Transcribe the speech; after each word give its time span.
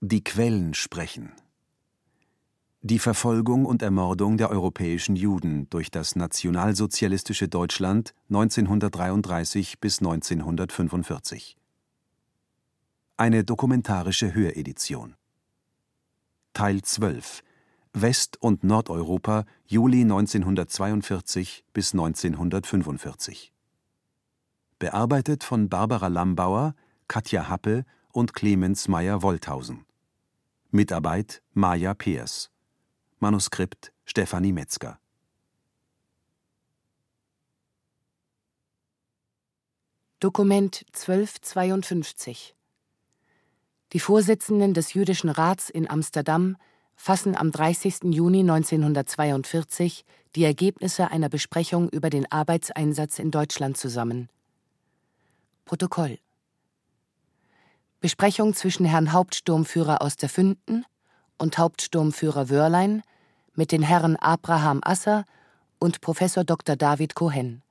Die 0.00 0.22
Quellen 0.22 0.74
sprechen. 0.74 1.32
Die 2.82 3.00
Verfolgung 3.00 3.66
und 3.66 3.82
Ermordung 3.82 4.36
der 4.36 4.48
europäischen 4.48 5.16
Juden 5.16 5.68
durch 5.70 5.90
das 5.90 6.14
nationalsozialistische 6.14 7.48
Deutschland 7.48 8.14
1933 8.28 9.80
bis 9.80 9.98
1945. 9.98 11.56
Eine 13.16 13.42
dokumentarische 13.42 14.32
Höredition. 14.32 15.16
Teil 16.52 16.82
12 16.82 17.42
West- 17.92 18.40
und 18.40 18.62
Nordeuropa 18.62 19.46
Juli 19.66 20.02
1942 20.02 21.64
bis 21.72 21.92
1945. 21.92 23.52
Bearbeitet 24.78 25.42
von 25.42 25.68
Barbara 25.68 26.06
Lambauer, 26.06 26.76
Katja 27.08 27.48
Happe 27.48 27.84
und 28.12 28.32
Clemens 28.32 28.86
Meyer-Wolthausen. 28.86 29.87
Mitarbeit 30.70 31.40
Maja 31.54 31.94
Peers. 31.94 32.50
Manuskript 33.20 33.90
Stefanie 34.04 34.52
Metzger. 34.52 34.98
Dokument 40.20 40.84
1252 40.92 42.54
Die 43.94 43.98
Vorsitzenden 43.98 44.74
des 44.74 44.92
Jüdischen 44.92 45.30
Rats 45.30 45.70
in 45.70 45.88
Amsterdam 45.88 46.58
fassen 46.96 47.34
am 47.34 47.50
30. 47.50 48.00
Juni 48.12 48.40
1942 48.40 50.04
die 50.36 50.44
Ergebnisse 50.44 51.10
einer 51.10 51.30
Besprechung 51.30 51.88
über 51.88 52.10
den 52.10 52.30
Arbeitseinsatz 52.30 53.18
in 53.18 53.30
Deutschland 53.30 53.78
zusammen. 53.78 54.28
Protokoll 55.64 56.18
Besprechung 58.00 58.54
zwischen 58.54 58.86
Herrn 58.86 59.12
Hauptsturmführer 59.12 60.02
aus 60.02 60.16
der 60.16 60.28
Fünden 60.28 60.84
und 61.36 61.58
Hauptsturmführer 61.58 62.48
Wörlein 62.48 63.02
mit 63.54 63.72
den 63.72 63.82
Herren 63.82 64.14
Abraham 64.14 64.80
Asser 64.84 65.24
und 65.80 66.00
Professor 66.00 66.44
Dr. 66.44 66.76
David 66.76 67.16
Cohen. 67.16 67.62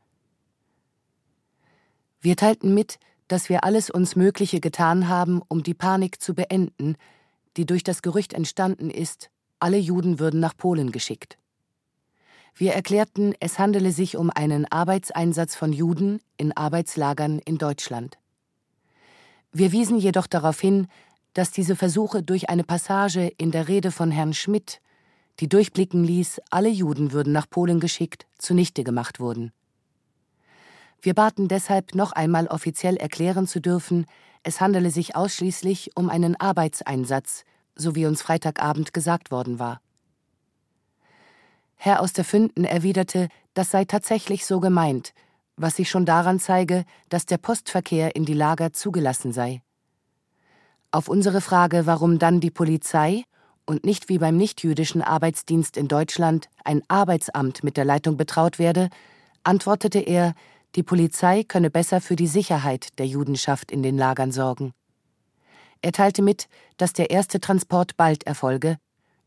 Wir 2.19 2.35
teilten 2.35 2.73
mit, 2.73 2.99
dass 3.29 3.47
wir 3.47 3.63
alles 3.63 3.89
uns 3.89 4.17
Mögliche 4.17 4.59
getan 4.59 5.07
haben, 5.07 5.41
um 5.47 5.63
die 5.63 5.73
Panik 5.73 6.21
zu 6.21 6.33
beenden, 6.33 6.95
die 7.55 7.65
durch 7.65 7.83
das 7.83 8.01
Gerücht 8.01 8.33
entstanden 8.33 8.89
ist, 8.89 9.29
alle 9.59 9.77
Juden 9.77 10.19
würden 10.19 10.41
nach 10.41 10.57
Polen 10.57 10.91
geschickt. 10.91 11.37
Wir 12.53 12.73
erklärten, 12.73 13.33
es 13.39 13.59
handele 13.59 13.91
sich 13.91 14.17
um 14.17 14.29
einen 14.29 14.65
Arbeitseinsatz 14.69 15.55
von 15.55 15.71
Juden 15.71 16.19
in 16.35 16.51
Arbeitslagern 16.51 17.39
in 17.39 17.57
Deutschland. 17.57 18.17
Wir 19.51 19.71
wiesen 19.71 19.97
jedoch 19.97 20.27
darauf 20.27 20.59
hin, 20.59 20.87
dass 21.33 21.51
diese 21.51 21.75
Versuche 21.75 22.23
durch 22.23 22.49
eine 22.49 22.63
Passage 22.63 23.31
in 23.37 23.51
der 23.51 23.67
Rede 23.67 23.91
von 23.91 24.11
Herrn 24.11 24.33
Schmidt, 24.33 24.81
die 25.39 25.47
durchblicken 25.47 26.03
ließ, 26.03 26.41
alle 26.49 26.69
Juden 26.69 27.11
würden 27.11 27.31
nach 27.33 27.49
Polen 27.49 27.79
geschickt, 27.79 28.25
zunichte 28.37 28.83
gemacht 28.83 29.19
wurden. 29.19 29.51
Wir 31.01 31.13
baten 31.13 31.47
deshalb 31.47 31.93
noch 31.93 32.11
einmal 32.11 32.47
offiziell 32.47 32.97
erklären 32.97 33.47
zu 33.47 33.61
dürfen, 33.61 34.05
es 34.43 34.61
handele 34.61 34.91
sich 34.91 35.15
ausschließlich 35.15 35.91
um 35.95 36.09
einen 36.09 36.39
Arbeitseinsatz, 36.39 37.43
so 37.75 37.95
wie 37.95 38.05
uns 38.05 38.21
Freitagabend 38.21 38.93
gesagt 38.93 39.29
worden 39.29 39.59
war. 39.59 39.81
Herr 41.75 42.01
aus 42.01 42.13
der 42.13 42.25
Fünden 42.25 42.63
erwiderte, 42.63 43.29
das 43.53 43.69
sei 43.69 43.85
tatsächlich 43.85 44.45
so 44.45 44.59
gemeint, 44.59 45.13
was 45.57 45.75
sich 45.75 45.89
schon 45.89 46.05
daran 46.05 46.39
zeige, 46.39 46.85
dass 47.09 47.25
der 47.25 47.37
Postverkehr 47.37 48.15
in 48.15 48.25
die 48.25 48.33
Lager 48.33 48.71
zugelassen 48.73 49.33
sei. 49.33 49.61
Auf 50.91 51.09
unsere 51.09 51.41
Frage, 51.41 51.85
warum 51.85 52.19
dann 52.19 52.39
die 52.39 52.51
Polizei 52.51 53.23
und 53.65 53.83
nicht 53.83 54.07
wie 54.07 54.19
beim 54.19 54.37
nichtjüdischen 54.37 55.01
Arbeitsdienst 55.01 55.75
in 55.75 55.87
Deutschland 55.87 56.47
ein 56.63 56.81
Arbeitsamt 56.87 57.63
mit 57.63 57.75
der 57.75 57.85
Leitung 57.85 58.15
betraut 58.15 58.59
werde, 58.59 58.89
antwortete 59.43 59.99
er, 59.99 60.33
die 60.75 60.83
Polizei 60.83 61.43
könne 61.43 61.69
besser 61.69 62.01
für 62.01 62.15
die 62.15 62.27
Sicherheit 62.27 62.97
der 62.99 63.07
Judenschaft 63.07 63.71
in 63.71 63.83
den 63.83 63.97
Lagern 63.97 64.31
sorgen. 64.31 64.73
Er 65.81 65.91
teilte 65.91 66.21
mit, 66.21 66.47
dass 66.77 66.93
der 66.93 67.09
erste 67.09 67.39
Transport 67.39 67.97
bald 67.97 68.25
erfolge, 68.25 68.77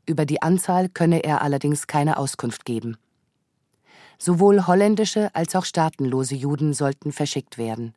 über 0.07 0.27
die 0.27 0.43
Anzahl 0.43 0.89
könne 0.89 1.23
er 1.25 1.43
allerdings 1.43 1.87
keine 1.87 2.17
Auskunft 2.17 2.65
geben. 2.65 2.97
Sowohl 4.23 4.67
holländische 4.67 5.35
als 5.35 5.57
auch 5.57 5.65
staatenlose 5.65 6.35
Juden 6.35 6.75
sollten 6.75 7.11
verschickt 7.11 7.57
werden. 7.57 7.95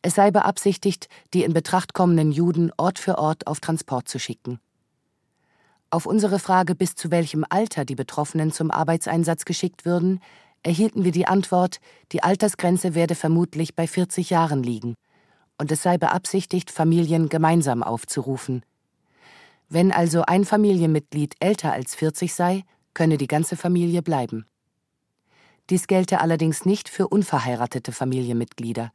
Es 0.00 0.14
sei 0.14 0.30
beabsichtigt, 0.30 1.08
die 1.34 1.42
in 1.42 1.52
Betracht 1.52 1.92
kommenden 1.92 2.30
Juden 2.30 2.70
Ort 2.76 3.00
für 3.00 3.18
Ort 3.18 3.48
auf 3.48 3.58
Transport 3.58 4.08
zu 4.08 4.20
schicken. 4.20 4.60
Auf 5.90 6.06
unsere 6.06 6.38
Frage, 6.38 6.76
bis 6.76 6.94
zu 6.94 7.10
welchem 7.10 7.44
Alter 7.48 7.84
die 7.84 7.96
Betroffenen 7.96 8.52
zum 8.52 8.70
Arbeitseinsatz 8.70 9.44
geschickt 9.44 9.84
würden, 9.84 10.20
erhielten 10.62 11.04
wir 11.04 11.12
die 11.12 11.26
Antwort, 11.26 11.80
die 12.12 12.22
Altersgrenze 12.22 12.94
werde 12.94 13.16
vermutlich 13.16 13.74
bei 13.74 13.88
40 13.88 14.30
Jahren 14.30 14.62
liegen, 14.62 14.94
und 15.56 15.72
es 15.72 15.82
sei 15.82 15.98
beabsichtigt, 15.98 16.70
Familien 16.70 17.28
gemeinsam 17.28 17.82
aufzurufen. 17.82 18.64
Wenn 19.68 19.90
also 19.90 20.22
ein 20.22 20.44
Familienmitglied 20.44 21.34
älter 21.40 21.72
als 21.72 21.96
40 21.96 22.32
sei, 22.32 22.62
könne 22.94 23.18
die 23.18 23.26
ganze 23.26 23.56
Familie 23.56 24.02
bleiben. 24.02 24.46
Dies 25.70 25.86
gelte 25.86 26.20
allerdings 26.20 26.64
nicht 26.64 26.88
für 26.88 27.08
unverheiratete 27.08 27.92
Familienmitglieder. 27.92 28.90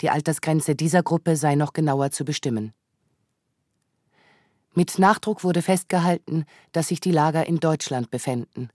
Die 0.00 0.10
Altersgrenze 0.10 0.74
dieser 0.74 1.02
Gruppe 1.02 1.36
sei 1.36 1.54
noch 1.54 1.72
genauer 1.72 2.10
zu 2.10 2.24
bestimmen. 2.24 2.72
Mit 4.74 4.98
Nachdruck 4.98 5.44
wurde 5.44 5.62
festgehalten, 5.62 6.44
dass 6.72 6.88
sich 6.88 7.00
die 7.00 7.10
Lager 7.10 7.46
in 7.46 7.58
Deutschland 7.58 8.10
befänden. 8.10 8.70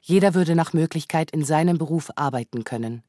Jeder 0.00 0.34
würde 0.34 0.56
nach 0.56 0.72
Möglichkeit 0.72 1.30
in 1.30 1.44
seinem 1.44 1.78
Beruf 1.78 2.10
arbeiten 2.16 2.64
können. 2.64 3.02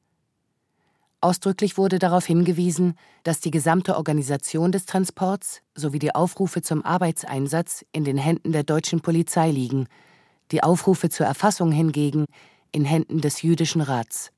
Ausdrücklich 1.20 1.78
wurde 1.78 1.98
darauf 1.98 2.26
hingewiesen, 2.26 2.98
dass 3.22 3.40
die 3.40 3.50
gesamte 3.50 3.96
Organisation 3.96 4.70
des 4.72 4.86
Transports 4.86 5.62
sowie 5.74 5.98
die 5.98 6.14
Aufrufe 6.14 6.62
zum 6.62 6.84
Arbeitseinsatz 6.84 7.84
in 7.92 8.04
den 8.04 8.18
Händen 8.18 8.52
der 8.52 8.62
deutschen 8.62 9.00
Polizei 9.00 9.50
liegen, 9.50 9.88
die 10.50 10.62
Aufrufe 10.62 11.08
zur 11.08 11.26
Erfassung 11.26 11.72
hingegen 11.72 12.26
in 12.74 12.84
Händen 12.84 13.20
des 13.20 13.42
jüdischen 13.42 13.80
Rats. 13.80 14.32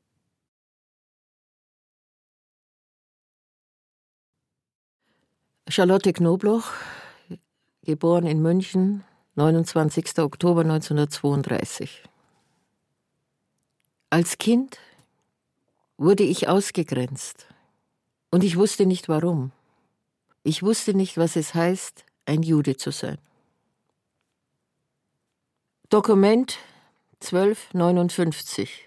Charlotte 5.69 6.13
Knobloch, 6.13 6.71
geboren 7.83 8.27
in 8.27 8.43
München, 8.43 9.05
29. 9.37 10.19
Oktober 10.19 10.61
1932. 10.61 12.05
Als 14.11 14.37
Kind 14.37 14.79
wurde 15.97 16.23
ich 16.23 16.47
ausgegrenzt 16.47 17.47
und 18.31 18.45
ich 18.45 18.57
wusste 18.57 18.85
nicht 18.85 19.09
warum. 19.09 19.51
Ich 20.43 20.63
wusste 20.63 20.93
nicht, 20.93 21.17
was 21.17 21.37
es 21.37 21.55
heißt, 21.55 22.05
ein 22.27 22.43
Jude 22.43 22.77
zu 22.77 22.93
sein. 22.93 23.19
Dokument 25.89 26.59
1259 27.23 28.87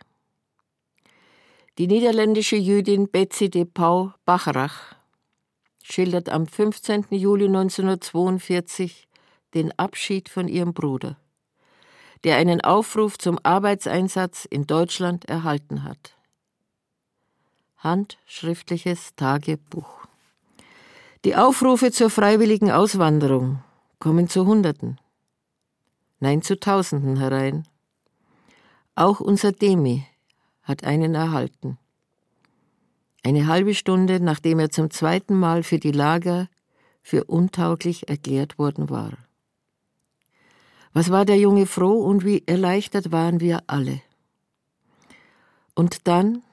Die 1.77 1.87
niederländische 1.87 2.55
Jüdin 2.55 3.09
Betsy 3.09 3.49
de 3.49 3.65
Pau 3.65 4.13
Bacharach 4.23 4.95
schildert 5.83 6.29
am 6.29 6.45
15. 6.45 7.07
Juli 7.09 7.45
1942 7.47 9.07
den 9.55 9.77
Abschied 9.79 10.29
von 10.29 10.47
ihrem 10.47 10.73
Bruder, 10.73 11.17
der 12.23 12.37
einen 12.37 12.61
Aufruf 12.61 13.17
zum 13.17 13.39
Arbeitseinsatz 13.41 14.45
in 14.45 14.67
Deutschland 14.67 15.25
erhalten 15.25 15.83
hat. 15.83 16.15
Handschriftliches 17.77 19.15
Tagebuch. 19.15 20.05
Die 21.25 21.35
Aufrufe 21.35 21.91
zur 21.91 22.11
freiwilligen 22.11 22.69
Auswanderung 22.71 23.63
kommen 23.97 24.29
zu 24.29 24.45
Hunderten, 24.45 24.99
nein 26.19 26.43
zu 26.43 26.59
Tausenden 26.59 27.17
herein. 27.17 27.67
Auch 28.99 29.21
unser 29.21 29.53
Demi 29.53 30.05
hat 30.61 30.83
einen 30.83 31.15
erhalten 31.15 31.77
eine 33.23 33.47
halbe 33.47 33.73
Stunde 33.73 34.19
nachdem 34.19 34.59
er 34.59 34.71
zum 34.71 34.89
zweiten 34.89 35.35
Mal 35.35 35.63
für 35.63 35.79
die 35.79 35.91
Lager 35.91 36.49
für 37.01 37.23
untauglich 37.25 38.09
erklärt 38.09 38.57
worden 38.57 38.89
war. 38.89 39.17
Was 40.93 41.11
war 41.11 41.25
der 41.25 41.37
Junge 41.37 41.65
froh 41.65 41.99
und 41.99 42.25
wie 42.25 42.43
erleichtert 42.45 43.11
waren 43.11 43.39
wir 43.39 43.63
alle. 43.67 44.01
Und 45.75 46.07
dann, 46.07 46.43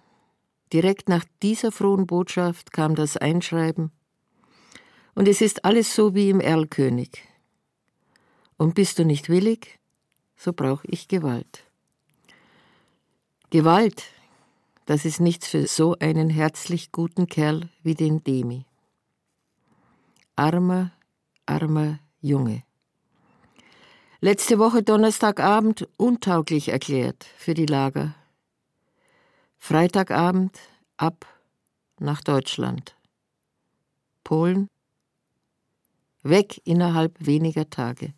direkt 0.73 1.09
nach 1.09 1.25
dieser 1.43 1.73
frohen 1.73 2.07
Botschaft, 2.07 2.73
kam 2.73 2.95
das 2.95 3.17
Einschreiben, 3.17 3.91
und 5.15 5.27
es 5.27 5.41
ist 5.41 5.65
alles 5.65 5.95
so 5.95 6.15
wie 6.15 6.29
im 6.29 6.41
Erlkönig. 6.41 7.23
Und 8.59 8.75
bist 8.75 8.99
du 8.99 9.05
nicht 9.05 9.31
willig, 9.31 9.81
so 10.37 10.53
brauche 10.53 10.87
ich 10.89 11.09
Gewalt. 11.09 11.65
Gewalt, 13.51 14.03
das 14.87 15.05
ist 15.05 15.21
nichts 15.21 15.47
für 15.47 15.69
so 15.69 15.95
einen 16.01 16.31
herzlich 16.31 16.91
guten 16.91 17.29
Kerl 17.29 17.69
wie 17.85 17.95
den 17.95 18.25
Demi. 18.25 18.65
Armer, 20.35 20.91
armer 21.47 22.01
Junge. 22.21 22.65
Letzte 24.21 24.59
Woche 24.59 24.83
Donnerstagabend 24.83 25.89
untauglich 25.97 26.71
erklärt 26.71 27.25
für 27.39 27.55
die 27.55 27.67
Lager. 27.67 28.17
Freitagabend 29.59 30.59
ab 30.97 31.25
nach 32.01 32.23
Deutschland. 32.23 32.97
Polen 34.25 34.69
weg 36.25 36.61
innerhalb 36.65 37.15
weniger 37.25 37.71
Tage. 37.71 38.13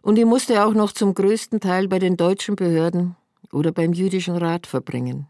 Und 0.00 0.18
ich 0.18 0.24
musste 0.24 0.64
auch 0.64 0.72
noch 0.72 0.92
zum 0.92 1.12
größten 1.12 1.60
Teil 1.60 1.88
bei 1.88 1.98
den 1.98 2.16
deutschen 2.16 2.56
Behörden 2.56 3.14
oder 3.52 3.72
beim 3.72 3.92
jüdischen 3.92 4.36
Rat 4.36 4.66
verbringen. 4.66 5.26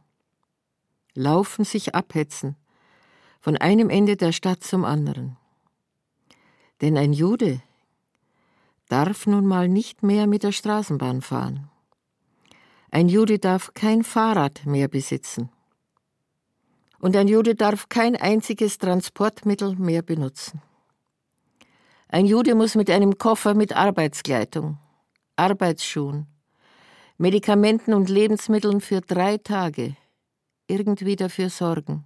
Laufen 1.14 1.64
sich 1.64 1.94
abhetzen, 1.94 2.56
von 3.40 3.56
einem 3.56 3.90
Ende 3.90 4.16
der 4.16 4.32
Stadt 4.32 4.62
zum 4.62 4.84
anderen. 4.84 5.36
Denn 6.80 6.96
ein 6.96 7.12
Jude 7.12 7.60
darf 8.88 9.26
nun 9.26 9.46
mal 9.46 9.68
nicht 9.68 10.02
mehr 10.02 10.26
mit 10.26 10.42
der 10.42 10.52
Straßenbahn 10.52 11.22
fahren. 11.22 11.70
Ein 12.90 13.08
Jude 13.08 13.38
darf 13.38 13.74
kein 13.74 14.02
Fahrrad 14.02 14.64
mehr 14.64 14.88
besitzen. 14.88 15.50
Und 17.00 17.14
ein 17.16 17.28
Jude 17.28 17.54
darf 17.54 17.88
kein 17.88 18.16
einziges 18.16 18.78
Transportmittel 18.78 19.76
mehr 19.76 20.02
benutzen. 20.02 20.62
Ein 22.08 22.26
Jude 22.26 22.54
muss 22.54 22.74
mit 22.74 22.90
einem 22.90 23.18
Koffer 23.18 23.54
mit 23.54 23.74
Arbeitskleidung, 23.74 24.78
Arbeitsschuhen, 25.36 26.26
Medikamenten 27.20 27.94
und 27.94 28.08
Lebensmitteln 28.08 28.80
für 28.80 29.00
drei 29.00 29.38
Tage 29.38 29.96
irgendwie 30.68 31.16
dafür 31.16 31.50
sorgen, 31.50 32.04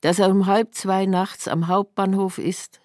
dass 0.00 0.18
er 0.18 0.28
um 0.28 0.46
halb 0.46 0.74
zwei 0.74 1.06
nachts 1.06 1.46
am 1.46 1.68
Hauptbahnhof 1.68 2.38
ist, 2.38 2.80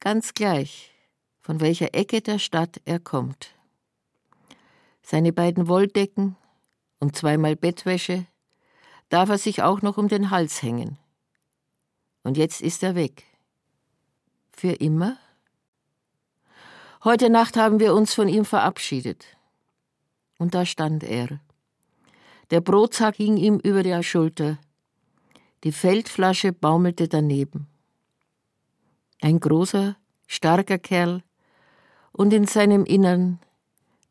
ganz 0.00 0.32
gleich, 0.32 0.94
von 1.42 1.60
welcher 1.60 1.94
Ecke 1.94 2.22
der 2.22 2.38
Stadt 2.38 2.80
er 2.86 2.98
kommt. 2.98 3.50
Seine 5.02 5.34
beiden 5.34 5.68
Wolldecken 5.68 6.34
und 6.98 7.14
zweimal 7.14 7.56
Bettwäsche 7.56 8.24
darf 9.10 9.28
er 9.28 9.38
sich 9.38 9.62
auch 9.62 9.82
noch 9.82 9.98
um 9.98 10.08
den 10.08 10.30
Hals 10.30 10.62
hängen. 10.62 10.96
Und 12.22 12.38
jetzt 12.38 12.62
ist 12.62 12.82
er 12.82 12.94
weg. 12.94 13.24
Für 14.50 14.72
immer? 14.72 15.18
Heute 17.04 17.28
Nacht 17.28 17.58
haben 17.58 17.80
wir 17.80 17.94
uns 17.94 18.14
von 18.14 18.28
ihm 18.28 18.46
verabschiedet. 18.46 19.35
Und 20.38 20.54
da 20.54 20.66
stand 20.66 21.02
er. 21.04 21.40
Der 22.50 22.60
Brotsack 22.60 23.16
hing 23.16 23.36
ihm 23.36 23.58
über 23.58 23.82
der 23.82 24.02
Schulter. 24.02 24.58
Die 25.64 25.72
Feldflasche 25.72 26.52
baumelte 26.52 27.08
daneben. 27.08 27.66
Ein 29.20 29.40
großer, 29.40 29.96
starker 30.26 30.78
Kerl 30.78 31.22
und 32.12 32.32
in 32.32 32.46
seinem 32.46 32.84
Innern 32.84 33.38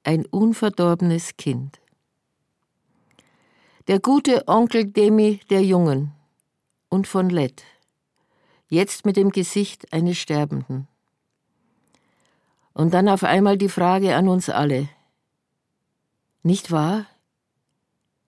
ein 0.03 0.25
unverdorbenes 0.25 1.37
Kind. 1.37 1.79
Der 3.87 3.99
gute 3.99 4.47
Onkel 4.47 4.85
Demi 4.85 5.39
der 5.49 5.63
Jungen 5.63 6.11
und 6.89 7.07
von 7.07 7.29
Lett, 7.29 7.63
jetzt 8.67 9.05
mit 9.05 9.15
dem 9.15 9.29
Gesicht 9.29 9.93
eines 9.93 10.17
Sterbenden. 10.17 10.87
Und 12.73 12.93
dann 12.93 13.07
auf 13.07 13.23
einmal 13.23 13.57
die 13.57 13.69
Frage 13.69 14.15
an 14.15 14.27
uns 14.27 14.49
alle. 14.49 14.89
Nicht 16.45 16.71
wahr? 16.71 17.07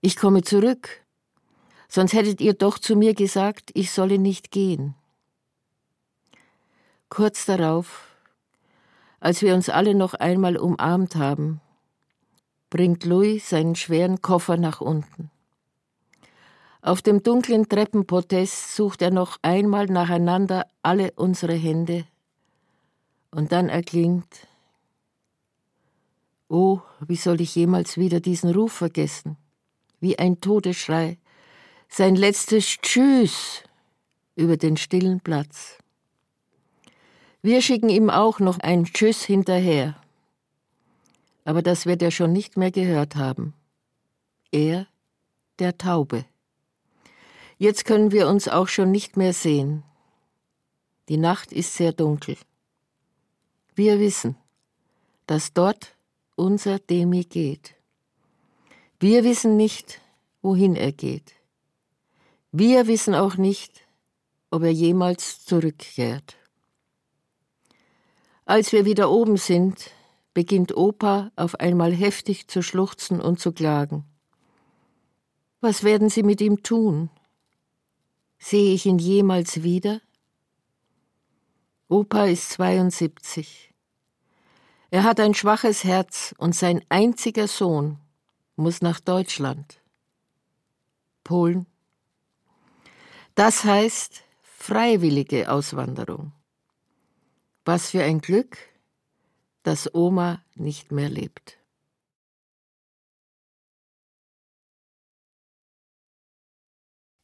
Ich 0.00 0.16
komme 0.16 0.42
zurück. 0.42 1.04
Sonst 1.88 2.14
hättet 2.14 2.40
ihr 2.40 2.52
doch 2.52 2.80
zu 2.80 2.96
mir 2.96 3.14
gesagt, 3.14 3.70
ich 3.74 3.92
solle 3.92 4.18
nicht 4.18 4.50
gehen. 4.50 4.96
Kurz 7.10 7.46
darauf, 7.46 8.08
als 9.20 9.40
wir 9.40 9.54
uns 9.54 9.68
alle 9.68 9.94
noch 9.94 10.14
einmal 10.14 10.56
umarmt 10.56 11.14
haben, 11.14 11.60
bringt 12.70 13.04
Louis 13.04 13.48
seinen 13.48 13.76
schweren 13.76 14.20
Koffer 14.20 14.56
nach 14.56 14.80
unten. 14.80 15.30
Auf 16.82 17.02
dem 17.02 17.22
dunklen 17.22 17.68
Treppenpodest 17.68 18.74
sucht 18.74 19.00
er 19.00 19.12
noch 19.12 19.38
einmal 19.42 19.86
nacheinander 19.86 20.66
alle 20.82 21.12
unsere 21.14 21.54
Hände 21.54 22.04
und 23.30 23.52
dann 23.52 23.68
erklingt, 23.68 24.48
oh, 26.48 26.80
wie 27.00 27.16
soll 27.16 27.40
ich 27.40 27.54
jemals 27.54 27.96
wieder 27.96 28.20
diesen 28.20 28.50
Ruf 28.52 28.72
vergessen? 28.72 29.36
Wie 30.00 30.18
ein 30.18 30.40
Todesschrei, 30.40 31.18
sein 31.88 32.16
letztes 32.16 32.66
Tschüss 32.82 33.62
über 34.36 34.56
den 34.56 34.76
stillen 34.76 35.20
Platz. 35.20 35.78
Wir 37.42 37.62
schicken 37.62 37.88
ihm 37.88 38.10
auch 38.10 38.40
noch 38.40 38.58
ein 38.60 38.84
Tschüss 38.84 39.22
hinterher. 39.22 40.00
Aber 41.44 41.62
das 41.62 41.86
wird 41.86 42.02
er 42.02 42.10
schon 42.10 42.32
nicht 42.32 42.56
mehr 42.56 42.70
gehört 42.70 43.16
haben. 43.16 43.54
Er, 44.50 44.86
der 45.58 45.78
Taube. 45.78 46.24
Jetzt 47.56 47.84
können 47.84 48.12
wir 48.12 48.28
uns 48.28 48.48
auch 48.48 48.68
schon 48.68 48.90
nicht 48.90 49.16
mehr 49.16 49.32
sehen. 49.32 49.82
Die 51.08 51.16
Nacht 51.16 51.52
ist 51.52 51.74
sehr 51.74 51.92
dunkel. 51.92 52.36
Wir 53.74 53.98
wissen, 53.98 54.36
dass 55.26 55.52
dort 55.52 55.96
unser 56.38 56.78
Demi 56.78 57.24
geht. 57.24 57.74
Wir 59.00 59.24
wissen 59.24 59.56
nicht, 59.56 60.00
wohin 60.42 60.76
er 60.76 60.92
geht. 60.92 61.34
Wir 62.52 62.86
wissen 62.86 63.14
auch 63.14 63.36
nicht, 63.36 63.86
ob 64.50 64.62
er 64.62 64.72
jemals 64.72 65.44
zurückkehrt. 65.44 66.36
Als 68.44 68.72
wir 68.72 68.84
wieder 68.86 69.10
oben 69.10 69.36
sind, 69.36 69.90
beginnt 70.32 70.76
Opa 70.76 71.30
auf 71.36 71.56
einmal 71.56 71.92
heftig 71.92 72.48
zu 72.48 72.62
schluchzen 72.62 73.20
und 73.20 73.40
zu 73.40 73.52
klagen. 73.52 74.04
Was 75.60 75.82
werden 75.82 76.08
Sie 76.08 76.22
mit 76.22 76.40
ihm 76.40 76.62
tun? 76.62 77.10
Sehe 78.38 78.72
ich 78.72 78.86
ihn 78.86 78.98
jemals 78.98 79.62
wieder? 79.62 80.00
Opa 81.88 82.26
ist 82.26 82.50
72. 82.50 83.67
Er 84.90 85.04
hat 85.04 85.20
ein 85.20 85.34
schwaches 85.34 85.84
Herz 85.84 86.34
und 86.38 86.54
sein 86.54 86.82
einziger 86.88 87.46
Sohn 87.46 87.98
muss 88.56 88.80
nach 88.80 89.00
Deutschland. 89.00 89.82
Polen. 91.24 91.66
Das 93.34 93.64
heißt 93.64 94.22
freiwillige 94.40 95.50
Auswanderung. 95.50 96.32
Was 97.66 97.90
für 97.90 98.02
ein 98.02 98.20
Glück, 98.20 98.56
dass 99.62 99.94
Oma 99.94 100.42
nicht 100.54 100.90
mehr 100.90 101.10
lebt. 101.10 101.58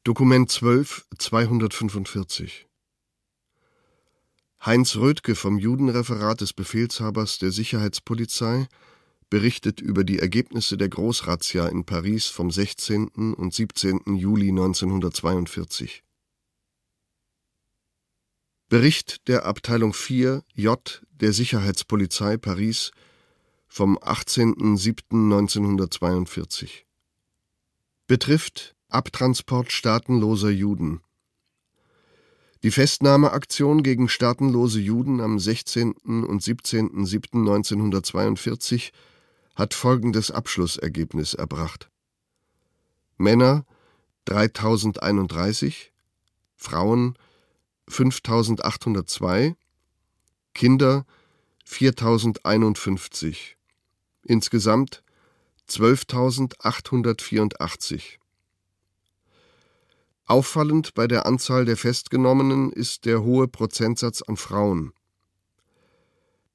Dokument 0.05 0.51
12, 0.51 1.07
245 1.19 2.67
Heinz 4.67 4.97
Rödke 4.97 5.35
vom 5.35 5.59
Judenreferat 5.59 6.41
des 6.41 6.55
Befehlshabers 6.55 7.37
der 7.37 7.53
Sicherheitspolizei 7.53 8.67
berichtet 9.29 9.83
über 9.83 10.05
die 10.05 10.21
Ergebnisse 10.21 10.79
der 10.79 10.89
Großrazzia 10.89 11.69
in 11.69 11.85
Paris 11.85 12.29
vom 12.29 12.51
16. 12.51 13.35
und 13.35 13.53
17. 13.53 14.17
Juli 14.17 14.49
1942. 14.49 16.03
Bericht 18.71 19.29
der 19.29 19.45
Abteilung 19.45 19.93
4 19.93 20.43
J 20.55 21.03
der 21.11 21.35
Sicherheitspolizei 21.35 22.39
Paris 22.39 22.93
vom 23.67 23.99
18.07.1942 23.99 26.85
betrifft 28.07 28.75
Abtransport 28.89 29.73
staatenloser 29.73 30.49
Juden 30.49 31.03
die 32.65 32.71
Festnahmeaktion 32.71 33.83
gegen 33.83 34.09
staatenlose 34.09 34.81
Juden 34.81 35.21
am 35.21 35.39
16. 35.39 35.93
und 35.93 36.43
17.07.1942 36.43 38.93
hat 39.55 39.75
folgendes 39.75 40.31
Abschlussergebnis 40.31 41.35
erbracht: 41.35 41.91
Männer 43.19 43.67
3031, 44.25 45.93
Frauen 46.57 47.19
5802, 47.87 49.57
Kinder 50.55 51.05
4051, 51.67 53.59
insgesamt 54.23 55.03
12.884. 55.69 58.24
Auffallend 60.27 60.95
bei 60.95 61.07
der 61.07 61.27
Anzahl 61.27 61.67
der 61.67 61.77
Festgenommenen 61.77 62.73
ist 62.73 63.05
der 63.05 63.23
hohe 63.23 63.47
Prozentsatz 63.47 64.23
an 64.23 64.39
Frauen. 64.39 64.93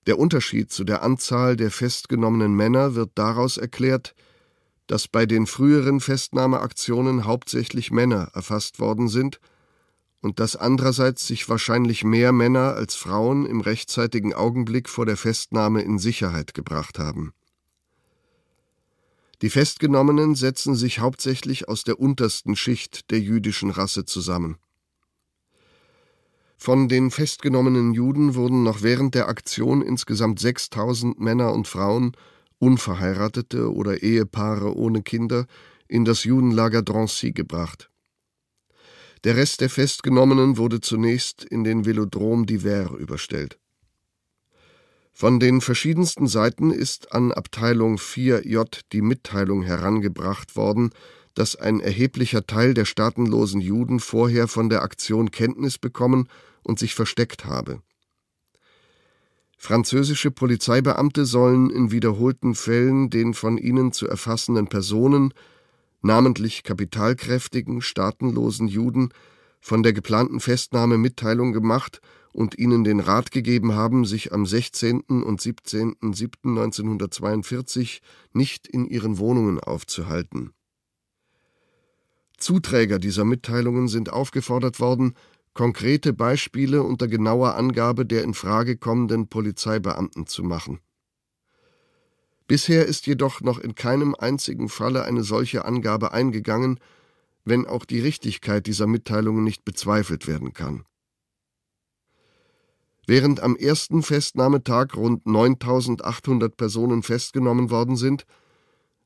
Der 0.07 0.17
Unterschied 0.17 0.71
zu 0.71 0.83
der 0.83 1.03
Anzahl 1.03 1.55
der 1.55 1.69
festgenommenen 1.69 2.55
Männer 2.55 2.95
wird 2.95 3.11
daraus 3.13 3.57
erklärt, 3.57 4.15
dass 4.87 5.07
bei 5.07 5.27
den 5.27 5.45
früheren 5.45 5.99
Festnahmeaktionen 5.99 7.25
hauptsächlich 7.25 7.91
Männer 7.91 8.31
erfasst 8.33 8.79
worden 8.79 9.07
sind 9.07 9.39
und 10.19 10.39
dass 10.39 10.55
andererseits 10.55 11.27
sich 11.27 11.47
wahrscheinlich 11.47 12.03
mehr 12.03 12.31
Männer 12.31 12.73
als 12.73 12.95
Frauen 12.95 13.45
im 13.45 13.61
rechtzeitigen 13.61 14.33
Augenblick 14.33 14.89
vor 14.89 15.05
der 15.05 15.15
Festnahme 15.15 15.83
in 15.83 15.99
Sicherheit 15.99 16.55
gebracht 16.55 16.97
haben. 16.97 17.33
Die 19.41 19.49
Festgenommenen 19.49 20.35
setzen 20.35 20.75
sich 20.75 20.99
hauptsächlich 20.99 21.69
aus 21.69 21.83
der 21.83 21.99
untersten 21.99 22.55
Schicht 22.57 23.09
der 23.09 23.19
jüdischen 23.19 23.69
Rasse 23.69 24.03
zusammen. 24.03 24.57
Von 26.57 26.89
den 26.89 27.09
festgenommenen 27.09 27.93
Juden 27.93 28.35
wurden 28.35 28.63
noch 28.63 28.81
während 28.81 29.15
der 29.15 29.29
Aktion 29.29 29.81
insgesamt 29.81 30.39
6000 30.39 31.17
Männer 31.17 31.53
und 31.53 31.69
Frauen, 31.69 32.17
Unverheiratete 32.57 33.73
oder 33.73 34.03
Ehepaare 34.03 34.75
ohne 34.75 35.01
Kinder, 35.01 35.45
in 35.87 36.03
das 36.03 36.25
Judenlager 36.25 36.81
Drancy 36.81 37.31
gebracht. 37.31 37.89
Der 39.23 39.37
Rest 39.37 39.61
der 39.61 39.69
Festgenommenen 39.69 40.57
wurde 40.57 40.81
zunächst 40.81 41.45
in 41.45 41.63
den 41.63 41.85
Velodrom 41.85 42.43
d'Hiver 42.43 42.93
überstellt. 42.97 43.57
Von 45.19 45.41
den 45.41 45.59
verschiedensten 45.59 46.27
Seiten 46.27 46.71
ist 46.71 47.11
an 47.11 47.33
Abteilung 47.33 47.97
4J 47.97 48.83
die 48.93 49.01
Mitteilung 49.01 49.63
herangebracht 49.63 50.55
worden, 50.55 50.91
dass 51.33 51.57
ein 51.57 51.81
erheblicher 51.81 52.47
Teil 52.47 52.73
der 52.73 52.85
staatenlosen 52.85 53.59
Juden 53.59 53.99
vorher 53.99 54.47
von 54.47 54.69
der 54.69 54.81
Aktion 54.81 55.29
Kenntnis 55.29 55.77
bekommen 55.77 56.29
und 56.63 56.79
sich 56.79 56.95
versteckt 56.95 57.43
habe. 57.43 57.81
Französische 59.57 60.31
Polizeibeamte 60.31 61.25
sollen 61.25 61.69
in 61.69 61.91
wiederholten 61.91 62.55
Fällen 62.55 63.09
den 63.09 63.33
von 63.33 63.57
ihnen 63.57 63.91
zu 63.91 64.07
erfassenden 64.07 64.67
Personen, 64.67 65.33
namentlich 66.01 66.63
kapitalkräftigen, 66.63 67.81
staatenlosen 67.81 68.69
Juden, 68.69 69.09
von 69.59 69.83
der 69.83 69.91
geplanten 69.91 70.39
Festnahme 70.39 70.97
Mitteilung 70.97 71.51
gemacht 71.51 71.99
und 72.31 72.57
ihnen 72.57 72.83
den 72.83 72.99
Rat 72.99 73.31
gegeben 73.31 73.73
haben, 73.73 74.05
sich 74.05 74.33
am 74.33 74.45
16. 74.45 75.01
und 75.01 75.41
17.07.1942 75.41 78.01
nicht 78.33 78.67
in 78.67 78.85
ihren 78.85 79.17
Wohnungen 79.17 79.59
aufzuhalten. 79.59 80.53
Zuträger 82.37 82.99
dieser 82.99 83.25
Mitteilungen 83.25 83.87
sind 83.87 84.11
aufgefordert 84.11 84.79
worden, 84.79 85.15
konkrete 85.53 86.13
Beispiele 86.13 86.83
unter 86.83 87.07
genauer 87.07 87.55
Angabe 87.55 88.05
der 88.05 88.23
in 88.23 88.33
Frage 88.33 88.77
kommenden 88.77 89.27
Polizeibeamten 89.27 90.25
zu 90.25 90.43
machen. 90.43 90.79
Bisher 92.47 92.85
ist 92.85 93.05
jedoch 93.05 93.41
noch 93.41 93.59
in 93.59 93.75
keinem 93.75 94.15
einzigen 94.15 94.69
Falle 94.69 95.03
eine 95.03 95.23
solche 95.23 95.65
Angabe 95.65 96.13
eingegangen, 96.13 96.79
wenn 97.45 97.67
auch 97.67 97.85
die 97.85 97.99
Richtigkeit 97.99 98.67
dieser 98.67 98.87
Mitteilungen 98.87 99.43
nicht 99.43 99.65
bezweifelt 99.65 100.27
werden 100.27 100.53
kann. 100.53 100.85
Während 103.09 103.41
am 103.41 103.55
ersten 103.55 104.03
Festnahmetag 104.03 104.95
rund 104.95 105.25
9800 105.25 106.55
Personen 106.55 107.01
festgenommen 107.01 107.71
worden 107.71 107.95
sind, 107.95 108.27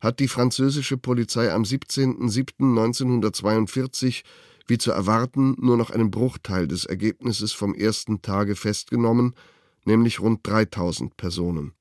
hat 0.02 0.20
die 0.20 0.28
französische 0.28 0.98
Polizei 0.98 1.54
am 1.54 1.64
17.07.1942 1.64 4.24
wie 4.68 4.78
zu 4.78 4.92
erwarten 4.92 5.56
nur 5.58 5.78
noch 5.78 5.90
einen 5.90 6.12
Bruchteil 6.12 6.68
des 6.68 6.84
Ergebnisses 6.84 7.54
vom 7.54 7.74
ersten 7.74 8.22
Tage 8.22 8.58
festgenommen, 8.58 9.36
nämlich 9.86 10.20
rund 10.20 10.46
3000 10.46 11.16
Personen. 11.16 11.72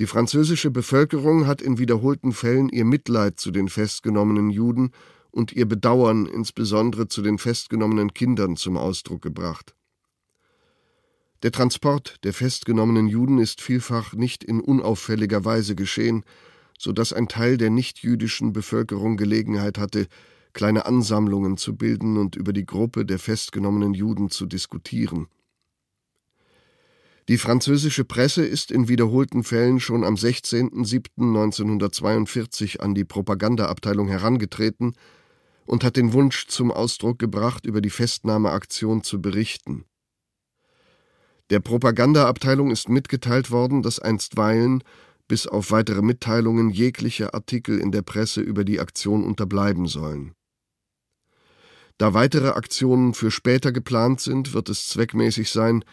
Die 0.00 0.06
französische 0.06 0.72
Bevölkerung 0.72 1.46
hat 1.46 1.62
in 1.62 1.78
wiederholten 1.78 2.32
Fällen 2.32 2.70
ihr 2.70 2.84
Mitleid 2.84 3.38
zu 3.38 3.52
den 3.52 3.68
festgenommenen 3.68 4.50
Juden 4.50 4.90
und 5.30 5.52
ihr 5.52 5.68
Bedauern 5.68 6.26
insbesondere 6.26 7.06
zu 7.06 7.22
den 7.22 7.38
festgenommenen 7.38 8.14
Kindern 8.14 8.56
zum 8.56 8.76
Ausdruck 8.76 9.22
gebracht. 9.22 9.76
Der 11.44 11.52
Transport 11.52 12.16
der 12.24 12.32
festgenommenen 12.32 13.06
Juden 13.06 13.38
ist 13.38 13.60
vielfach 13.60 14.12
nicht 14.12 14.42
in 14.42 14.60
unauffälliger 14.60 15.44
Weise 15.44 15.76
geschehen, 15.76 16.24
so 16.76 16.92
dass 16.92 17.12
ein 17.12 17.28
Teil 17.28 17.56
der 17.56 17.70
nichtjüdischen 17.70 18.52
Bevölkerung 18.52 19.16
Gelegenheit 19.16 19.78
hatte, 19.78 20.08
kleine 20.52 20.86
Ansammlungen 20.86 21.56
zu 21.56 21.76
bilden 21.76 22.16
und 22.16 22.34
über 22.34 22.52
die 22.52 22.66
Gruppe 22.66 23.04
der 23.04 23.20
festgenommenen 23.20 23.94
Juden 23.94 24.30
zu 24.30 24.46
diskutieren. 24.46 25.28
Die 27.28 27.38
französische 27.38 28.04
Presse 28.04 28.44
ist 28.44 28.72
in 28.72 28.88
wiederholten 28.88 29.44
Fällen 29.44 29.78
schon 29.78 30.02
am 30.02 30.14
16.07.1942 30.14 32.80
an 32.80 32.94
die 32.94 33.04
Propagandaabteilung 33.04 34.08
herangetreten 34.08 34.94
und 35.66 35.84
hat 35.84 35.96
den 35.96 36.12
Wunsch 36.14 36.48
zum 36.48 36.72
Ausdruck 36.72 37.20
gebracht, 37.20 37.66
über 37.66 37.82
die 37.82 37.90
Festnahmeaktion 37.90 39.04
zu 39.04 39.20
berichten. 39.20 39.84
Der 41.50 41.60
Propagandaabteilung 41.60 42.70
ist 42.70 42.88
mitgeteilt 42.88 43.50
worden, 43.50 43.82
dass 43.82 43.98
einstweilen 43.98 44.82
bis 45.28 45.46
auf 45.46 45.70
weitere 45.70 46.02
Mitteilungen 46.02 46.70
jegliche 46.70 47.34
Artikel 47.34 47.78
in 47.78 47.92
der 47.92 48.02
Presse 48.02 48.40
über 48.40 48.64
die 48.64 48.80
Aktion 48.80 49.24
unterbleiben 49.24 49.86
sollen. 49.86 50.32
Da 51.98 52.14
weitere 52.14 52.50
Aktionen 52.50 53.12
für 53.12 53.30
später 53.30 53.72
geplant 53.72 54.20
sind, 54.20 54.54
wird 54.54 54.68
es 54.68 54.88
zweckmäßig 54.88 55.50
sein, 55.50 55.84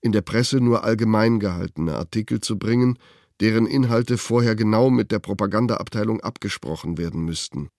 in 0.00 0.12
der 0.12 0.20
Presse 0.20 0.60
nur 0.60 0.84
allgemein 0.84 1.40
gehaltene 1.40 1.96
Artikel 1.96 2.40
zu 2.40 2.58
bringen, 2.58 2.98
deren 3.40 3.66
Inhalte 3.66 4.18
vorher 4.18 4.54
genau 4.54 4.90
mit 4.90 5.10
der 5.10 5.18
Propagandaabteilung 5.18 6.20
abgesprochen 6.20 6.98
werden 6.98 7.24
müssten. 7.24 7.70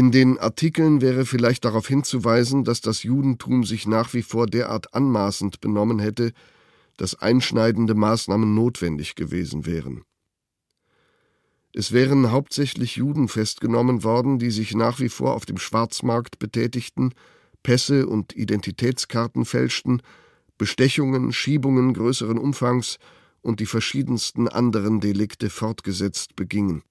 In 0.00 0.12
den 0.12 0.38
Artikeln 0.38 1.02
wäre 1.02 1.26
vielleicht 1.26 1.66
darauf 1.66 1.86
hinzuweisen, 1.86 2.64
dass 2.64 2.80
das 2.80 3.02
Judentum 3.02 3.64
sich 3.64 3.86
nach 3.86 4.14
wie 4.14 4.22
vor 4.22 4.46
derart 4.46 4.94
anmaßend 4.94 5.60
benommen 5.60 5.98
hätte, 5.98 6.32
dass 6.96 7.16
einschneidende 7.16 7.94
Maßnahmen 7.94 8.54
notwendig 8.54 9.14
gewesen 9.14 9.66
wären. 9.66 10.00
Es 11.74 11.92
wären 11.92 12.30
hauptsächlich 12.30 12.96
Juden 12.96 13.28
festgenommen 13.28 14.02
worden, 14.02 14.38
die 14.38 14.50
sich 14.50 14.74
nach 14.74 15.00
wie 15.00 15.10
vor 15.10 15.34
auf 15.34 15.44
dem 15.44 15.58
Schwarzmarkt 15.58 16.38
betätigten, 16.38 17.12
Pässe 17.62 18.06
und 18.06 18.34
Identitätskarten 18.34 19.44
fälschten, 19.44 20.00
Bestechungen, 20.56 21.30
Schiebungen 21.30 21.92
größeren 21.92 22.38
Umfangs 22.38 22.96
und 23.42 23.60
die 23.60 23.66
verschiedensten 23.66 24.48
anderen 24.48 25.00
Delikte 25.00 25.50
fortgesetzt 25.50 26.36
begingen. 26.36 26.84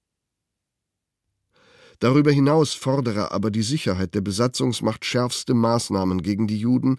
Darüber 2.00 2.32
hinaus 2.32 2.72
fordere 2.72 3.30
aber 3.30 3.50
die 3.50 3.62
Sicherheit 3.62 4.14
der 4.14 4.22
Besatzungsmacht 4.22 5.04
schärfste 5.04 5.52
Maßnahmen 5.52 6.22
gegen 6.22 6.46
die 6.46 6.58
Juden, 6.58 6.98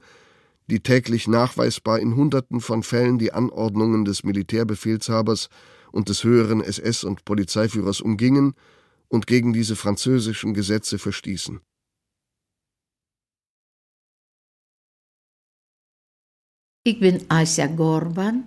die 0.67 0.79
täglich 0.79 1.27
nachweisbar 1.27 1.97
in 1.99 2.15
Hunderten 2.15 2.61
von 2.61 2.83
Fällen 2.83 3.17
die 3.17 3.33
Anordnungen 3.33 4.05
des 4.05 4.23
Militärbefehlshabers 4.23 5.49
und 5.91 6.07
des 6.07 6.23
höheren 6.23 6.61
SS- 6.61 7.03
und 7.03 7.25
Polizeiführers 7.25 7.99
umgingen 7.99 8.53
und 9.07 9.25
gegen 9.25 9.53
diese 9.53 9.75
französischen 9.75 10.53
Gesetze 10.53 10.99
verstießen. 10.99 11.61
Ich 16.83 16.99
bin 16.99 17.25
Asja 17.27 17.65
Gorban, 17.67 18.43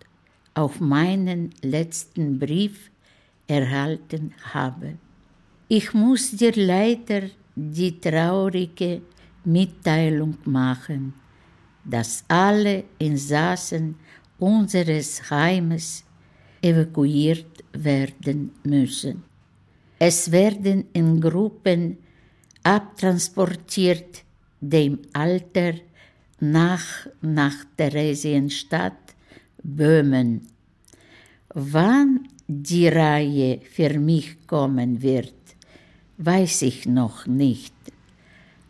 auf 0.55 0.81
meinen 0.81 1.51
letzten 1.63 2.39
Brief 2.39 2.91
erhalten 3.47 4.35
habe. 4.53 4.95
Ich 5.69 5.95
muss 5.95 6.31
dir 6.33 6.53
leider 6.55 7.23
die 7.55 7.99
traurige 8.01 9.03
Mitteilung 9.45 10.37
machen, 10.45 11.15
dass 11.85 12.25
alle 12.29 12.85
Insassen 12.99 13.97
unseres 14.39 15.31
Heimes 15.31 16.05
evakuiert 16.61 17.65
werden 17.73 18.53
müssen. 18.63 19.25
Es 19.99 20.31
werden 20.31 20.87
in 20.93 21.21
Gruppen 21.21 21.99
abtransportiert 22.63 24.25
dem 24.61 24.99
Alter 25.13 25.75
nach 26.41 27.07
nach 27.21 27.55
Theresienstadt 27.77 29.02
Böhmen. 29.63 30.49
Wann 31.55 32.29
die 32.47 32.89
Reihe 32.89 33.61
für 33.61 33.99
mich 33.99 34.47
kommen 34.47 35.03
wird, 35.03 35.35
weiß 36.19 36.63
ich 36.63 36.87
noch 36.87 37.27
nicht. 37.27 37.75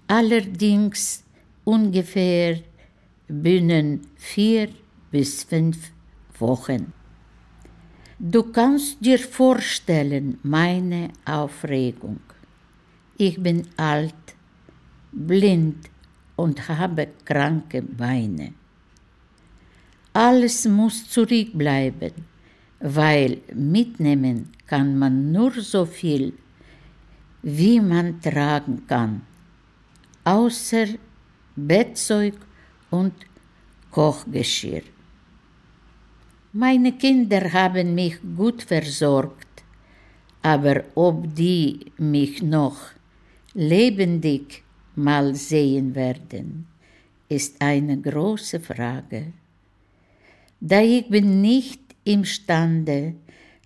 Allerdings 0.07 1.25
ungefähr 1.65 2.61
binnen 3.29 4.03
vier 4.17 4.69
bis 5.11 5.45
fünf 5.45 5.93
Wochen. 6.39 6.93
Du 8.19 8.45
kannst 8.45 9.05
dir 9.05 9.19
vorstellen 9.19 10.39
meine 10.43 11.09
Aufregung. 11.25 12.21
Ich 13.17 13.43
bin 13.43 13.67
alt, 13.77 14.15
blind 15.13 15.91
und 16.37 16.69
habe 16.69 17.09
kranke 17.25 17.83
Beine. 17.83 18.55
Alles 20.15 20.67
muss 20.69 21.09
zurückbleiben, 21.09 22.13
weil 22.81 23.41
mitnehmen 23.55 24.53
kann 24.67 24.99
man 24.99 25.33
nur 25.33 25.53
so 25.53 25.87
viel, 25.87 26.35
wie 27.43 27.81
man 27.81 28.21
tragen 28.21 28.87
kann, 28.87 29.23
außer 30.25 30.87
Bettzeug 31.57 32.35
und 32.91 33.15
Kochgeschirr. 33.91 34.83
Meine 36.53 36.93
Kinder 36.93 37.51
haben 37.51 37.95
mich 37.95 38.19
gut 38.37 38.63
versorgt, 38.63 39.65
aber 40.43 40.85
ob 40.95 41.35
die 41.35 41.87
mich 41.97 42.43
noch 42.43 42.77
lebendig 43.55 44.63
mal 44.95 45.35
sehen 45.35 45.95
werden, 45.95 46.67
ist 47.31 47.63
eine 47.63 47.99
große 47.99 48.61
Frage 48.61 49.33
da 50.65 50.81
ich 50.81 51.09
bin 51.09 51.41
nicht 51.41 51.81
imstande, 52.05 53.17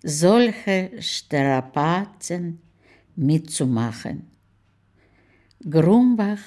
solche 0.01 0.91
Strapazen 0.99 2.59
mitzumachen. 3.15 4.25
Grumbach 5.69 6.39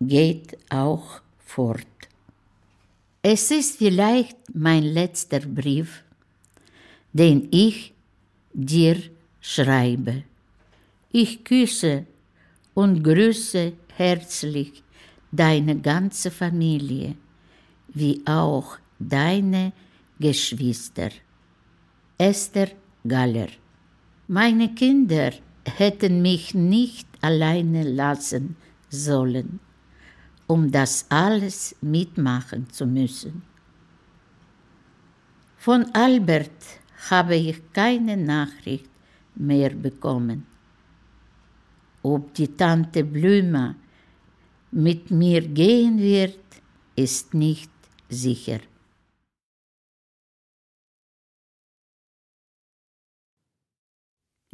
geht 0.00 0.58
auch 0.70 1.20
fort. 1.38 1.86
Es 3.22 3.52
ist 3.52 3.78
vielleicht 3.78 4.36
mein 4.52 4.82
letzter 4.82 5.38
Brief, 5.38 6.02
den 7.12 7.46
ich 7.52 7.94
dir 8.52 8.96
schreibe. 9.40 10.24
Ich 11.12 11.44
küsse 11.44 12.06
und 12.74 13.04
grüße 13.04 13.72
herzlich 13.96 14.82
deine 15.30 15.78
ganze 15.78 16.32
Familie, 16.32 17.14
wie 17.94 18.20
auch 18.26 18.78
deine 18.98 19.72
Geschwister. 20.22 21.10
Esther 22.16 22.70
Galler. 23.04 23.48
Meine 24.28 24.72
Kinder 24.72 25.32
hätten 25.64 26.22
mich 26.22 26.54
nicht 26.54 27.08
alleine 27.20 27.82
lassen 27.82 28.56
sollen, 28.88 29.58
um 30.46 30.70
das 30.70 31.06
alles 31.08 31.74
mitmachen 31.80 32.70
zu 32.70 32.86
müssen. 32.86 33.42
Von 35.56 35.86
Albert 35.92 36.60
habe 37.10 37.34
ich 37.34 37.60
keine 37.72 38.16
Nachricht 38.16 38.90
mehr 39.34 39.70
bekommen. 39.70 40.46
Ob 42.02 42.32
die 42.34 42.56
Tante 42.56 43.02
Blüma 43.02 43.74
mit 44.70 45.10
mir 45.10 45.40
gehen 45.40 45.98
wird, 45.98 46.44
ist 46.94 47.34
nicht 47.34 47.72
sicher. 48.08 48.60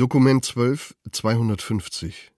Dokument 0.01 0.45
12, 0.45 0.95
250 1.11 2.31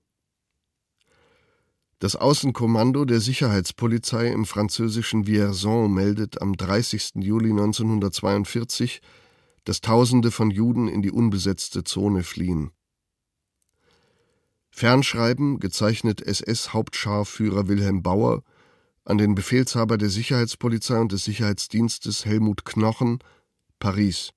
Das 1.98 2.16
Außenkommando 2.16 3.04
der 3.04 3.20
Sicherheitspolizei 3.20 4.28
im 4.28 4.46
französischen 4.46 5.26
Vierzon 5.26 5.92
meldet 5.92 6.40
am 6.40 6.56
30. 6.56 7.16
Juli 7.16 7.50
1942, 7.50 9.02
dass 9.64 9.82
Tausende 9.82 10.30
von 10.30 10.50
Juden 10.50 10.88
in 10.88 11.02
die 11.02 11.10
unbesetzte 11.10 11.84
Zone 11.84 12.22
fliehen. 12.22 12.70
Fernschreiben, 14.70 15.60
gezeichnet 15.60 16.22
SS-Hauptscharführer 16.22 17.68
Wilhelm 17.68 18.02
Bauer, 18.02 18.42
an 19.04 19.18
den 19.18 19.34
Befehlshaber 19.34 19.98
der 19.98 20.08
Sicherheitspolizei 20.08 20.98
und 20.98 21.12
des 21.12 21.24
Sicherheitsdienstes 21.24 22.24
Helmut 22.24 22.64
Knochen, 22.64 23.18
Paris. 23.78 24.32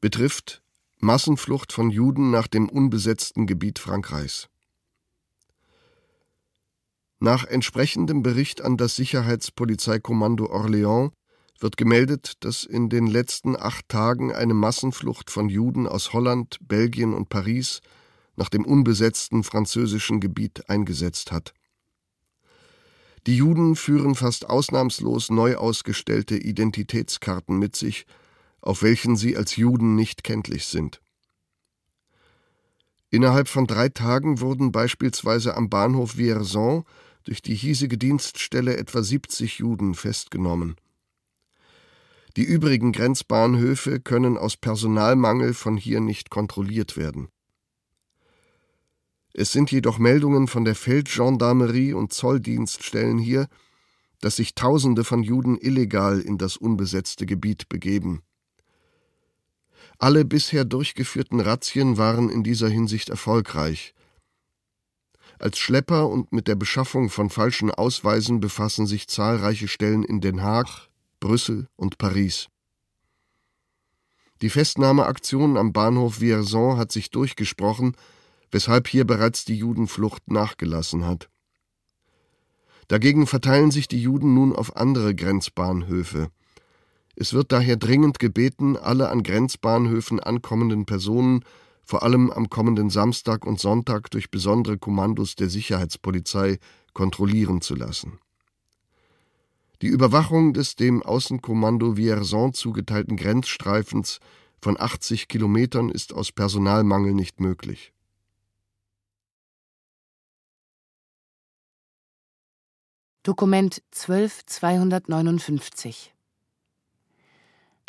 Betrifft 0.00 0.64
Massenflucht 1.02 1.72
von 1.72 1.90
Juden 1.90 2.30
nach 2.30 2.46
dem 2.46 2.68
unbesetzten 2.68 3.46
Gebiet 3.46 3.78
Frankreichs. 3.78 4.48
Nach 7.18 7.44
entsprechendem 7.44 8.22
Bericht 8.22 8.60
an 8.62 8.76
das 8.76 8.96
Sicherheitspolizeikommando 8.96 10.46
Orléans 10.46 11.12
wird 11.58 11.76
gemeldet, 11.76 12.34
dass 12.40 12.64
in 12.64 12.88
den 12.88 13.06
letzten 13.06 13.56
acht 13.56 13.88
Tagen 13.88 14.32
eine 14.32 14.54
Massenflucht 14.54 15.30
von 15.30 15.48
Juden 15.48 15.86
aus 15.86 16.12
Holland, 16.12 16.58
Belgien 16.60 17.14
und 17.14 17.28
Paris 17.28 17.80
nach 18.36 18.48
dem 18.48 18.64
unbesetzten 18.64 19.42
französischen 19.42 20.20
Gebiet 20.20 20.68
eingesetzt 20.68 21.32
hat. 21.32 21.54
Die 23.26 23.36
Juden 23.36 23.76
führen 23.76 24.14
fast 24.14 24.48
ausnahmslos 24.48 25.30
neu 25.30 25.56
ausgestellte 25.56 26.36
Identitätskarten 26.36 27.58
mit 27.58 27.76
sich, 27.76 28.06
auf 28.62 28.82
welchen 28.82 29.16
sie 29.16 29.36
als 29.36 29.56
Juden 29.56 29.94
nicht 29.94 30.24
kenntlich 30.24 30.66
sind. 30.66 31.00
Innerhalb 33.10 33.48
von 33.48 33.66
drei 33.66 33.88
Tagen 33.88 34.40
wurden 34.40 34.70
beispielsweise 34.70 35.56
am 35.56 35.68
Bahnhof 35.68 36.16
Vierzon 36.16 36.84
durch 37.24 37.42
die 37.42 37.54
hiesige 37.54 37.98
Dienststelle 37.98 38.76
etwa 38.76 39.02
70 39.02 39.58
Juden 39.58 39.94
festgenommen. 39.94 40.76
Die 42.36 42.44
übrigen 42.44 42.92
Grenzbahnhöfe 42.92 44.00
können 44.00 44.38
aus 44.38 44.56
Personalmangel 44.56 45.52
von 45.52 45.76
hier 45.76 46.00
nicht 46.00 46.30
kontrolliert 46.30 46.96
werden. 46.96 47.28
Es 49.32 49.52
sind 49.52 49.70
jedoch 49.72 49.98
Meldungen 49.98 50.46
von 50.46 50.64
der 50.64 50.74
Feldgendarmerie 50.74 51.92
und 51.92 52.12
Zolldienststellen 52.12 53.18
hier, 53.18 53.48
dass 54.20 54.36
sich 54.36 54.54
Tausende 54.54 55.02
von 55.02 55.22
Juden 55.22 55.56
illegal 55.56 56.20
in 56.20 56.38
das 56.38 56.56
unbesetzte 56.56 57.26
Gebiet 57.26 57.68
begeben. 57.68 58.22
Alle 60.02 60.24
bisher 60.24 60.64
durchgeführten 60.64 61.40
Razzien 61.40 61.98
waren 61.98 62.30
in 62.30 62.42
dieser 62.42 62.70
Hinsicht 62.70 63.10
erfolgreich. 63.10 63.92
Als 65.38 65.58
Schlepper 65.58 66.08
und 66.08 66.32
mit 66.32 66.48
der 66.48 66.54
Beschaffung 66.54 67.10
von 67.10 67.28
falschen 67.28 67.70
Ausweisen 67.70 68.40
befassen 68.40 68.86
sich 68.86 69.08
zahlreiche 69.08 69.68
Stellen 69.68 70.02
in 70.02 70.22
Den 70.22 70.42
Haag, 70.42 70.88
Brüssel 71.20 71.68
und 71.76 71.98
Paris. 71.98 72.48
Die 74.40 74.48
Festnahmeaktion 74.48 75.58
am 75.58 75.74
Bahnhof 75.74 76.20
Vierzon 76.20 76.78
hat 76.78 76.92
sich 76.92 77.10
durchgesprochen, 77.10 77.94
weshalb 78.50 78.88
hier 78.88 79.06
bereits 79.06 79.44
die 79.44 79.56
Judenflucht 79.56 80.30
nachgelassen 80.30 81.04
hat. 81.04 81.28
Dagegen 82.88 83.26
verteilen 83.26 83.70
sich 83.70 83.86
die 83.86 84.00
Juden 84.00 84.32
nun 84.32 84.56
auf 84.56 84.76
andere 84.76 85.14
Grenzbahnhöfe. 85.14 86.30
Es 87.20 87.32
wird 87.34 87.52
daher 87.52 87.76
dringend 87.76 88.18
gebeten, 88.18 88.76
alle 88.78 89.10
an 89.10 89.22
Grenzbahnhöfen 89.22 90.20
ankommenden 90.20 90.86
Personen 90.86 91.44
vor 91.84 92.02
allem 92.02 92.30
am 92.30 92.48
kommenden 92.48 92.88
Samstag 92.88 93.44
und 93.44 93.60
Sonntag 93.60 94.10
durch 94.10 94.30
besondere 94.30 94.78
Kommandos 94.78 95.36
der 95.36 95.50
Sicherheitspolizei 95.50 96.58
kontrollieren 96.94 97.60
zu 97.60 97.74
lassen. 97.74 98.20
Die 99.82 99.88
Überwachung 99.88 100.54
des 100.54 100.76
dem 100.76 101.02
Außenkommando 101.02 101.98
Vierzon 101.98 102.54
zugeteilten 102.54 103.18
Grenzstreifens 103.18 104.20
von 104.62 104.80
80 104.80 105.28
Kilometern 105.28 105.90
ist 105.90 106.14
aus 106.14 106.32
Personalmangel 106.32 107.12
nicht 107.12 107.38
möglich. 107.38 107.92
Dokument 113.22 113.82
12259 113.90 116.14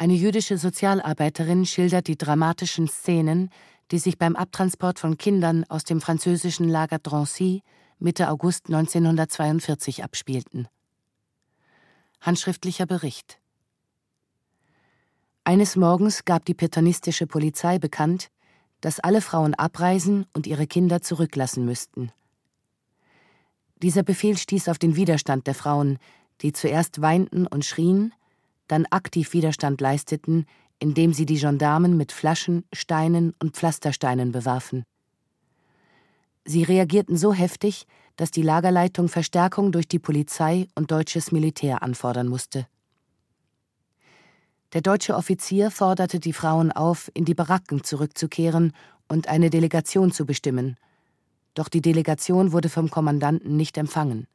Eine 0.02 0.16
jüdische 0.16 0.58
Sozialarbeiterin 0.58 1.64
schildert 1.68 2.08
die 2.08 2.18
dramatischen 2.18 2.88
Szenen, 2.88 3.52
die 3.92 4.00
sich 4.00 4.18
beim 4.18 4.36
Abtransport 4.36 4.98
von 4.98 5.16
Kindern 5.16 5.64
aus 5.70 5.84
dem 5.84 6.02
französischen 6.02 6.68
Lager 6.68 6.98
Drancy 6.98 7.62
Mitte 8.00 8.32
August 8.32 8.66
1942 8.66 10.04
abspielten. 10.04 10.68
Handschriftlicher 12.20 12.88
Bericht 12.88 13.40
Eines 15.44 15.76
Morgens 15.76 16.26
gab 16.26 16.46
die 16.46 16.56
petanistische 16.56 17.28
Polizei 17.28 17.78
bekannt, 17.78 18.30
dass 18.80 19.00
alle 19.00 19.22
Frauen 19.22 19.54
abreisen 19.54 20.26
und 20.34 20.48
ihre 20.48 20.66
Kinder 20.66 21.04
zurücklassen 21.04 21.64
müssten. 21.64 22.12
Dieser 23.84 24.02
Befehl 24.02 24.40
stieß 24.40 24.68
auf 24.68 24.80
den 24.80 24.96
Widerstand 24.96 25.46
der 25.46 25.54
Frauen, 25.54 26.00
die 26.42 26.54
zuerst 26.54 27.02
weinten 27.04 27.46
und 27.46 27.66
schrien, 27.66 28.16
dann 28.72 28.86
aktiv 28.90 29.34
Widerstand 29.34 29.82
leisteten, 29.82 30.46
indem 30.80 31.14
sie 31.14 31.26
die 31.26 31.40
Gendarmen 31.40 31.98
mit 31.98 32.12
Flaschen, 32.12 32.64
Steinen 32.74 33.34
und 33.40 33.56
Pflastersteinen 33.56 34.32
bewarfen. 34.32 34.84
Sie 36.46 36.64
reagierten 36.64 37.18
so 37.18 37.34
heftig, 37.34 37.86
dass 38.16 38.32
die 38.32 38.42
Lagerleitung 38.42 39.10
Verstärkung 39.10 39.72
durch 39.72 39.88
die 39.88 40.00
Polizei 40.00 40.68
und 40.76 40.92
deutsches 40.92 41.32
Militär 41.32 41.84
anfordern 41.84 42.28
musste. 42.28 42.68
Der 44.74 44.82
deutsche 44.82 45.16
Offizier 45.16 45.70
forderte 45.70 46.20
die 46.20 46.34
Frauen 46.34 46.72
auf, 46.72 47.12
in 47.14 47.26
die 47.26 47.36
Baracken 47.36 47.84
zurückzukehren 47.84 48.74
und 49.08 49.28
eine 49.28 49.50
Delegation 49.50 50.12
zu 50.12 50.26
bestimmen– 50.26 50.78
doch 51.54 51.68
die 51.68 51.82
Delegation 51.82 52.52
wurde 52.54 52.70
vom 52.70 52.90
Kommandanten 52.90 53.58
nicht 53.58 53.78
empfangen. 53.78 54.28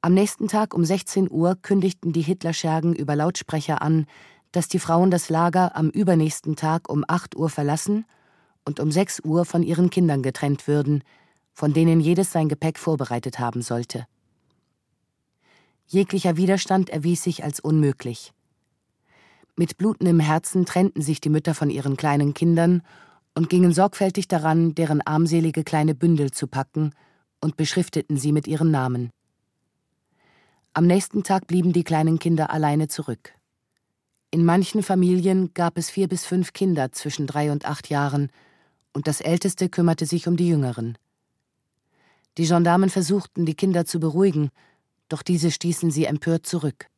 Am 0.00 0.14
nächsten 0.14 0.48
Tag 0.48 0.74
um 0.74 0.84
16 0.84 1.30
Uhr 1.30 1.56
kündigten 1.60 2.12
die 2.12 2.22
Hitlerschergen 2.22 2.94
über 2.94 3.16
Lautsprecher 3.16 3.82
an, 3.82 4.06
dass 4.52 4.68
die 4.68 4.78
Frauen 4.78 5.10
das 5.10 5.28
Lager 5.28 5.76
am 5.76 5.90
übernächsten 5.90 6.56
Tag 6.56 6.88
um 6.88 7.04
8 7.06 7.36
Uhr 7.36 7.50
verlassen 7.50 8.04
und 8.64 8.80
um 8.80 8.90
6 8.90 9.20
Uhr 9.24 9.44
von 9.44 9.62
ihren 9.62 9.90
Kindern 9.90 10.22
getrennt 10.22 10.68
würden, 10.68 11.02
von 11.52 11.72
denen 11.72 12.00
jedes 12.00 12.32
sein 12.32 12.48
Gepäck 12.48 12.78
vorbereitet 12.78 13.38
haben 13.38 13.62
sollte. 13.62 14.06
Jeglicher 15.86 16.36
Widerstand 16.36 16.90
erwies 16.90 17.22
sich 17.22 17.44
als 17.44 17.60
unmöglich. 17.60 18.32
Mit 19.56 19.78
blutendem 19.78 20.20
Herzen 20.20 20.66
trennten 20.66 21.00
sich 21.00 21.20
die 21.20 21.30
Mütter 21.30 21.54
von 21.54 21.70
ihren 21.70 21.96
kleinen 21.96 22.34
Kindern 22.34 22.82
und 23.34 23.48
gingen 23.48 23.72
sorgfältig 23.72 24.28
daran, 24.28 24.74
deren 24.74 25.00
armselige 25.00 25.64
kleine 25.64 25.94
Bündel 25.94 26.30
zu 26.30 26.46
packen 26.46 26.92
und 27.40 27.56
beschrifteten 27.56 28.16
sie 28.18 28.32
mit 28.32 28.46
ihren 28.46 28.70
Namen. 28.70 29.10
Am 30.76 30.86
nächsten 30.86 31.22
Tag 31.22 31.46
blieben 31.46 31.72
die 31.72 31.84
kleinen 31.84 32.18
Kinder 32.18 32.50
alleine 32.50 32.86
zurück. 32.86 33.32
In 34.30 34.44
manchen 34.44 34.82
Familien 34.82 35.54
gab 35.54 35.78
es 35.78 35.88
vier 35.88 36.06
bis 36.06 36.26
fünf 36.26 36.52
Kinder 36.52 36.92
zwischen 36.92 37.26
drei 37.26 37.50
und 37.50 37.64
acht 37.64 37.88
Jahren, 37.88 38.30
und 38.92 39.06
das 39.06 39.22
Älteste 39.22 39.70
kümmerte 39.70 40.04
sich 40.04 40.28
um 40.28 40.36
die 40.36 40.48
Jüngeren. 40.48 40.98
Die 42.36 42.44
Gendarmen 42.44 42.90
versuchten, 42.90 43.46
die 43.46 43.54
Kinder 43.54 43.86
zu 43.86 44.00
beruhigen, 44.00 44.50
doch 45.08 45.22
diese 45.22 45.50
stießen 45.50 45.90
sie 45.90 46.04
empört 46.04 46.44
zurück. 46.44 46.90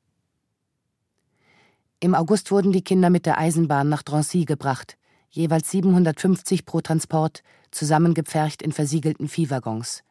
Im 2.01 2.17
August 2.17 2.51
wurden 2.51 2.73
die 2.73 2.83
Kinder 2.83 3.11
mit 3.11 3.27
der 3.27 3.39
Eisenbahn 3.39 3.89
nach 3.89 4.03
Drancy 4.03 4.45
gebracht, 4.45 4.99
jeweils 5.31 5.71
750 5.71 6.67
pro 6.67 6.81
Transport, 6.81 7.45
zusammengepfercht 7.71 8.61
in 8.61 8.73
versiegelten 8.73 9.29
Viehwaggons. 9.29 10.03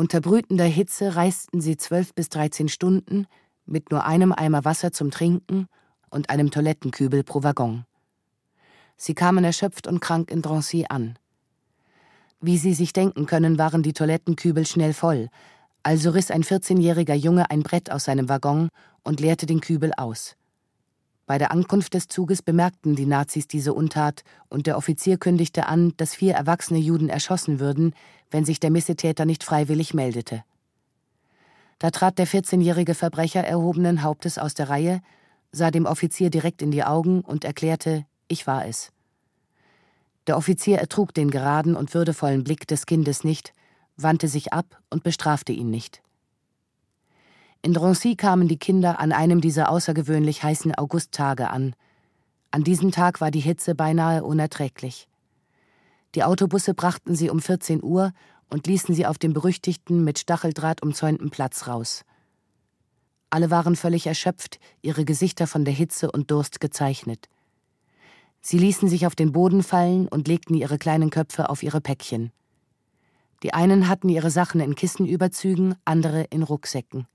Unter 0.00 0.22
brütender 0.22 0.64
Hitze 0.64 1.14
reisten 1.14 1.60
sie 1.60 1.76
zwölf 1.76 2.14
bis 2.14 2.30
dreizehn 2.30 2.70
Stunden 2.70 3.26
mit 3.66 3.90
nur 3.90 4.06
einem 4.06 4.32
Eimer 4.32 4.64
Wasser 4.64 4.92
zum 4.92 5.10
Trinken 5.10 5.66
und 6.08 6.30
einem 6.30 6.50
Toilettenkübel 6.50 7.22
pro 7.22 7.42
Waggon. 7.42 7.84
Sie 8.96 9.12
kamen 9.12 9.44
erschöpft 9.44 9.86
und 9.86 10.00
krank 10.00 10.30
in 10.30 10.40
Drancy 10.40 10.86
an. 10.88 11.18
Wie 12.40 12.56
Sie 12.56 12.72
sich 12.72 12.94
denken 12.94 13.26
können, 13.26 13.58
waren 13.58 13.82
die 13.82 13.92
Toilettenkübel 13.92 14.64
schnell 14.64 14.94
voll, 14.94 15.28
also 15.82 16.08
riss 16.08 16.30
ein 16.30 16.44
14-jähriger 16.44 17.12
Junge 17.12 17.50
ein 17.50 17.62
Brett 17.62 17.92
aus 17.92 18.04
seinem 18.04 18.30
Waggon 18.30 18.70
und 19.02 19.20
leerte 19.20 19.44
den 19.44 19.60
Kübel 19.60 19.92
aus. 19.98 20.34
Bei 21.30 21.38
der 21.38 21.52
Ankunft 21.52 21.94
des 21.94 22.08
Zuges 22.08 22.42
bemerkten 22.42 22.96
die 22.96 23.06
Nazis 23.06 23.46
diese 23.46 23.72
Untat 23.72 24.24
und 24.48 24.66
der 24.66 24.76
Offizier 24.76 25.16
kündigte 25.16 25.66
an, 25.66 25.94
dass 25.96 26.16
vier 26.16 26.34
erwachsene 26.34 26.80
Juden 26.80 27.08
erschossen 27.08 27.60
würden, 27.60 27.94
wenn 28.32 28.44
sich 28.44 28.58
der 28.58 28.72
Missetäter 28.72 29.26
nicht 29.26 29.44
freiwillig 29.44 29.94
meldete. 29.94 30.42
Da 31.78 31.92
trat 31.92 32.18
der 32.18 32.26
14-jährige 32.26 32.96
Verbrecher 32.96 33.44
erhobenen 33.44 34.02
Hauptes 34.02 34.38
aus 34.38 34.54
der 34.54 34.70
Reihe, 34.70 35.02
sah 35.52 35.70
dem 35.70 35.86
Offizier 35.86 36.30
direkt 36.30 36.62
in 36.62 36.72
die 36.72 36.82
Augen 36.82 37.20
und 37.20 37.44
erklärte, 37.44 38.06
ich 38.26 38.48
war 38.48 38.66
es. 38.66 38.90
Der 40.26 40.36
Offizier 40.36 40.78
ertrug 40.78 41.14
den 41.14 41.30
geraden 41.30 41.76
und 41.76 41.94
würdevollen 41.94 42.42
Blick 42.42 42.66
des 42.66 42.86
Kindes 42.86 43.22
nicht, 43.22 43.52
wandte 43.96 44.26
sich 44.26 44.52
ab 44.52 44.82
und 44.90 45.04
bestrafte 45.04 45.52
ihn 45.52 45.70
nicht. 45.70 46.02
In 47.62 47.74
Drancy 47.74 48.16
kamen 48.16 48.48
die 48.48 48.56
Kinder 48.56 49.00
an 49.00 49.12
einem 49.12 49.42
dieser 49.42 49.70
außergewöhnlich 49.70 50.42
heißen 50.42 50.74
Augusttage 50.76 51.50
an. 51.50 51.74
An 52.50 52.64
diesem 52.64 52.90
Tag 52.90 53.20
war 53.20 53.30
die 53.30 53.40
Hitze 53.40 53.74
beinahe 53.74 54.24
unerträglich. 54.24 55.08
Die 56.14 56.24
Autobusse 56.24 56.72
brachten 56.72 57.14
sie 57.14 57.28
um 57.28 57.40
14 57.40 57.82
Uhr 57.82 58.12
und 58.48 58.66
ließen 58.66 58.94
sie 58.94 59.04
auf 59.04 59.18
dem 59.18 59.34
berüchtigten, 59.34 60.02
mit 60.04 60.18
Stacheldraht 60.18 60.82
umzäunten 60.82 61.28
Platz 61.28 61.66
raus. 61.66 62.04
Alle 63.28 63.50
waren 63.50 63.76
völlig 63.76 64.06
erschöpft, 64.06 64.58
ihre 64.80 65.04
Gesichter 65.04 65.46
von 65.46 65.66
der 65.66 65.74
Hitze 65.74 66.10
und 66.10 66.30
Durst 66.30 66.60
gezeichnet. 66.60 67.28
Sie 68.40 68.58
ließen 68.58 68.88
sich 68.88 69.06
auf 69.06 69.14
den 69.14 69.32
Boden 69.32 69.62
fallen 69.62 70.08
und 70.08 70.28
legten 70.28 70.54
ihre 70.54 70.78
kleinen 70.78 71.10
Köpfe 71.10 71.50
auf 71.50 71.62
ihre 71.62 71.82
Päckchen. 71.82 72.32
Die 73.42 73.52
einen 73.52 73.86
hatten 73.86 74.08
ihre 74.08 74.30
Sachen 74.30 74.60
in 74.62 74.74
Kissenüberzügen, 74.74 75.74
andere 75.84 76.24
in 76.24 76.42
Rucksäcken. 76.42 77.06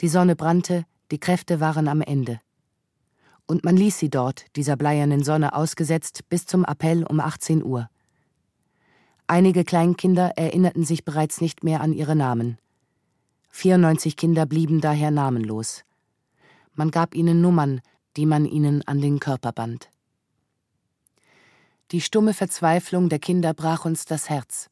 Die 0.00 0.08
Sonne 0.08 0.34
brannte, 0.34 0.86
die 1.10 1.18
Kräfte 1.18 1.60
waren 1.60 1.86
am 1.86 2.00
Ende. 2.00 2.40
Und 3.46 3.64
man 3.64 3.76
ließ 3.76 3.98
sie 3.98 4.08
dort, 4.08 4.44
dieser 4.56 4.76
bleiernen 4.76 5.22
Sonne 5.24 5.54
ausgesetzt, 5.54 6.28
bis 6.28 6.46
zum 6.46 6.64
Appell 6.64 7.04
um 7.04 7.20
18 7.20 7.62
Uhr. 7.62 7.90
Einige 9.26 9.64
Kleinkinder 9.64 10.32
erinnerten 10.36 10.84
sich 10.84 11.04
bereits 11.04 11.40
nicht 11.40 11.64
mehr 11.64 11.80
an 11.82 11.92
ihre 11.92 12.16
Namen. 12.16 12.58
94 13.50 14.16
Kinder 14.16 14.46
blieben 14.46 14.80
daher 14.80 15.10
namenlos. 15.10 15.84
Man 16.74 16.90
gab 16.90 17.14
ihnen 17.14 17.40
Nummern, 17.40 17.80
die 18.16 18.26
man 18.26 18.46
ihnen 18.46 18.86
an 18.86 19.00
den 19.00 19.20
Körper 19.20 19.52
band. 19.52 19.90
Die 21.90 22.00
stumme 22.00 22.32
Verzweiflung 22.32 23.08
der 23.08 23.18
Kinder 23.18 23.52
brach 23.52 23.84
uns 23.84 24.04
das 24.04 24.30
Herz. 24.30 24.69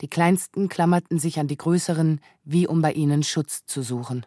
Die 0.00 0.08
Kleinsten 0.08 0.68
klammerten 0.68 1.18
sich 1.18 1.38
an 1.38 1.46
die 1.46 1.56
Größeren, 1.56 2.20
wie 2.44 2.66
um 2.66 2.82
bei 2.82 2.92
ihnen 2.92 3.22
Schutz 3.22 3.64
zu 3.66 3.82
suchen. 3.82 4.26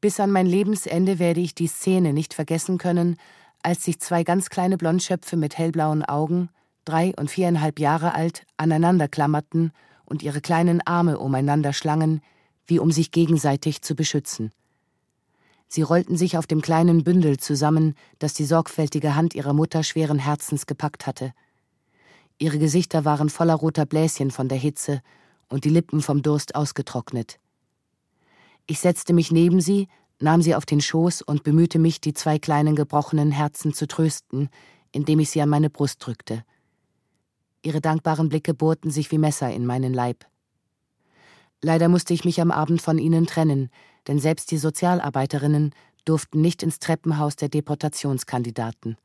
Bis 0.00 0.18
an 0.20 0.30
mein 0.30 0.46
Lebensende 0.46 1.18
werde 1.18 1.40
ich 1.40 1.54
die 1.54 1.66
Szene 1.66 2.12
nicht 2.12 2.32
vergessen 2.32 2.78
können, 2.78 3.16
als 3.62 3.84
sich 3.84 4.00
zwei 4.00 4.22
ganz 4.22 4.48
kleine 4.48 4.78
Blondschöpfe 4.78 5.36
mit 5.36 5.58
hellblauen 5.58 6.04
Augen, 6.04 6.48
drei 6.84 7.12
und 7.18 7.30
viereinhalb 7.30 7.80
Jahre 7.80 8.14
alt, 8.14 8.46
aneinander 8.56 9.08
klammerten 9.08 9.72
und 10.04 10.22
ihre 10.22 10.40
kleinen 10.40 10.80
Arme 10.86 11.18
umeinander 11.18 11.72
schlangen, 11.72 12.22
wie 12.66 12.78
um 12.78 12.92
sich 12.92 13.10
gegenseitig 13.10 13.82
zu 13.82 13.94
beschützen. 13.94 14.52
Sie 15.66 15.82
rollten 15.82 16.16
sich 16.16 16.38
auf 16.38 16.46
dem 16.46 16.62
kleinen 16.62 17.04
Bündel 17.04 17.36
zusammen, 17.38 17.94
das 18.18 18.32
die 18.32 18.46
sorgfältige 18.46 19.16
Hand 19.16 19.34
ihrer 19.34 19.52
Mutter 19.52 19.82
schweren 19.82 20.18
Herzens 20.18 20.66
gepackt 20.66 21.06
hatte– 21.06 21.34
Ihre 22.38 22.58
Gesichter 22.58 23.04
waren 23.04 23.30
voller 23.30 23.54
roter 23.54 23.84
Bläschen 23.84 24.30
von 24.30 24.48
der 24.48 24.58
Hitze 24.58 25.02
und 25.48 25.64
die 25.64 25.70
Lippen 25.70 26.00
vom 26.00 26.22
Durst 26.22 26.54
ausgetrocknet. 26.54 27.38
Ich 28.66 28.80
setzte 28.80 29.12
mich 29.12 29.32
neben 29.32 29.60
sie, 29.60 29.88
nahm 30.20 30.42
sie 30.42 30.54
auf 30.54 30.66
den 30.66 30.80
Schoß 30.80 31.22
und 31.22 31.42
bemühte 31.42 31.78
mich, 31.78 32.00
die 32.00 32.14
zwei 32.14 32.38
kleinen 32.38 32.76
gebrochenen 32.76 33.32
Herzen 33.32 33.72
zu 33.72 33.86
trösten, 33.86 34.50
indem 34.92 35.20
ich 35.20 35.30
sie 35.30 35.40
an 35.40 35.48
meine 35.48 35.70
Brust 35.70 36.04
drückte. 36.04 36.44
Ihre 37.62 37.80
dankbaren 37.80 38.28
Blicke 38.28 38.54
bohrten 38.54 38.90
sich 38.90 39.10
wie 39.10 39.18
Messer 39.18 39.50
in 39.52 39.66
meinen 39.66 39.92
Leib. 39.92 40.24
Leider 41.60 41.88
musste 41.88 42.14
ich 42.14 42.24
mich 42.24 42.40
am 42.40 42.52
Abend 42.52 42.80
von 42.80 42.98
ihnen 42.98 43.26
trennen, 43.26 43.70
denn 44.06 44.20
selbst 44.20 44.50
die 44.52 44.58
Sozialarbeiterinnen 44.58 45.74
durften 46.04 46.40
nicht 46.40 46.62
ins 46.62 46.78
Treppenhaus 46.78 47.34
der 47.36 47.48
Deportationskandidaten. 47.48 48.96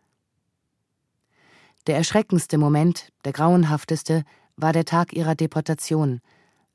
Der 1.85 1.97
erschreckendste 1.97 2.57
Moment, 2.57 3.09
der 3.25 3.33
grauenhafteste, 3.33 4.23
war 4.55 4.71
der 4.71 4.85
Tag 4.85 5.13
ihrer 5.13 5.35
Deportation, 5.35 6.21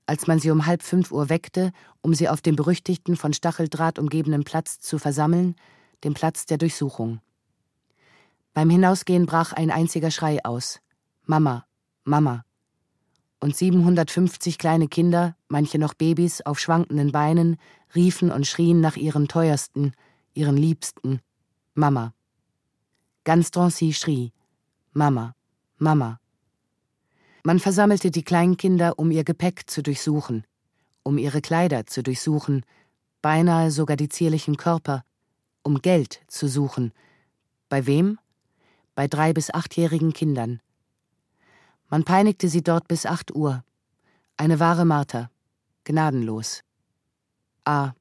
als 0.05 0.27
man 0.27 0.38
sie 0.38 0.51
um 0.51 0.66
halb 0.66 0.83
fünf 0.83 1.12
Uhr 1.12 1.31
weckte, 1.31 1.73
um 2.03 2.12
sie 2.12 2.29
auf 2.29 2.42
dem 2.42 2.57
berüchtigten 2.57 3.16
von 3.16 3.33
Stacheldraht 3.33 3.99
umgebenen 3.99 4.44
Platz 4.44 4.81
zu 4.81 4.99
versammeln, 4.99 5.55
dem 6.05 6.12
Platz 6.12 6.44
der 6.44 6.59
Durchsuchung. 6.59 7.21
Beim 8.53 8.68
Hinausgehen 8.68 9.25
brach 9.25 9.53
ein 9.53 9.71
einziger 9.71 10.11
Schrei 10.11 10.44
aus. 10.44 10.81
Mama, 11.25 11.64
Mama. 12.05 12.44
Und 13.40 13.57
750 13.57 14.59
kleine 14.59 14.88
Kinder, 14.88 15.37
manche 15.49 15.79
noch 15.79 15.94
Babys 15.94 16.40
auf 16.42 16.59
schwankenden 16.59 17.12
Beinen, 17.12 17.57
riefen 17.94 18.31
und 18.31 18.47
schrien 18.47 18.81
nach 18.81 18.97
ihren 18.97 19.29
teuersten, 19.29 19.92
ihren 20.35 20.57
Liebsten. 20.57 21.21
Mama. 21.75 22.12
Ganz 23.25 23.51
Drancy 23.51 23.92
schrie. 23.92 24.33
Mama, 24.98 25.37
Mama. 25.76 26.18
Man 27.44 27.61
versammelte 27.61 28.11
die 28.11 28.24
Kleinkinder, 28.24 28.98
um 28.98 29.12
ihr 29.12 29.22
Gepäck 29.22 29.70
zu 29.70 29.80
durchsuchen, 29.80 30.44
um 31.04 31.18
ihre 31.18 31.40
Kleider 31.40 31.87
zu 31.87 32.02
durchsuchen, 32.02 32.66
beinahe 33.22 33.70
sogar 33.70 33.96
die 33.96 34.08
zierlichen 34.08 34.56
Körper, 34.56 35.04
um 35.62 35.80
Geld 35.82 36.20
zu 36.26 36.48
suchen. 36.48 36.92
Bei 37.68 37.87
wem? 37.87 38.18
Bei 38.96 39.06
drei- 39.06 39.32
bis 39.32 39.54
achtjährigen 39.54 40.12
Kindern. 40.12 40.61
Man 41.88 42.02
peinigte 42.02 42.48
sie 42.48 42.64
dort 42.64 42.88
bis 42.88 43.06
acht 43.06 43.32
Uhr. 43.32 43.62
Eine 44.37 44.58
wahre 44.58 44.84
Marter. 44.84 45.30
Gnadenlos. 45.84 46.64
A. 47.64 47.92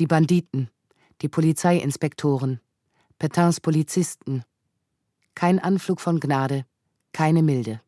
Die 0.00 0.08
Banditen, 0.08 0.70
die 1.22 1.28
Polizeiinspektoren, 1.28 2.58
Petins 3.20 3.60
Polizisten. 3.60 4.42
Kein 5.34 5.58
Anflug 5.58 6.00
von 6.00 6.20
Gnade, 6.20 6.64
keine 7.12 7.42
Milde. 7.42 7.80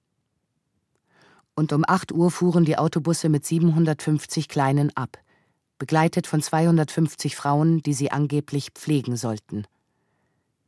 Und 1.54 1.72
um 1.72 1.84
acht 1.86 2.12
Uhr 2.12 2.30
fuhren 2.30 2.64
die 2.64 2.78
Autobusse 2.78 3.28
mit 3.28 3.44
750 3.44 4.48
Kleinen 4.48 4.96
ab, 4.96 5.18
begleitet 5.78 6.26
von 6.26 6.40
250 6.40 7.36
Frauen, 7.36 7.82
die 7.82 7.92
sie 7.92 8.10
angeblich 8.10 8.70
pflegen 8.70 9.16
sollten. 9.16 9.66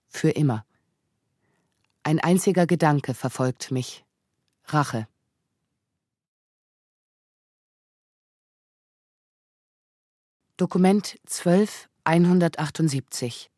Für 0.08 0.30
immer. 0.30 0.64
Ein 2.02 2.20
einziger 2.20 2.66
Gedanke 2.66 3.14
verfolgt 3.14 3.70
mich. 3.70 4.04
Rache. 4.66 5.08
Dokument 10.56 11.18
12 11.26 11.88
178 12.04 13.50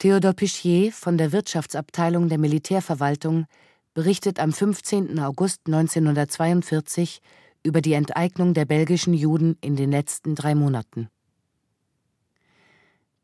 Theodor 0.00 0.32
Pichier 0.32 0.92
von 0.92 1.18
der 1.18 1.30
Wirtschaftsabteilung 1.30 2.30
der 2.30 2.38
Militärverwaltung 2.38 3.44
berichtet 3.92 4.40
am 4.40 4.50
15. 4.50 5.18
August 5.18 5.60
1942 5.66 7.20
über 7.62 7.82
die 7.82 7.92
Enteignung 7.92 8.54
der 8.54 8.64
belgischen 8.64 9.12
Juden 9.12 9.58
in 9.60 9.76
den 9.76 9.90
letzten 9.90 10.34
drei 10.34 10.54
Monaten. 10.54 11.10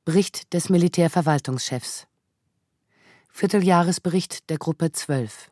Bericht 0.04 0.52
des 0.52 0.68
Militärverwaltungschefs 0.68 2.08
Vierteljahresbericht 3.30 4.50
der 4.50 4.58
Gruppe 4.58 4.92
12 4.92 5.50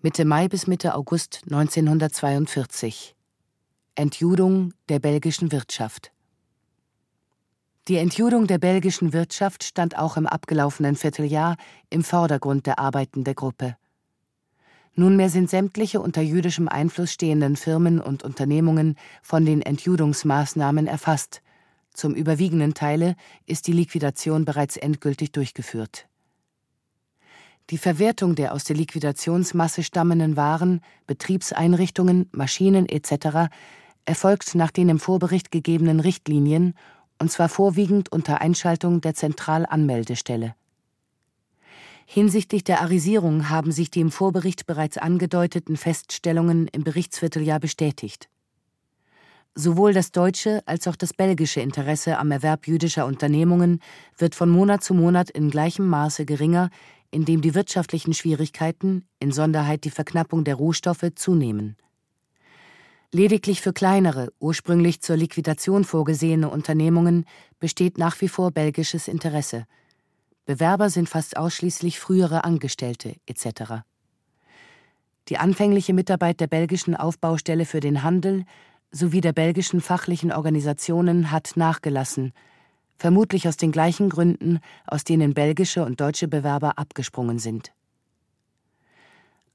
Mitte 0.00 0.24
Mai 0.24 0.48
bis 0.48 0.66
Mitte 0.66 0.94
August 0.94 1.42
1942 1.50 3.14
Entjudung 3.94 4.72
der 4.88 5.00
belgischen 5.00 5.52
Wirtschaft 5.52 6.12
Die 7.90 7.96
Entjudung 7.96 8.46
der 8.46 8.58
belgischen 8.58 9.12
Wirtschaft 9.12 9.64
stand 9.64 9.98
auch 9.98 10.16
im 10.16 10.28
abgelaufenen 10.28 10.94
Vierteljahr 10.94 11.56
im 11.88 12.04
Vordergrund 12.04 12.66
der 12.66 12.78
Arbeiten 12.78 13.24
der 13.24 13.34
Gruppe. 13.34 13.76
Nunmehr 14.94 15.28
sind 15.28 15.50
sämtliche 15.50 16.00
unter 16.00 16.22
jüdischem 16.22 16.68
Einfluss 16.68 17.10
stehenden 17.10 17.56
Firmen 17.56 18.00
und 18.00 18.22
Unternehmungen 18.22 18.94
von 19.22 19.44
den 19.44 19.60
Entjudungsmaßnahmen 19.60 20.86
erfasst. 20.86 21.42
Zum 21.92 22.14
überwiegenden 22.14 22.74
Teile 22.74 23.16
ist 23.44 23.66
die 23.66 23.72
Liquidation 23.72 24.44
bereits 24.44 24.76
endgültig 24.76 25.32
durchgeführt. 25.32 26.06
Die 27.70 27.78
Verwertung 27.78 28.36
der 28.36 28.54
aus 28.54 28.62
der 28.62 28.76
Liquidationsmasse 28.76 29.82
stammenden 29.82 30.36
Waren, 30.36 30.80
Betriebseinrichtungen, 31.08 32.28
Maschinen 32.30 32.88
etc. 32.88 33.50
erfolgt 34.04 34.54
nach 34.54 34.70
den 34.70 34.90
im 34.90 35.00
Vorbericht 35.00 35.50
gegebenen 35.50 35.98
Richtlinien, 35.98 36.74
und 37.20 37.30
zwar 37.30 37.48
vorwiegend 37.48 38.10
unter 38.10 38.40
Einschaltung 38.40 39.00
der 39.00 39.14
Zentralanmeldestelle. 39.14 40.54
Hinsichtlich 42.06 42.64
der 42.64 42.80
Arisierung 42.80 43.50
haben 43.50 43.70
sich 43.70 43.88
die 43.90 44.00
im 44.00 44.10
Vorbericht 44.10 44.66
bereits 44.66 44.98
angedeuteten 44.98 45.76
Feststellungen 45.76 46.66
im 46.66 46.82
Berichtsvierteljahr 46.82 47.60
bestätigt. 47.60 48.28
Sowohl 49.54 49.92
das 49.92 50.10
deutsche 50.10 50.62
als 50.66 50.88
auch 50.88 50.96
das 50.96 51.12
belgische 51.12 51.60
Interesse 51.60 52.18
am 52.18 52.30
Erwerb 52.30 52.66
jüdischer 52.66 53.06
Unternehmungen 53.06 53.80
wird 54.16 54.34
von 54.34 54.48
Monat 54.48 54.82
zu 54.82 54.94
Monat 54.94 55.30
in 55.30 55.50
gleichem 55.50 55.86
Maße 55.86 56.24
geringer, 56.24 56.70
indem 57.10 57.42
die 57.42 57.54
wirtschaftlichen 57.54 58.14
Schwierigkeiten, 58.14 59.04
insonderheit 59.18 59.84
die 59.84 59.90
Verknappung 59.90 60.44
der 60.44 60.54
Rohstoffe, 60.54 61.06
zunehmen. 61.14 61.76
Lediglich 63.12 63.60
für 63.60 63.72
kleinere, 63.72 64.32
ursprünglich 64.38 65.00
zur 65.02 65.16
Liquidation 65.16 65.84
vorgesehene 65.84 66.48
Unternehmungen 66.48 67.24
besteht 67.58 67.98
nach 67.98 68.20
wie 68.20 68.28
vor 68.28 68.52
belgisches 68.52 69.08
Interesse. 69.08 69.66
Bewerber 70.46 70.90
sind 70.90 71.08
fast 71.08 71.36
ausschließlich 71.36 71.98
frühere 71.98 72.44
Angestellte 72.44 73.16
etc. 73.26 73.82
Die 75.28 75.38
anfängliche 75.38 75.92
Mitarbeit 75.92 76.40
der 76.40 76.46
belgischen 76.46 76.94
Aufbaustelle 76.94 77.66
für 77.66 77.80
den 77.80 78.02
Handel 78.02 78.44
sowie 78.92 79.20
der 79.20 79.32
belgischen 79.32 79.80
fachlichen 79.80 80.32
Organisationen 80.32 81.30
hat 81.30 81.52
nachgelassen– 81.56 82.32
vermutlich 83.00 83.48
aus 83.48 83.56
den 83.56 83.72
gleichen 83.72 84.10
Gründen, 84.10 84.60
aus 84.86 85.04
denen 85.04 85.32
belgische 85.32 85.84
und 85.84 86.00
deutsche 86.00 86.28
Bewerber 86.28 86.78
abgesprungen 86.78 87.38
sind. 87.38 87.72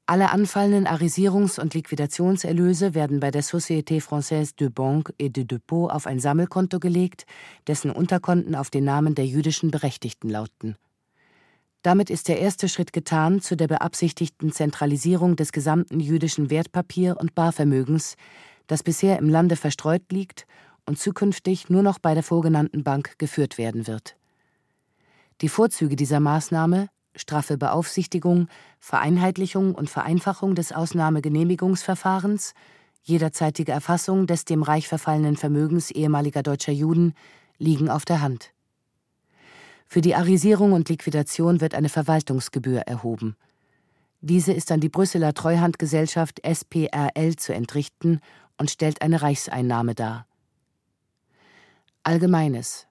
Alle 0.08 0.30
anfallenden 0.30 0.86
Arisierungs- 0.86 1.60
und 1.60 1.74
Liquidationserlöse 1.74 2.94
werden 2.94 3.20
bei 3.20 3.32
der 3.32 3.44
Société 3.44 4.00
Française 4.04 4.56
de 4.56 4.70
Banque 4.70 5.16
et 5.18 5.36
de 5.36 5.46
Depot 5.46 5.90
auf 5.90 6.06
ein 6.06 6.20
Sammelkonto 6.20 6.80
gelegt, 6.80 7.26
dessen 7.66 7.90
Unterkonten 7.90 8.54
auf 8.54 8.70
den 8.70 8.84
Namen 8.84 9.16
der 9.16 9.26
jüdischen 9.26 9.72
Berechtigten 9.72 10.30
lauten. 10.30 10.76
Damit 11.82 12.12
ist 12.12 12.28
der 12.28 12.40
erste 12.40 12.70
Schritt 12.70 12.94
getan 12.94 13.42
zu 13.42 13.58
der 13.58 13.68
beabsichtigten 13.68 14.52
Zentralisierung 14.52 15.36
des 15.36 15.52
gesamten 15.52 16.00
jüdischen 16.00 16.52
Wertpapier- 16.52 17.18
und 17.20 17.34
Barvermögens, 17.34 18.16
das 18.68 18.84
bisher 18.84 19.18
im 19.18 19.30
Lande 19.30 19.56
verstreut 19.56 20.12
liegt 20.12 20.46
und 20.86 21.00
zukünftig 21.00 21.70
nur 21.70 21.82
noch 21.82 21.98
bei 21.98 22.14
der 22.14 22.24
vorgenannten 22.24 22.84
Bank 22.84 23.18
geführt 23.18 23.58
werden 23.58 23.88
wird. 23.88 24.16
Die 25.42 25.50
Vorzüge 25.50 25.96
dieser 25.96 26.20
Maßnahme 26.20 26.90
straffe 27.16 27.58
Beaufsichtigung, 27.58 28.48
Vereinheitlichung 28.80 29.76
und 29.76 29.90
Vereinfachung 29.90 30.56
des 30.56 30.72
Ausnahmegenehmigungsverfahrens, 30.72 32.54
jederzeitige 33.04 33.72
Erfassung 33.72 34.28
des 34.28 34.46
dem 34.46 34.64
Reich 34.64 34.88
verfallenen 34.88 35.38
Vermögens 35.38 35.92
ehemaliger 35.92 36.44
deutscher 36.44 36.72
Juden 36.72 37.14
liegen 37.58 37.90
auf 37.90 38.06
der 38.06 38.22
Hand. 38.22 38.52
Für 39.88 40.02
die 40.02 40.16
Arisierung 40.16 40.74
und 40.74 40.90
Liquidation 40.90 41.62
wird 41.62 41.76
eine 41.76 41.90
Verwaltungsgebühr 41.90 42.82
erhoben. 42.82 43.36
Diese 44.22 44.52
ist 44.52 44.72
an 44.72 44.80
die 44.80 44.90
Brüsseler 44.90 45.34
Treuhandgesellschaft 45.34 46.42
SPRL 46.44 47.36
zu 47.36 47.54
entrichten 47.54 48.20
und 48.58 48.72
stellt 48.72 49.02
eine 49.04 49.22
Reichseinnahme 49.22 49.94
dar. 49.94 50.26
Allgemeines. 52.02 52.85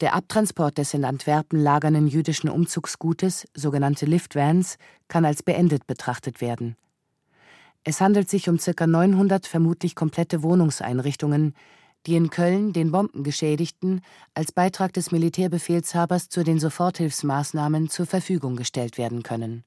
Der 0.00 0.14
Abtransport 0.14 0.76
des 0.78 0.92
in 0.92 1.04
Antwerpen 1.04 1.60
lagernden 1.60 2.08
jüdischen 2.08 2.50
Umzugsgutes, 2.50 3.46
sogenannte 3.54 4.06
Liftvans, 4.06 4.76
kann 5.06 5.24
als 5.24 5.42
beendet 5.42 5.86
betrachtet 5.86 6.40
werden. 6.40 6.76
Es 7.84 8.00
handelt 8.00 8.28
sich 8.28 8.48
um 8.48 8.58
ca. 8.58 8.86
900 8.86 9.46
vermutlich 9.46 9.94
komplette 9.94 10.42
Wohnungseinrichtungen, 10.42 11.54
die 12.06 12.16
in 12.16 12.30
Köln 12.30 12.72
den 12.72 12.90
Bombengeschädigten 12.90 14.00
als 14.34 14.52
Beitrag 14.52 14.92
des 14.92 15.10
Militärbefehlshabers 15.12 16.28
zu 16.28 16.42
den 16.42 16.58
Soforthilfsmaßnahmen 16.58 17.88
zur 17.88 18.06
Verfügung 18.06 18.56
gestellt 18.56 18.98
werden 18.98 19.22
können. 19.22 19.64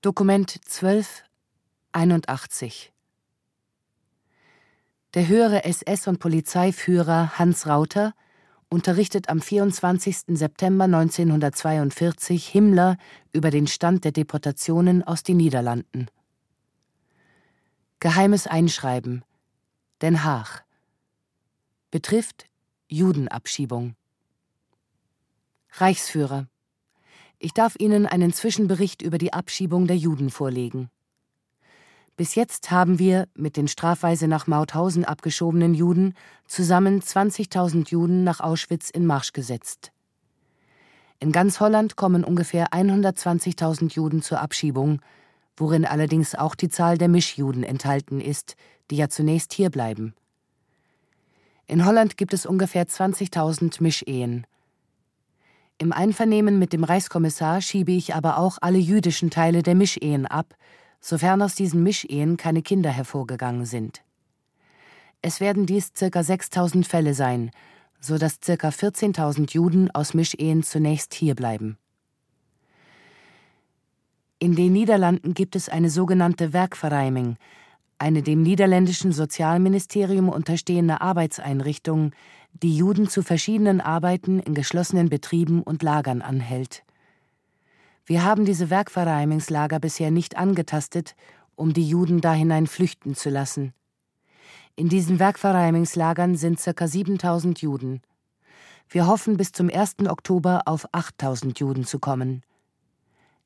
Dokument 0.00 0.50
12 0.64 1.24
81 1.92 2.92
Der 5.16 5.28
höhere 5.28 5.64
SS- 5.64 6.08
und 6.08 6.18
Polizeiführer 6.18 7.38
Hans 7.38 7.66
Rauter 7.66 8.12
unterrichtet 8.68 9.30
am 9.30 9.40
24. 9.40 10.36
September 10.36 10.84
1942 10.84 12.46
Himmler 12.46 12.98
über 13.32 13.50
den 13.50 13.66
Stand 13.66 14.04
der 14.04 14.12
Deportationen 14.12 15.02
aus 15.02 15.22
den 15.22 15.38
Niederlanden. 15.38 16.08
Geheimes 17.98 18.46
Einschreiben 18.46 19.24
Den 20.02 20.22
Haag 20.22 20.66
betrifft 21.90 22.44
Judenabschiebung. 22.88 23.96
Reichsführer. 25.78 26.46
Ich 27.38 27.54
darf 27.54 27.74
Ihnen 27.78 28.04
einen 28.04 28.34
Zwischenbericht 28.34 29.00
über 29.00 29.16
die 29.16 29.32
Abschiebung 29.32 29.86
der 29.86 29.96
Juden 29.96 30.28
vorlegen. 30.28 30.90
Bis 32.16 32.34
jetzt 32.34 32.70
haben 32.70 32.98
wir 32.98 33.28
mit 33.34 33.58
den 33.58 33.68
strafweise 33.68 34.26
nach 34.26 34.46
Mauthausen 34.46 35.04
abgeschobenen 35.04 35.74
Juden 35.74 36.14
zusammen 36.46 37.02
20.000 37.02 37.90
Juden 37.90 38.24
nach 38.24 38.40
Auschwitz 38.40 38.88
in 38.88 39.04
Marsch 39.04 39.34
gesetzt. 39.34 39.92
In 41.18 41.30
ganz 41.30 41.60
Holland 41.60 41.96
kommen 41.96 42.24
ungefähr 42.24 42.68
120.000 42.68 43.94
Juden 43.94 44.22
zur 44.22 44.40
Abschiebung, 44.40 45.00
worin 45.58 45.84
allerdings 45.84 46.34
auch 46.34 46.54
die 46.54 46.70
Zahl 46.70 46.96
der 46.96 47.08
Mischjuden 47.08 47.62
enthalten 47.62 48.20
ist, 48.20 48.56
die 48.90 48.96
ja 48.96 49.08
zunächst 49.08 49.52
hier 49.52 49.70
bleiben. 49.70 50.14
In 51.66 51.84
Holland 51.84 52.16
gibt 52.16 52.32
es 52.32 52.46
ungefähr 52.46 52.86
20.000 52.86 53.82
Mischehen. 53.82 54.46
Im 55.78 55.92
Einvernehmen 55.92 56.58
mit 56.58 56.72
dem 56.72 56.84
Reichskommissar 56.84 57.60
schiebe 57.60 57.92
ich 57.92 58.14
aber 58.14 58.38
auch 58.38 58.56
alle 58.62 58.78
jüdischen 58.78 59.30
Teile 59.30 59.62
der 59.62 59.74
Mischehen 59.74 60.26
ab, 60.26 60.54
sofern 61.00 61.42
aus 61.42 61.54
diesen 61.54 61.82
Mischehen 61.82 62.36
keine 62.36 62.62
Kinder 62.62 62.90
hervorgegangen 62.90 63.66
sind. 63.66 64.02
Es 65.22 65.40
werden 65.40 65.66
dies 65.66 65.92
ca. 65.92 66.22
6000 66.22 66.86
Fälle 66.86 67.14
sein, 67.14 67.50
so 68.00 68.18
dass 68.18 68.40
ca. 68.40 68.52
14.000 68.52 69.52
Juden 69.52 69.90
aus 69.90 70.14
Mischehen 70.14 70.62
zunächst 70.62 71.14
hierbleiben. 71.14 71.78
In 74.38 74.54
den 74.54 74.72
Niederlanden 74.72 75.34
gibt 75.34 75.56
es 75.56 75.68
eine 75.68 75.90
sogenannte 75.90 76.52
Werkvereiming, 76.52 77.36
eine 77.98 78.22
dem 78.22 78.42
niederländischen 78.42 79.12
Sozialministerium 79.12 80.28
unterstehende 80.28 81.00
Arbeitseinrichtung, 81.00 82.12
die 82.52 82.76
Juden 82.76 83.08
zu 83.08 83.22
verschiedenen 83.22 83.80
Arbeiten 83.80 84.38
in 84.40 84.54
geschlossenen 84.54 85.08
Betrieben 85.08 85.62
und 85.62 85.82
Lagern 85.82 86.22
anhält. 86.22 86.85
Wir 88.08 88.24
haben 88.24 88.44
diese 88.44 88.70
Werkverreimingslager 88.70 89.80
bisher 89.80 90.12
nicht 90.12 90.36
angetastet, 90.36 91.16
um 91.56 91.72
die 91.72 91.88
Juden 91.88 92.20
da 92.20 92.32
hinein 92.32 92.68
flüchten 92.68 93.16
zu 93.16 93.30
lassen. 93.30 93.74
In 94.76 94.88
diesen 94.88 95.18
Werkverreimingslagern 95.18 96.36
sind 96.36 96.60
ca. 96.62 96.86
7000 96.86 97.60
Juden. 97.60 98.02
Wir 98.88 99.08
hoffen, 99.08 99.36
bis 99.36 99.50
zum 99.50 99.68
1. 99.68 100.06
Oktober 100.08 100.62
auf 100.66 100.86
8000 100.92 101.58
Juden 101.58 101.84
zu 101.84 101.98
kommen. 101.98 102.44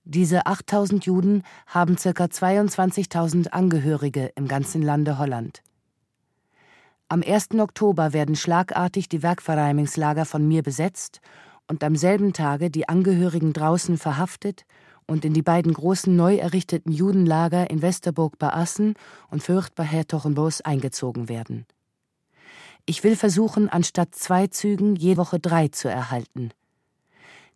Diese 0.05 0.45
8000 0.45 1.07
Juden 1.07 1.43
haben 1.67 1.97
ca. 1.97 2.11
22.000 2.11 3.49
Angehörige 3.49 4.31
im 4.35 4.47
ganzen 4.47 4.83
Lande 4.83 5.19
Holland. 5.19 5.63
Am 7.09 7.23
1. 7.23 7.53
Oktober 7.59 8.13
werden 8.13 8.37
schlagartig 8.37 9.09
die 9.09 9.23
Werkverreimingslager 9.23 10.27
von 10.27 10.47
mir 10.47 10.63
besetzt 10.63 11.23
und 11.71 11.85
am 11.85 11.95
selben 11.95 12.33
Tage 12.33 12.69
die 12.69 12.89
Angehörigen 12.89 13.53
draußen 13.53 13.97
verhaftet 13.97 14.65
und 15.07 15.25
in 15.25 15.33
die 15.33 15.43
beiden 15.43 15.73
großen 15.73 16.15
neu 16.15 16.37
errichteten 16.37 16.91
Judenlager 16.93 17.71
in 17.71 17.81
Westerburg 17.81 18.39
bei 18.41 18.53
Assen 18.53 18.95
und 19.31 19.43
Fürth 19.43 19.69
bei 19.77 19.85
Hertogenbosch 19.85 20.63
eingezogen 20.65 21.29
werden. 21.29 21.67
Ich 22.87 23.05
will 23.05 23.15
versuchen, 23.15 23.69
anstatt 23.69 24.17
zwei 24.17 24.49
Zügen 24.49 24.97
je 24.97 25.17
Woche 25.17 25.39
drei 25.39 25.69
zu 25.69 25.89
erhalten. 25.89 26.51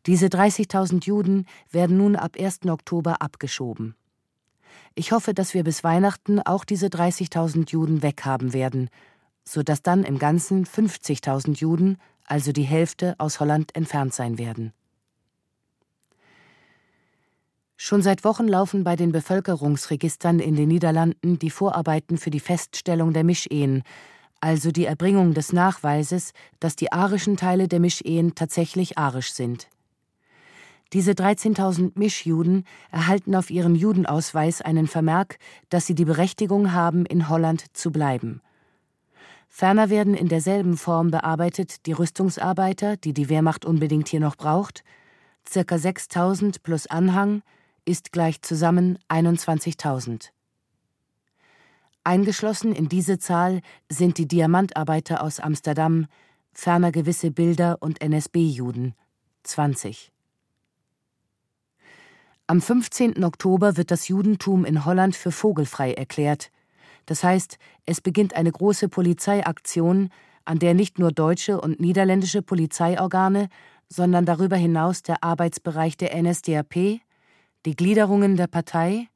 Diese 0.06 0.26
30.000 0.26 1.04
Juden 1.06 1.46
werden 1.72 1.96
nun 1.96 2.14
ab 2.14 2.36
1. 2.38 2.66
Oktober 2.66 3.20
abgeschoben. 3.20 3.96
Ich 4.94 5.10
hoffe, 5.10 5.34
dass 5.34 5.54
wir 5.54 5.64
bis 5.64 5.82
Weihnachten 5.82 6.40
auch 6.40 6.64
diese 6.64 6.86
30.000 6.86 7.72
Juden 7.72 8.02
weghaben 8.02 8.52
werden, 8.52 8.90
so 9.42 9.64
dass 9.64 9.82
dann 9.82 10.04
im 10.04 10.20
Ganzen 10.20 10.66
50.000 10.66 11.58
Juden 11.58 11.98
also 12.24 12.52
die 12.52 12.62
Hälfte 12.62 13.14
aus 13.18 13.40
Holland 13.40 13.74
entfernt 13.74 14.14
sein 14.14 14.38
werden. 14.38 14.72
Schon 17.76 18.02
seit 18.02 18.24
Wochen 18.24 18.48
laufen 18.48 18.84
bei 18.84 18.96
den 18.96 19.12
Bevölkerungsregistern 19.12 20.38
in 20.38 20.56
den 20.56 20.68
Niederlanden 20.68 21.38
die 21.38 21.50
Vorarbeiten 21.50 22.18
für 22.18 22.30
die 22.30 22.40
Feststellung 22.40 23.12
der 23.12 23.24
Mischehen, 23.24 23.82
also 24.40 24.70
die 24.70 24.84
Erbringung 24.84 25.34
des 25.34 25.52
Nachweises, 25.52 26.32
dass 26.60 26.76
die 26.76 26.92
arischen 26.92 27.36
Teile 27.36 27.66
der 27.66 27.80
Mischehen 27.80 28.34
tatsächlich 28.34 28.96
arisch 28.96 29.32
sind. 29.32 29.68
Diese 30.92 31.12
13.000 31.12 31.92
Mischjuden 31.96 32.64
erhalten 32.92 33.34
auf 33.34 33.50
ihrem 33.50 33.74
Judenausweis 33.74 34.62
einen 34.62 34.86
Vermerk, 34.86 35.38
dass 35.68 35.86
sie 35.86 35.94
die 35.94 36.04
Berechtigung 36.04 36.72
haben, 36.72 37.04
in 37.04 37.28
Holland 37.28 37.64
zu 37.76 37.90
bleiben. 37.90 38.40
Ferner 39.56 39.88
werden 39.88 40.14
in 40.14 40.26
derselben 40.26 40.76
Form 40.76 41.12
bearbeitet 41.12 41.86
die 41.86 41.92
Rüstungsarbeiter, 41.92 42.96
die 42.96 43.14
die 43.14 43.28
Wehrmacht 43.28 43.64
unbedingt 43.64 44.08
hier 44.08 44.18
noch 44.18 44.34
braucht. 44.34 44.82
Circa 45.48 45.78
6000 45.78 46.64
plus 46.64 46.88
Anhang 46.88 47.40
ist 47.84 48.10
gleich 48.10 48.42
zusammen 48.42 48.98
21.000. 49.08 50.30
Eingeschlossen 52.02 52.74
in 52.74 52.88
diese 52.88 53.20
Zahl 53.20 53.60
sind 53.88 54.18
die 54.18 54.26
Diamantarbeiter 54.26 55.22
aus 55.22 55.38
Amsterdam, 55.38 56.06
ferner 56.52 56.90
gewisse 56.90 57.30
Bilder 57.30 57.76
und 57.78 58.00
NSB-Juden 58.00 58.96
20. 59.44 60.10
Am 62.48 62.60
15. 62.60 63.22
Oktober 63.22 63.76
wird 63.76 63.92
das 63.92 64.08
Judentum 64.08 64.64
in 64.64 64.84
Holland 64.84 65.14
für 65.14 65.30
vogelfrei 65.30 65.92
erklärt. 65.92 66.50
Das 67.06 67.22
heißt, 67.22 67.58
es 67.86 68.00
beginnt 68.00 68.34
eine 68.34 68.52
große 68.52 68.88
Polizeiaktion, 68.88 70.10
an 70.44 70.58
der 70.58 70.74
nicht 70.74 70.98
nur 70.98 71.12
deutsche 71.12 71.60
und 71.60 71.80
niederländische 71.80 72.42
Polizeiorgane, 72.42 73.48
sondern 73.88 74.26
darüber 74.26 74.56
hinaus 74.56 75.02
der 75.02 75.22
Arbeitsbereich 75.22 75.96
der 75.96 76.20
NSDAP, 76.20 77.00
die 77.66 77.76
Gliederungen 77.76 78.36
der 78.36 78.46
Partei, 78.46 79.08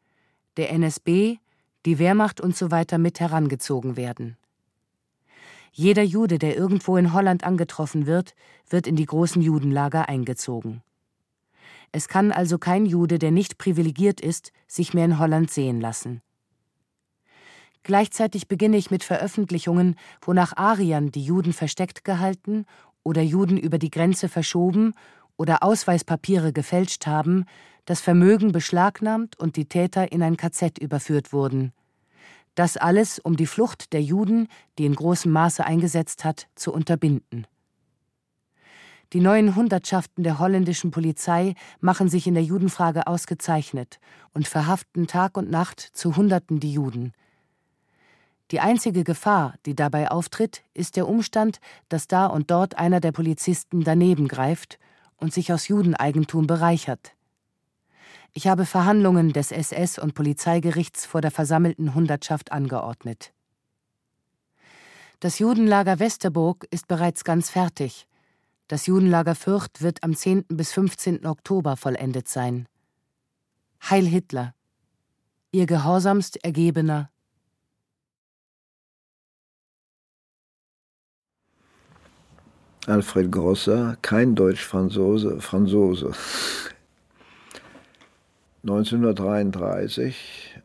der 0.56 0.70
NSB, 0.70 1.36
die 1.86 1.98
Wehrmacht 1.98 2.42
usw. 2.42 2.84
So 2.90 2.98
mit 2.98 3.20
herangezogen 3.20 3.96
werden. 3.96 4.36
Jeder 5.72 6.02
Jude, 6.02 6.38
der 6.38 6.56
irgendwo 6.56 6.96
in 6.96 7.12
Holland 7.12 7.44
angetroffen 7.44 8.06
wird, 8.06 8.34
wird 8.68 8.86
in 8.86 8.96
die 8.96 9.06
großen 9.06 9.40
Judenlager 9.40 10.08
eingezogen. 10.08 10.82
Es 11.92 12.08
kann 12.08 12.32
also 12.32 12.58
kein 12.58 12.84
Jude, 12.84 13.18
der 13.18 13.30
nicht 13.30 13.58
privilegiert 13.58 14.20
ist, 14.20 14.52
sich 14.66 14.92
mehr 14.92 15.04
in 15.04 15.18
Holland 15.18 15.50
sehen 15.50 15.80
lassen. 15.80 16.20
Gleichzeitig 17.88 18.48
beginne 18.48 18.76
ich 18.76 18.90
mit 18.90 19.02
Veröffentlichungen, 19.02 19.96
wonach 20.20 20.54
Ariern 20.58 21.10
die 21.10 21.24
Juden 21.24 21.54
versteckt 21.54 22.04
gehalten 22.04 22.66
oder 23.02 23.22
Juden 23.22 23.56
über 23.56 23.78
die 23.78 23.88
Grenze 23.88 24.28
verschoben 24.28 24.92
oder 25.38 25.62
Ausweispapiere 25.62 26.52
gefälscht 26.52 27.06
haben, 27.06 27.46
das 27.86 28.02
Vermögen 28.02 28.52
beschlagnahmt 28.52 29.40
und 29.40 29.56
die 29.56 29.64
Täter 29.64 30.12
in 30.12 30.22
ein 30.22 30.36
KZ 30.36 30.76
überführt 30.76 31.32
wurden. 31.32 31.72
Das 32.54 32.76
alles, 32.76 33.20
um 33.20 33.38
die 33.38 33.46
Flucht 33.46 33.94
der 33.94 34.02
Juden, 34.02 34.48
die 34.76 34.84
in 34.84 34.94
großem 34.94 35.32
Maße 35.32 35.64
eingesetzt 35.64 36.26
hat, 36.26 36.46
zu 36.56 36.74
unterbinden. 36.74 37.46
Die 39.14 39.20
neuen 39.20 39.56
Hundertschaften 39.56 40.24
der 40.24 40.38
holländischen 40.38 40.90
Polizei 40.90 41.54
machen 41.80 42.10
sich 42.10 42.26
in 42.26 42.34
der 42.34 42.44
Judenfrage 42.44 43.06
ausgezeichnet 43.06 43.98
und 44.34 44.46
verhaften 44.46 45.06
Tag 45.06 45.38
und 45.38 45.50
Nacht 45.50 45.80
zu 45.80 46.16
Hunderten 46.16 46.60
die 46.60 46.74
Juden. 46.74 47.14
Die 48.50 48.60
einzige 48.60 49.04
Gefahr, 49.04 49.54
die 49.66 49.74
dabei 49.74 50.10
auftritt, 50.10 50.62
ist 50.72 50.96
der 50.96 51.06
Umstand, 51.06 51.60
dass 51.88 52.08
da 52.08 52.26
und 52.26 52.50
dort 52.50 52.78
einer 52.78 53.00
der 53.00 53.12
Polizisten 53.12 53.84
daneben 53.84 54.26
greift 54.26 54.78
und 55.18 55.34
sich 55.34 55.52
aus 55.52 55.68
Judeneigentum 55.68 56.46
bereichert. 56.46 57.12
Ich 58.32 58.46
habe 58.46 58.64
Verhandlungen 58.64 59.32
des 59.32 59.52
SS 59.52 59.98
und 59.98 60.14
Polizeigerichts 60.14 61.04
vor 61.04 61.20
der 61.20 61.30
versammelten 61.30 61.94
Hundertschaft 61.94 62.52
angeordnet. 62.52 63.32
Das 65.20 65.38
Judenlager 65.38 65.98
Westerburg 65.98 66.66
ist 66.70 66.86
bereits 66.86 67.24
ganz 67.24 67.50
fertig. 67.50 68.06
Das 68.68 68.86
Judenlager 68.86 69.34
Fürth 69.34 69.80
wird 69.80 70.04
am 70.04 70.14
10. 70.14 70.44
bis 70.48 70.72
15. 70.72 71.26
Oktober 71.26 71.76
vollendet 71.76 72.28
sein. 72.28 72.68
Heil 73.82 74.06
Hitler! 74.06 74.54
Ihr 75.50 75.66
gehorsamst 75.66 76.44
ergebener 76.44 77.10
Alfred 82.88 83.30
Grosser, 83.30 83.98
kein 84.00 84.34
Deutsch-Franzose, 84.34 85.42
Franzose. 85.42 86.12
1933 88.62 90.58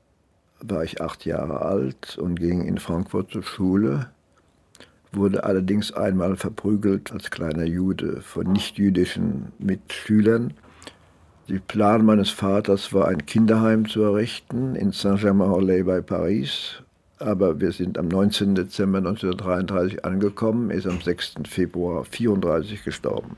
war 0.61 0.85
ich 0.85 1.01
acht 1.01 1.25
Jahre 1.25 1.63
alt 1.63 2.17
und 2.17 2.39
ging 2.39 2.63
in 2.65 2.77
Frankfurt 2.77 3.31
zur 3.31 3.43
Schule, 3.43 4.09
wurde 5.11 5.43
allerdings 5.43 5.91
einmal 5.91 6.37
verprügelt 6.37 7.11
als 7.11 7.29
kleiner 7.29 7.65
Jude 7.65 8.21
von 8.21 8.53
nichtjüdischen 8.53 9.51
Mitschülern. 9.59 10.53
Der 11.49 11.59
Plan 11.59 12.05
meines 12.05 12.29
Vaters 12.29 12.93
war, 12.93 13.09
ein 13.09 13.25
Kinderheim 13.25 13.85
zu 13.85 14.01
errichten 14.01 14.75
in 14.75 14.93
Saint-Germain-en-Laye 14.93 15.83
bei 15.83 15.99
Paris, 15.99 16.82
aber 17.23 17.59
wir 17.61 17.71
sind 17.71 17.97
am 17.97 18.07
19. 18.07 18.55
Dezember 18.55 18.99
1933 18.99 20.05
angekommen, 20.05 20.69
ist 20.69 20.85
am 20.85 21.01
6. 21.01 21.35
Februar 21.47 22.03
1934 22.03 22.83
gestorben. 22.83 23.37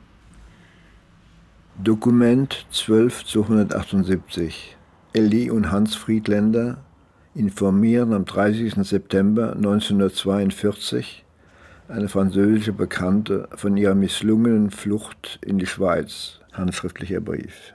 Dokument 1.82 2.66
12 2.70 3.24
zu 3.24 3.42
178. 3.42 4.76
Elli 5.12 5.50
und 5.50 5.70
Hans 5.70 5.94
Friedländer 5.94 6.78
informieren 7.34 8.12
am 8.12 8.24
30. 8.24 8.74
September 8.86 9.52
1942 9.52 11.24
eine 11.88 12.08
französische 12.08 12.72
Bekannte 12.72 13.48
von 13.54 13.76
ihrer 13.76 13.94
misslungenen 13.94 14.70
Flucht 14.70 15.38
in 15.44 15.58
die 15.58 15.66
Schweiz. 15.66 16.40
Handschriftlicher 16.52 17.20
Brief. 17.20 17.74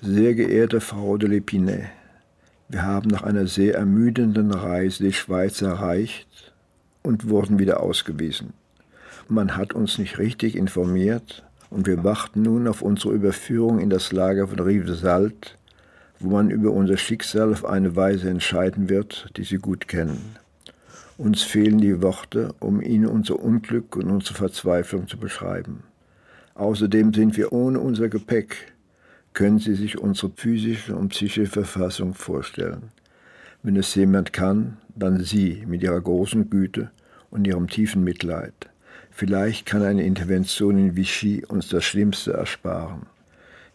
Sehr 0.00 0.34
geehrte 0.34 0.80
Frau 0.80 1.18
de 1.18 1.28
L'Épinay, 1.28 1.84
wir 2.70 2.84
haben 2.84 3.10
nach 3.10 3.24
einer 3.24 3.48
sehr 3.48 3.74
ermüdenden 3.74 4.52
Reise 4.52 5.02
die 5.02 5.12
Schweiz 5.12 5.60
erreicht 5.60 6.52
und 7.02 7.28
wurden 7.28 7.58
wieder 7.58 7.82
ausgewiesen. 7.82 8.52
Man 9.28 9.56
hat 9.56 9.72
uns 9.72 9.98
nicht 9.98 10.18
richtig 10.18 10.54
informiert 10.54 11.42
und 11.68 11.88
wir 11.88 12.04
warten 12.04 12.42
nun 12.42 12.68
auf 12.68 12.80
unsere 12.80 13.12
Überführung 13.12 13.80
in 13.80 13.90
das 13.90 14.12
Lager 14.12 14.46
von 14.46 14.60
Rivesaltes, 14.60 15.52
wo 16.20 16.30
man 16.30 16.50
über 16.50 16.70
unser 16.70 16.96
Schicksal 16.96 17.52
auf 17.52 17.64
eine 17.64 17.96
Weise 17.96 18.30
entscheiden 18.30 18.88
wird, 18.88 19.32
die 19.36 19.44
Sie 19.44 19.58
gut 19.58 19.88
kennen. 19.88 20.36
Uns 21.18 21.42
fehlen 21.42 21.78
die 21.78 22.00
Worte, 22.02 22.54
um 22.60 22.80
Ihnen 22.80 23.06
unser 23.06 23.40
Unglück 23.40 23.96
und 23.96 24.10
unsere 24.10 24.34
Verzweiflung 24.34 25.08
zu 25.08 25.18
beschreiben. 25.18 25.82
Außerdem 26.54 27.14
sind 27.14 27.36
wir 27.36 27.52
ohne 27.52 27.80
unser 27.80 28.08
Gepäck 28.08 28.69
können 29.32 29.58
Sie 29.58 29.74
sich 29.74 29.98
unsere 29.98 30.32
physische 30.34 30.96
und 30.96 31.10
psychische 31.10 31.46
Verfassung 31.46 32.14
vorstellen. 32.14 32.90
Wenn 33.62 33.76
es 33.76 33.94
jemand 33.94 34.32
kann, 34.32 34.78
dann 34.94 35.22
Sie 35.22 35.64
mit 35.66 35.82
Ihrer 35.82 36.00
großen 36.00 36.50
Güte 36.50 36.90
und 37.30 37.46
Ihrem 37.46 37.68
tiefen 37.68 38.02
Mitleid. 38.04 38.54
Vielleicht 39.10 39.66
kann 39.66 39.82
eine 39.82 40.04
Intervention 40.04 40.78
in 40.78 40.96
Vichy 40.96 41.44
uns 41.46 41.68
das 41.68 41.84
Schlimmste 41.84 42.32
ersparen. 42.32 43.02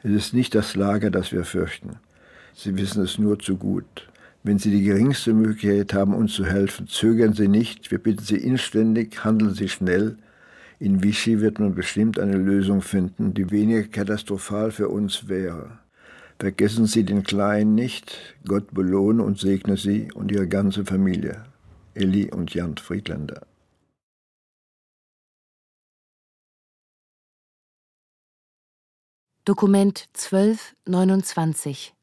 Es 0.01 0.12
ist 0.12 0.34
nicht 0.34 0.56
das 0.56 0.76
Lager, 0.76 1.12
das 1.12 1.32
wir 1.32 1.45
fürchten. 1.45 1.97
Sie 2.53 2.78
wissen 2.78 3.03
es 3.03 3.18
nur 3.18 3.39
zu 3.39 3.58
gut. 3.58 4.08
Wenn 4.43 4.60
Sie 4.60 4.72
die 4.72 4.84
geringste 4.84 5.34
Möglichkeit 5.34 5.93
haben, 5.93 6.14
uns 6.14 6.34
zu 6.34 6.45
helfen, 6.45 6.88
zögern 6.88 7.34
Sie 7.34 7.47
nicht. 7.47 7.91
Wir 7.91 7.97
bitten 7.97 8.24
Sie 8.24 8.38
inständig, 8.38 9.24
handeln 9.24 9.53
Sie 9.53 9.68
schnell. 9.68 10.18
In 10.80 11.03
Vichy 11.03 11.39
wird 11.39 11.59
man 11.59 11.73
bestimmt 11.73 12.19
eine 12.19 12.38
Lösung 12.38 12.82
finden, 12.82 13.34
die 13.34 13.49
weniger 13.51 13.84
katastrophal 13.84 14.71
für 14.71 14.89
uns 14.89 15.30
wäre. 15.30 15.80
Vergessen 16.38 16.86
Sie 16.86 17.05
den 17.05 17.23
Kleinen 17.23 17.76
nicht. 17.76 18.36
Gott 18.45 18.73
belohne 18.73 19.23
und 19.23 19.39
segne 19.39 19.78
Sie 19.78 20.11
und 20.13 20.32
Ihre 20.32 20.47
ganze 20.47 20.84
Familie. 20.84 21.45
Elli 21.93 22.30
und 22.30 22.53
Jan 22.53 22.76
Friedländer. 22.76 23.41
Dokument 29.45 30.09
1229 30.15 31.93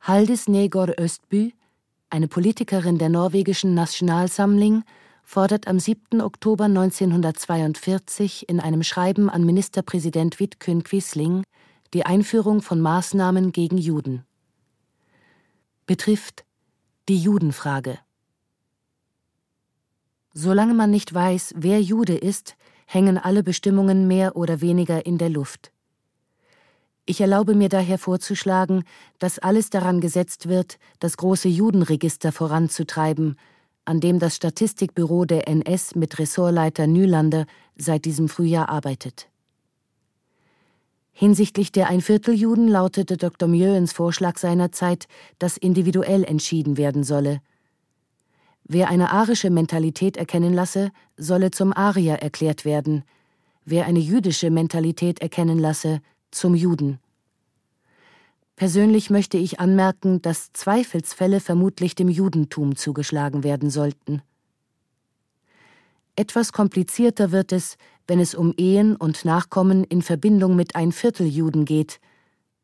Haldis 0.00 0.48
Negor 0.48 0.88
Östby, 0.98 1.54
eine 2.10 2.28
Politikerin 2.28 2.98
der 2.98 3.08
norwegischen 3.08 3.74
Nationalsammlung, 3.74 4.84
fordert 5.28 5.68
am 5.68 5.78
7. 5.78 6.22
Oktober 6.22 6.64
1942 6.64 8.48
in 8.48 8.60
einem 8.60 8.82
Schreiben 8.82 9.28
an 9.28 9.44
Ministerpräsident 9.44 10.40
Vidkun 10.40 10.82
Quisling 10.82 11.44
die 11.92 12.06
Einführung 12.06 12.62
von 12.62 12.80
Maßnahmen 12.80 13.52
gegen 13.52 13.76
Juden. 13.76 14.24
Betrifft 15.84 16.46
die 17.10 17.18
Judenfrage. 17.18 17.98
Solange 20.32 20.72
man 20.72 20.90
nicht 20.90 21.12
weiß, 21.12 21.52
wer 21.58 21.82
Jude 21.82 22.16
ist, 22.16 22.56
hängen 22.86 23.18
alle 23.18 23.42
Bestimmungen 23.42 24.08
mehr 24.08 24.34
oder 24.34 24.62
weniger 24.62 25.04
in 25.04 25.18
der 25.18 25.28
Luft. 25.28 25.72
Ich 27.04 27.20
erlaube 27.20 27.54
mir 27.54 27.68
daher 27.68 27.98
vorzuschlagen, 27.98 28.82
dass 29.18 29.38
alles 29.38 29.68
daran 29.68 30.00
gesetzt 30.00 30.48
wird, 30.48 30.78
das 31.00 31.18
große 31.18 31.48
Judenregister 31.48 32.32
voranzutreiben, 32.32 33.36
an 33.88 34.00
dem 34.00 34.18
das 34.18 34.36
Statistikbüro 34.36 35.24
der 35.24 35.48
NS 35.48 35.94
mit 35.94 36.18
Ressortleiter 36.18 36.86
Nylander 36.86 37.46
seit 37.76 38.04
diesem 38.04 38.28
Frühjahr 38.28 38.68
arbeitet. 38.68 39.28
Hinsichtlich 41.12 41.72
der 41.72 41.88
Einvierteljuden 41.88 42.68
lautete 42.68 43.16
Dr. 43.16 43.48
Mjöens 43.48 43.92
Vorschlag 43.92 44.36
seinerzeit, 44.36 45.08
dass 45.38 45.56
individuell 45.56 46.22
entschieden 46.22 46.76
werden 46.76 47.02
solle. 47.02 47.40
Wer 48.64 48.90
eine 48.90 49.10
arische 49.10 49.48
Mentalität 49.48 50.18
erkennen 50.18 50.52
lasse, 50.52 50.90
solle 51.16 51.50
zum 51.50 51.72
Arier 51.72 52.16
erklärt 52.16 52.66
werden, 52.66 53.04
wer 53.64 53.86
eine 53.86 54.00
jüdische 54.00 54.50
Mentalität 54.50 55.20
erkennen 55.22 55.58
lasse, 55.58 56.02
zum 56.30 56.54
Juden. 56.54 57.00
Persönlich 58.58 59.08
möchte 59.08 59.38
ich 59.38 59.60
anmerken, 59.60 60.20
dass 60.20 60.52
Zweifelsfälle 60.52 61.38
vermutlich 61.38 61.94
dem 61.94 62.08
Judentum 62.08 62.74
zugeschlagen 62.74 63.44
werden 63.44 63.70
sollten. 63.70 64.20
Etwas 66.16 66.52
komplizierter 66.52 67.30
wird 67.30 67.52
es, 67.52 67.76
wenn 68.08 68.18
es 68.18 68.34
um 68.34 68.52
Ehen 68.56 68.96
und 68.96 69.24
Nachkommen 69.24 69.84
in 69.84 70.02
Verbindung 70.02 70.56
mit 70.56 70.74
ein 70.74 70.90
Viertel 70.90 71.28
Juden 71.28 71.66
geht, 71.66 72.00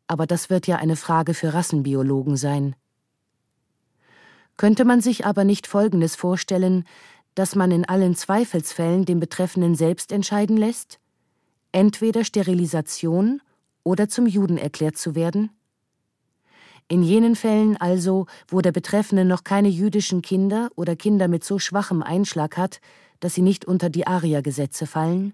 aber 0.09 0.27
das 0.27 0.51
wird 0.51 0.67
ja 0.67 0.79
eine 0.79 0.97
Frage 0.97 1.33
für 1.33 1.55
Rassenbiologen 1.55 2.37
sein. 2.37 2.75
Könnte 4.57 4.85
man 4.85 5.01
sich 5.01 5.25
aber 5.25 5.45
nicht 5.45 5.69
Folgendes 5.69 6.17
vorstellen, 6.17 6.83
dass 7.37 7.55
man 7.55 7.71
in 7.71 7.85
allen 7.85 8.17
Zweifelsfällen 8.17 9.05
den 9.05 9.21
Betreffenden 9.21 9.77
selbst 9.77 10.11
entscheiden 10.11 10.57
lässt? 10.57 10.99
Entweder 11.71 12.25
Sterilisation 12.25 13.41
oder 13.85 14.09
zum 14.09 14.27
Juden 14.27 14.59
erklärt 14.59 14.97
zu 14.97 15.15
werden? 15.15 15.51
In 16.87 17.03
jenen 17.03 17.35
Fällen 17.35 17.79
also, 17.79 18.27
wo 18.47 18.61
der 18.61 18.73
Betreffende 18.73 19.25
noch 19.25 19.43
keine 19.43 19.69
jüdischen 19.69 20.21
Kinder 20.21 20.69
oder 20.77 20.97
Kinder 20.97 21.29
mit 21.29 21.43
so 21.43 21.59
schwachem 21.59 22.03
Einschlag 22.03 22.59
hat, 22.59 22.81
dass 23.21 23.35
sie 23.35 23.43
nicht 23.43 23.65
unter 23.65 23.89
die 23.89 24.07
Aria-Gesetze 24.07 24.87
fallen? 24.87 25.33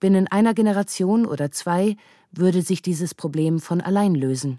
Binnen 0.00 0.26
einer 0.26 0.54
Generation 0.54 1.24
oder 1.24 1.52
zwei 1.52 1.96
würde 2.32 2.62
sich 2.62 2.82
dieses 2.82 3.14
Problem 3.14 3.60
von 3.60 3.80
allein 3.80 4.14
lösen. 4.14 4.58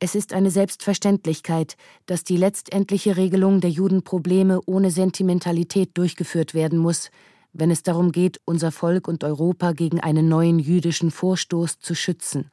Es 0.00 0.14
ist 0.14 0.34
eine 0.34 0.50
Selbstverständlichkeit, 0.50 1.78
dass 2.04 2.24
die 2.24 2.36
letztendliche 2.36 3.16
Regelung 3.16 3.62
der 3.62 3.70
Judenprobleme 3.70 4.60
ohne 4.66 4.90
Sentimentalität 4.90 5.96
durchgeführt 5.96 6.52
werden 6.52 6.78
muss, 6.78 7.10
wenn 7.54 7.70
es 7.70 7.82
darum 7.82 8.12
geht, 8.12 8.38
unser 8.44 8.70
Volk 8.70 9.08
und 9.08 9.24
Europa 9.24 9.72
gegen 9.72 10.00
einen 10.00 10.28
neuen 10.28 10.58
jüdischen 10.58 11.10
Vorstoß 11.10 11.78
zu 11.78 11.94
schützen 11.94 12.50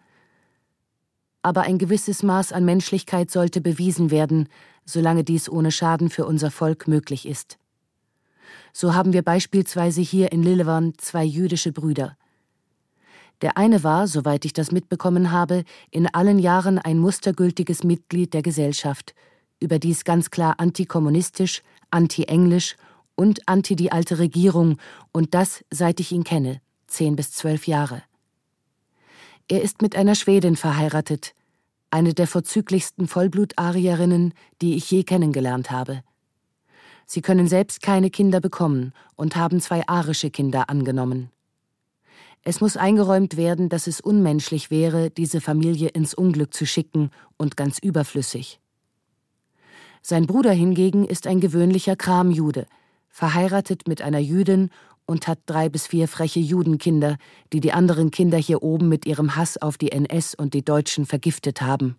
aber 1.42 1.62
ein 1.62 1.78
gewisses 1.78 2.24
Maß 2.24 2.54
an 2.54 2.66
Menschlichkeit 2.66 3.32
sollte 3.32 3.62
bewiesen 3.62 4.12
werden, 4.12 4.48
solange 4.86 5.24
dies 5.24 5.50
ohne 5.50 5.72
Schaden 5.72 6.10
für 6.10 6.26
unser 6.26 6.52
Volk 6.52 6.88
möglich 6.88 7.28
ist. 7.28 7.58
So 8.74 8.94
haben 8.94 9.14
wir 9.14 9.22
beispielsweise 9.22 10.02
hier 10.02 10.32
in 10.32 10.44
Lillewern 10.44 10.94
zwei 10.98 11.24
jüdische 11.24 11.72
Brüder. 11.72 12.18
Der 13.42 13.58
eine 13.58 13.84
war, 13.84 14.08
soweit 14.08 14.46
ich 14.46 14.54
das 14.54 14.72
mitbekommen 14.72 15.32
habe, 15.32 15.64
in 15.90 16.08
allen 16.08 16.38
Jahren 16.38 16.78
ein 16.78 17.00
mustergültiges 17.00 17.84
Mitglied 17.84 18.34
der 18.34 18.44
Gesellschaft, 18.44 19.16
überdies 19.60 20.04
ganz 20.04 20.30
klar 20.30 20.56
antikommunistisch, 20.60 21.64
anti-englisch 21.90 22.76
und 23.16 23.48
anti 23.48 23.76
die 23.76 23.92
alte 23.92 24.20
Regierung, 24.20 24.78
und 25.12 25.34
das 25.34 25.64
seit 25.72 26.00
ich 26.00 26.12
ihn 26.12 26.24
kenne, 26.24 26.62
zehn 26.88 27.16
bis 27.16 27.32
zwölf 27.32 27.68
Jahre. 27.68 28.04
Er 29.52 29.62
ist 29.62 29.82
mit 29.82 29.98
einer 29.98 30.16
Schwedin 30.16 30.56
verheiratet, 30.56 31.36
eine 31.90 32.14
der 32.14 32.26
vorzüglichsten 32.26 33.10
Vollblut-Arierinnen, 33.10 34.34
die 34.62 34.78
ich 34.78 34.90
je 34.90 35.04
kennengelernt 35.04 35.72
habe. 35.72 36.04
Sie 37.06 37.22
können 37.22 37.50
selbst 37.50 37.82
keine 37.82 38.10
Kinder 38.10 38.40
bekommen 38.40 38.94
und 39.18 39.36
haben 39.36 39.60
zwei 39.60 39.86
arische 39.90 40.30
Kinder 40.30 40.70
angenommen. 40.70 41.32
Es 42.44 42.62
muss 42.62 42.78
eingeräumt 42.78 43.36
werden, 43.36 43.68
dass 43.68 43.88
es 43.88 44.00
unmenschlich 44.00 44.72
wäre, 44.72 45.10
diese 45.10 45.42
Familie 45.42 45.90
ins 45.90 46.14
Unglück 46.14 46.54
zu 46.54 46.66
schicken 46.66 47.12
und 47.36 47.58
ganz 47.58 47.78
überflüssig. 47.78 48.62
Sein 50.02 50.28
Bruder 50.28 50.54
hingegen 50.54 51.04
ist 51.04 51.28
ein 51.28 51.42
gewöhnlicher 51.42 51.98
Kramjude, 51.98 52.68
verheiratet 53.10 53.86
mit 53.86 54.02
einer 54.02 54.20
Jüdin 54.20 54.70
und 55.12 55.28
hat 55.28 55.40
drei 55.46 55.70
bis 55.70 55.86
vier 55.88 56.08
freche 56.08 56.40
Judenkinder, 56.40 57.18
die 57.54 57.60
die 57.60 57.74
anderen 57.74 58.10
Kinder 58.10 58.38
hier 58.38 58.64
oben 58.64 58.90
mit 58.90 59.06
ihrem 59.06 59.36
Hass 59.36 59.58
auf 59.58 59.78
die 59.78 59.92
NS 59.92 60.34
und 60.34 60.54
die 60.54 60.66
Deutschen 60.66 61.06
vergiftet 61.06 61.62
haben. 61.62 61.98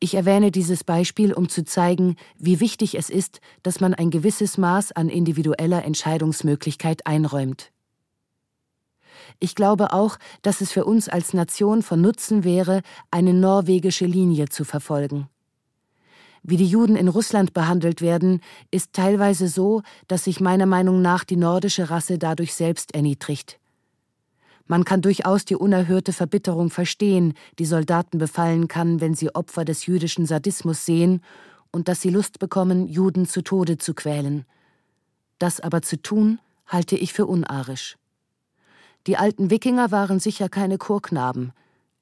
Ich 0.00 0.14
erwähne 0.14 0.50
dieses 0.50 0.84
Beispiel, 0.84 1.32
um 1.32 1.48
zu 1.48 1.64
zeigen, 1.64 2.16
wie 2.38 2.60
wichtig 2.60 2.96
es 2.96 3.10
ist, 3.10 3.40
dass 3.62 3.80
man 3.80 3.94
ein 3.94 4.10
gewisses 4.10 4.58
Maß 4.58 4.92
an 4.92 5.08
individueller 5.08 5.84
Entscheidungsmöglichkeit 5.84 7.06
einräumt. 7.06 7.70
ich 9.40 9.54
glaube 9.54 9.92
auch, 9.92 10.18
dass 10.42 10.60
es 10.60 10.70
für 10.70 10.84
uns 10.84 11.08
als 11.08 11.34
Nation 11.34 11.82
von 11.82 12.00
Nutzen 12.00 12.44
wäre, 12.44 12.82
eine 13.10 13.34
norwegische 13.34 14.06
Linie 14.06 14.48
zu 14.48 14.64
verfolgen. 14.64 15.28
Wie 16.46 16.58
die 16.58 16.66
Juden 16.66 16.94
in 16.94 17.08
Russland 17.08 17.54
behandelt 17.54 18.02
werden, 18.02 18.42
ist 18.70 18.92
teilweise 18.92 19.48
so, 19.48 19.82
dass 20.08 20.24
sich 20.24 20.40
meiner 20.40 20.66
Meinung 20.66 21.00
nach 21.00 21.24
die 21.24 21.36
nordische 21.36 21.88
Rasse 21.88 22.18
dadurch 22.18 22.54
selbst 22.54 22.94
erniedrigt. 22.94 23.58
Man 24.66 24.84
kann 24.84 25.00
durchaus 25.00 25.46
die 25.46 25.56
unerhörte 25.56 26.12
Verbitterung 26.12 26.68
verstehen, 26.68 27.32
die 27.58 27.64
Soldaten 27.64 28.18
befallen 28.18 28.68
kann, 28.68 29.00
wenn 29.00 29.14
sie 29.14 29.34
Opfer 29.34 29.64
des 29.64 29.86
jüdischen 29.86 30.26
Sadismus 30.26 30.84
sehen 30.84 31.22
und 31.72 31.88
dass 31.88 32.02
sie 32.02 32.10
Lust 32.10 32.38
bekommen, 32.38 32.88
Juden 32.88 33.26
zu 33.26 33.42
Tode 33.42 33.78
zu 33.78 33.94
quälen. 33.94 34.44
Das 35.38 35.60
aber 35.60 35.80
zu 35.80 36.00
tun, 36.00 36.40
halte 36.66 36.96
ich 36.96 37.14
für 37.14 37.24
unarisch. 37.24 37.96
Die 39.06 39.16
alten 39.16 39.48
Wikinger 39.50 39.90
waren 39.90 40.20
sicher 40.20 40.50
keine 40.50 40.76
Chorknaben. 40.76 41.52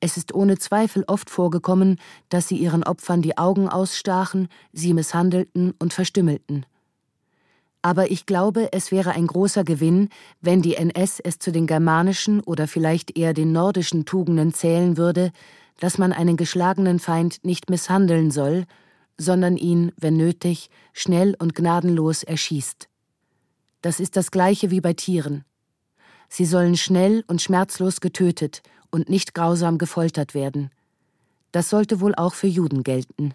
Es 0.05 0.17
ist 0.17 0.35
ohne 0.35 0.59
Zweifel 0.59 1.05
oft 1.07 1.31
vorgekommen, 1.31 1.97
dass 2.29 2.49
sie 2.49 2.57
ihren 2.57 2.83
Opfern 2.83 3.23
die 3.23 3.39
Augen 3.39 3.69
ausstachen, 3.69 4.49
sie 4.73 4.95
misshandelten 4.95 5.75
und 5.79 5.93
verstümmelten. 5.93 6.67
Aber 7.83 8.11
ich 8.11 8.27
glaube, 8.27 8.73
es 8.73 8.91
wäre 8.91 9.13
ein 9.13 9.29
großer 9.29 9.63
Gewinn, 9.63 10.09
wenn 10.41 10.61
die 10.61 10.75
NS 10.75 11.21
es 11.21 11.39
zu 11.39 11.53
den 11.53 11.69
germanischen 11.69 12.41
oder 12.41 12.67
vielleicht 12.67 13.17
eher 13.17 13.33
den 13.33 13.53
nordischen 13.53 14.05
Tugenden 14.05 14.53
zählen 14.53 14.97
würde, 14.97 15.31
dass 15.79 15.99
man 15.99 16.13
einen 16.13 16.37
geschlagenen 16.37 16.99
Feind 16.99 17.39
nicht 17.45 17.71
misshandeln 17.71 18.33
soll, 18.33 18.65
sondern 19.19 19.57
ihn, 19.57 19.93
wenn 19.97 20.17
nötig, 20.17 20.69
schnell 20.93 21.37
und 21.39 21.55
gnadenlos 21.55 22.25
erschießt. 22.25 22.89
Das 23.83 24.01
ist 24.01 24.17
das 24.17 24.33
gleiche 24.33 24.73
wie 24.73 24.81
bei 24.81 24.95
Tieren. 24.95 25.45
Sie 26.29 26.45
sollen 26.47 26.77
schnell 26.77 27.23
und 27.29 27.41
schmerzlos 27.41 28.01
getötet 28.01 28.63
und 28.93 29.09
nicht 29.09 29.35
grausam 29.35 29.79
gefoltert 29.79 30.35
werden. 30.35 30.71
Das 31.51 31.69
sollte 31.69 32.01
wohl 32.01 32.15
auch 32.15 32.35
für 32.35 32.47
Juden 32.47 32.85
gelten. 32.85 33.35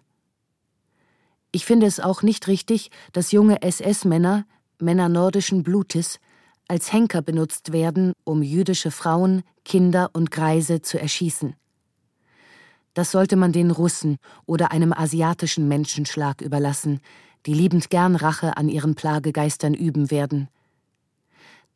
Ich 1.52 1.66
finde 1.66 1.86
es 1.86 2.00
auch 2.00 2.24
nicht 2.24 2.48
richtig, 2.48 2.92
dass 3.12 3.34
junge 3.34 3.62
SS-Männer, 3.62 4.46
Männer 4.80 5.10
nordischen 5.10 5.64
Blutes, 5.64 6.20
als 6.68 6.94
Henker 6.94 7.22
benutzt 7.22 7.72
werden, 7.72 8.14
um 8.24 8.44
jüdische 8.44 8.92
Frauen, 8.92 9.44
Kinder 9.66 10.10
und 10.14 10.32
Greise 10.32 10.82
zu 10.82 11.00
erschießen. 11.00 11.56
Das 12.94 13.12
sollte 13.12 13.36
man 13.36 13.52
den 13.52 13.72
Russen 13.72 14.18
oder 14.46 14.72
einem 14.72 14.92
asiatischen 14.92 15.68
Menschenschlag 15.68 16.42
überlassen, 16.42 17.00
die 17.46 17.54
liebend 17.54 17.90
gern 17.90 18.16
Rache 18.16 18.58
an 18.58 18.70
ihren 18.70 18.96
Plagegeistern 18.96 19.74
üben 19.74 20.12
werden. 20.12 20.50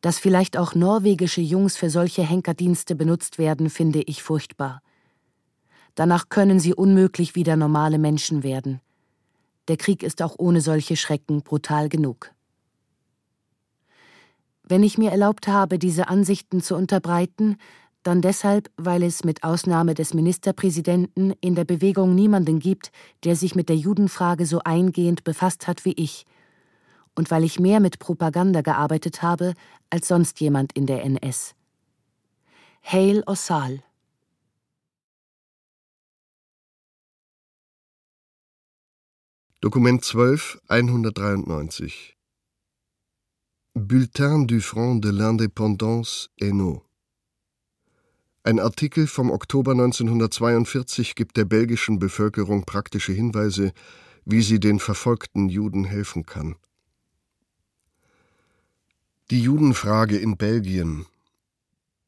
Dass 0.02 0.18
vielleicht 0.18 0.58
auch 0.58 0.74
norwegische 0.74 1.40
Jungs 1.40 1.76
für 1.76 1.88
solche 1.88 2.22
Henkerdienste 2.22 2.94
benutzt 2.94 3.38
werden, 3.38 3.70
finde 3.70 4.02
ich 4.02 4.22
furchtbar. 4.22 4.82
Danach 5.94 6.28
können 6.28 6.58
sie 6.58 6.74
unmöglich 6.74 7.34
wieder 7.34 7.56
normale 7.56 7.98
Menschen 7.98 8.42
werden. 8.42 8.80
Der 9.68 9.76
Krieg 9.76 10.02
ist 10.02 10.20
auch 10.20 10.34
ohne 10.38 10.60
solche 10.60 10.96
Schrecken 10.96 11.42
brutal 11.42 11.88
genug. 11.88 12.32
Wenn 14.64 14.82
ich 14.82 14.98
mir 14.98 15.12
erlaubt 15.12 15.46
habe, 15.46 15.78
diese 15.78 16.08
Ansichten 16.08 16.62
zu 16.62 16.74
unterbreiten, 16.74 17.56
dann 18.02 18.22
deshalb, 18.22 18.70
weil 18.76 19.04
es 19.04 19.22
mit 19.22 19.44
Ausnahme 19.44 19.94
des 19.94 20.14
Ministerpräsidenten 20.14 21.34
in 21.40 21.54
der 21.54 21.64
Bewegung 21.64 22.16
niemanden 22.16 22.58
gibt, 22.58 22.90
der 23.22 23.36
sich 23.36 23.54
mit 23.54 23.68
der 23.68 23.76
Judenfrage 23.76 24.46
so 24.46 24.60
eingehend 24.64 25.22
befasst 25.22 25.68
hat 25.68 25.84
wie 25.84 25.92
ich, 25.92 26.26
und 27.14 27.30
weil 27.30 27.44
ich 27.44 27.60
mehr 27.60 27.78
mit 27.78 27.98
Propaganda 27.98 28.62
gearbeitet 28.62 29.22
habe 29.22 29.52
als 29.92 30.08
sonst 30.08 30.40
jemand 30.40 30.72
in 30.72 30.86
der 30.86 31.04
NS. 31.04 31.54
Hail 32.82 33.22
Ossal 33.26 33.82
Dokument 39.60 40.02
12, 40.02 40.60
193 40.66 42.16
Bulletin 43.74 44.46
du 44.46 44.60
Front 44.60 45.04
de 45.04 45.12
l'Indépendance 45.12 46.30
Hainaut 46.40 46.82
ein 48.44 48.58
Artikel 48.58 49.06
vom 49.06 49.30
Oktober 49.30 49.70
1942 49.70 51.14
gibt 51.14 51.36
der 51.36 51.44
belgischen 51.44 52.00
Bevölkerung 52.00 52.64
praktische 52.64 53.12
Hinweise, 53.12 53.72
wie 54.24 54.42
sie 54.42 54.58
den 54.58 54.80
verfolgten 54.80 55.48
Juden 55.48 55.84
helfen 55.84 56.26
kann. 56.26 56.56
Die 59.32 59.40
Judenfrage 59.40 60.18
in 60.18 60.36
Belgien. 60.36 61.06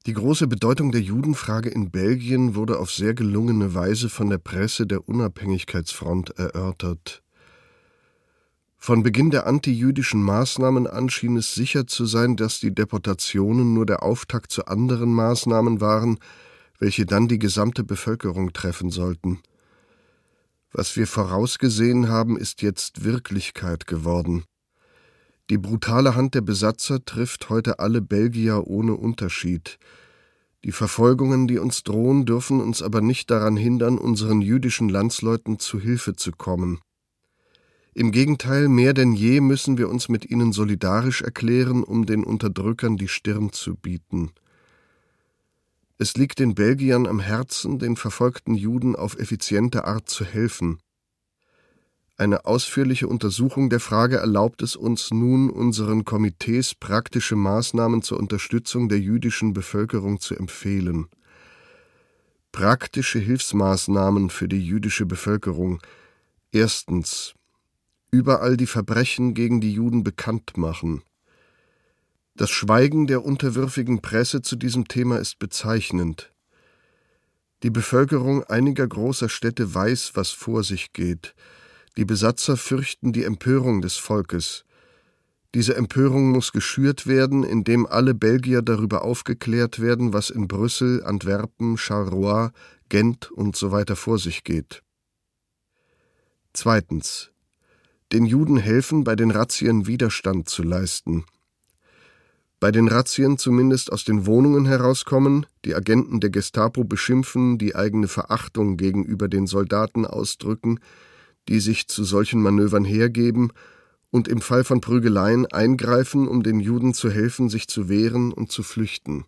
Die 0.04 0.12
große 0.12 0.46
Bedeutung 0.46 0.92
der 0.92 1.00
Judenfrage 1.00 1.70
in 1.70 1.90
Belgien 1.90 2.54
wurde 2.54 2.78
auf 2.78 2.92
sehr 2.92 3.14
gelungene 3.14 3.74
Weise 3.74 4.10
von 4.10 4.28
der 4.28 4.36
Presse 4.36 4.86
der 4.86 5.08
Unabhängigkeitsfront 5.08 6.38
erörtert. 6.38 7.22
Von 8.76 9.02
Beginn 9.02 9.30
der 9.30 9.46
antijüdischen 9.46 10.22
Maßnahmen 10.22 10.86
an 10.86 11.08
schien 11.08 11.38
es 11.38 11.54
sicher 11.54 11.86
zu 11.86 12.04
sein, 12.04 12.36
dass 12.36 12.60
die 12.60 12.74
Deportationen 12.74 13.72
nur 13.72 13.86
der 13.86 14.02
Auftakt 14.02 14.52
zu 14.52 14.66
anderen 14.66 15.14
Maßnahmen 15.14 15.80
waren, 15.80 16.18
welche 16.78 17.06
dann 17.06 17.26
die 17.26 17.38
gesamte 17.38 17.84
Bevölkerung 17.84 18.52
treffen 18.52 18.90
sollten. 18.90 19.40
Was 20.72 20.94
wir 20.94 21.06
vorausgesehen 21.06 22.10
haben, 22.10 22.36
ist 22.36 22.60
jetzt 22.60 23.02
Wirklichkeit 23.02 23.86
geworden. 23.86 24.44
Die 25.50 25.58
brutale 25.58 26.14
Hand 26.14 26.34
der 26.34 26.40
Besatzer 26.40 27.04
trifft 27.04 27.50
heute 27.50 27.78
alle 27.78 28.00
Belgier 28.00 28.66
ohne 28.66 28.94
Unterschied. 28.94 29.78
Die 30.64 30.72
Verfolgungen, 30.72 31.46
die 31.46 31.58
uns 31.58 31.82
drohen, 31.82 32.24
dürfen 32.24 32.62
uns 32.62 32.80
aber 32.80 33.02
nicht 33.02 33.30
daran 33.30 33.56
hindern, 33.56 33.98
unseren 33.98 34.40
jüdischen 34.40 34.88
Landsleuten 34.88 35.58
zu 35.58 35.78
Hilfe 35.78 36.16
zu 36.16 36.32
kommen. 36.32 36.80
Im 37.92 38.10
Gegenteil, 38.10 38.68
mehr 38.68 38.94
denn 38.94 39.12
je 39.12 39.42
müssen 39.42 39.76
wir 39.76 39.90
uns 39.90 40.08
mit 40.08 40.28
ihnen 40.30 40.52
solidarisch 40.52 41.20
erklären, 41.20 41.84
um 41.84 42.06
den 42.06 42.24
Unterdrückern 42.24 42.96
die 42.96 43.08
Stirn 43.08 43.52
zu 43.52 43.76
bieten. 43.76 44.32
Es 45.98 46.16
liegt 46.16 46.38
den 46.38 46.54
Belgiern 46.54 47.06
am 47.06 47.20
Herzen, 47.20 47.78
den 47.78 47.96
verfolgten 47.96 48.54
Juden 48.54 48.96
auf 48.96 49.18
effiziente 49.18 49.84
Art 49.84 50.08
zu 50.08 50.24
helfen. 50.24 50.78
Eine 52.16 52.44
ausführliche 52.44 53.08
Untersuchung 53.08 53.70
der 53.70 53.80
Frage 53.80 54.18
erlaubt 54.18 54.62
es 54.62 54.76
uns 54.76 55.10
nun, 55.10 55.50
unseren 55.50 56.04
Komitees 56.04 56.76
praktische 56.76 57.34
Maßnahmen 57.34 58.02
zur 58.02 58.20
Unterstützung 58.20 58.88
der 58.88 59.00
jüdischen 59.00 59.52
Bevölkerung 59.52 60.20
zu 60.20 60.36
empfehlen. 60.36 61.08
Praktische 62.52 63.18
Hilfsmaßnahmen 63.18 64.30
für 64.30 64.46
die 64.46 64.64
jüdische 64.64 65.06
Bevölkerung. 65.06 65.82
Erstens 66.52 67.34
überall 68.12 68.56
die 68.56 68.68
Verbrechen 68.68 69.34
gegen 69.34 69.60
die 69.60 69.72
Juden 69.72 70.04
bekannt 70.04 70.56
machen. 70.56 71.02
Das 72.36 72.50
Schweigen 72.50 73.08
der 73.08 73.24
unterwürfigen 73.24 74.02
Presse 74.02 74.40
zu 74.40 74.54
diesem 74.54 74.86
Thema 74.86 75.18
ist 75.18 75.40
bezeichnend. 75.40 76.32
Die 77.64 77.70
Bevölkerung 77.70 78.44
einiger 78.44 78.86
großer 78.86 79.28
Städte 79.28 79.74
weiß, 79.74 80.12
was 80.14 80.30
vor 80.30 80.62
sich 80.62 80.92
geht. 80.92 81.34
Die 81.96 82.04
Besatzer 82.04 82.56
fürchten 82.56 83.12
die 83.12 83.24
Empörung 83.24 83.80
des 83.80 83.96
Volkes. 83.96 84.64
Diese 85.54 85.76
Empörung 85.76 86.32
muss 86.32 86.50
geschürt 86.50 87.06
werden, 87.06 87.44
indem 87.44 87.86
alle 87.86 88.14
Belgier 88.14 88.62
darüber 88.62 89.02
aufgeklärt 89.02 89.80
werden, 89.80 90.12
was 90.12 90.30
in 90.30 90.48
Brüssel, 90.48 91.04
Antwerpen, 91.04 91.78
Charleroi, 91.78 92.50
Gent 92.88 93.30
und 93.30 93.54
so 93.54 93.70
weiter 93.70 93.94
vor 93.94 94.18
sich 94.18 94.42
geht. 94.42 94.82
Zweitens 96.52 97.30
den 98.12 98.26
Juden 98.26 98.56
helfen, 98.56 99.02
bei 99.02 99.16
den 99.16 99.30
Razzien 99.30 99.86
Widerstand 99.86 100.48
zu 100.48 100.62
leisten. 100.62 101.24
Bei 102.60 102.70
den 102.70 102.86
Razzien 102.86 103.38
zumindest 103.38 103.92
aus 103.92 104.04
den 104.04 104.26
Wohnungen 104.26 104.66
herauskommen, 104.66 105.46
die 105.64 105.74
Agenten 105.74 106.20
der 106.20 106.30
Gestapo 106.30 106.84
beschimpfen, 106.84 107.58
die 107.58 107.74
eigene 107.74 108.06
Verachtung 108.06 108.76
gegenüber 108.76 109.26
den 109.28 109.46
Soldaten 109.46 110.06
ausdrücken, 110.06 110.78
die 111.48 111.60
sich 111.60 111.88
zu 111.88 112.04
solchen 112.04 112.40
Manövern 112.40 112.84
hergeben 112.84 113.52
und 114.10 114.28
im 114.28 114.40
Fall 114.40 114.64
von 114.64 114.80
Prügeleien 114.80 115.46
eingreifen, 115.46 116.28
um 116.28 116.42
den 116.42 116.60
Juden 116.60 116.94
zu 116.94 117.10
helfen, 117.10 117.48
sich 117.48 117.68
zu 117.68 117.88
wehren 117.88 118.32
und 118.32 118.52
zu 118.52 118.62
flüchten. 118.62 119.24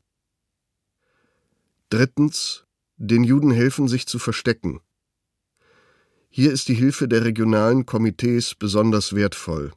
Drittens, 1.90 2.64
den 2.96 3.24
Juden 3.24 3.50
helfen, 3.50 3.88
sich 3.88 4.06
zu 4.06 4.18
verstecken. 4.18 4.80
Hier 6.28 6.52
ist 6.52 6.68
die 6.68 6.74
Hilfe 6.74 7.08
der 7.08 7.24
regionalen 7.24 7.86
Komitees 7.86 8.54
besonders 8.54 9.14
wertvoll. 9.14 9.72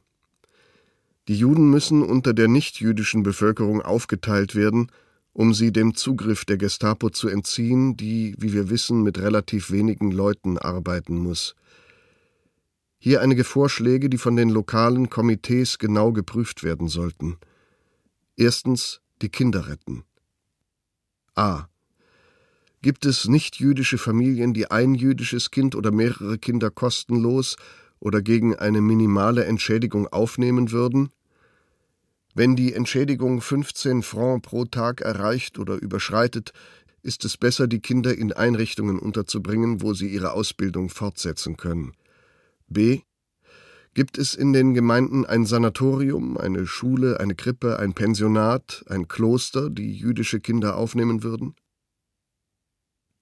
Die 1.28 1.36
Juden 1.36 1.70
müssen 1.70 2.02
unter 2.02 2.32
der 2.34 2.48
nichtjüdischen 2.48 3.22
Bevölkerung 3.22 3.82
aufgeteilt 3.82 4.54
werden, 4.54 4.90
um 5.32 5.54
sie 5.54 5.72
dem 5.72 5.94
Zugriff 5.94 6.44
der 6.44 6.56
Gestapo 6.56 7.10
zu 7.10 7.28
entziehen, 7.28 7.96
die, 7.96 8.34
wie 8.38 8.52
wir 8.52 8.68
wissen, 8.68 9.02
mit 9.02 9.18
relativ 9.18 9.70
wenigen 9.70 10.10
Leuten 10.10 10.58
arbeiten 10.58 11.16
muss. 11.18 11.54
Hier 13.02 13.22
einige 13.22 13.44
Vorschläge, 13.44 14.10
die 14.10 14.18
von 14.18 14.36
den 14.36 14.50
lokalen 14.50 15.08
Komitees 15.08 15.78
genau 15.78 16.12
geprüft 16.12 16.62
werden 16.62 16.86
sollten. 16.86 17.38
Erstens 18.36 19.00
die 19.22 19.30
Kinder 19.30 19.68
retten. 19.68 20.04
A. 21.34 21.64
Gibt 22.82 23.06
es 23.06 23.26
nichtjüdische 23.26 23.96
Familien, 23.96 24.52
die 24.52 24.70
ein 24.70 24.94
jüdisches 24.94 25.50
Kind 25.50 25.74
oder 25.74 25.90
mehrere 25.90 26.36
Kinder 26.36 26.70
kostenlos 26.70 27.56
oder 28.00 28.20
gegen 28.20 28.54
eine 28.56 28.82
minimale 28.82 29.46
Entschädigung 29.46 30.06
aufnehmen 30.06 30.70
würden? 30.70 31.08
Wenn 32.34 32.54
die 32.54 32.74
Entschädigung 32.74 33.40
15 33.40 34.02
Francs 34.02 34.46
pro 34.46 34.66
Tag 34.66 35.00
erreicht 35.00 35.58
oder 35.58 35.76
überschreitet, 35.76 36.52
ist 37.02 37.24
es 37.24 37.38
besser, 37.38 37.66
die 37.66 37.80
Kinder 37.80 38.14
in 38.14 38.34
Einrichtungen 38.34 38.98
unterzubringen, 38.98 39.80
wo 39.80 39.94
sie 39.94 40.08
ihre 40.08 40.32
Ausbildung 40.32 40.90
fortsetzen 40.90 41.56
können. 41.56 41.94
B. 42.70 43.02
Gibt 43.94 44.16
es 44.18 44.36
in 44.36 44.52
den 44.52 44.72
Gemeinden 44.72 45.26
ein 45.26 45.44
Sanatorium, 45.44 46.38
eine 46.38 46.66
Schule, 46.66 47.18
eine 47.18 47.34
Krippe, 47.34 47.80
ein 47.80 47.92
Pensionat, 47.92 48.84
ein 48.88 49.08
Kloster, 49.08 49.68
die 49.68 49.92
jüdische 49.92 50.38
Kinder 50.40 50.76
aufnehmen 50.76 51.24
würden? 51.24 51.56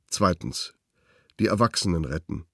Zweitens. 0.08 0.74
Die 1.40 1.46
Erwachsenen 1.46 2.04
retten. 2.04 2.44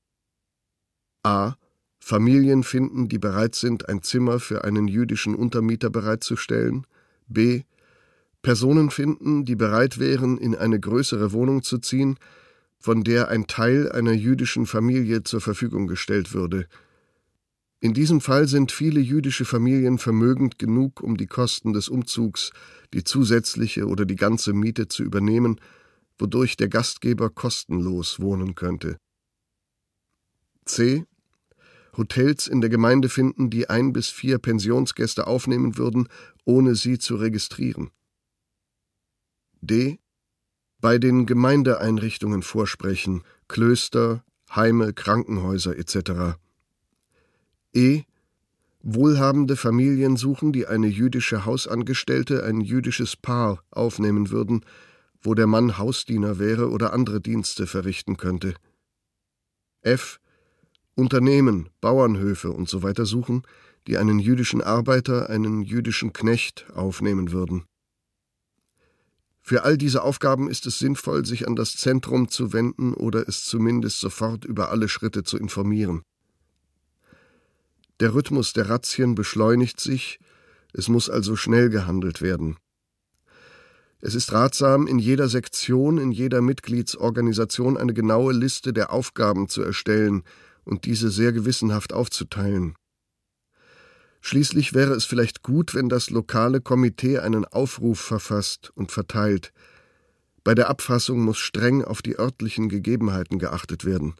A. 1.24 1.54
Familien 1.98 2.62
finden, 2.62 3.08
die 3.08 3.18
bereit 3.18 3.54
sind, 3.54 3.88
ein 3.88 4.02
Zimmer 4.02 4.38
für 4.38 4.62
einen 4.62 4.86
jüdischen 4.86 5.34
Untermieter 5.34 5.90
bereitzustellen. 5.90 6.86
B. 7.26 7.62
Personen 8.42 8.90
finden, 8.90 9.44
die 9.44 9.56
bereit 9.56 9.98
wären, 9.98 10.36
in 10.38 10.54
eine 10.54 10.78
größere 10.78 11.32
Wohnung 11.32 11.62
zu 11.62 11.78
ziehen, 11.78 12.18
von 12.78 13.02
der 13.02 13.28
ein 13.28 13.46
Teil 13.46 13.90
einer 13.90 14.12
jüdischen 14.12 14.66
Familie 14.66 15.22
zur 15.22 15.40
Verfügung 15.40 15.86
gestellt 15.86 16.34
würde. 16.34 16.68
In 17.84 17.92
diesem 17.92 18.22
Fall 18.22 18.48
sind 18.48 18.72
viele 18.72 18.98
jüdische 18.98 19.44
Familien 19.44 19.98
vermögend 19.98 20.58
genug, 20.58 21.02
um 21.02 21.18
die 21.18 21.26
Kosten 21.26 21.74
des 21.74 21.90
Umzugs, 21.90 22.50
die 22.94 23.04
zusätzliche 23.04 23.86
oder 23.86 24.06
die 24.06 24.16
ganze 24.16 24.54
Miete 24.54 24.88
zu 24.88 25.02
übernehmen, 25.02 25.60
wodurch 26.18 26.56
der 26.56 26.68
Gastgeber 26.68 27.28
kostenlos 27.28 28.20
wohnen 28.20 28.54
könnte. 28.54 28.96
C. 30.64 31.04
Hotels 31.94 32.46
in 32.46 32.62
der 32.62 32.70
Gemeinde 32.70 33.10
finden, 33.10 33.50
die 33.50 33.68
ein 33.68 33.92
bis 33.92 34.08
vier 34.08 34.38
Pensionsgäste 34.38 35.26
aufnehmen 35.26 35.76
würden, 35.76 36.08
ohne 36.46 36.76
sie 36.76 36.96
zu 36.96 37.16
registrieren. 37.16 37.90
D. 39.60 39.98
Bei 40.80 40.96
den 40.96 41.26
Gemeindeeinrichtungen 41.26 42.40
vorsprechen, 42.40 43.24
Klöster, 43.46 44.24
Heime, 44.48 44.94
Krankenhäuser 44.94 45.76
etc. 45.76 46.38
E. 47.74 48.02
Wohlhabende 48.82 49.56
Familien 49.56 50.16
suchen, 50.16 50.52
die 50.52 50.66
eine 50.66 50.86
jüdische 50.86 51.44
Hausangestellte, 51.44 52.44
ein 52.44 52.60
jüdisches 52.60 53.16
Paar 53.16 53.64
aufnehmen 53.70 54.30
würden, 54.30 54.64
wo 55.20 55.34
der 55.34 55.46
Mann 55.46 55.78
Hausdiener 55.78 56.38
wäre 56.38 56.70
oder 56.70 56.92
andere 56.92 57.20
Dienste 57.20 57.66
verrichten 57.66 58.16
könnte. 58.16 58.54
F. 59.80 60.20
Unternehmen, 60.94 61.70
Bauernhöfe 61.80 62.54
usw. 62.54 62.92
So 62.96 63.04
suchen, 63.04 63.42
die 63.86 63.98
einen 63.98 64.18
jüdischen 64.18 64.62
Arbeiter, 64.62 65.28
einen 65.28 65.62
jüdischen 65.62 66.12
Knecht 66.12 66.66
aufnehmen 66.74 67.32
würden. 67.32 67.64
Für 69.40 69.64
all 69.64 69.76
diese 69.76 70.02
Aufgaben 70.02 70.48
ist 70.48 70.66
es 70.66 70.78
sinnvoll, 70.78 71.26
sich 71.26 71.46
an 71.46 71.56
das 71.56 71.76
Zentrum 71.76 72.28
zu 72.28 72.52
wenden 72.52 72.94
oder 72.94 73.28
es 73.28 73.44
zumindest 73.44 73.98
sofort 73.98 74.44
über 74.44 74.70
alle 74.70 74.88
Schritte 74.88 75.22
zu 75.22 75.36
informieren. 75.36 76.02
Der 78.04 78.12
Rhythmus 78.12 78.52
der 78.52 78.68
Razzien 78.68 79.14
beschleunigt 79.14 79.80
sich, 79.80 80.20
es 80.74 80.88
muss 80.90 81.08
also 81.08 81.36
schnell 81.36 81.70
gehandelt 81.70 82.20
werden. 82.20 82.58
Es 84.02 84.14
ist 84.14 84.30
ratsam, 84.30 84.86
in 84.86 84.98
jeder 84.98 85.30
Sektion, 85.30 85.96
in 85.96 86.12
jeder 86.12 86.42
Mitgliedsorganisation 86.42 87.78
eine 87.78 87.94
genaue 87.94 88.34
Liste 88.34 88.74
der 88.74 88.92
Aufgaben 88.92 89.48
zu 89.48 89.62
erstellen 89.62 90.22
und 90.64 90.84
diese 90.84 91.08
sehr 91.08 91.32
gewissenhaft 91.32 91.94
aufzuteilen. 91.94 92.74
Schließlich 94.20 94.74
wäre 94.74 94.92
es 94.92 95.06
vielleicht 95.06 95.42
gut, 95.42 95.74
wenn 95.74 95.88
das 95.88 96.10
lokale 96.10 96.60
Komitee 96.60 97.20
einen 97.20 97.46
Aufruf 97.46 98.00
verfasst 98.00 98.70
und 98.74 98.92
verteilt. 98.92 99.54
Bei 100.44 100.54
der 100.54 100.68
Abfassung 100.68 101.20
muss 101.20 101.38
streng 101.38 101.82
auf 101.82 102.02
die 102.02 102.18
örtlichen 102.18 102.68
Gegebenheiten 102.68 103.38
geachtet 103.38 103.86
werden. 103.86 104.14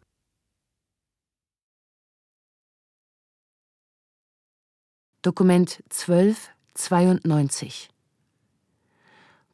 Dokument 5.24 5.82
1292 5.88 7.88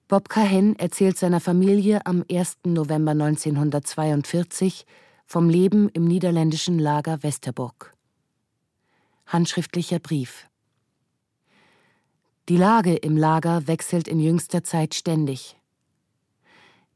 Bob 0.08 0.28
Cahen 0.28 0.76
erzählt 0.76 1.16
seiner 1.16 1.38
Familie 1.38 2.04
am 2.06 2.24
1. 2.28 2.58
November 2.66 3.12
1942 3.12 4.84
vom 5.26 5.48
Leben 5.48 5.88
im 5.90 6.06
niederländischen 6.06 6.80
Lager 6.80 7.22
Westerbork. 7.22 7.94
Handschriftlicher 9.26 10.00
Brief. 10.00 10.48
Die 12.48 12.56
Lage 12.56 12.96
im 12.96 13.16
Lager 13.16 13.68
wechselt 13.68 14.08
in 14.08 14.18
jüngster 14.18 14.64
Zeit 14.64 14.96
ständig. 14.96 15.56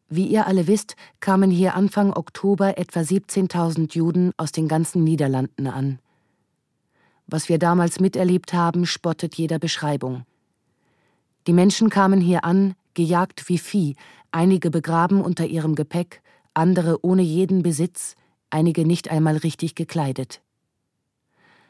Wie 0.08 0.26
ihr 0.26 0.48
alle 0.48 0.66
wisst, 0.66 0.96
kamen 1.20 1.52
hier 1.52 1.76
Anfang 1.76 2.12
Oktober 2.12 2.76
etwa 2.76 3.02
17.000 3.02 3.94
Juden 3.94 4.32
aus 4.36 4.50
den 4.50 4.66
ganzen 4.66 5.04
Niederlanden 5.04 5.68
an. 5.68 6.00
Was 7.34 7.48
wir 7.48 7.58
damals 7.58 7.98
miterlebt 7.98 8.52
haben, 8.52 8.86
spottet 8.86 9.34
jeder 9.34 9.58
Beschreibung. 9.58 10.24
Die 11.48 11.52
Menschen 11.52 11.90
kamen 11.90 12.20
hier 12.20 12.44
an, 12.44 12.74
gejagt 12.94 13.48
wie 13.48 13.58
Vieh, 13.58 13.96
einige 14.30 14.70
begraben 14.70 15.20
unter 15.20 15.44
ihrem 15.44 15.74
Gepäck, 15.74 16.22
andere 16.54 17.04
ohne 17.04 17.22
jeden 17.22 17.64
Besitz, 17.64 18.14
einige 18.50 18.86
nicht 18.86 19.10
einmal 19.10 19.36
richtig 19.36 19.74
gekleidet 19.74 20.40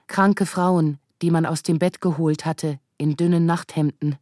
kranke 0.07 0.47
Frauen, 0.47 0.99
die 1.23 1.31
man 1.31 1.47
aus 1.47 1.63
dem 1.63 1.79
Bett 1.79 2.01
geholt 2.01 2.45
hatte, 2.45 2.79
in 2.99 3.17
dünnen 3.17 3.47
Nachthemden, 3.47 4.17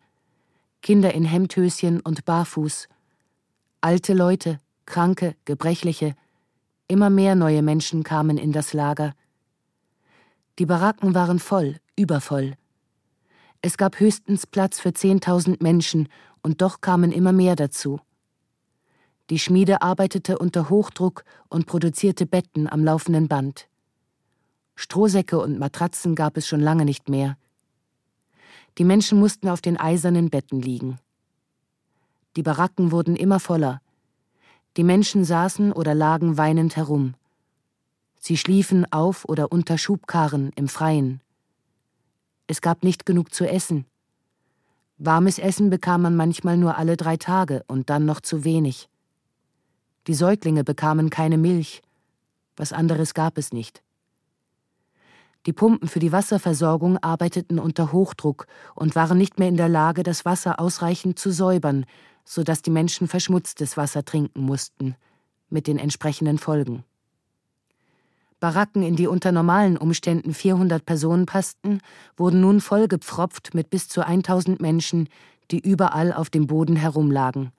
Kinder 0.81 1.15
in 1.15 1.25
Hemdhöschen 1.25 2.01
und 2.01 2.25
barfuß, 2.25 2.89
alte 3.81 4.15
Leute, 4.15 4.59
kranke, 4.87 5.35
gebrechliche, 5.45 6.15
immer 6.89 7.11
mehr 7.11 7.35
neue 7.35 7.63
Menschen 7.63 8.03
kamen 8.03 8.39
in 8.39 8.53
das 8.53 8.73
Lager. 8.73 9.13
Die 10.59 10.67
Baracken 10.67 11.15
waren 11.15 11.39
voll, 11.39 11.77
übervoll. 11.97 12.55
Es 13.63 13.77
gab 13.77 14.01
höchstens 14.01 14.47
Platz 14.47 14.81
für 14.81 14.93
zehntausend 14.93 15.63
Menschen, 15.63 16.09
und 16.43 16.61
doch 16.61 16.81
kamen 16.81 17.13
immer 17.13 17.33
mehr 17.33 17.57
dazu. 17.57 18.01
Die 19.31 19.39
Schmiede 19.39 19.81
arbeitete 19.81 20.39
unter 20.39 20.69
Hochdruck 20.69 21.25
und 21.49 21.67
produzierte 21.67 22.27
Betten 22.27 22.69
am 22.69 22.85
laufenden 22.85 23.29
Band. 23.29 23.69
Strohsäcke 24.75 25.39
und 25.39 25.59
Matratzen 25.59 26.15
gab 26.15 26.37
es 26.37 26.47
schon 26.47 26.61
lange 26.61 26.85
nicht 26.85 27.09
mehr. 27.09 27.37
Die 28.79 28.85
Menschen 28.85 29.21
mussten 29.21 29.49
auf 29.49 29.61
den 29.61 29.79
eisernen 29.79 30.29
Betten 30.29 30.61
liegen. 30.61 30.99
Die 32.37 32.43
Baracken 32.43 32.91
wurden 32.91 33.17
immer 33.17 33.39
voller. 33.39 33.81
Die 34.77 34.85
Menschen 34.85 35.25
saßen 35.25 35.73
oder 35.73 35.95
lagen 35.95 36.39
weinend 36.39 36.77
herum. 36.77 37.15
Sie 38.25 38.37
schliefen 38.37 38.87
auf 38.93 39.25
oder 39.25 39.51
unter 39.51 39.79
Schubkarren 39.79 40.53
im 40.55 40.69
Freien. 40.69 41.21
Es 42.47 42.61
gab 42.61 42.85
nicht 42.85 43.05
genug 43.05 43.35
zu 43.35 43.49
essen. 43.49 43.85
Warmes 44.97 45.41
Essen 45.41 45.71
bekam 45.71 46.03
man 46.03 46.15
manchmal 46.15 46.57
nur 46.57 46.79
alle 46.79 46.97
drei 46.97 47.17
Tage 47.17 47.65
und 47.67 47.91
dann 47.91 48.05
noch 48.05 48.21
zu 48.21 48.45
wenig. 48.45 48.89
Die 50.07 50.15
Säuglinge 50.15 50.63
bekamen 50.63 51.11
keine 51.11 51.37
Milch. 51.37 51.83
Was 52.55 52.73
anderes 52.73 53.15
gab 53.15 53.39
es 53.39 53.53
nicht. 53.53 53.83
Die 55.47 55.53
Pumpen 55.53 55.89
für 55.89 55.99
die 55.99 56.13
Wasserversorgung 56.13 56.99
arbeiteten 56.99 57.59
unter 57.59 57.91
Hochdruck 57.91 58.47
und 58.77 58.95
waren 58.95 59.19
nicht 59.19 59.41
mehr 59.41 59.49
in 59.49 59.57
der 59.57 59.69
Lage, 59.69 60.05
das 60.05 60.25
Wasser 60.25 60.61
ausreichend 60.61 61.19
zu 61.19 61.33
säubern, 61.33 61.87
so 62.25 62.45
dass 62.45 62.63
die 62.63 62.71
Menschen 62.71 63.09
verschmutztes 63.09 63.77
Wasser 63.77 64.05
trinken 64.05 64.43
mussten, 64.43 64.95
mit 65.51 65.67
den 65.67 65.79
entsprechenden 65.79 66.39
Folgen. 66.39 66.85
Baracken, 68.43 68.83
in 68.83 68.97
die 68.97 69.07
unter 69.07 69.31
normalen 69.31 69.77
Umständen 69.77 70.35
400 70.35 70.85
Personen 70.85 71.27
passten, 71.27 71.81
wurden 72.17 72.41
nun 72.41 72.61
vollgepfropft 72.61 73.55
mit 73.55 73.71
bis 73.71 73.87
zu 73.87 74.05
1000 74.05 74.61
Menschen, 74.61 75.09
die 75.53 75.61
überall 75.61 76.13
auf 76.13 76.29
dem 76.29 76.49
Boden 76.49 76.75
herumlagen. 76.75 77.53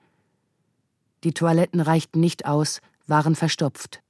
Die 1.24 1.32
Toiletten 1.32 1.80
reichten 1.80 2.20
nicht 2.20 2.44
aus, 2.44 2.82
waren 3.06 3.34
verstopft. 3.34 4.02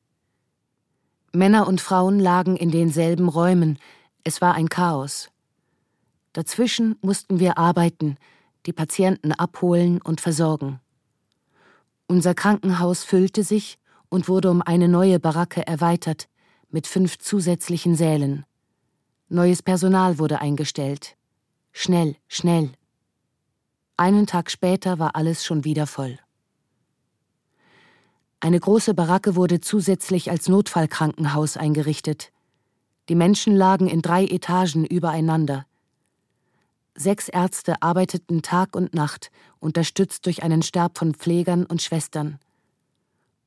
Männer 1.32 1.68
und 1.68 1.80
Frauen 1.80 2.18
lagen 2.18 2.56
in 2.56 2.72
denselben 2.72 3.28
Räumen, 3.28 3.78
es 4.24 4.40
war 4.40 4.54
ein 4.54 4.68
Chaos. 4.68 5.30
Dazwischen 6.32 6.96
mussten 7.02 7.38
wir 7.38 7.56
arbeiten, 7.56 8.16
die 8.66 8.72
Patienten 8.72 9.30
abholen 9.30 10.02
und 10.02 10.20
versorgen. 10.20 10.80
Unser 12.08 12.34
Krankenhaus 12.34 13.04
füllte 13.04 13.44
sich 13.44 13.78
und 14.08 14.28
wurde 14.28 14.50
um 14.50 14.60
eine 14.60 14.88
neue 14.88 15.20
Baracke 15.20 15.64
erweitert, 15.64 16.26
mit 16.74 16.88
fünf 16.88 17.18
zusätzlichen 17.18 17.94
Sälen. 17.94 18.44
Neues 19.28 19.62
Personal 19.62 20.18
wurde 20.18 20.40
eingestellt. 20.40 21.16
Schnell, 21.70 22.16
schnell. 22.26 22.72
Einen 23.96 24.26
Tag 24.26 24.50
später 24.50 24.98
war 24.98 25.14
alles 25.14 25.44
schon 25.44 25.62
wieder 25.62 25.86
voll. 25.86 26.18
Eine 28.40 28.58
große 28.58 28.92
Baracke 28.92 29.36
wurde 29.36 29.60
zusätzlich 29.60 30.32
als 30.32 30.48
Notfallkrankenhaus 30.48 31.56
eingerichtet. 31.56 32.32
Die 33.08 33.14
Menschen 33.14 33.54
lagen 33.54 33.86
in 33.86 34.02
drei 34.02 34.24
Etagen 34.24 34.84
übereinander. 34.84 35.66
Sechs 36.96 37.28
Ärzte 37.28 37.82
arbeiteten 37.82 38.42
Tag 38.42 38.74
und 38.74 38.94
Nacht, 38.94 39.30
unterstützt 39.60 40.26
durch 40.26 40.42
einen 40.42 40.62
Stab 40.62 40.98
von 40.98 41.14
Pflegern 41.14 41.66
und 41.66 41.82
Schwestern. 41.82 42.40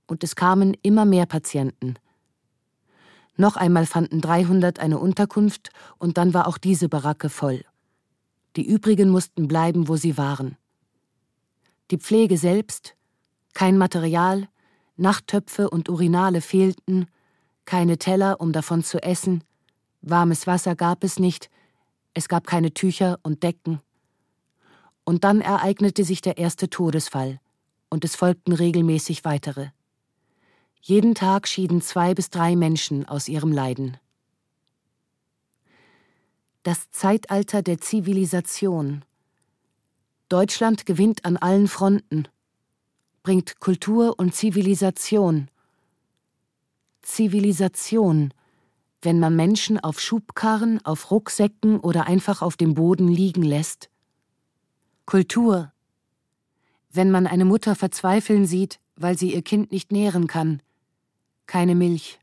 Und 0.07 0.23
es 0.23 0.37
kamen 0.37 0.77
immer 0.81 1.03
mehr 1.03 1.25
Patienten. 1.25 1.95
Noch 3.37 3.55
einmal 3.55 3.85
fanden 3.85 4.19
300 4.19 4.79
eine 4.79 4.97
Unterkunft 4.97 5.69
und 5.99 6.17
dann 6.17 6.33
war 6.33 6.47
auch 6.47 6.57
diese 6.57 6.89
Baracke 6.89 7.29
voll. 7.29 7.63
Die 8.55 8.65
übrigen 8.65 9.09
mussten 9.09 9.47
bleiben, 9.47 9.87
wo 9.87 9.95
sie 9.95 10.17
waren. 10.17 10.57
Die 11.91 11.99
Pflege 11.99 12.37
selbst, 12.37 12.95
kein 13.53 13.77
Material, 13.77 14.49
Nachttöpfe 14.97 15.69
und 15.69 15.87
Urinale 15.87 16.41
fehlten, 16.41 17.05
keine 17.65 17.99
Teller, 17.99 18.41
um 18.41 18.51
davon 18.51 18.83
zu 18.83 19.01
essen, 19.03 19.43
warmes 20.01 20.47
Wasser 20.47 20.75
gab 20.75 21.03
es 21.03 21.19
nicht, 21.19 21.49
es 22.15 22.27
gab 22.27 22.47
keine 22.47 22.73
Tücher 22.73 23.19
und 23.21 23.43
Decken. 23.43 23.79
Und 25.03 25.23
dann 25.23 25.41
ereignete 25.41 26.03
sich 26.03 26.21
der 26.21 26.37
erste 26.39 26.69
Todesfall, 26.69 27.39
und 27.89 28.03
es 28.03 28.15
folgten 28.15 28.53
regelmäßig 28.53 29.23
weitere. 29.23 29.67
Jeden 30.81 31.15
Tag 31.15 31.47
schieden 31.47 31.81
zwei 31.81 32.13
bis 32.13 32.29
drei 32.29 32.55
Menschen 32.55 33.07
aus 33.07 33.27
ihrem 33.27 33.51
Leiden. 33.51 33.97
Das 36.63 36.91
Zeitalter 36.91 37.61
der 37.61 37.79
Zivilisation. 37.79 39.05
Deutschland 40.29 40.85
gewinnt 40.85 41.23
an 41.23 41.37
allen 41.37 41.67
Fronten, 41.67 42.27
bringt 43.23 43.59
Kultur 43.59 44.15
und 44.17 44.35
Zivilisation. 44.35 45.49
Zivilisation, 47.01 48.33
wenn 49.01 49.19
man 49.19 49.35
Menschen 49.35 49.79
auf 49.79 50.01
Schubkarren, 50.01 50.83
auf 50.85 51.11
Rucksäcken 51.11 51.79
oder 51.79 52.07
einfach 52.07 52.41
auf 52.41 52.57
dem 52.57 52.73
Boden 52.73 53.07
liegen 53.07 53.43
lässt. 53.43 53.89
Kultur, 55.05 55.71
wenn 56.91 57.11
man 57.11 57.27
eine 57.27 57.45
Mutter 57.45 57.75
verzweifeln 57.75 58.45
sieht, 58.45 58.79
weil 58.97 59.17
sie 59.17 59.33
ihr 59.33 59.41
Kind 59.41 59.71
nicht 59.71 59.93
nähren 59.93 60.27
kann, 60.27 60.61
keine 61.47 61.75
Milch. 61.75 62.19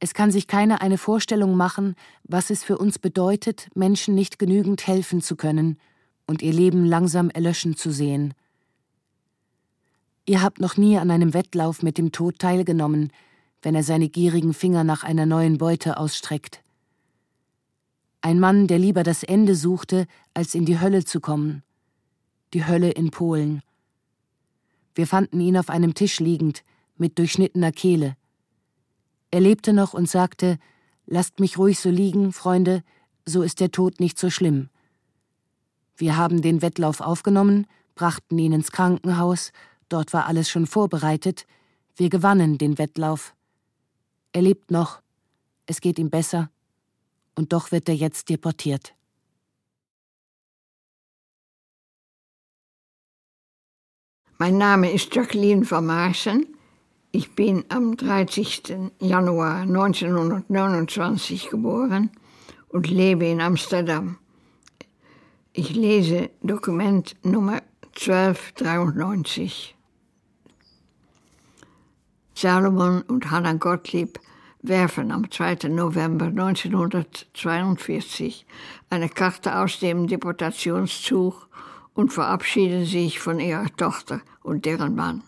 Es 0.00 0.12
kann 0.14 0.30
sich 0.30 0.46
keiner 0.46 0.82
eine 0.82 0.98
Vorstellung 0.98 1.56
machen, 1.56 1.94
was 2.24 2.50
es 2.50 2.62
für 2.62 2.78
uns 2.78 2.98
bedeutet, 2.98 3.68
Menschen 3.74 4.14
nicht 4.14 4.38
genügend 4.38 4.86
helfen 4.86 5.22
zu 5.22 5.34
können 5.34 5.78
und 6.26 6.42
ihr 6.42 6.52
Leben 6.52 6.84
langsam 6.84 7.30
erlöschen 7.30 7.76
zu 7.76 7.90
sehen. 7.90 8.34
Ihr 10.26 10.42
habt 10.42 10.60
noch 10.60 10.76
nie 10.76 10.98
an 10.98 11.10
einem 11.10 11.34
Wettlauf 11.34 11.82
mit 11.82 11.98
dem 11.98 12.12
Tod 12.12 12.38
teilgenommen, 12.38 13.12
wenn 13.62 13.74
er 13.74 13.82
seine 13.82 14.08
gierigen 14.08 14.54
Finger 14.54 14.84
nach 14.84 15.04
einer 15.04 15.26
neuen 15.26 15.58
Beute 15.58 15.96
ausstreckt. 15.96 16.62
Ein 18.20 18.40
Mann, 18.40 18.66
der 18.66 18.78
lieber 18.78 19.02
das 19.02 19.22
Ende 19.22 19.54
suchte, 19.54 20.06
als 20.32 20.54
in 20.54 20.64
die 20.64 20.80
Hölle 20.80 21.04
zu 21.04 21.20
kommen. 21.20 21.62
Die 22.54 22.66
Hölle 22.66 22.90
in 22.90 23.10
Polen. 23.10 23.62
Wir 24.94 25.06
fanden 25.06 25.40
ihn 25.40 25.58
auf 25.58 25.68
einem 25.68 25.94
Tisch 25.94 26.20
liegend, 26.20 26.62
mit 26.96 27.18
durchschnittener 27.18 27.72
Kehle. 27.72 28.16
Er 29.30 29.40
lebte 29.40 29.72
noch 29.72 29.94
und 29.94 30.08
sagte, 30.08 30.58
Lasst 31.06 31.38
mich 31.40 31.58
ruhig 31.58 31.78
so 31.78 31.90
liegen, 31.90 32.32
Freunde, 32.32 32.82
so 33.26 33.42
ist 33.42 33.60
der 33.60 33.70
Tod 33.70 34.00
nicht 34.00 34.18
so 34.18 34.30
schlimm. 34.30 34.70
Wir 35.96 36.16
haben 36.16 36.42
den 36.42 36.62
Wettlauf 36.62 37.00
aufgenommen, 37.00 37.66
brachten 37.94 38.38
ihn 38.38 38.52
ins 38.52 38.72
Krankenhaus, 38.72 39.52
dort 39.88 40.12
war 40.12 40.26
alles 40.26 40.48
schon 40.48 40.66
vorbereitet, 40.66 41.46
wir 41.96 42.08
gewannen 42.08 42.58
den 42.58 42.78
Wettlauf. 42.78 43.34
Er 44.32 44.42
lebt 44.42 44.70
noch, 44.70 45.00
es 45.66 45.80
geht 45.80 45.98
ihm 45.98 46.10
besser, 46.10 46.50
und 47.34 47.52
doch 47.52 47.70
wird 47.70 47.88
er 47.88 47.94
jetzt 47.94 48.28
deportiert. 48.30 48.94
Mein 54.38 54.58
Name 54.58 54.90
ist 54.90 55.14
Jacqueline 55.14 55.70
van 55.70 55.86
Marsen. 55.86 56.53
Ich 57.16 57.36
bin 57.36 57.64
am 57.68 57.96
30. 57.96 58.90
Januar 58.98 59.60
1929 59.60 61.48
geboren 61.48 62.10
und 62.66 62.90
lebe 62.90 63.26
in 63.26 63.40
Amsterdam. 63.40 64.18
Ich 65.52 65.76
lese 65.76 66.30
Dokument 66.42 67.14
Nummer 67.22 67.62
1293. 67.96 69.76
Salomon 72.34 73.02
und 73.02 73.30
Hannah 73.30 73.52
Gottlieb 73.52 74.18
werfen 74.62 75.12
am 75.12 75.30
2. 75.30 75.68
November 75.68 76.26
1942 76.26 78.44
eine 78.90 79.08
Karte 79.08 79.60
aus 79.60 79.78
dem 79.78 80.08
Deportationszug 80.08 81.48
und 81.94 82.12
verabschieden 82.12 82.84
sich 82.84 83.20
von 83.20 83.38
ihrer 83.38 83.70
Tochter 83.76 84.20
und 84.42 84.64
deren 84.64 84.96
Mann. 84.96 85.22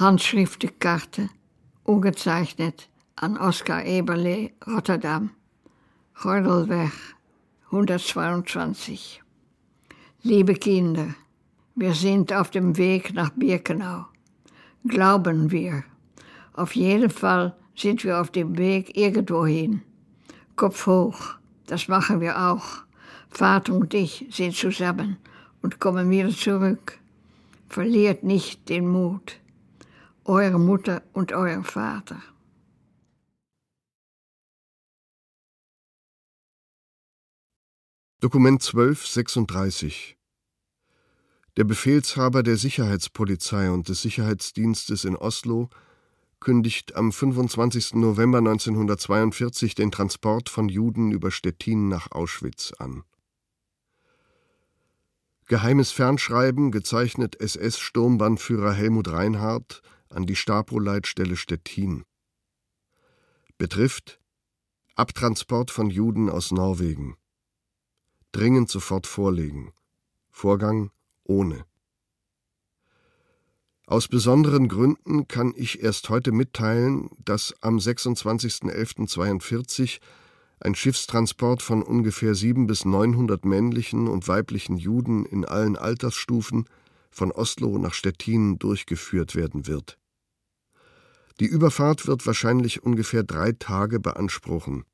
Handschriftenkarte, 0.00 1.28
ungezeichnet 1.84 2.88
an 3.16 3.36
Oskar 3.36 3.84
Eberle, 3.84 4.50
Rotterdam, 4.66 5.28
Gordelweg 6.14 6.90
122. 7.66 9.20
Liebe 10.22 10.54
Kinder, 10.54 11.14
wir 11.74 11.92
sind 11.92 12.32
auf 12.32 12.50
dem 12.50 12.78
Weg 12.78 13.12
nach 13.12 13.28
Birkenau. 13.36 14.06
Glauben 14.88 15.50
wir. 15.50 15.84
Auf 16.54 16.74
jeden 16.74 17.10
Fall 17.10 17.54
sind 17.76 18.02
wir 18.02 18.22
auf 18.22 18.30
dem 18.30 18.56
Weg 18.56 18.96
irgendwohin. 18.96 19.82
Kopf 20.56 20.86
hoch, 20.86 21.34
das 21.66 21.88
machen 21.88 22.22
wir 22.22 22.40
auch. 22.40 22.64
Vater 23.28 23.74
und 23.74 23.92
ich 23.92 24.26
sind 24.30 24.56
zusammen 24.56 25.18
und 25.60 25.78
kommen 25.78 26.08
wieder 26.08 26.30
zurück. 26.30 26.98
Verliert 27.68 28.24
nicht 28.24 28.66
den 28.70 28.88
Mut 28.88 29.40
eure 30.30 30.60
Mutter 30.60 31.02
und 31.12 31.32
euer 31.32 31.64
Vater. 31.64 32.22
Dokument 38.20 38.62
1236 38.62 40.16
Der 41.56 41.64
Befehlshaber 41.64 42.44
der 42.44 42.56
Sicherheitspolizei 42.56 43.70
und 43.72 43.88
des 43.88 44.02
Sicherheitsdienstes 44.02 45.04
in 45.04 45.16
Oslo 45.16 45.68
kündigt 46.38 46.94
am 46.94 47.10
25. 47.10 47.94
November 47.94 48.38
1942 48.38 49.74
den 49.74 49.90
Transport 49.90 50.48
von 50.48 50.68
Juden 50.68 51.10
über 51.10 51.32
Stettin 51.32 51.88
nach 51.88 52.12
Auschwitz 52.12 52.72
an. 52.78 53.02
Geheimes 55.46 55.90
Fernschreiben, 55.90 56.70
gezeichnet 56.70 57.34
SS-Sturmbannführer 57.40 58.72
Helmut 58.72 59.08
Reinhardt, 59.08 59.82
an 60.10 60.26
die 60.26 60.36
Stapo-Leitstelle 60.36 61.36
Stettin. 61.36 62.04
Betrifft 63.58 64.20
Abtransport 64.96 65.70
von 65.70 65.88
Juden 65.88 66.28
aus 66.28 66.50
Norwegen. 66.50 67.16
Dringend 68.32 68.68
sofort 68.68 69.06
vorlegen. 69.06 69.72
Vorgang 70.30 70.90
ohne. 71.24 71.64
Aus 73.86 74.08
besonderen 74.08 74.68
Gründen 74.68 75.26
kann 75.26 75.54
ich 75.56 75.82
erst 75.82 76.10
heute 76.10 76.32
mitteilen, 76.32 77.08
dass 77.24 77.54
am 77.60 77.78
26.11.42 77.78 80.00
ein 80.60 80.74
Schiffstransport 80.74 81.62
von 81.62 81.82
ungefähr 81.82 82.34
sieben 82.34 82.66
bis 82.66 82.84
900 82.84 83.44
männlichen 83.44 84.06
und 84.06 84.28
weiblichen 84.28 84.76
Juden 84.76 85.24
in 85.24 85.44
allen 85.44 85.76
Altersstufen 85.76 86.66
von 87.10 87.32
Oslo 87.32 87.78
nach 87.78 87.94
Stettin 87.94 88.58
durchgeführt 88.58 89.34
werden 89.34 89.66
wird. 89.66 89.99
Die 91.40 91.46
Überfahrt 91.46 92.06
wird 92.06 92.26
wahrscheinlich 92.26 92.82
ungefähr 92.82 93.22
drei 93.22 93.52
Tage 93.52 93.98
beanspruchen. 93.98 94.84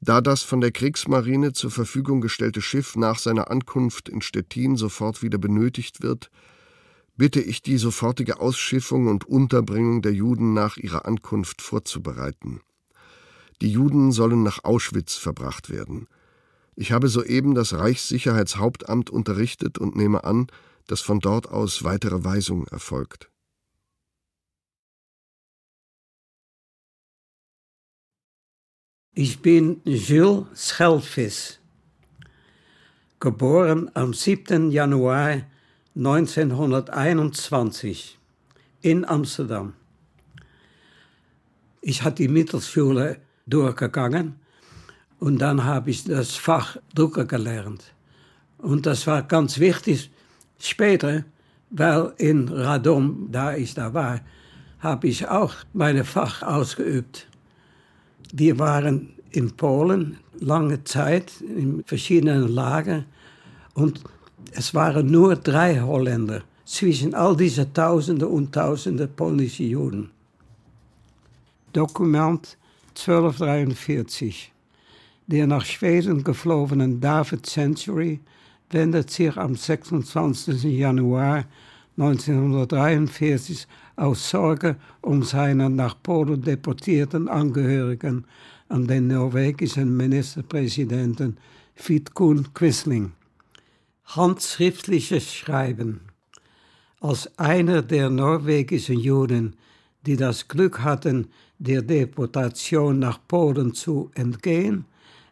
Da 0.00 0.20
das 0.20 0.42
von 0.42 0.60
der 0.60 0.72
Kriegsmarine 0.72 1.52
zur 1.52 1.70
Verfügung 1.70 2.20
gestellte 2.20 2.60
Schiff 2.60 2.96
nach 2.96 3.20
seiner 3.20 3.48
Ankunft 3.48 4.08
in 4.08 4.20
Stettin 4.20 4.76
sofort 4.76 5.22
wieder 5.22 5.38
benötigt 5.38 6.02
wird, 6.02 6.28
bitte 7.16 7.40
ich 7.40 7.62
die 7.62 7.78
sofortige 7.78 8.40
Ausschiffung 8.40 9.06
und 9.06 9.24
Unterbringung 9.24 10.02
der 10.02 10.12
Juden 10.12 10.54
nach 10.54 10.76
ihrer 10.76 11.06
Ankunft 11.06 11.62
vorzubereiten. 11.62 12.60
Die 13.60 13.70
Juden 13.70 14.10
sollen 14.10 14.42
nach 14.42 14.64
Auschwitz 14.64 15.14
verbracht 15.14 15.70
werden. 15.70 16.08
Ich 16.74 16.90
habe 16.90 17.06
soeben 17.06 17.54
das 17.54 17.74
Reichssicherheitshauptamt 17.74 19.08
unterrichtet 19.08 19.78
und 19.78 19.94
nehme 19.94 20.24
an, 20.24 20.48
dass 20.88 21.00
von 21.00 21.20
dort 21.20 21.48
aus 21.48 21.84
weitere 21.84 22.24
Weisung 22.24 22.66
erfolgt. 22.66 23.31
Ich 29.14 29.42
bin 29.42 29.82
Jules 29.84 30.70
Schelvis, 30.70 31.58
geboren 33.20 33.90
am 33.92 34.14
7. 34.14 34.70
Januar 34.70 35.42
1921 35.94 38.18
in 38.80 39.04
Amsterdam. 39.04 39.74
Ich 41.82 42.02
hatte 42.02 42.22
die 42.22 42.28
Mittelschule 42.28 43.18
durchgegangen 43.46 44.36
und 45.20 45.40
dann 45.40 45.62
habe 45.62 45.90
ich 45.90 46.04
das 46.04 46.34
Fach 46.34 46.78
Drucker 46.94 47.26
gelernt. 47.26 47.92
Und 48.56 48.86
das 48.86 49.06
war 49.06 49.24
ganz 49.24 49.58
wichtig 49.58 50.10
später, 50.58 51.24
weil 51.68 52.14
in 52.16 52.48
Radom, 52.48 53.28
da 53.30 53.56
ich 53.56 53.74
da 53.74 53.92
war, 53.92 54.22
habe 54.78 55.06
ich 55.06 55.28
auch 55.28 55.52
meine 55.74 56.06
Fach 56.06 56.42
ausgeübt. 56.42 57.26
Wir 58.32 58.58
waren 58.58 59.10
in 59.30 59.50
Polen 59.52 60.18
lange 60.40 60.82
Zeit 60.84 61.40
in 61.40 61.84
verschiedenen 61.84 62.48
Lagen 62.48 63.04
und 63.74 64.00
es 64.52 64.74
waren 64.74 65.10
nur 65.10 65.36
drei 65.36 65.80
Holländer 65.80 66.42
zwischen 66.64 67.14
all 67.14 67.36
diese 67.36 67.70
Tausende 67.72 68.26
und 68.26 68.52
Tausende 68.54 69.06
polnische 69.06 69.64
Juden. 69.64 70.10
Dokument 71.74 72.56
1243. 72.96 74.50
Der 75.26 75.46
nach 75.46 75.66
Schweden 75.66 76.24
geflohene 76.24 76.88
David 76.96 77.44
Century 77.44 78.20
wendet 78.70 79.10
sich 79.10 79.36
am 79.36 79.56
26. 79.56 80.64
Januar 80.64 81.44
1943 81.98 83.66
aus 83.96 84.30
Sorge 84.30 84.76
um 85.00 85.22
seine 85.22 85.70
nach 85.70 86.02
Polen 86.02 86.42
deportierten 86.42 87.28
Angehörigen 87.28 88.24
an 88.68 88.86
den 88.86 89.08
norwegischen 89.08 89.96
Ministerpräsidenten 89.96 91.36
Vidkun 91.76 92.52
Quisling. 92.54 93.12
Handschriftliches 94.04 95.32
Schreiben. 95.32 96.00
Als 97.00 97.38
einer 97.38 97.82
der 97.82 98.10
norwegischen 98.10 98.98
Juden, 98.98 99.56
die 100.06 100.16
das 100.16 100.48
Glück 100.48 100.80
hatten, 100.80 101.28
der 101.58 101.82
Deportation 101.82 102.98
nach 102.98 103.18
Polen 103.28 103.74
zu 103.74 104.10
entgehen, 104.14 104.84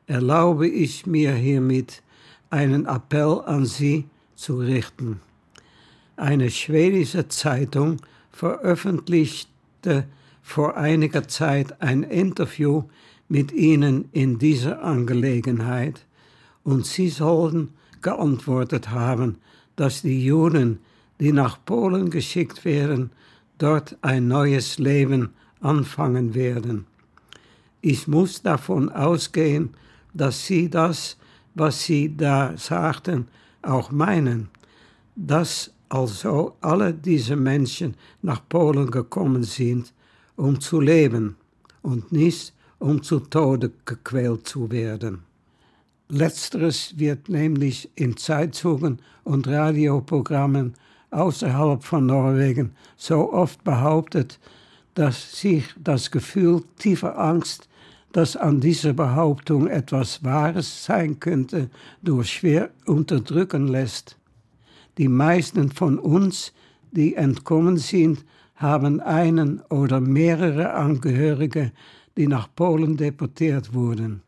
erlaube 0.06 0.68
ich 0.68 1.06
mir 1.06 1.32
hiermit 1.32 2.02
einen 2.50 2.86
Appell 2.86 3.40
an 3.46 3.64
Sie 3.64 4.06
zu 4.34 4.58
richten. 4.58 5.20
Eine 6.16 6.50
schwedische 6.50 7.28
Zeitung 7.28 7.98
veröffentlichte 8.32 10.04
vor 10.42 10.76
einiger 10.76 11.28
Zeit 11.28 11.80
ein 11.80 12.02
Interview 12.02 12.84
mit 13.28 13.52
Ihnen 13.52 14.08
in 14.12 14.38
dieser 14.38 14.82
Angelegenheit 14.82 16.04
und 16.64 16.86
Sie 16.86 17.08
sollten 17.08 17.70
geantwortet 18.02 18.90
haben, 18.90 19.36
dass 19.76 20.02
die 20.02 20.24
Juden, 20.24 20.80
die 21.20 21.32
nach 21.32 21.58
Polen 21.64 22.10
geschickt 22.10 22.64
werden, 22.64 23.10
dort 23.58 23.96
ein 24.02 24.26
neues 24.26 24.78
Leben 24.78 25.30
anfangen 25.60 26.34
werden. 26.34 26.86
Ich 27.82 28.08
muss 28.08 28.42
davon 28.42 28.88
ausgehen, 28.90 29.70
dass 30.12 30.46
Sie 30.46 30.68
das, 30.68 31.16
was 31.54 31.84
Sie 31.84 32.16
da 32.16 32.56
sagten, 32.56 33.28
auch 33.62 33.90
meinen, 33.90 34.48
dass 35.16 35.72
also 35.90 36.56
alle 36.60 36.94
diese 36.94 37.36
Menschen 37.36 37.94
nach 38.22 38.40
Polen 38.48 38.90
gekommen 38.90 39.42
sind, 39.42 39.92
um 40.36 40.58
zu 40.60 40.80
leben 40.80 41.36
und 41.82 42.10
nicht 42.12 42.54
um 42.78 43.02
zu 43.02 43.20
Tode 43.20 43.72
gequält 43.84 44.46
zu 44.46 44.70
werden. 44.70 45.24
Letzteres 46.08 46.98
wird 46.98 47.28
nämlich 47.28 47.90
in 47.94 48.16
Zeitzeugen 48.16 49.00
und 49.24 49.46
Radioprogrammen 49.46 50.74
außerhalb 51.10 51.84
von 51.84 52.06
Norwegen 52.06 52.72
so 52.96 53.32
oft 53.32 53.62
behauptet, 53.64 54.38
dass 54.94 55.40
sich 55.40 55.64
das 55.78 56.10
Gefühl 56.10 56.62
tiefer 56.78 57.18
Angst, 57.18 57.68
dass 58.12 58.36
an 58.36 58.60
dieser 58.60 58.92
Behauptung 58.92 59.68
etwas 59.68 60.24
Wahres 60.24 60.84
sein 60.84 61.20
könnte, 61.20 61.70
durch 62.02 62.30
schwer 62.30 62.70
unterdrücken 62.86 63.68
lässt. 63.68 64.16
Die 65.00 65.08
meisten 65.08 65.70
von 65.70 65.98
uns, 65.98 66.52
die 66.90 67.14
entkommen 67.14 67.78
sind, 67.78 68.22
haben 68.56 69.00
einen 69.00 69.62
oder 69.70 69.98
mehrere 69.98 70.74
Angehörige, 70.74 71.72
die 72.18 72.26
nach 72.26 72.54
Polen 72.54 72.98
deportiert 72.98 73.72
wurden. 73.72 74.20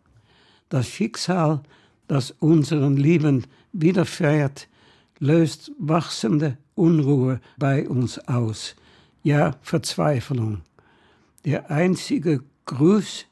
Das 0.71 0.89
Schicksal, 0.89 1.61
das 2.09 2.31
unseren 2.39 2.97
Lieben 2.97 3.45
widerfährt, 3.75 4.67
löst 5.19 5.73
wachsende 5.79 6.57
Unruhe 6.75 7.43
bei 7.59 7.87
uns 7.87 8.19
aus, 8.27 8.75
ja 9.23 9.55
Verzweiflung. 9.61 10.63
Der 11.45 11.71
einzige 11.71 12.41
Gruß, 12.65 13.27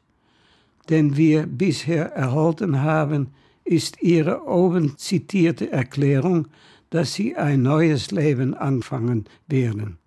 den 0.90 1.16
wir 1.16 1.46
bisher 1.46 2.12
erhalten 2.12 2.82
haben, 2.82 3.28
ist 3.64 4.02
Ihre 4.02 4.46
oben 4.46 4.98
zitierte 4.98 5.72
Erklärung, 5.72 6.46
dass 6.90 7.14
Sie 7.14 7.36
ein 7.36 7.62
neues 7.62 8.10
Leben 8.10 8.54
anfangen 8.54 9.24
werden. 9.46 9.98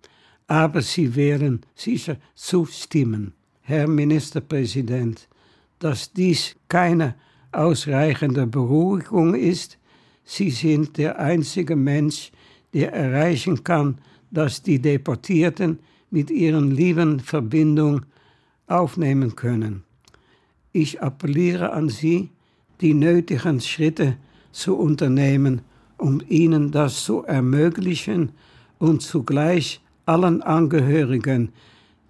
Aber 0.46 0.82
Sie 0.82 1.16
werden 1.16 1.62
sicher 1.74 2.16
zustimmen, 2.34 3.32
Herr 3.62 3.88
Ministerpräsident, 3.88 5.28
dass 5.78 6.12
dies 6.12 6.56
keine 6.68 7.14
ausreichende 7.52 8.46
Beruhigung 8.46 9.34
ist. 9.34 9.78
Sie 10.24 10.50
sind 10.50 10.98
der 10.98 11.18
einzige 11.18 11.76
Mensch, 11.76 12.30
der 12.74 12.92
erreichen 12.92 13.64
kann, 13.64 13.98
dass 14.30 14.62
die 14.62 14.80
Deportierten 14.80 15.78
mit 16.10 16.30
ihren 16.30 16.70
Lieben 16.70 17.20
Verbindung 17.20 18.02
aufnehmen 18.66 19.36
können. 19.36 19.84
Ich 20.72 21.00
appelliere 21.00 21.72
an 21.72 21.88
Sie, 21.88 22.30
die 22.80 22.94
nötigen 22.94 23.60
Schritte 23.60 24.16
zu 24.50 24.76
unternehmen, 24.76 25.62
um 25.98 26.22
ihnen 26.28 26.70
das 26.70 27.04
zu 27.04 27.24
ermöglichen 27.24 28.32
und 28.78 29.02
zugleich 29.02 29.80
allen 30.06 30.42
Angehörigen, 30.42 31.52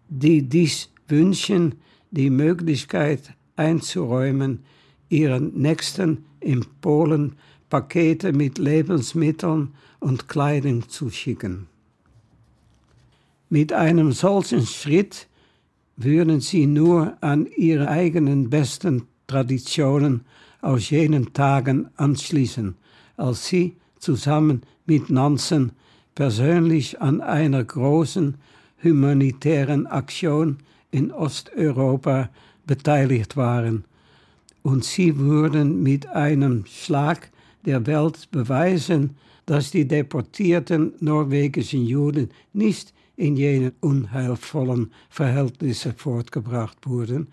die 0.09 0.43
dies 0.43 0.91
wünschen, 1.09 1.77
die 2.11 2.31
Möglichkeit 2.31 3.35
einzuräumen, 3.57 4.61
ihren 5.09 5.55
Nächsten 5.55 6.25
in 6.41 6.65
Polen 6.81 7.37
Pakete 7.71 8.33
mit 8.33 8.59
Lebensmitteln 8.59 9.75
und 10.01 10.29
Kleidung 10.29 10.89
zu 10.89 11.11
schicken. 11.11 11.67
Mit 13.49 13.73
einem 13.73 14.13
solchen 14.13 14.67
Schritt 14.67 15.29
würden 15.97 16.41
sie 16.41 16.67
nur 16.67 17.17
an 17.21 17.47
ihre 17.47 17.89
eigenen 17.89 18.51
besten 18.51 19.07
Traditionen 19.27 20.23
aus 20.61 20.91
jenen 20.91 21.33
Tagen 21.33 21.89
anschließen, 21.97 22.77
als 23.17 23.47
sie 23.47 23.77
zusammen 23.99 24.63
mit 24.87 25.11
Nansen 25.11 25.73
persönlich 26.15 27.01
an 27.01 27.21
einer 27.21 27.65
großen 27.65 28.37
humanitären 28.83 29.87
Aktion 29.87 30.59
in 30.91 31.11
Osteuropa 31.11 32.29
beteiligt 32.67 33.37
waren. 33.37 33.85
Und 34.63 34.85
sie 34.85 35.19
würden 35.19 35.83
mit 35.83 36.07
einem 36.09 36.65
Schlag 36.67 37.31
der 37.65 37.87
Welt 37.87 38.31
beweisen, 38.31 39.17
dass 39.47 39.71
die 39.71 39.87
deportierten 39.87 40.95
norwegischen 41.01 41.85
Juden 41.87 42.31
nicht 42.53 42.95
in 43.17 43.37
jenen 43.37 43.73
unheilvollen 43.81 44.93
Verhältnissen 45.09 45.95
fortgebracht 45.97 46.79
wurden, 46.87 47.29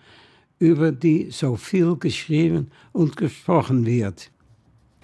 über 0.58 0.92
die 0.92 1.30
so 1.30 1.56
viel 1.56 1.96
geschrieben 1.96 2.70
und 2.92 3.16
gesprochen 3.16 3.84
wird. 3.84 4.30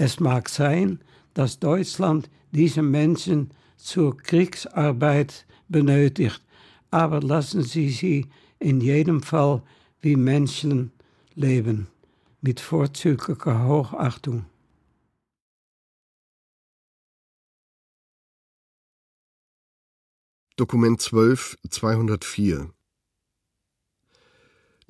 Es 0.00 0.20
mag 0.20 0.48
sein, 0.48 1.00
dass 1.34 1.58
Deutschland 1.58 2.30
diese 2.52 2.82
Menschen 2.82 3.50
zur 3.76 4.16
Kriegsarbeit 4.16 5.44
benötigt, 5.68 6.40
aber 6.92 7.20
lassen 7.20 7.62
Sie 7.62 7.90
sie 7.90 8.26
in 8.60 8.80
jedem 8.80 9.22
Fall 9.22 9.60
wie 10.00 10.14
Menschen 10.14 10.92
leben, 11.34 11.88
mit 12.40 12.60
vorzüglicher 12.60 13.66
Hochachtung. 13.66 14.46
Dokument 20.56 21.00
12, 21.00 21.58
204 21.68 22.70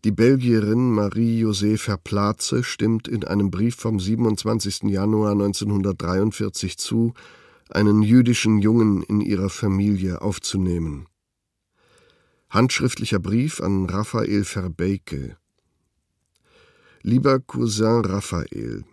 Die 0.04 0.12
Belgierin 0.12 0.92
Marie-José 0.92 1.76
Verplaze 1.76 2.62
stimmt 2.62 3.08
in 3.08 3.24
einem 3.24 3.50
Brief 3.50 3.74
vom 3.74 3.98
27. 3.98 4.84
Januar 4.84 5.32
1943 5.32 6.78
zu, 6.78 7.14
einen 7.68 8.02
jüdischen 8.02 8.58
Jungen 8.58 9.02
in 9.02 9.20
ihrer 9.20 9.50
Familie 9.50 10.22
aufzunehmen. 10.22 11.06
Handschriftlicher 12.48 13.18
Brief 13.18 13.60
an 13.60 13.86
Raphael 13.86 14.44
Verbeke 14.44 15.36
Lieber 17.02 17.40
Cousin 17.40 18.04
Raphael, 18.04 18.84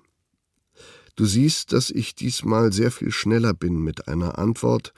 Du 1.16 1.26
siehst, 1.26 1.72
dass 1.72 1.92
ich 1.92 2.16
diesmal 2.16 2.74
sehr 2.74 2.92
viel 2.92 3.12
schneller 3.12 3.54
bin 3.54 3.82
mit 3.82 4.08
einer 4.08 4.38
Antwort, 4.38 4.92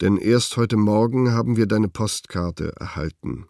denn 0.00 0.16
erst 0.16 0.56
heute 0.56 0.76
Morgen 0.76 1.32
haben 1.32 1.56
wir 1.56 1.66
deine 1.66 1.88
Postkarte 1.88 2.72
erhalten. 2.76 3.46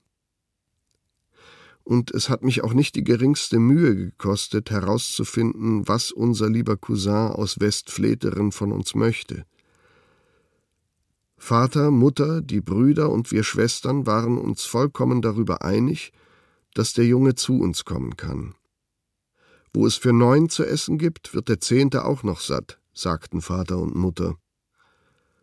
Und 1.84 2.10
es 2.12 2.30
hat 2.30 2.42
mich 2.42 2.64
auch 2.64 2.72
nicht 2.72 2.94
die 2.94 3.04
geringste 3.04 3.58
Mühe 3.58 3.94
gekostet, 3.94 4.70
herauszufinden, 4.70 5.86
was 5.86 6.10
unser 6.10 6.48
lieber 6.48 6.78
Cousin 6.78 7.12
aus 7.28 7.60
Westfleteren 7.60 8.52
von 8.52 8.72
uns 8.72 8.94
möchte. 8.94 9.44
Vater, 11.36 11.90
Mutter, 11.90 12.40
die 12.40 12.62
Brüder 12.62 13.10
und 13.10 13.30
wir 13.30 13.44
Schwestern 13.44 14.06
waren 14.06 14.38
uns 14.38 14.64
vollkommen 14.64 15.20
darüber 15.20 15.62
einig, 15.62 16.12
dass 16.72 16.94
der 16.94 17.04
Junge 17.04 17.34
zu 17.34 17.60
uns 17.60 17.84
kommen 17.84 18.16
kann. 18.16 18.54
Wo 19.74 19.86
es 19.86 19.96
für 19.96 20.14
neun 20.14 20.48
zu 20.48 20.64
essen 20.64 20.96
gibt, 20.96 21.34
wird 21.34 21.50
der 21.50 21.60
Zehnte 21.60 22.06
auch 22.06 22.22
noch 22.22 22.40
satt, 22.40 22.80
sagten 22.94 23.42
Vater 23.42 23.76
und 23.76 23.94
Mutter. 23.94 24.36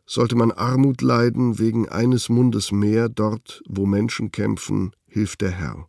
Sollte 0.08 0.36
man 0.36 0.52
Armut 0.52 1.02
leiden 1.02 1.60
wegen 1.60 1.88
eines 1.88 2.30
Mundes 2.30 2.72
mehr 2.72 3.08
dort, 3.08 3.62
wo 3.68 3.86
Menschen 3.86 4.32
kämpfen, 4.32 4.96
hilft 5.06 5.42
der 5.42 5.52
Herr. 5.52 5.88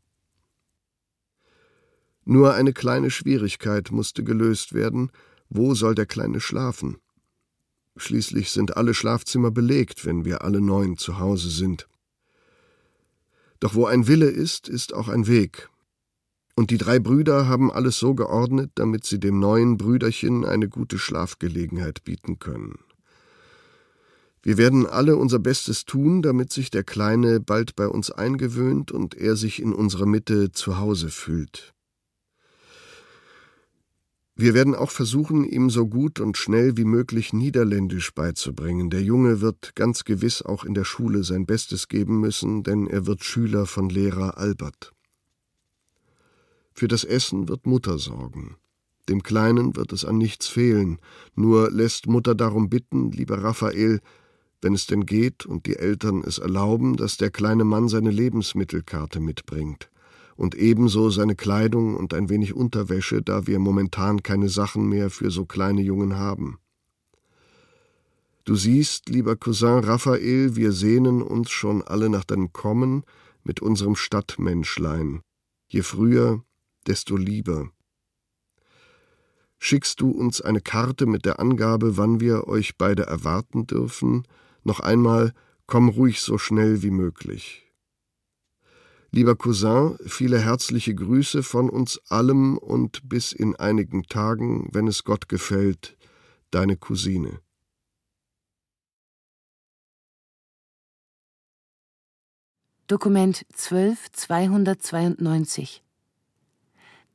Nur 2.25 2.55
eine 2.55 2.73
kleine 2.73 3.11
Schwierigkeit 3.11 3.91
musste 3.91 4.23
gelöst 4.23 4.75
werden, 4.75 5.11
wo 5.49 5.75
soll 5.75 5.95
der 5.95 6.07
Kleine 6.07 6.41
schlafen? 6.41 6.99
Schließlich 7.97 8.51
sind 8.51 8.77
alle 8.77 8.95
Schlafzimmer 8.95 9.51
belegt, 9.51 10.07
wenn 10.07 10.25
wir 10.25 10.43
alle 10.43 10.61
neun 10.61 10.97
zu 10.97 11.19
Hause 11.19 11.51
sind. 11.51 11.89
Doch 13.61 13.75
wo 13.75 13.87
ein 13.87 14.07
Wille 14.07 14.31
ist, 14.31 14.69
ist 14.69 14.95
auch 14.95 15.09
ein 15.09 15.27
Weg. 15.27 15.69
Und 16.55 16.71
die 16.71 16.79
drei 16.79 16.99
Brüder 16.99 17.49
haben 17.49 17.71
alles 17.71 17.99
so 17.99 18.15
geordnet, 18.15 18.73
damit 18.75 19.05
sie 19.05 19.19
dem 19.19 19.39
neuen 19.39 19.77
Brüderchen 19.77 20.45
eine 20.45 20.69
gute 20.69 20.99
Schlafgelegenheit 20.99 22.05
bieten 22.05 22.39
können. 22.39 22.79
Wir 24.43 24.59
werden 24.59 24.87
alle 24.87 25.17
unser 25.17 25.39
Bestes 25.39 25.85
tun, 25.85 26.21
damit 26.21 26.53
sich 26.53 26.71
der 26.71 26.83
Kleine 26.83 27.41
bald 27.41 27.77
bei 27.77 27.87
uns 27.87 28.11
eingewöhnt 28.11 28.91
und 28.91 29.15
er 29.15 29.37
sich 29.37 29.63
in 29.63 29.73
unserer 29.73 30.07
Mitte 30.07 30.51
zu 30.51 30.79
Hause 30.79 31.11
fühlt. 31.11 31.73
Wir 34.43 34.55
werden 34.55 34.75
auch 34.75 34.91
versuchen, 34.91 35.45
ihm 35.45 35.71
so 35.71 35.87
gut 35.87 36.19
und 36.19 36.37
schnell 36.37 36.77
wie 36.77 36.85
möglich 36.85 37.33
Niederländisch 37.33 38.13
beizubringen. 38.13 38.91
Der 38.91 39.01
Junge 39.01 39.41
wird 39.41 39.77
ganz 39.77 40.03
gewiss 40.03 40.43
auch 40.43 40.65
in 40.65 40.75
der 40.75 40.83
Schule 40.83 41.23
sein 41.23 41.47
Bestes 41.47 41.87
geben 41.87 42.19
müssen, 42.19 42.65
denn 42.65 42.89
er 42.89 43.07
wird 43.07 43.23
Schüler 43.23 43.67
von 43.67 43.89
Lehrer 43.89 44.39
Albert. 44.39 44.95
Für 46.73 46.89
das 46.89 47.05
Essen 47.05 47.49
wird 47.49 47.67
Mutter 47.69 47.99
sorgen. 47.99 48.57
Dem 49.09 49.23
Kleinen 49.23 49.77
wird 49.77 49.93
es 49.93 50.05
an 50.05 50.19
nichts 50.19 50.49
fehlen, 50.49 50.99
nur 51.37 51.71
lässt 51.71 52.09
Mutter 52.09 52.35
darum 52.35 52.69
bitten, 52.69 53.13
lieber 53.13 53.45
Raphael, 53.45 54.01
wenn 54.61 54.75
es 54.75 54.87
denn 54.87 55.07
geht 55.07 55.47
und 55.47 55.67
die 55.67 55.77
Eltern 55.77 56.25
es 56.27 56.39
erlauben, 56.39 56.97
dass 56.97 57.17
der 57.17 57.31
kleine 57.31 57.63
Mann 57.63 57.87
seine 57.87 58.11
Lebensmittelkarte 58.11 59.21
mitbringt 59.21 59.92
und 60.37 60.55
ebenso 60.55 61.11
seine 61.11 61.35
Kleidung 61.35 61.97
und 61.97 62.15
ein 62.15 62.29
wenig 62.29 62.55
Unterwäsche, 62.55 63.23
da 63.23 63.47
wir 63.47 63.59
momentan 63.59 64.23
keine 64.23 64.49
Sachen 64.49 64.89
mehr 64.89 65.11
für 65.11 65.31
so 65.31 65.45
kleine 65.45 65.83
Jungen 65.83 66.17
haben. 66.17 66.59
Du 68.45 68.57
siehst, 68.57 69.09
lieber 69.09 69.37
Cousin 69.37 69.85
Raphael, 69.85 70.57
wir 70.57 70.73
sehnen 70.73 71.23
uns 71.23 71.51
schon 71.51 71.81
alle 71.83 72.09
nach 72.09 72.25
deinem 72.25 72.53
Kommen 72.53 73.05
mit 73.45 73.61
unserem 73.61 73.95
Stadtmenschlein. 73.95 75.21
Je 75.69 75.83
früher, 75.83 76.43
desto 76.87 77.17
lieber. 77.17 77.71
Schickst 79.59 80.01
du 80.01 80.11
uns 80.11 80.41
eine 80.41 80.61
Karte 80.61 81.07
mit 81.07 81.25
der 81.25 81.39
Angabe, 81.39 81.97
wann 81.97 82.19
wir 82.19 82.49
euch 82.49 82.77
beide 82.77 83.05
erwarten 83.05 83.69
dürfen? 83.69 84.27
Noch 84.65 84.81
einmal, 84.81 85.33
komm 85.69 85.89
ruhig 85.89 86.21
so 86.21 86.37
schnell 86.37 86.83
wie 86.83 86.91
möglich. 86.91 87.72
Lieber 89.15 89.37
Cousin, 89.37 89.99
viele 90.07 90.41
herzliche 90.41 90.95
Grüße 90.95 91.43
von 91.43 91.69
uns 91.69 92.01
allem 92.09 92.57
und 92.57 93.07
bis 93.11 93.33
in 93.33 93.55
einigen 93.57 94.05
Tagen, 94.05 94.71
wenn 94.73 94.87
es 94.87 95.05
Gott 95.05 95.29
gefällt, 95.29 95.99
deine 96.51 96.79
Cousine. 96.79 97.41
Dokument 102.87 103.45
12 103.53 104.13
292 104.13 105.83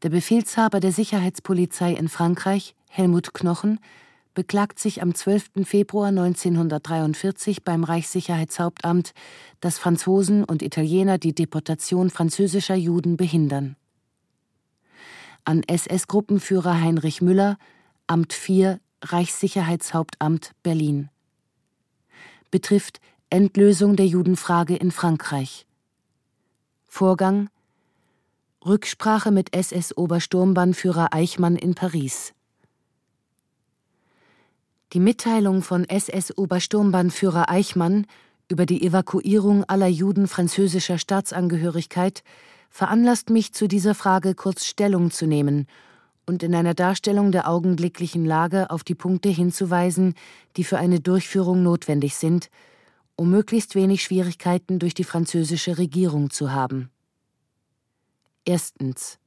Der 0.04 0.10
Befehlshaber 0.10 0.80
der 0.80 0.92
Sicherheitspolizei 0.92 1.94
in 1.94 2.10
Frankreich, 2.10 2.76
Helmut 2.90 3.34
Knochen, 3.34 3.80
beklagt 4.38 4.78
sich 4.78 5.02
am 5.02 5.16
12. 5.16 5.66
Februar 5.66 6.10
1943 6.10 7.64
beim 7.64 7.84
Reichssicherheitshauptamt, 7.84 9.16
dass 9.62 9.80
Franzosen 9.80 10.44
und 10.44 10.62
Italiener 10.62 11.18
die 11.18 11.34
Deportation 11.34 12.12
französischer 12.12 12.76
Juden 12.76 13.18
behindern. 13.18 13.78
An 15.44 15.64
SS-Gruppenführer 15.64 16.80
Heinrich 16.80 17.20
Müller, 17.20 17.58
Amt 18.06 18.32
4, 18.32 18.80
Reichssicherheitshauptamt 19.02 20.52
Berlin. 20.62 21.10
Betrifft 22.52 23.00
Endlösung 23.32 23.96
der 23.96 24.06
Judenfrage 24.06 24.76
in 24.76 24.92
Frankreich. 24.92 25.66
Vorgang 26.86 27.50
Rücksprache 28.64 29.32
mit 29.32 29.56
SS-Obersturmbannführer 29.56 31.08
Eichmann 31.12 31.56
in 31.56 31.74
Paris. 31.74 32.36
Die 34.94 35.02
Mitteilung 35.02 35.64
von 35.64 35.84
SS-Obersturmbannführer 35.84 37.50
Eichmann 37.50 38.08
über 38.48 38.66
die 38.66 38.86
Evakuierung 38.86 39.66
aller 39.66 39.88
Juden 39.88 40.28
französischer 40.28 40.98
Staatsangehörigkeit 40.98 42.24
veranlasst 42.70 43.30
mich, 43.30 43.54
zu 43.54 43.68
dieser 43.68 43.96
Frage 43.96 44.34
kurz 44.34 44.66
Stellung 44.66 45.12
zu 45.12 45.26
nehmen 45.26 45.68
und 46.26 46.42
in 46.42 46.56
einer 46.56 46.74
Darstellung 46.74 47.34
der 47.34 47.50
augenblicklichen 47.50 48.26
Lage 48.26 48.70
auf 48.70 48.86
die 48.86 48.96
Punkte 48.96 49.28
hinzuweisen, 49.28 50.14
die 50.56 50.64
für 50.64 50.78
eine 50.78 51.02
Durchführung 51.02 51.64
notwendig 51.64 52.16
sind, 52.16 52.50
um 53.18 53.30
möglichst 53.30 53.76
wenig 53.76 54.04
Schwierigkeiten 54.04 54.80
durch 54.80 54.94
die 54.94 55.04
französische 55.04 55.78
Regierung 55.78 56.30
zu 56.30 56.54
haben. 56.54 56.90
Erstens. 58.46 59.20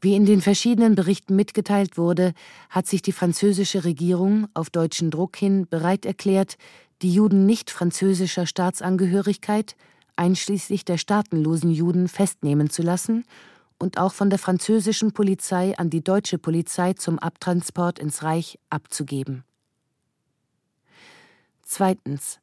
Wie 0.00 0.14
in 0.14 0.24
den 0.24 0.40
verschiedenen 0.40 0.94
Berichten 0.94 1.36
mitgeteilt 1.36 1.98
wurde, 1.98 2.32
hat 2.70 2.86
sich 2.86 3.02
die 3.02 3.12
französische 3.12 3.84
Regierung 3.84 4.48
auf 4.54 4.70
deutschen 4.70 5.10
Druck 5.10 5.36
hin 5.36 5.66
bereit 5.68 6.06
erklärt, 6.06 6.56
die 7.02 7.12
Juden 7.12 7.44
nicht 7.44 7.70
französischer 7.70 8.46
Staatsangehörigkeit, 8.46 9.76
einschließlich 10.16 10.84
der 10.84 10.96
staatenlosen 10.96 11.70
Juden, 11.70 12.08
festnehmen 12.08 12.70
zu 12.70 12.82
lassen 12.82 13.24
und 13.78 13.98
auch 13.98 14.12
von 14.12 14.30
der 14.30 14.38
französischen 14.38 15.12
Polizei 15.12 15.76
an 15.78 15.90
die 15.90 16.04
deutsche 16.04 16.38
Polizei 16.38 16.94
zum 16.94 17.18
Abtransport 17.18 17.98
ins 17.98 18.22
Reich 18.22 18.58
abzugeben. 18.68 19.44
Zweitens. 21.62 22.40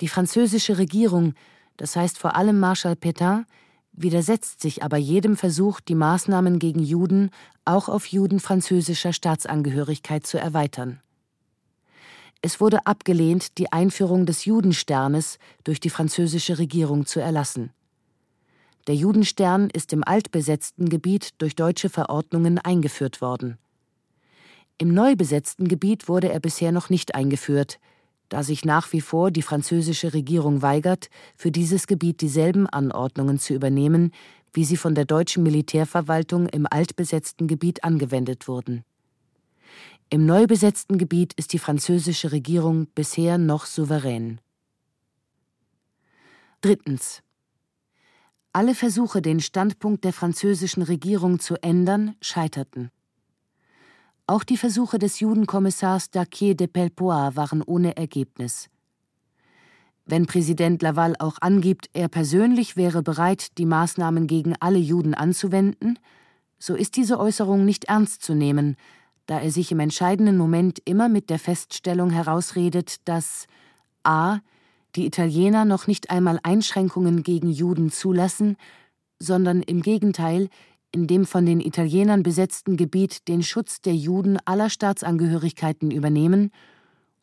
Die 0.00 0.08
französische 0.08 0.78
Regierung, 0.78 1.34
das 1.76 1.96
heißt 1.96 2.18
vor 2.18 2.36
allem 2.36 2.60
Marschall 2.60 2.92
Pétain, 2.94 3.44
widersetzt 4.02 4.60
sich 4.60 4.82
aber 4.82 4.96
jedem 4.96 5.36
Versuch, 5.36 5.80
die 5.80 5.94
Maßnahmen 5.94 6.58
gegen 6.58 6.80
Juden 6.80 7.30
auch 7.64 7.88
auf 7.88 8.06
Juden 8.06 8.40
französischer 8.40 9.12
Staatsangehörigkeit 9.12 10.26
zu 10.26 10.38
erweitern. 10.38 11.00
Es 12.40 12.60
wurde 12.60 12.86
abgelehnt, 12.86 13.58
die 13.58 13.72
Einführung 13.72 14.24
des 14.24 14.44
Judensternes 14.44 15.38
durch 15.64 15.80
die 15.80 15.90
französische 15.90 16.58
Regierung 16.58 17.04
zu 17.04 17.20
erlassen. 17.20 17.72
Der 18.86 18.94
Judenstern 18.94 19.68
ist 19.70 19.92
im 19.92 20.04
altbesetzten 20.04 20.88
Gebiet 20.88 21.30
durch 21.38 21.56
deutsche 21.56 21.90
Verordnungen 21.90 22.58
eingeführt 22.58 23.20
worden. 23.20 23.58
Im 24.78 24.94
neu 24.94 25.16
besetzten 25.16 25.66
Gebiet 25.66 26.08
wurde 26.08 26.30
er 26.30 26.38
bisher 26.38 26.70
noch 26.70 26.88
nicht 26.88 27.16
eingeführt, 27.16 27.80
da 28.28 28.42
sich 28.42 28.64
nach 28.64 28.92
wie 28.92 29.00
vor 29.00 29.30
die 29.30 29.42
französische 29.42 30.12
Regierung 30.12 30.62
weigert, 30.62 31.08
für 31.36 31.50
dieses 31.50 31.86
Gebiet 31.86 32.20
dieselben 32.20 32.66
Anordnungen 32.66 33.38
zu 33.38 33.54
übernehmen, 33.54 34.12
wie 34.52 34.64
sie 34.64 34.76
von 34.76 34.94
der 34.94 35.04
deutschen 35.04 35.42
Militärverwaltung 35.42 36.46
im 36.48 36.66
altbesetzten 36.68 37.46
Gebiet 37.46 37.84
angewendet 37.84 38.48
wurden. 38.48 38.84
Im 40.10 40.24
neu 40.24 40.46
besetzten 40.46 40.96
Gebiet 40.96 41.34
ist 41.34 41.52
die 41.52 41.58
französische 41.58 42.32
Regierung 42.32 42.86
bisher 42.94 43.36
noch 43.36 43.66
souverän. 43.66 44.40
Drittens. 46.62 47.22
Alle 48.52 48.74
Versuche, 48.74 49.20
den 49.22 49.40
Standpunkt 49.40 50.04
der 50.04 50.12
französischen 50.12 50.82
Regierung 50.82 51.38
zu 51.38 51.62
ändern, 51.62 52.16
scheiterten. 52.20 52.90
Auch 54.30 54.44
die 54.44 54.58
Versuche 54.58 54.98
des 54.98 55.20
Judenkommissars 55.20 56.10
Daquier 56.10 56.54
de 56.54 56.66
Pelpois 56.66 57.34
waren 57.34 57.62
ohne 57.62 57.96
Ergebnis. 57.96 58.68
Wenn 60.04 60.26
Präsident 60.26 60.82
Laval 60.82 61.14
auch 61.18 61.38
angibt, 61.40 61.88
er 61.94 62.08
persönlich 62.08 62.76
wäre 62.76 63.02
bereit, 63.02 63.56
die 63.56 63.64
Maßnahmen 63.64 64.26
gegen 64.26 64.54
alle 64.60 64.76
Juden 64.76 65.14
anzuwenden, 65.14 65.98
so 66.58 66.74
ist 66.74 66.96
diese 66.96 67.18
Äußerung 67.18 67.64
nicht 67.64 67.84
ernst 67.84 68.22
zu 68.22 68.34
nehmen, 68.34 68.76
da 69.24 69.40
er 69.40 69.50
sich 69.50 69.72
im 69.72 69.80
entscheidenden 69.80 70.36
Moment 70.36 70.78
immer 70.84 71.08
mit 71.08 71.30
der 71.30 71.38
Feststellung 71.38 72.10
herausredet, 72.10 72.96
dass 73.08 73.46
a. 74.02 74.40
die 74.94 75.06
Italiener 75.06 75.64
noch 75.64 75.86
nicht 75.86 76.10
einmal 76.10 76.38
Einschränkungen 76.42 77.22
gegen 77.22 77.48
Juden 77.48 77.90
zulassen, 77.90 78.58
sondern 79.18 79.62
im 79.62 79.80
Gegenteil 79.80 80.50
in 80.98 81.06
dem 81.06 81.26
von 81.26 81.46
den 81.46 81.60
Italienern 81.60 82.24
besetzten 82.24 82.76
Gebiet 82.76 83.28
den 83.28 83.44
Schutz 83.44 83.80
der 83.80 83.94
Juden 83.94 84.36
aller 84.44 84.68
Staatsangehörigkeiten 84.68 85.92
übernehmen 85.92 86.50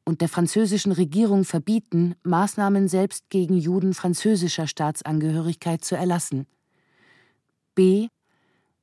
und 0.06 0.22
der 0.22 0.30
französischen 0.30 0.94
Regierung 0.94 1.44
verbieten, 1.44 2.16
Maßnahmen 2.24 2.88
selbst 2.88 3.30
gegen 3.30 3.58
Juden 3.58 3.94
französischer 3.94 4.66
Staatsangehörigkeit 4.66 5.84
zu 5.84 5.96
erlassen. 5.98 6.48
B. 7.74 8.08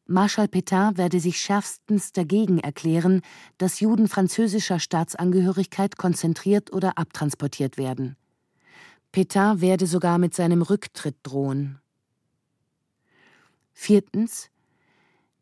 Marschall 0.07 0.49
Pétain 0.49 0.99
werde 0.99 1.21
sich 1.21 1.41
schärfstens 1.41 2.13
dagegen 2.13 2.59
erklären, 2.59 3.23
dass 3.57 3.81
Juden 3.81 4.09
französischer 4.09 4.79
Staatsangehörigkeit 4.79 5.97
konzentriert 5.97 6.71
oder 6.71 6.99
abtransportiert 6.99 7.79
werden. 7.79 8.17
Pétain 9.11 9.63
werde 9.63 9.87
sogar 9.87 10.19
mit 10.19 10.35
seinem 10.35 10.61
Rücktritt 10.61 11.17
drohen. 11.23 11.79
Viertens. 13.73 14.52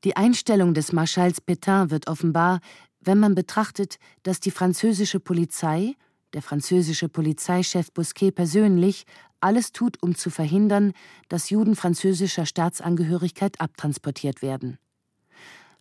Die 0.04 0.16
Einstellung 0.16 0.72
des 0.72 0.92
Marschalls 0.92 1.42
Pétain 1.42 1.90
wird 1.90 2.08
offenbar, 2.08 2.60
wenn 3.00 3.18
man 3.18 3.34
betrachtet, 3.34 3.98
dass 4.22 4.40
die 4.40 4.50
französische 4.50 5.20
Polizei, 5.20 5.94
der 6.32 6.42
französische 6.42 7.08
Polizeichef 7.08 7.92
Bousquet 7.92 8.32
persönlich, 8.32 9.04
alles 9.40 9.72
tut, 9.72 10.02
um 10.02 10.14
zu 10.14 10.30
verhindern, 10.30 10.92
dass 11.28 11.50
Juden 11.50 11.76
französischer 11.76 12.46
Staatsangehörigkeit 12.46 13.60
abtransportiert 13.60 14.42
werden. 14.42 14.78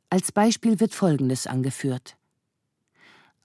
Als 0.09 0.31
Beispiel 0.31 0.79
wird 0.79 0.93
Folgendes 0.93 1.45
angeführt. 1.47 2.17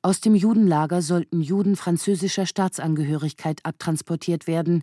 Aus 0.03 0.21
dem 0.21 0.35
Judenlager 0.35 1.03
sollten 1.03 1.41
Juden 1.41 1.77
französischer 1.77 2.47
Staatsangehörigkeit 2.47 3.65
abtransportiert 3.65 4.47
werden, 4.47 4.83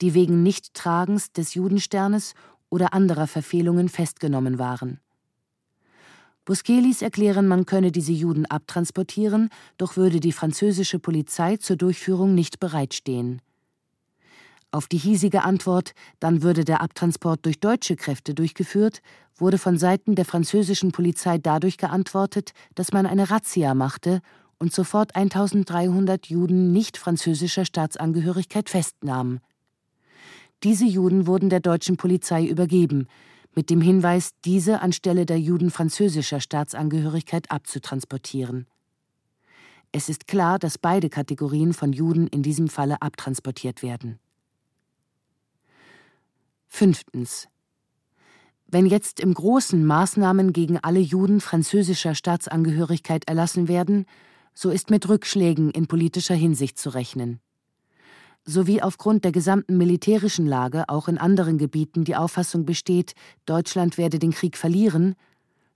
die 0.00 0.14
wegen 0.14 0.42
Nichttragens 0.42 1.32
des 1.32 1.54
Judensternes 1.54 2.34
oder 2.70 2.94
anderer 2.94 3.26
Verfehlungen 3.26 3.88
festgenommen 3.88 4.58
waren. 4.58 5.01
Bousquet 6.44 6.80
ließ 6.80 7.02
erklären, 7.02 7.46
man 7.46 7.66
könne 7.66 7.92
diese 7.92 8.12
Juden 8.12 8.46
abtransportieren, 8.46 9.48
doch 9.78 9.96
würde 9.96 10.18
die 10.18 10.32
französische 10.32 10.98
Polizei 10.98 11.56
zur 11.56 11.76
Durchführung 11.76 12.34
nicht 12.34 12.58
bereitstehen. 12.58 13.40
Auf 14.72 14.88
die 14.88 14.98
hiesige 14.98 15.42
Antwort, 15.42 15.92
dann 16.18 16.42
würde 16.42 16.64
der 16.64 16.80
Abtransport 16.80 17.44
durch 17.44 17.60
deutsche 17.60 17.94
Kräfte 17.94 18.34
durchgeführt, 18.34 19.02
wurde 19.36 19.58
von 19.58 19.78
Seiten 19.78 20.14
der 20.14 20.24
französischen 20.24 20.92
Polizei 20.92 21.38
dadurch 21.38 21.76
geantwortet, 21.76 22.52
dass 22.74 22.92
man 22.92 23.06
eine 23.06 23.30
Razzia 23.30 23.74
machte 23.74 24.20
und 24.58 24.72
sofort 24.72 25.14
1300 25.14 26.26
Juden 26.26 26.72
nicht 26.72 26.96
französischer 26.96 27.64
Staatsangehörigkeit 27.64 28.70
festnahm. 28.70 29.40
Diese 30.62 30.86
Juden 30.86 31.26
wurden 31.26 31.50
der 31.50 31.60
deutschen 31.60 31.96
Polizei 31.96 32.46
übergeben, 32.46 33.08
mit 33.54 33.70
dem 33.70 33.80
Hinweis, 33.80 34.30
diese 34.44 34.80
anstelle 34.80 35.26
der 35.26 35.38
Juden 35.38 35.70
französischer 35.70 36.40
Staatsangehörigkeit 36.40 37.50
abzutransportieren. 37.50 38.66
Es 39.92 40.08
ist 40.08 40.26
klar, 40.26 40.58
dass 40.58 40.78
beide 40.78 41.10
Kategorien 41.10 41.74
von 41.74 41.92
Juden 41.92 42.26
in 42.26 42.42
diesem 42.42 42.68
Falle 42.68 43.02
abtransportiert 43.02 43.82
werden. 43.82 44.18
Fünftens. 46.66 47.48
Wenn 48.66 48.86
jetzt 48.86 49.20
im 49.20 49.34
Großen 49.34 49.84
Maßnahmen 49.84 50.54
gegen 50.54 50.78
alle 50.78 51.00
Juden 51.00 51.42
französischer 51.42 52.14
Staatsangehörigkeit 52.14 53.28
erlassen 53.28 53.68
werden, 53.68 54.06
so 54.54 54.70
ist 54.70 54.88
mit 54.88 55.06
Rückschlägen 55.10 55.70
in 55.70 55.86
politischer 55.86 56.34
Hinsicht 56.34 56.78
zu 56.78 56.88
rechnen 56.88 57.40
sowie 58.44 58.82
aufgrund 58.82 59.24
der 59.24 59.32
gesamten 59.32 59.76
militärischen 59.76 60.46
Lage 60.46 60.88
auch 60.88 61.08
in 61.08 61.18
anderen 61.18 61.58
Gebieten 61.58 62.04
die 62.04 62.16
Auffassung 62.16 62.64
besteht, 62.64 63.14
Deutschland 63.46 63.98
werde 63.98 64.18
den 64.18 64.32
Krieg 64.32 64.56
verlieren, 64.56 65.14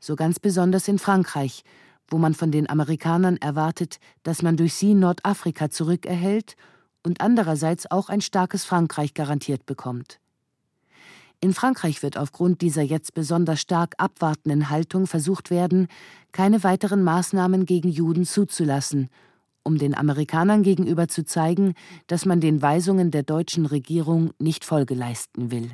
so 0.01 0.17
ganz 0.17 0.39
besonders 0.39 0.89
in 0.89 0.99
Frankreich, 0.99 1.63
wo 2.09 2.19
man 2.19 2.35
von 2.35 2.51
den 2.51 2.69
Amerikanern 2.69 3.37
erwartet, 3.37 3.99
dass 4.23 4.43
man 4.43 4.57
durch 4.57 4.75
sie 4.75 4.95
Nordafrika 4.95 5.71
zurückerhält 5.71 6.57
und 7.03 7.21
andererseits 7.21 7.91
auch 7.91 8.09
ein 8.09 8.21
starkes 8.21 8.65
Frankreich 8.65 9.15
garantiert 9.15 9.67
bekommt. 9.67 10.19
In 11.41 11.53
Frankreich 11.53 12.03
wird 12.03 12.17
aufgrund 12.17 12.63
dieser 12.63 12.83
jetzt 12.83 13.15
besonders 13.15 13.61
stark 13.61 13.95
abwartenden 13.99 14.71
Haltung 14.71 15.07
versucht 15.07 15.51
werden, 15.51 15.89
keine 16.33 16.65
weiteren 16.65 17.05
Maßnahmen 17.05 17.67
gegen 17.67 17.91
Juden 17.91 18.25
zuzulassen 18.25 19.09
um 19.67 19.77
den 19.77 19.95
Amerikanern 19.95 20.63
gegenüber 20.63 21.09
zu 21.09 21.25
zeigen, 21.25 21.75
dass 22.07 22.25
man 22.25 22.41
den 22.41 22.63
Weisungen 22.63 23.11
der 23.11 23.25
deutschen 23.25 23.67
Regierung 23.67 24.33
nicht 24.39 24.65
Folge 24.65 24.95
leisten 24.95 25.51
will. 25.51 25.73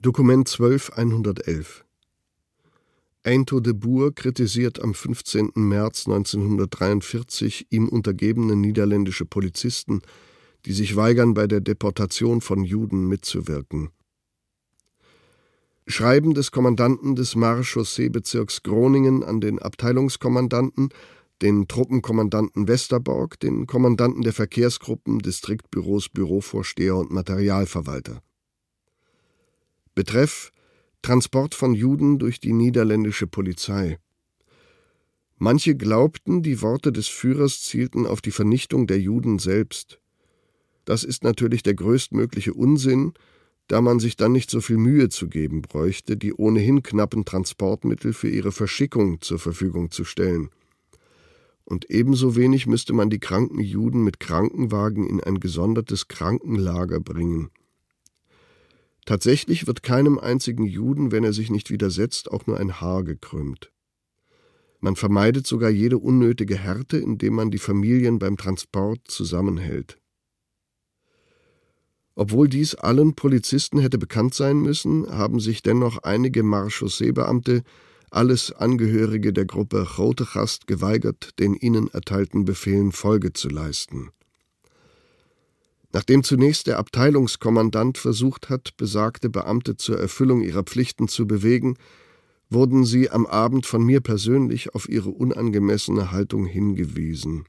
Dokument 0.00 0.46
12111 0.46 1.84
Einto 3.24 3.60
de 3.60 3.72
Boer 3.72 4.12
kritisiert 4.12 4.82
am 4.82 4.94
15. 4.94 5.52
März 5.54 6.08
1943 6.08 7.68
ihm 7.70 7.88
untergebene 7.88 8.56
niederländische 8.56 9.24
Polizisten, 9.24 10.02
die 10.66 10.72
sich 10.72 10.96
weigern, 10.96 11.34
bei 11.34 11.46
der 11.46 11.60
Deportation 11.60 12.40
von 12.40 12.64
Juden 12.64 13.06
mitzuwirken. 13.06 13.90
Schreiben 15.86 16.34
des 16.34 16.52
Kommandanten 16.52 17.16
des 17.16 17.34
Marschaussee-Bezirks 17.34 18.62
Groningen 18.62 19.24
an 19.24 19.40
den 19.40 19.58
Abteilungskommandanten, 19.58 20.90
den 21.42 21.66
Truppenkommandanten 21.66 22.68
Westerborg, 22.68 23.40
den 23.40 23.66
Kommandanten 23.66 24.22
der 24.22 24.32
Verkehrsgruppen, 24.32 25.18
Distriktbüros, 25.18 26.08
Bürovorsteher 26.08 26.96
und 26.96 27.10
Materialverwalter. 27.10 28.22
Betreff 29.94 30.52
Transport 31.02 31.56
von 31.56 31.74
Juden 31.74 32.20
durch 32.20 32.38
die 32.38 32.52
niederländische 32.52 33.26
Polizei. 33.26 33.98
Manche 35.36 35.74
glaubten, 35.74 36.44
die 36.44 36.62
Worte 36.62 36.92
des 36.92 37.08
Führers 37.08 37.62
zielten 37.62 38.06
auf 38.06 38.20
die 38.20 38.30
Vernichtung 38.30 38.86
der 38.86 39.00
Juden 39.00 39.40
selbst. 39.40 39.98
Das 40.84 41.02
ist 41.02 41.24
natürlich 41.24 41.64
der 41.64 41.74
größtmögliche 41.74 42.54
Unsinn, 42.54 43.14
da 43.68 43.80
man 43.80 44.00
sich 44.00 44.16
dann 44.16 44.32
nicht 44.32 44.50
so 44.50 44.60
viel 44.60 44.76
Mühe 44.76 45.08
zu 45.08 45.28
geben 45.28 45.62
bräuchte, 45.62 46.16
die 46.16 46.34
ohnehin 46.34 46.82
knappen 46.82 47.24
Transportmittel 47.24 48.12
für 48.12 48.28
ihre 48.28 48.52
Verschickung 48.52 49.20
zur 49.20 49.38
Verfügung 49.38 49.90
zu 49.90 50.04
stellen. 50.04 50.50
Und 51.64 51.90
ebenso 51.90 52.36
wenig 52.36 52.66
müsste 52.66 52.92
man 52.92 53.08
die 53.08 53.20
kranken 53.20 53.60
Juden 53.60 54.02
mit 54.02 54.20
Krankenwagen 54.20 55.06
in 55.06 55.22
ein 55.22 55.40
gesondertes 55.40 56.08
Krankenlager 56.08 57.00
bringen. 57.00 57.50
Tatsächlich 59.04 59.66
wird 59.66 59.82
keinem 59.82 60.18
einzigen 60.18 60.64
Juden, 60.64 61.10
wenn 61.10 61.24
er 61.24 61.32
sich 61.32 61.50
nicht 61.50 61.70
widersetzt, 61.70 62.30
auch 62.30 62.46
nur 62.46 62.58
ein 62.58 62.80
Haar 62.80 63.04
gekrümmt. 63.04 63.72
Man 64.80 64.96
vermeidet 64.96 65.46
sogar 65.46 65.70
jede 65.70 65.98
unnötige 65.98 66.56
Härte, 66.56 66.98
indem 66.98 67.34
man 67.34 67.50
die 67.50 67.58
Familien 67.58 68.18
beim 68.18 68.36
Transport 68.36 69.00
zusammenhält. 69.06 70.01
Obwohl 72.14 72.48
dies 72.48 72.74
allen 72.74 73.14
Polizisten 73.14 73.78
hätte 73.80 73.98
bekannt 73.98 74.34
sein 74.34 74.60
müssen, 74.60 75.08
haben 75.10 75.40
sich 75.40 75.62
dennoch 75.62 75.98
einige 75.98 76.42
Marschausseebeamte, 76.42 77.62
alles 78.10 78.52
Angehörige 78.52 79.32
der 79.32 79.46
Gruppe 79.46 79.86
Grotegast, 79.88 80.66
geweigert, 80.66 81.38
den 81.38 81.54
ihnen 81.54 81.88
erteilten 81.88 82.44
Befehlen 82.44 82.92
Folge 82.92 83.32
zu 83.32 83.48
leisten. 83.48 84.10
Nachdem 85.94 86.22
zunächst 86.22 86.66
der 86.66 86.78
Abteilungskommandant 86.78 87.98
versucht 87.98 88.50
hat, 88.50 88.76
besagte 88.76 89.28
Beamte 89.28 89.76
zur 89.76 89.98
Erfüllung 89.98 90.42
ihrer 90.42 90.62
Pflichten 90.62 91.08
zu 91.08 91.26
bewegen, 91.26 91.76
wurden 92.50 92.84
sie 92.84 93.10
am 93.10 93.26
Abend 93.26 93.66
von 93.66 93.82
mir 93.82 94.00
persönlich 94.00 94.74
auf 94.74 94.88
ihre 94.88 95.10
unangemessene 95.10 96.10
Haltung 96.10 96.44
hingewiesen. 96.44 97.46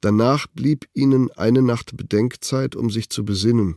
Danach 0.00 0.46
blieb 0.46 0.88
ihnen 0.94 1.30
eine 1.32 1.62
Nacht 1.62 1.96
Bedenkzeit, 1.96 2.74
um 2.74 2.90
sich 2.90 3.10
zu 3.10 3.24
besinnen. 3.24 3.76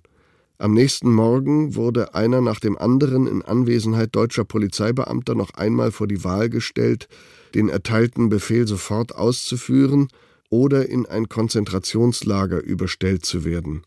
Am 0.57 0.73
nächsten 0.73 1.11
Morgen 1.11 1.75
wurde 1.75 2.15
einer 2.15 2.39
nach 2.39 2.59
dem 2.59 2.77
anderen 2.77 3.27
in 3.27 3.41
Anwesenheit 3.41 4.15
deutscher 4.15 4.45
Polizeibeamter 4.45 5.35
noch 5.35 5.53
einmal 5.55 5.91
vor 5.91 6.07
die 6.07 6.23
Wahl 6.23 6.49
gestellt, 6.49 7.09
den 7.53 7.67
erteilten 7.67 8.29
Befehl 8.29 8.67
sofort 8.67 9.15
auszuführen 9.15 10.07
oder 10.49 10.87
in 10.87 11.05
ein 11.05 11.27
Konzentrationslager 11.27 12.63
überstellt 12.63 13.25
zu 13.25 13.43
werden. 13.43 13.83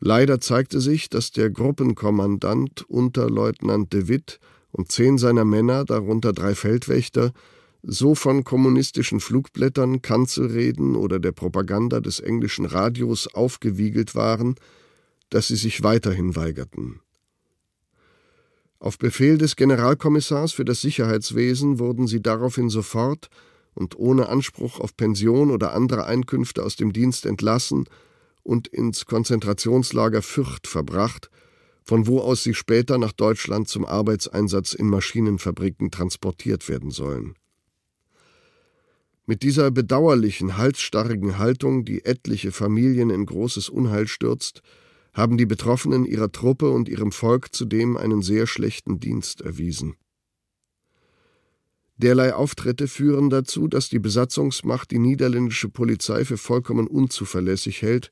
Leider 0.00 0.40
zeigte 0.40 0.80
sich, 0.80 1.08
dass 1.08 1.30
der 1.30 1.48
Gruppenkommandant 1.50 2.82
Unterleutnant 2.90 3.92
de 3.94 4.08
Witt 4.08 4.40
und 4.70 4.92
zehn 4.92 5.16
seiner 5.16 5.46
Männer, 5.46 5.84
darunter 5.84 6.32
drei 6.34 6.54
Feldwächter, 6.54 7.32
so 7.86 8.14
von 8.14 8.44
kommunistischen 8.44 9.20
Flugblättern, 9.20 10.00
Kanzelreden 10.00 10.96
oder 10.96 11.18
der 11.18 11.32
Propaganda 11.32 12.00
des 12.00 12.20
englischen 12.20 12.64
Radios 12.64 13.26
aufgewiegelt 13.34 14.14
waren, 14.14 14.54
dass 15.28 15.48
sie 15.48 15.56
sich 15.56 15.82
weiterhin 15.82 16.34
weigerten. 16.34 17.00
Auf 18.78 18.98
Befehl 18.98 19.38
des 19.38 19.56
Generalkommissars 19.56 20.52
für 20.52 20.64
das 20.64 20.80
Sicherheitswesen 20.80 21.78
wurden 21.78 22.06
sie 22.06 22.22
daraufhin 22.22 22.68
sofort 22.68 23.28
und 23.74 23.98
ohne 23.98 24.28
Anspruch 24.28 24.80
auf 24.80 24.96
Pension 24.96 25.50
oder 25.50 25.74
andere 25.74 26.06
Einkünfte 26.06 26.62
aus 26.62 26.76
dem 26.76 26.92
Dienst 26.92 27.26
entlassen 27.26 27.84
und 28.42 28.68
ins 28.68 29.06
Konzentrationslager 29.06 30.22
Fürth 30.22 30.66
verbracht, 30.66 31.30
von 31.82 32.06
wo 32.06 32.20
aus 32.20 32.42
sie 32.42 32.54
später 32.54 32.98
nach 32.98 33.12
Deutschland 33.12 33.68
zum 33.68 33.84
Arbeitseinsatz 33.84 34.72
in 34.74 34.88
Maschinenfabriken 34.88 35.90
transportiert 35.90 36.68
werden 36.68 36.90
sollen. 36.90 37.34
Mit 39.26 39.42
dieser 39.42 39.70
bedauerlichen, 39.70 40.58
halsstarrigen 40.58 41.38
Haltung, 41.38 41.86
die 41.86 42.04
etliche 42.04 42.52
Familien 42.52 43.08
in 43.08 43.24
großes 43.24 43.70
Unheil 43.70 44.06
stürzt, 44.06 44.60
haben 45.14 45.38
die 45.38 45.46
Betroffenen 45.46 46.04
ihrer 46.04 46.30
Truppe 46.30 46.70
und 46.70 46.88
ihrem 46.88 47.10
Volk 47.10 47.54
zudem 47.54 47.96
einen 47.96 48.20
sehr 48.20 48.46
schlechten 48.46 49.00
Dienst 49.00 49.40
erwiesen. 49.40 49.96
Derlei 51.96 52.34
Auftritte 52.34 52.86
führen 52.86 53.30
dazu, 53.30 53.68
dass 53.68 53.88
die 53.88 54.00
Besatzungsmacht 54.00 54.90
die 54.90 54.98
niederländische 54.98 55.68
Polizei 55.70 56.24
für 56.24 56.36
vollkommen 56.36 56.86
unzuverlässig 56.86 57.80
hält 57.82 58.10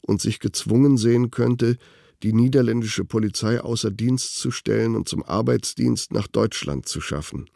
und 0.00 0.20
sich 0.20 0.38
gezwungen 0.38 0.98
sehen 0.98 1.30
könnte, 1.30 1.78
die 2.22 2.32
niederländische 2.32 3.04
Polizei 3.04 3.60
außer 3.60 3.90
Dienst 3.90 4.38
zu 4.38 4.50
stellen 4.50 4.96
und 4.96 5.08
zum 5.08 5.22
Arbeitsdienst 5.22 6.12
nach 6.12 6.26
Deutschland 6.26 6.86
zu 6.86 7.00
schaffen. 7.00 7.48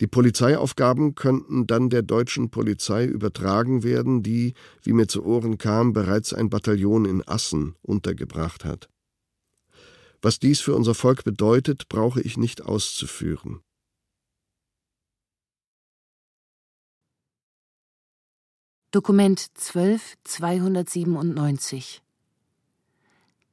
Die 0.00 0.06
Polizeiaufgaben 0.06 1.14
könnten 1.14 1.66
dann 1.66 1.88
der 1.88 2.02
deutschen 2.02 2.50
Polizei 2.50 3.06
übertragen 3.06 3.82
werden, 3.82 4.22
die, 4.22 4.52
wie 4.82 4.92
mir 4.92 5.08
zu 5.08 5.24
Ohren 5.24 5.56
kam, 5.56 5.94
bereits 5.94 6.34
ein 6.34 6.50
Bataillon 6.50 7.06
in 7.06 7.26
Assen 7.26 7.76
untergebracht 7.80 8.64
hat. 8.64 8.90
Was 10.20 10.38
dies 10.38 10.60
für 10.60 10.74
unser 10.74 10.94
Volk 10.94 11.24
bedeutet, 11.24 11.88
brauche 11.88 12.20
ich 12.20 12.36
nicht 12.36 12.62
auszuführen. 12.62 13.60
Dokument 18.90 19.38
12 19.54 20.14
297 20.24 22.02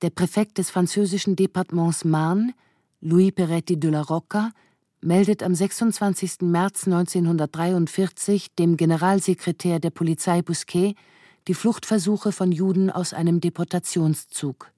Der 0.02 0.10
Präfekt 0.10 0.57
des 0.57 0.70
französischen 0.70 1.36
Departements 1.36 2.06
Marne, 2.06 2.53
Louis 3.02 3.32
Peretti 3.32 3.78
de 3.78 3.91
la 3.91 4.02
Rocca, 4.02 4.52
meldet 5.04 5.44
am 5.44 5.54
26. 5.54 6.42
März 6.42 6.86
1943 6.86 8.56
dem 8.56 8.78
Generalsekretär 8.78 9.80
der 9.80 9.90
Polizei 9.90 10.42
Bousquet 10.42 10.96
die 11.48 11.54
Fluchtversuche 11.54 12.32
von 12.32 12.52
Juden 12.52 12.90
aus 12.90 13.14
einem 13.14 13.42
Deportationszug. 13.42 14.72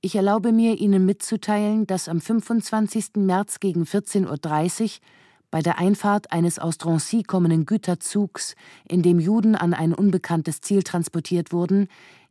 Ich 0.00 0.16
erlaube 0.16 0.50
mir, 0.50 0.80
Ihnen 0.80 1.06
mitzuteilen, 1.06 1.86
dass 1.86 2.08
am 2.08 2.20
25. 2.20 3.16
März 3.16 3.60
gegen 3.60 3.84
14.30 3.84 4.82
Uhr 4.82 4.88
bei 5.50 5.60
der 5.60 5.78
Einfahrt 5.78 6.32
eines 6.32 6.58
aus 6.58 6.78
Drancy 6.78 7.22
kommenden 7.22 7.66
Güterzugs, 7.66 8.56
in 8.88 9.02
dem 9.02 9.20
Juden 9.20 9.54
an 9.54 9.74
ein 9.74 9.94
unbekanntes 9.94 10.62
Ziel 10.62 10.82
transportiert 10.82 11.52
wurden, 11.52 11.88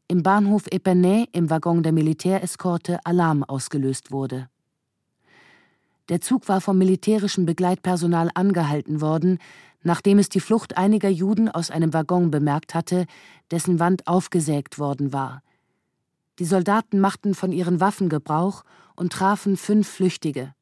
im 0.08 0.24
Bahnhof 0.24 0.66
Epernay 0.70 1.28
im 1.32 1.50
Waggon 1.50 1.84
der 1.84 1.94
Militäreskorte 1.94 3.00
Alarm 3.06 3.44
ausgelöst 3.44 4.12
wurde. 4.12 4.50
Der 6.12 6.20
Zug 6.20 6.50
war 6.50 6.60
vom 6.60 6.78
militärischen 6.78 7.46
Begleitpersonal 7.46 8.32
angehalten 8.34 9.00
worden, 9.00 9.40
nachdem 9.82 10.20
es 10.20 10.28
die 10.28 10.42
Flucht 10.42 10.76
einiger 10.76 11.08
Juden 11.08 11.48
aus 11.48 11.72
einem 11.72 11.94
Waggon 11.94 12.32
bemerkt 12.32 12.76
hatte, 12.76 13.06
dessen 13.50 13.80
Wand 13.80 14.08
aufgesägt 14.08 14.78
worden 14.78 15.14
war. 15.14 15.42
Die 16.38 16.44
Soldaten 16.44 17.00
machten 17.00 17.34
von 17.34 17.54
ihren 17.54 17.80
Waffen 17.80 18.10
Gebrauch 18.10 18.66
und 18.98 19.14
trafen 19.14 19.56
fünf 19.56 19.88
Flüchtige. 19.88 20.54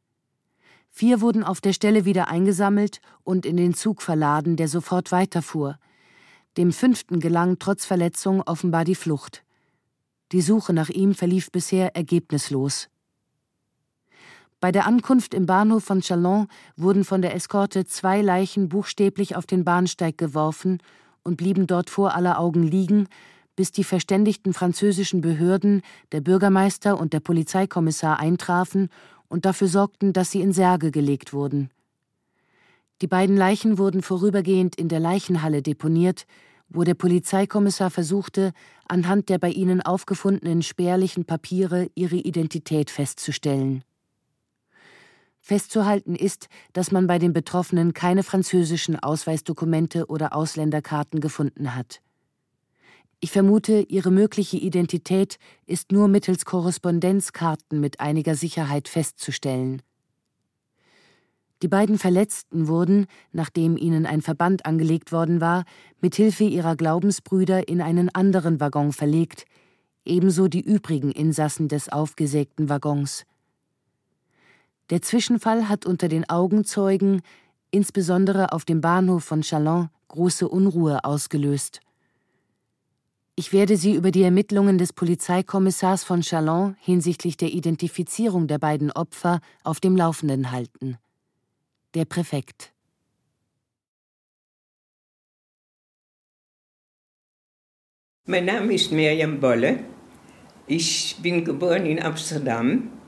Vier 0.91 1.19
wurden 1.19 1.43
auf 1.43 1.61
der 1.61 1.73
Stelle 1.73 2.05
wieder 2.05 2.27
eingesammelt 2.27 3.01
und 3.23 3.47
in 3.47 3.57
den 3.57 3.73
Zug 3.73 4.03
verladen, 4.03 4.55
der 4.55 4.67
sofort 4.67 5.11
weiterfuhr. 5.11 5.80
Dem 6.57 6.71
fünften 6.71 7.19
gelang 7.19 7.57
trotz 7.57 7.88
Verletzung 7.88 8.43
offenbar 8.43 8.85
die 8.85 8.93
Flucht. 8.93 9.43
Die 10.31 10.41
Suche 10.41 10.73
nach 10.73 10.89
ihm 10.89 11.15
verlief 11.15 11.51
bisher 11.51 11.95
ergebnislos. 11.95 12.88
Bei 14.61 14.73
der 14.73 14.86
Ankunft 14.86 15.34
im 15.34 15.45
Bahnhof 15.45 15.86
von 15.86 16.02
Chalon 16.02 16.48
wurden 16.76 17.06
von 17.06 17.22
der 17.22 17.34
Eskorte 17.34 17.86
zwei 17.86 18.22
Leichen 18.22 18.68
buchstäblich 18.68 19.38
auf 19.38 19.45
den 19.45 19.64
Bahnsteig 19.64 20.18
geworfen 20.18 20.80
und 21.23 21.38
blieben 21.38 21.65
dort 21.65 21.90
vor 21.90 22.14
aller 22.14 22.40
Augen 22.40 22.64
liegen, 22.64 23.07
bis 23.56 23.72
die 23.72 23.86
verständigten 23.86 24.53
französischen 24.53 25.22
Behörden, 25.22 25.81
der 26.11 26.22
Bürgermeister 26.22 26.99
und 26.99 27.14
der 27.14 27.22
Polizeikommissar 27.22 28.19
eintrafen 28.19 28.90
und 29.30 29.45
dafür 29.45 29.69
sorgten, 29.69 30.11
dass 30.11 30.31
sie 30.31 30.41
in 30.41 30.52
Särge 30.52 30.91
gelegt 30.91 31.31
wurden. 31.31 31.69
Die 33.02 33.07
beiden 33.07 33.38
Leichen 33.38 33.77
wurden 33.77 34.02
vorübergehend 34.02 34.76
in 34.76 34.90
der 34.90 34.99
Leichenhalle 34.99 35.61
deponiert, 35.61 36.26
wo 36.68 36.84
der 36.84 36.95
Polizeikommissar 36.95 37.90
versuchte, 37.90 38.52
anhand 38.88 39.30
der 39.30 39.40
bei 39.40 39.52
ihnen 39.52 39.81
aufgefundenen 39.81 40.64
spärlichen 40.64 41.23
Papiere 41.23 41.90
ihre 41.95 42.18
Identität 42.18 42.90
festzustellen. 42.90 43.84
Festzuhalten 45.49 46.13
ist, 46.13 46.47
dass 46.73 46.91
man 46.91 47.07
bei 47.07 47.17
den 47.17 47.34
Betroffenen 47.34 47.95
keine 47.95 48.21
französischen 48.21 48.99
Ausweisdokumente 48.99 50.05
oder 50.05 50.35
Ausländerkarten 50.35 51.21
gefunden 51.21 51.73
hat. 51.76 52.01
Ich 53.19 53.31
vermute, 53.31 53.80
ihre 53.80 54.11
mögliche 54.11 54.57
Identität 54.57 55.39
ist 55.65 55.91
nur 55.91 56.07
mittels 56.07 56.45
Korrespondenzkarten 56.45 57.80
mit 57.80 57.99
einiger 57.99 58.35
Sicherheit 58.35 58.88
festzustellen. 58.88 59.81
Die 61.63 61.67
beiden 61.67 61.97
Verletzten 61.97 62.67
wurden, 62.67 63.07
nachdem 63.31 63.76
ihnen 63.76 64.05
ein 64.05 64.21
Verband 64.21 64.67
angelegt 64.67 65.11
worden 65.11 65.41
war, 65.41 65.63
mit 65.99 66.13
Hilfe 66.13 66.43
ihrer 66.43 66.76
Glaubensbrüder 66.76 67.67
in 67.67 67.81
einen 67.81 68.13
anderen 68.13 68.59
Waggon 68.59 68.93
verlegt, 68.93 69.45
ebenso 70.05 70.47
die 70.47 70.61
übrigen 70.61 71.11
Insassen 71.11 71.69
des 71.69 71.89
aufgesägten 71.89 72.69
Waggons. 72.69 73.26
Der 74.90 75.03
Zwischenfall 75.03 75.70
hat 75.70 75.86
unter 75.86 76.07
den 76.07 76.28
Augenzeugen, 76.30 77.22
insbesondere 77.70 78.53
auf 78.53 78.66
dem 78.66 78.82
Bahnhof 78.82 79.24
von 79.24 79.41
Chalon, 79.41 79.90
große 80.07 80.48
Unruhe 80.48 81.03
ausgelöst. 81.03 81.82
Ich 83.36 83.53
werde 83.53 83.78
Sie 83.78 83.94
über 83.94 84.11
die 84.11 84.24
Ermittlungen 84.24 84.78
des 84.78 84.91
Polizeikommissars 84.91 86.03
von 86.03 86.22
Chalon 86.22 86.76
hinsichtlich 86.80 87.38
der 87.38 87.49
Identifizierung 87.49 88.48
der 88.48 88.57
beiden 88.57 88.91
Opfer 88.91 89.40
auf 89.64 89.80
dem 89.80 89.95
Laufenden 89.95 90.52
halten. 90.52 90.98
Der 91.94 92.06
Präfekt. 92.06 92.74
Mein 98.26 98.45
Name 98.45 98.74
ist 98.74 98.91
Miriam 98.91 99.40
Bolle. 99.40 99.80
Ich 100.68 101.16
bin 101.22 101.45
geboren 101.45 101.86
in 101.86 102.02
Amsterdam 102.02 102.98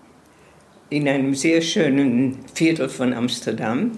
in 0.92 1.08
einem 1.08 1.34
sehr 1.34 1.62
schönen 1.62 2.40
Viertel 2.54 2.90
von 2.90 3.14
Amsterdam. 3.14 3.92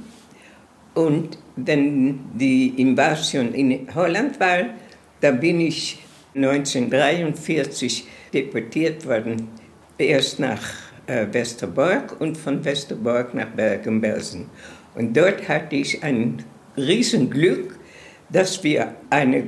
Und 0.93 1.39
wenn 1.55 2.19
die 2.35 2.67
Invasion 2.77 3.51
in 3.53 3.87
Holland 3.95 4.39
war, 4.39 4.65
da 5.19 5.31
bin 5.31 5.59
ich 5.59 5.97
1943 6.35 8.05
deportiert 8.31 9.07
worden, 9.07 9.47
erst 9.97 10.39
nach 10.39 10.61
äh, 11.07 11.25
Westerbork 11.31 12.21
und 12.21 12.37
von 12.37 12.63
Westerbork 12.63 13.33
nach 13.33 13.49
Bergen-Belsen. 13.49 14.45
Und 14.93 15.17
dort 15.17 15.47
hatte 15.49 15.75
ich 15.75 16.03
ein 16.03 16.43
Riesenglück, 16.77 17.79
dass 18.29 18.63
wir 18.63 18.93
eine 19.09 19.45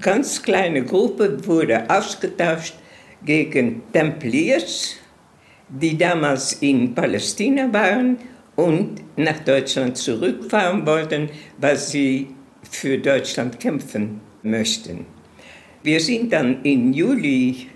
ganz 0.00 0.42
kleine 0.42 0.84
Gruppe 0.84 1.46
wurde 1.46 1.88
ausgetauscht 1.88 2.74
gegen 3.24 3.82
Templiers 3.92 4.96
die 5.68 5.96
damals 5.96 6.54
in 6.54 6.92
Palästina 6.94 7.72
waren 7.72 8.18
und 8.56 8.96
nach 9.16 9.38
Deutschland 9.40 9.96
zurückfahren 9.96 10.84
wollten, 10.86 11.30
weil 11.58 11.76
sie 11.76 12.28
für 12.70 12.98
Deutschland 12.98 13.60
kämpfen 13.60 14.20
möchten. 14.42 15.06
Wir 15.82 16.00
sind 16.00 16.32
dann 16.32 16.64
im 16.64 16.92
Juli 16.92 17.68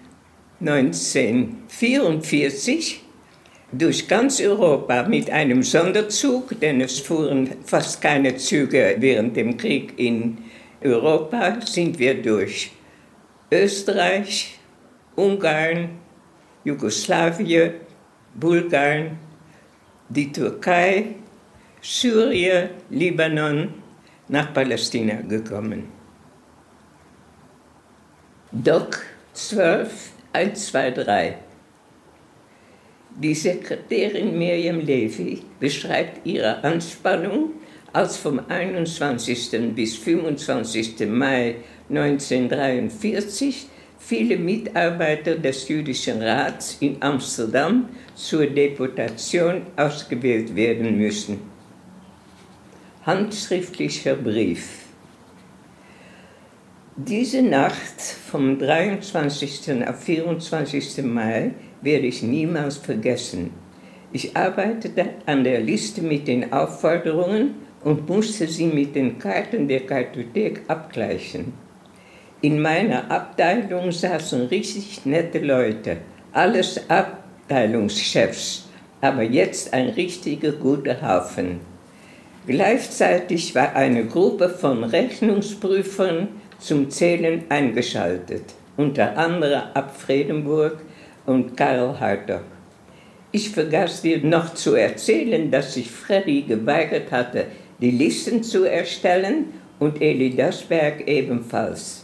1944 0.61 3.01
durch 3.73 4.07
ganz 4.07 4.41
Europa 4.41 5.05
mit 5.05 5.31
einem 5.31 5.63
Sonderzug, 5.63 6.61
denn 6.61 6.81
es 6.81 7.01
fuhren 7.01 7.49
fast 7.65 8.03
keine 8.03 8.37
Züge 8.37 8.97
während 8.99 9.37
dem 9.37 9.57
Krieg 9.57 9.99
in 9.99 10.39
Europa, 10.83 11.59
sind 11.65 11.99
wir 11.99 12.21
durch 12.21 12.71
Österreich, 13.51 14.59
Ungarn, 15.17 15.91
Jugoslawien, 16.65 17.73
Bulgarien, 18.35 19.19
die 20.09 20.33
Türkei, 20.33 21.15
Syrien, 21.81 22.71
Libanon 22.91 23.75
nach 24.29 24.53
Palästina 24.53 25.21
gekommen. 25.23 25.89
Doc 28.53 29.05
12, 29.33 30.13
1, 30.33 30.67
2, 30.67 30.91
3. 30.91 31.39
Die 33.17 33.35
Sekretärin 33.35 34.39
Miriam 34.39 34.81
Levy 34.81 35.43
beschreibt 35.61 36.27
ihre 36.27 36.63
Anspannung, 36.65 37.51
als 37.93 38.17
vom 38.17 38.41
21. 38.49 39.75
bis 39.75 39.97
25. 39.99 41.07
Mai 41.09 41.57
1943 41.91 43.67
viele 44.05 44.37
Mitarbeiter 44.37 45.37
des 45.37 45.69
Jüdischen 45.69 46.23
Rats 46.23 46.77
in 46.81 46.97
Amsterdam 47.01 47.89
zur 48.15 48.47
Deportation 48.47 49.63
ausgewählt 49.77 50.55
werden 50.55 50.97
müssen. 50.99 51.39
Handschriftlicher 53.07 54.17
Brief. 54.17 54.87
Diese 56.97 57.43
Nacht 57.43 58.01
vom 58.01 58.59
23. 58.59 59.87
auf 59.87 60.03
24. 60.03 61.05
Mai 61.05 61.53
werde 61.81 62.07
ich 62.07 62.23
niemals 62.23 62.77
vergessen. 62.77 63.51
Ich 64.13 64.37
arbeitete 64.37 65.11
an 65.27 65.43
der 65.43 65.61
Liste 65.61 66.03
mit 66.03 66.29
den 66.29 66.53
Aufforderungen 66.53 67.55
und 67.83 68.09
musste 68.09 68.47
sie 68.47 68.67
mit 68.67 68.95
den 68.95 69.19
Karten 69.19 69.69
der 69.69 69.87
Kartothek 69.87 70.63
abgleichen. 70.69 71.62
In 72.45 72.61
meiner 72.61 73.09
Abteilung 73.09 73.93
saßen 73.93 74.47
richtig 74.47 75.07
nette 75.07 75.39
Leute, 75.39 75.99
alles 76.33 76.81
Abteilungschefs, 76.91 78.69
aber 79.01 79.23
jetzt 79.23 79.73
ein 79.73 79.91
richtiger 79.91 80.51
guter 80.51 81.01
Haufen. 81.01 81.61
Gleichzeitig 82.45 83.55
war 83.55 83.77
eine 83.77 84.07
Gruppe 84.07 84.49
von 84.49 84.83
Rechnungsprüfern 84.83 86.27
zum 86.59 86.91
Zählen 86.91 87.45
eingeschaltet, 87.49 88.43
unter 88.77 89.17
anderem 89.17 89.63
Ab 89.75 89.97
Fredenburg 89.97 90.81
und 91.27 91.57
Karl 91.57 92.01
Hartog. 92.01 92.43
Ich 93.31 93.51
vergaß 93.51 94.03
dir 94.03 94.19
noch 94.19 94.53
zu 94.55 94.75
erzählen, 94.75 95.49
dass 95.49 95.75
sich 95.75 95.89
Freddy 95.89 96.43
geweigert 96.43 97.13
hatte, 97.13 97.47
die 97.81 97.93
Listen 97.93 98.43
zu 98.43 98.65
erstellen 98.65 99.45
und 99.79 100.03
Eli 100.03 100.35
Dasberg 100.35 101.07
ebenfalls. 101.07 102.02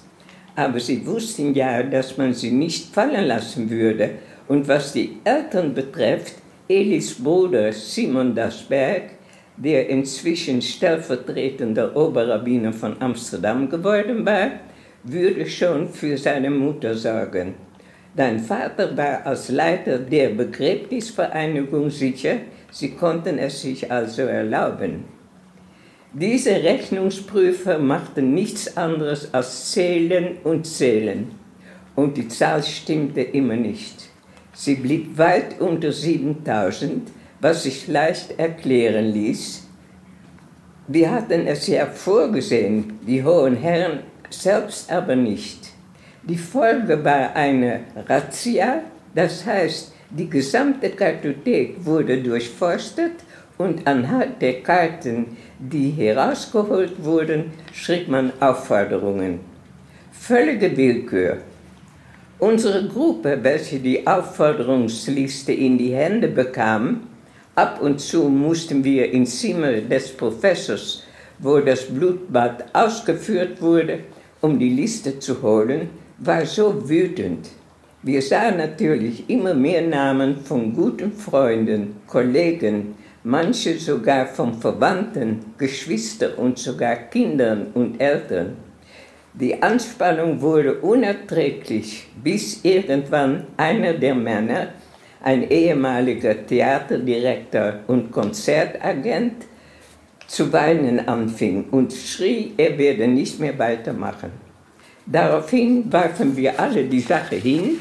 Aber 0.59 0.81
sie 0.81 1.07
wussten 1.07 1.55
ja, 1.55 1.85
dass 1.85 2.17
man 2.17 2.35
sie 2.35 2.51
nicht 2.51 2.93
fallen 2.93 3.29
lassen 3.29 3.71
würde. 3.71 4.11
Und 4.49 4.67
was 4.67 4.93
die 4.93 5.19
Eltern 5.23 5.73
betrifft, 5.73 6.35
Elis 6.69 7.15
Bruder 7.15 7.73
Simon 7.73 8.35
Dasberg, 8.35 9.03
der 9.57 9.89
inzwischen 9.89 10.61
stellvertretender 10.61 11.97
Oberrabbiner 11.97 12.73
von 12.73 13.01
Amsterdam 13.01 13.71
geworden 13.71 14.27
war, 14.27 14.51
würde 15.05 15.47
schon 15.47 15.89
für 15.91 16.19
seine 16.19 16.51
Mutter 16.51 16.93
sorgen. 16.97 17.55
Dein 18.17 18.41
Vater 18.41 18.97
war 18.97 19.25
als 19.25 19.51
Leiter 19.51 19.97
der 19.97 20.31
Begräbnisvereinigung 20.31 21.89
sicher, 21.89 22.39
sie 22.73 22.91
konnten 22.97 23.39
es 23.39 23.63
sich 23.63 23.89
also 23.93 24.23
erlauben. 24.23 25.18
Diese 26.21 26.51
Rechnungsprüfer 26.51 27.79
machten 27.79 28.35
nichts 28.35 28.77
anderes 28.77 29.33
als 29.33 29.71
zählen 29.71 30.39
und 30.43 30.67
zählen. 30.67 31.31
Und 31.95 32.17
die 32.17 32.27
Zahl 32.27 32.65
stimmte 32.65 33.21
immer 33.21 33.55
nicht. 33.55 34.09
Sie 34.53 34.75
blieb 34.75 35.17
weit 35.17 35.61
unter 35.61 35.93
7000, 35.93 37.13
was 37.41 37.63
sich 37.63 37.87
leicht 37.87 38.37
erklären 38.37 39.13
ließ. 39.13 39.69
Wir 40.89 41.13
hatten 41.13 41.47
es 41.47 41.69
ja 41.69 41.87
vorgesehen, 41.87 42.99
die 43.07 43.23
hohen 43.23 43.55
Herren 43.57 44.01
selbst 44.29 44.91
aber 44.91 45.15
nicht. 45.15 45.69
Die 46.25 46.39
Folge 46.39 47.05
war 47.05 47.37
eine 47.37 47.83
Razzia, 48.09 48.83
das 49.15 49.47
heißt, 49.47 49.93
die 50.11 50.29
gesamte 50.29 50.91
Kartothek 50.91 51.85
wurde 51.85 52.21
durchforstet 52.21 53.13
und 53.59 53.87
anhand 53.87 54.41
der 54.41 54.63
Karten, 54.63 55.37
die 55.59 55.91
herausgeholt 55.91 57.05
wurden, 57.05 57.53
schrieb 57.73 58.09
man 58.09 58.33
Aufforderungen. 58.41 59.41
Völlige 60.13 60.77
Willkür. 60.77 61.39
Unsere 62.39 62.87
Gruppe, 62.87 63.39
welche 63.43 63.81
die 63.81 64.07
Aufforderungsliste 64.07 65.53
in 65.53 65.77
die 65.77 65.93
Hände 65.93 66.29
bekam, 66.29 67.01
ab 67.57 67.83
und 67.83 68.01
zu 68.01 68.29
mussten 68.29 68.85
wir 68.85 69.11
ins 69.11 69.41
Zimmer 69.41 69.73
des 69.73 70.17
Professors, 70.17 71.03
wo 71.41 71.59
das 71.59 71.85
Blutbad 71.87 72.65
ausgeführt 72.73 73.61
wurde, 73.61 74.01
um 74.41 74.59
die 74.59 74.71
Liste 74.71 75.19
zu 75.19 75.43
holen, 75.43 75.91
war 76.19 76.47
so 76.47 76.89
wütend. 76.89 77.49
Wir 78.03 78.23
sahen 78.23 78.59
natürlich 78.59 79.29
immer 79.29 79.55
mehr 79.55 79.83
Namen 79.83 80.37
von 80.37 80.73
guten 80.73 81.13
Freunden, 81.13 81.97
Kollegen, 82.07 82.95
manche 83.25 83.79
sogar 83.79 84.27
von 84.27 84.55
Verwandten, 84.55 85.55
Geschwistern 85.59 86.35
und 86.35 86.59
sogar 86.59 86.97
Kindern 86.97 87.69
und 87.75 88.01
Eltern. 88.01 88.57
Die 89.35 89.63
Anspannung 89.63 90.41
wurde 90.41 90.75
unerträglich, 90.75 92.07
bis 92.23 92.65
irgendwann 92.65 93.47
einer 93.57 93.93
der 93.93 94.15
Männer, 94.15 94.69
ein 95.23 95.49
ehemaliger 95.51 96.47
Theaterdirektor 96.47 97.81
und 97.87 98.11
Konzertagent, 98.11 99.47
zu 100.27 100.53
weinen 100.53 101.09
anfing 101.09 101.65
und 101.71 101.93
schrie, 101.93 102.53
er 102.57 102.77
werde 102.77 103.09
nicht 103.09 103.41
mehr 103.41 103.59
weitermachen. 103.59 104.31
Daraufhin 105.07 105.91
warfen 105.91 106.37
wir 106.37 106.61
alle 106.61 106.85
die 106.85 107.01
Sache 107.01 107.37
hin 107.37 107.79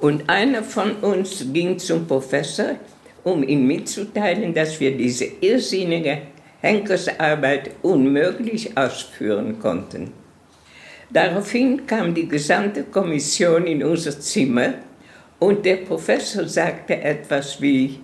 und 0.00 0.28
einer 0.28 0.62
von 0.62 0.92
uns 1.02 1.46
ging 1.52 1.78
zum 1.78 2.06
Professor, 2.06 2.76
um 3.24 3.42
ihm 3.42 3.66
mitzuteilen, 3.66 4.54
dass 4.54 4.78
wir 4.78 4.96
diese 4.96 5.26
irrsinnige 5.40 6.18
Henkersarbeit 6.60 7.70
unmöglich 7.82 8.76
ausführen 8.76 9.58
konnten. 9.58 10.12
Daraufhin 11.10 11.86
kam 11.86 12.14
die 12.14 12.28
gesamte 12.28 12.84
Kommission 12.84 13.66
in 13.66 13.84
unser 13.84 14.18
Zimmer 14.18 14.74
und 15.38 15.64
der 15.64 15.76
Professor 15.76 16.46
sagte 16.46 17.00
etwas 17.00 17.60
wie, 17.60 18.00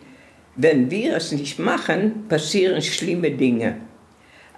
wenn 0.56 0.90
wir 0.90 1.16
es 1.16 1.32
nicht 1.32 1.58
machen, 1.58 2.26
passieren 2.28 2.82
schlimme 2.82 3.30
Dinge. 3.30 3.76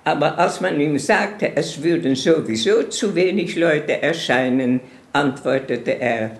Aber 0.04 0.36
als 0.38 0.60
man 0.60 0.80
ihm 0.80 0.98
sagte, 0.98 1.52
es 1.54 1.80
würden 1.80 2.16
sowieso 2.16 2.82
zu 2.84 3.14
wenig 3.14 3.54
Leute 3.54 4.02
erscheinen, 4.02 4.80
antwortete 5.12 6.00
er, 6.00 6.32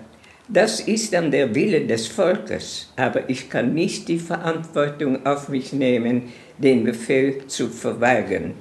das 0.49 0.81
ist 0.81 1.13
dann 1.13 1.31
der 1.31 1.55
Wille 1.55 1.87
des 1.87 2.07
Volkes, 2.07 2.91
aber 2.97 3.29
ich 3.29 3.49
kann 3.49 3.73
nicht 3.73 4.07
die 4.09 4.19
Verantwortung 4.19 5.25
auf 5.25 5.49
mich 5.49 5.71
nehmen, 5.71 6.33
den 6.57 6.83
Befehl 6.83 7.47
zu 7.47 7.69
verweigern. 7.69 8.53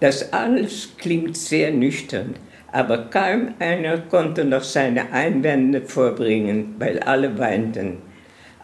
Das 0.00 0.32
alles 0.32 0.90
klingt 0.96 1.36
sehr 1.36 1.72
nüchtern, 1.72 2.34
aber 2.70 2.98
kaum 3.10 3.54
einer 3.58 3.98
konnte 3.98 4.44
noch 4.44 4.62
seine 4.62 5.12
Einwände 5.12 5.82
vorbringen, 5.82 6.76
weil 6.78 7.00
alle 7.00 7.38
weinten. 7.38 7.98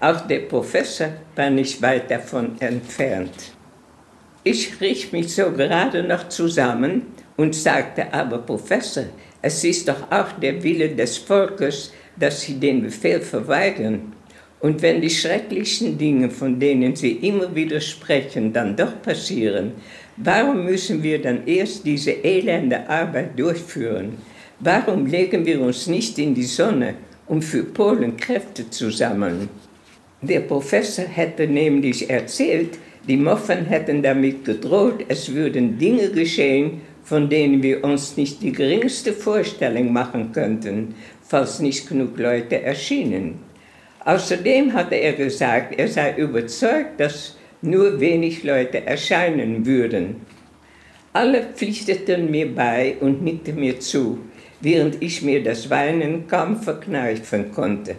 Auch 0.01 0.21
der 0.23 0.41
Professor 0.41 1.09
war 1.37 1.51
nicht 1.51 1.83
weit 1.83 2.11
davon 2.11 2.61
entfernt. 2.61 3.53
Ich 4.43 4.81
riech 4.81 5.13
mich 5.13 5.35
so 5.35 5.51
gerade 5.51 6.03
noch 6.03 6.29
zusammen 6.29 7.07
und 7.37 7.55
sagte, 7.55 8.13
aber 8.13 8.39
Professor, 8.39 9.05
es 9.43 9.63
ist 9.65 9.89
doch 9.89 10.11
auch 10.11 10.33
der 10.41 10.63
Wille 10.63 10.89
des 10.89 11.19
Volkes, 11.19 11.93
dass 12.21 12.43
Sie 12.43 12.55
den 12.55 12.83
Befehl 12.83 13.21
verweigern. 13.21 14.13
Und 14.61 14.83
wenn 14.83 15.01
die 15.01 15.11
schrecklichsten 15.11 15.97
Dinge, 15.97 16.31
von 16.31 16.61
denen 16.61 16.95
Sie 16.95 17.13
immer 17.13 17.55
wieder 17.55 17.81
sprechen, 17.81 18.53
dann 18.53 18.77
doch 18.77 19.01
passieren, 19.01 19.73
warum 20.19 20.67
müssen 20.67 21.03
wir 21.03 21.21
dann 21.21 21.47
erst 21.47 21.87
diese 21.87 22.11
elende 22.11 22.89
Arbeit 22.89 23.39
durchführen? 23.39 24.19
Warum 24.61 25.07
legen 25.07 25.47
wir 25.47 25.61
uns 25.63 25.87
nicht 25.87 26.19
in 26.19 26.35
die 26.35 26.45
Sonne, 26.45 26.95
um 27.27 27.41
für 27.41 27.65
Polen 27.65 28.19
Kräfte 28.19 28.69
zu 28.69 28.91
sammeln? 28.91 29.49
Der 30.21 30.41
Professor 30.41 31.07
hätte 31.07 31.47
nämlich 31.47 32.11
erzählt, 32.11 32.79
die 33.09 33.17
Moffen 33.17 33.65
hätten 33.65 34.03
damit 34.03 34.45
gedroht, 34.45 35.07
es 35.09 35.33
würden 35.33 35.79
Dinge 35.79 36.11
geschehen, 36.11 36.83
von 37.03 37.31
denen 37.31 37.63
wir 37.63 37.83
uns 37.83 38.19
nicht 38.19 38.43
die 38.43 38.53
geringste 38.53 39.15
Vorstellung 39.15 39.93
machen 39.93 40.33
könnten, 40.33 40.95
falls 41.31 41.61
nicht 41.61 41.89
genug 41.89 42.19
Leute 42.19 42.61
erschienen. 42.61 43.39
Außerdem 44.05 44.73
hatte 44.73 44.97
er 44.97 45.13
gesagt, 45.13 45.79
er 45.79 45.87
sei 45.87 46.17
überzeugt, 46.17 46.99
dass 46.99 47.37
nur 47.63 48.01
wenig 48.01 48.43
Leute 48.43 48.85
erscheinen 48.85 49.65
würden. 49.65 50.27
Alle 51.13 51.43
pflichteten 51.55 52.33
mir 52.33 52.53
bei 52.53 52.97
und 52.99 53.23
nickten 53.23 53.61
mir 53.61 53.79
zu, 53.79 54.19
während 54.61 55.01
ich 55.01 55.23
mir 55.23 55.41
das 55.41 55.71
Weinen 55.71 56.27
kaum 56.27 56.57
verkneifen 56.57 57.53
konnte. 57.53 57.95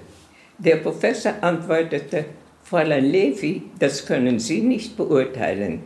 Der 0.58 0.78
Professor 0.78 1.36
antwortete, 1.40 2.26
Fräulein 2.64 3.06
Levi, 3.06 3.64
das 3.80 4.06
können 4.06 4.40
Sie 4.40 4.60
nicht 4.60 4.98
beurteilen. 4.98 5.84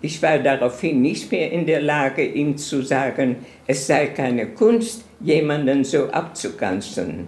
Ich 0.00 0.20
war 0.22 0.38
daraufhin 0.38 1.00
nicht 1.00 1.30
mehr 1.30 1.52
in 1.52 1.66
der 1.66 1.80
Lage, 1.80 2.24
ihm 2.24 2.58
zu 2.58 2.82
sagen, 2.82 3.36
es 3.66 3.86
sei 3.86 4.08
keine 4.08 4.48
Kunst, 4.48 5.04
jemanden 5.24 5.84
so 5.84 6.10
abzukanzeln. 6.10 7.26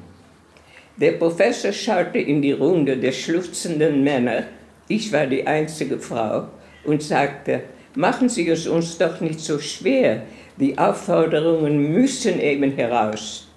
Der 0.99 1.13
Professor 1.13 1.73
schaute 1.73 2.19
in 2.19 2.43
die 2.43 2.53
Runde 2.53 2.97
der 2.97 3.13
schluchzenden 3.13 4.05
Männer, 4.05 4.45
ich 4.89 5.13
war 5.13 5.27
die 5.27 5.47
einzige 5.47 5.99
Frau, 5.99 6.49
und 6.85 7.03
sagte, 7.03 7.63
machen 7.95 8.29
Sie 8.29 8.49
es 8.49 8.67
uns 8.67 8.99
doch 8.99 9.21
nicht 9.21 9.41
so 9.41 9.59
schwer, 9.59 10.23
die 10.59 10.79
Aufforderungen 10.79 11.93
müssen 11.93 12.41
eben 12.41 12.73
heraus. 12.73 13.49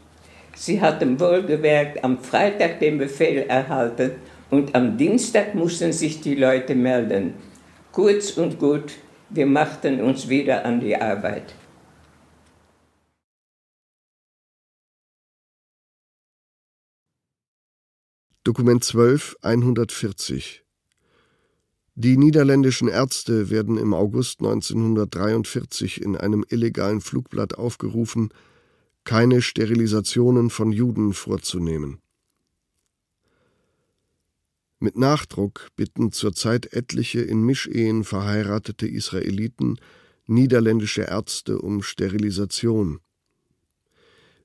Sie 0.56 0.82
hatten 0.82 1.20
wohlgemerkt 1.20 2.04
am 2.04 2.18
Freitag 2.18 2.80
den 2.80 2.98
Befehl 2.98 3.46
erhalten 3.48 4.12
und 4.50 4.76
am 4.76 4.98
Dienstag 4.98 5.54
mussten 5.54 5.94
sich 5.94 6.22
die 6.22 6.36
Leute 6.36 6.76
melden. 6.76 7.36
Kurz 7.92 8.32
und 8.32 8.60
gut, 8.60 8.94
wir 9.30 9.46
machten 9.46 10.02
uns 10.02 10.28
wieder 10.28 10.66
an 10.66 10.80
die 10.80 10.96
Arbeit. 10.96 11.54
Dokument 18.46 18.82
12, 18.82 19.36
140 19.42 20.64
Die 21.96 22.16
niederländischen 22.16 22.88
Ärzte 22.88 23.50
werden 23.50 23.78
im 23.78 23.94
August 23.94 24.40
1943 24.40 26.02
in 26.02 26.16
einem 26.16 26.46
illegalen 26.48 27.02
Flugblatt 27.02 27.56
aufgerufen, 27.58 28.30
keine 29.04 29.42
Sterilisationen 29.42 30.50
von 30.50 30.72
Juden 30.72 31.12
vorzunehmen. 31.12 32.00
Mit 34.80 34.98
Nachdruck 34.98 35.68
bitten 35.76 36.14
zurzeit 36.14 36.72
etliche 36.72 37.20
in 37.20 37.44
Mischehen 37.44 38.06
verheiratete 38.06 38.88
Israeliten 38.88 39.80
niederländische 40.28 41.02
Ärzte 41.02 41.60
um 41.60 41.84
Sterilisation. 41.84 43.02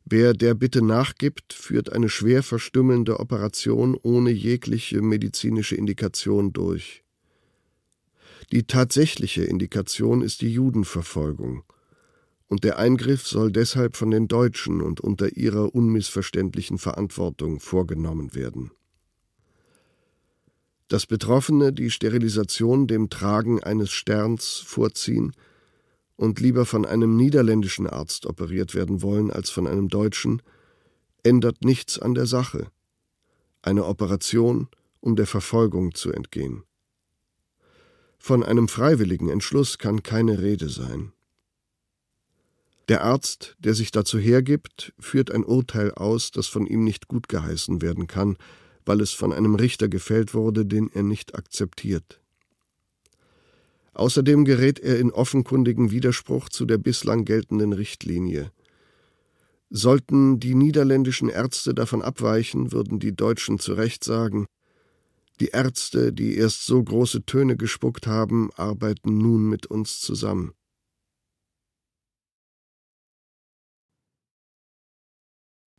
Wer 0.06 0.35
der 0.35 0.55
Bitte 0.55 0.82
nachgibt, 0.82 1.55
führt 1.55 1.90
eine 1.90 2.10
schwer 2.10 2.43
verstümmelnde 2.43 3.20
Operation 3.20 3.97
ohne 4.02 4.31
jegliche 4.31 5.01
medizinische 5.01 5.76
Indikation 5.76 6.52
durch. 6.52 7.02
Die 8.52 8.64
tatsächliche 8.64 9.44
Indikation 9.44 10.20
ist 10.20 10.43
die 10.43 10.52
Judenverfolgung, 10.52 11.64
und 12.48 12.64
der 12.64 12.78
Eingriff 12.78 13.26
soll 13.26 13.51
deshalb 13.51 13.97
von 13.97 14.10
den 14.10 14.28
Deutschen 14.28 14.82
und 14.82 15.01
unter 15.01 15.35
ihrer 15.36 15.74
unmissverständlichen 15.74 16.76
Verantwortung 16.76 17.59
vorgenommen 17.59 18.35
werden. 18.35 18.72
Dass 20.89 21.06
Betroffene 21.06 21.72
die 21.72 21.90
Sterilisation 21.90 22.86
dem 22.86 23.09
Tragen 23.09 23.62
eines 23.62 23.90
Sterns 23.90 24.62
vorziehen, 24.66 25.32
und 26.16 26.41
lieber 26.41 26.65
von 26.65 26.86
einem 26.86 27.16
niederländischen 27.16 27.86
Arzt 27.86 28.27
operiert 28.27 28.74
werden 28.74 29.03
wollen 29.03 29.31
als 29.31 29.51
von 29.51 29.66
einem 29.66 29.89
deutschen, 29.89 30.43
ändert 31.23 31.65
nichts 31.65 31.99
an 31.99 32.15
der 32.15 32.27
Sache. 32.27 32.69
Eine 33.62 33.86
Operation, 33.86 34.69
um 35.01 35.16
der 35.16 35.27
Verfolgung 35.27 35.95
zu 35.95 36.12
entgehen. 36.12 36.62
Von 38.19 38.43
einem 38.43 38.69
freiwilligen 38.69 39.28
Entschluss 39.28 39.78
kann 39.78 40.03
keine 40.03 40.41
Rede 40.41 40.69
sein. 40.69 41.12
Der 42.89 43.03
Arzt, 43.03 43.57
der 43.59 43.74
sich 43.74 43.91
dazu 43.91 44.19
hergibt, 44.19 44.93
führt 44.99 45.31
ein 45.31 45.45
Urteil 45.45 45.93
aus, 45.93 46.31
das 46.31 46.47
von 46.47 46.66
ihm 46.66 46.85
nicht 46.85 47.09
gut 47.09 47.28
geheißen 47.28 47.81
werden 47.81 48.07
kann, 48.07 48.36
weil 48.85 49.01
es 49.01 49.12
von 49.12 49.32
einem 49.32 49.55
Richter 49.55 49.89
gefällt 49.89 50.35
wurde, 50.35 50.66
den 50.66 50.91
er 50.93 51.03
nicht 51.03 51.35
akzeptiert. 51.35 52.20
Außerdem 53.95 54.45
gerät 54.45 54.81
er 54.81 54.99
in 54.99 55.12
offenkundigen 55.12 55.91
Widerspruch 55.91 56.49
zu 56.49 56.66
der 56.66 56.79
bislang 56.79 57.25
geltenden 57.25 57.73
Richtlinie. 57.73 58.51
Sollten 59.71 60.41
die 60.41 60.55
niederländischen 60.55 61.29
Ärzte 61.29 61.75
davon 61.75 62.03
abweichen, 62.03 62.73
würden 62.73 62.99
die 62.99 63.15
Deutschen 63.15 63.59
zu 63.59 63.75
Recht 63.75 64.05
sagen, 64.05 64.47
die 65.41 65.49
Ärzte, 65.49 66.12
die 66.12 66.37
erst 66.37 66.65
so 66.66 66.83
große 66.83 67.25
Töne 67.25 67.57
gespuckt 67.57 68.07
haben, 68.07 68.51
arbeiten 68.55 69.19
nun 69.19 69.49
mit 69.49 69.66
uns 69.66 70.01
zusammen. 70.01 70.53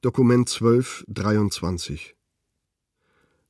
Dokument 0.01 0.47
12, 0.47 1.05
23 1.07 2.14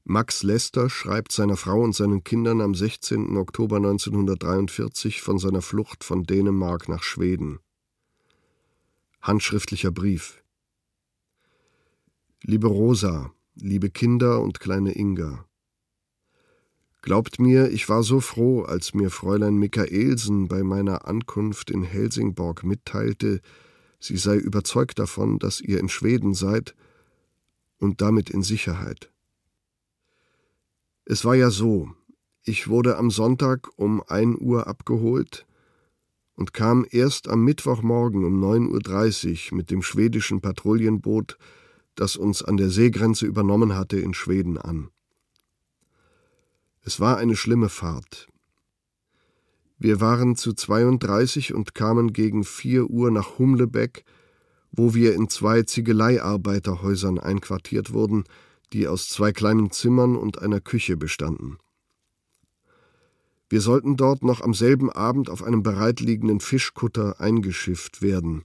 Max 0.07 0.43
Lester 0.43 0.87
schreibt 0.87 1.31
seiner 1.31 1.57
Frau 1.57 1.81
und 1.81 1.95
seinen 1.95 2.23
Kindern 2.23 2.61
am 2.61 2.75
16. 2.75 3.37
Oktober 3.37 3.77
1943 3.77 5.23
von 5.23 5.39
seiner 5.39 5.63
Flucht 5.63 6.03
von 6.03 6.25
Dänemark 6.25 6.87
nach 6.87 7.01
Schweden. 7.01 7.57
Handschriftlicher 9.23 9.89
Brief. 9.89 10.43
Liebe 12.43 12.67
Rosa, 12.67 13.33
liebe 13.55 13.89
Kinder 13.89 14.41
und 14.41 14.59
kleine 14.59 14.95
Inga. 14.95 15.47
Glaubt 17.01 17.39
mir, 17.39 17.71
ich 17.71 17.89
war 17.89 18.03
so 18.03 18.19
froh, 18.19 18.61
als 18.61 18.93
mir 18.93 19.09
Fräulein 19.09 19.55
Michaelsen 19.55 20.47
bei 20.47 20.61
meiner 20.61 21.07
Ankunft 21.07 21.71
in 21.71 21.81
Helsingborg 21.81 22.63
mitteilte, 22.63 23.41
sie 23.99 24.17
sei 24.17 24.35
überzeugt 24.35 24.99
davon, 24.99 25.39
dass 25.39 25.61
ihr 25.61 25.79
in 25.79 25.89
Schweden 25.89 26.35
seid 26.35 26.75
und 27.79 28.01
damit 28.01 28.29
in 28.29 28.43
Sicherheit. 28.43 29.11
Es 31.07 31.23
war 31.23 31.35
ja 31.35 31.51
so, 31.51 31.91
ich 32.43 32.67
wurde 32.67 32.97
am 32.97 33.11
Sonntag 33.11 33.69
um 33.75 34.01
ein 34.07 34.35
Uhr 34.39 34.65
abgeholt 34.65 35.45
und 36.35 36.51
kam 36.51 36.83
erst 36.89 37.29
am 37.29 37.43
Mittwochmorgen 37.43 38.25
um 38.25 38.43
9.30 38.43 39.51
Uhr 39.51 39.57
mit 39.57 39.69
dem 39.69 39.83
schwedischen 39.83 40.41
Patrouillenboot, 40.41 41.37
das 41.93 42.15
uns 42.15 42.43
an 42.43 42.57
der 42.57 42.71
Seegrenze 42.71 43.27
übernommen 43.27 43.75
hatte, 43.75 43.99
in 43.99 44.15
Schweden 44.15 44.57
an. 44.57 44.89
Es 46.81 46.99
war 46.99 47.17
eine 47.17 47.35
schlimme 47.35 47.69
Fahrt. 47.69 48.27
Wir 49.77 50.01
waren 50.01 50.35
zu 50.35 50.53
32 50.53 51.53
und 51.53 51.75
kamen 51.75 52.13
gegen 52.13 52.43
vier 52.43 52.89
Uhr 52.89 53.11
nach 53.11 53.37
Humlebeck, 53.37 54.05
wo 54.71 54.95
wir 54.95 55.13
in 55.13 55.29
zwei 55.29 55.61
Ziegeleiarbeiterhäusern 55.61 57.19
einquartiert 57.19 57.93
wurden, 57.93 58.23
die 58.75 58.89
aus 58.89 59.07
zwei 59.07 59.31
kleinen 59.31 59.71
Zimmern 59.71 60.17
und 60.17 60.41
einer 60.41 60.59
Küche 60.59 60.97
bestanden. 60.97 61.57
Wir 63.47 63.61
sollten 63.61 63.95
dort 63.95 64.21
noch 64.21 64.41
am 64.41 64.53
selben 64.53 64.91
Abend 64.91 65.29
auf 65.29 65.43
einem 65.43 65.63
bereitliegenden 65.63 66.41
Fischkutter 66.41 67.21
eingeschifft 67.21 68.01
werden. 68.01 68.43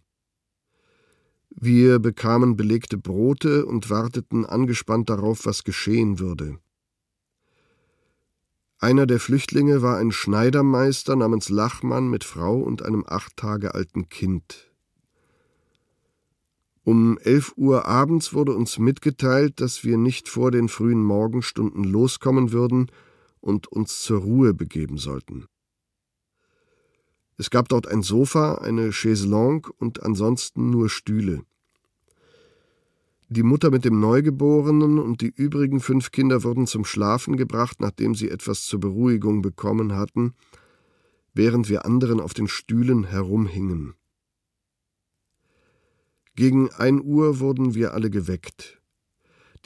Wir 1.50 1.98
bekamen 1.98 2.56
belegte 2.56 2.96
Brote 2.96 3.66
und 3.66 3.90
warteten 3.90 4.46
angespannt 4.46 5.10
darauf, 5.10 5.46
was 5.46 5.64
geschehen 5.64 6.20
würde. 6.20 6.60
Einer 8.78 9.06
der 9.06 9.18
Flüchtlinge 9.18 9.82
war 9.82 9.98
ein 9.98 10.12
Schneidermeister 10.12 11.16
namens 11.16 11.48
Lachmann 11.48 12.08
mit 12.08 12.22
Frau 12.22 12.56
und 12.60 12.82
einem 12.82 13.04
acht 13.04 13.36
Tage 13.36 13.74
alten 13.74 14.08
Kind. 14.08 14.69
Um 16.90 17.18
elf 17.18 17.52
Uhr 17.56 17.86
abends 17.86 18.34
wurde 18.34 18.52
uns 18.52 18.80
mitgeteilt, 18.80 19.60
dass 19.60 19.84
wir 19.84 19.96
nicht 19.96 20.28
vor 20.28 20.50
den 20.50 20.68
frühen 20.68 21.04
Morgenstunden 21.04 21.84
loskommen 21.84 22.50
würden 22.50 22.90
und 23.38 23.68
uns 23.68 24.00
zur 24.00 24.22
Ruhe 24.22 24.54
begeben 24.54 24.98
sollten. 24.98 25.46
Es 27.36 27.48
gab 27.48 27.68
dort 27.68 27.86
ein 27.86 28.02
Sofa, 28.02 28.56
eine 28.56 28.90
Chaiselongue 28.90 29.70
und 29.78 30.02
ansonsten 30.02 30.70
nur 30.70 30.88
Stühle. 30.88 31.44
Die 33.28 33.44
Mutter 33.44 33.70
mit 33.70 33.84
dem 33.84 34.00
Neugeborenen 34.00 34.98
und 34.98 35.20
die 35.20 35.32
übrigen 35.32 35.78
fünf 35.78 36.10
Kinder 36.10 36.42
wurden 36.42 36.66
zum 36.66 36.84
Schlafen 36.84 37.36
gebracht, 37.36 37.80
nachdem 37.80 38.16
sie 38.16 38.30
etwas 38.30 38.64
zur 38.64 38.80
Beruhigung 38.80 39.42
bekommen 39.42 39.94
hatten, 39.94 40.34
während 41.34 41.68
wir 41.68 41.84
anderen 41.84 42.18
auf 42.18 42.34
den 42.34 42.48
Stühlen 42.48 43.04
herumhingen. 43.04 43.94
Gegen 46.40 46.70
ein 46.70 47.02
Uhr 47.04 47.38
wurden 47.38 47.74
wir 47.74 47.92
alle 47.92 48.08
geweckt. 48.08 48.80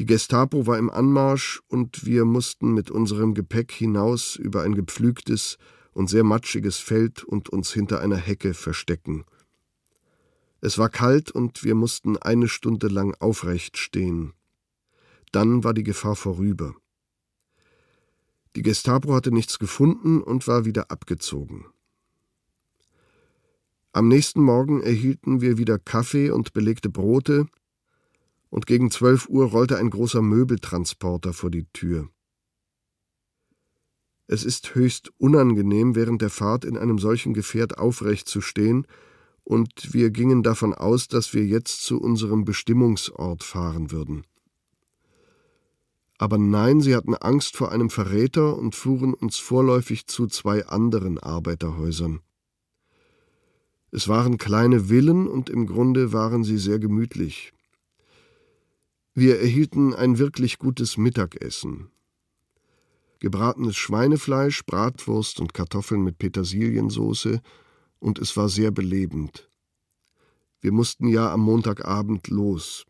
Die 0.01 0.07
Gestapo 0.07 0.67
war 0.67 0.77
im 0.77 0.91
Anmarsch 0.91 1.63
und 1.69 2.05
wir 2.05 2.25
mussten 2.25 2.75
mit 2.75 2.91
unserem 2.91 3.35
Gepäck 3.35 3.71
hinaus 3.71 4.35
über 4.35 4.63
ein 4.63 4.75
gepflügtes 4.75 5.57
und 5.93 6.11
sehr 6.11 6.25
matschiges 6.25 6.79
Feld 6.79 7.23
und 7.23 7.49
uns 7.49 7.73
hinter 7.73 8.01
einer 8.01 8.17
Hecke 8.17 8.55
verstecken. 8.55 9.25
Es 10.63 10.77
war 10.77 10.89
kalt 10.89 11.31
und 11.31 11.63
wir 11.63 11.77
mussten 11.77 12.17
eine 12.17 12.49
Stunde 12.49 12.89
lang 12.89 13.15
aufrecht 13.21 13.77
stehen. 13.77 14.33
Dann 15.31 15.63
war 15.63 15.75
die 15.75 15.85
Gefahr 15.85 16.17
vorüber. 16.17 16.75
Die 18.57 18.63
Gestapo 18.63 19.15
hatte 19.15 19.31
nichts 19.31 19.61
gefunden 19.61 20.21
und 20.21 20.49
war 20.49 20.65
wieder 20.65 20.91
abgezogen. 20.91 21.67
Am 23.95 24.09
nächsten 24.09 24.43
Morgen 24.43 24.83
erhielten 24.83 25.41
wir 25.41 25.57
wieder 25.57 25.79
Kaffee 25.79 26.31
und 26.31 26.53
belegte 26.53 26.91
Brote, 26.91 27.47
und 28.51 28.67
gegen 28.67 28.91
zwölf 28.91 29.29
Uhr 29.29 29.47
rollte 29.47 29.79
ein 29.79 29.89
großer 29.89 30.21
Möbeltransporter 30.21 31.33
vor 31.33 31.49
die 31.49 31.67
Tür. 31.73 32.09
Es 34.27 34.45
ist 34.45 34.75
höchst 34.75 35.13
unangenehm, 35.19 35.95
während 35.95 36.23
der 36.23 36.31
Fahrt 36.31 36.65
in 36.65 36.77
einem 36.77 36.99
solchen 36.99 37.35
Gefährt 37.35 37.79
aufrecht 37.79 38.27
zu 38.27 38.41
stehen, 38.41 38.85
und 39.45 39.95
wir 39.95 40.11
gingen 40.11 40.43
davon 40.43 40.75
aus, 40.75 41.07
dass 41.07 41.33
wir 41.33 41.47
jetzt 41.47 41.83
zu 41.85 42.01
unserem 42.01 42.45
Bestimmungsort 42.45 43.45
fahren 43.45 43.93
würden. 43.93 44.25
Aber 46.19 46.37
nein, 46.37 46.81
sie 46.81 46.97
hatten 46.97 47.15
Angst 47.15 47.57
vor 47.57 47.71
einem 47.71 47.91
Verräter 47.91 48.59
und 48.59 48.75
fuhren 48.75 49.15
uns 49.15 49.39
vorläufig 49.39 50.09
zu 50.09 50.27
zwei 50.27 50.67
anderen 50.67 51.21
Arbeiterhäusern. 51.21 52.24
Es 53.95 54.09
waren 54.09 54.39
kleine 54.39 54.89
Villen 54.89 55.29
und 55.29 55.49
im 55.49 55.67
Grunde 55.67 56.13
waren 56.13 56.43
sie 56.43 56.59
sehr 56.59 56.81
gemütlich. 56.81 57.53
Wir 59.15 59.39
erhielten 59.39 59.95
ein 59.95 60.19
wirklich 60.19 60.59
gutes 60.59 60.97
Mittagessen. 60.97 61.93
Gebratenes 63.21 63.77
Schweinefleisch, 63.77 64.67
Bratwurst 64.67 65.39
und 65.39 65.55
Kartoffeln 65.55 66.03
mit 66.03 66.19
Petersiliensoße, 66.19 67.41
und 68.01 68.19
es 68.19 68.37
war 68.37 68.49
sehr 68.49 68.73
belebend. 68.73 69.49
Wir 70.61 70.73
mussten 70.73 71.07
ja 71.07 71.33
am 71.33 71.43
Montagabend 71.43 72.27
los. 72.27 72.87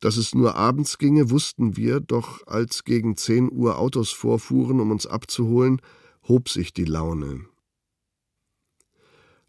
Dass 0.00 0.16
es 0.16 0.34
nur 0.34 0.56
abends 0.56 0.98
ginge, 0.98 1.30
wussten 1.30 1.76
wir, 1.76 2.00
doch 2.00 2.44
als 2.48 2.82
gegen 2.82 3.16
zehn 3.16 3.48
Uhr 3.48 3.78
Autos 3.78 4.10
vorfuhren, 4.10 4.80
um 4.80 4.90
uns 4.90 5.06
abzuholen, 5.06 5.80
hob 6.26 6.48
sich 6.48 6.72
die 6.72 6.84
Laune. 6.84 7.46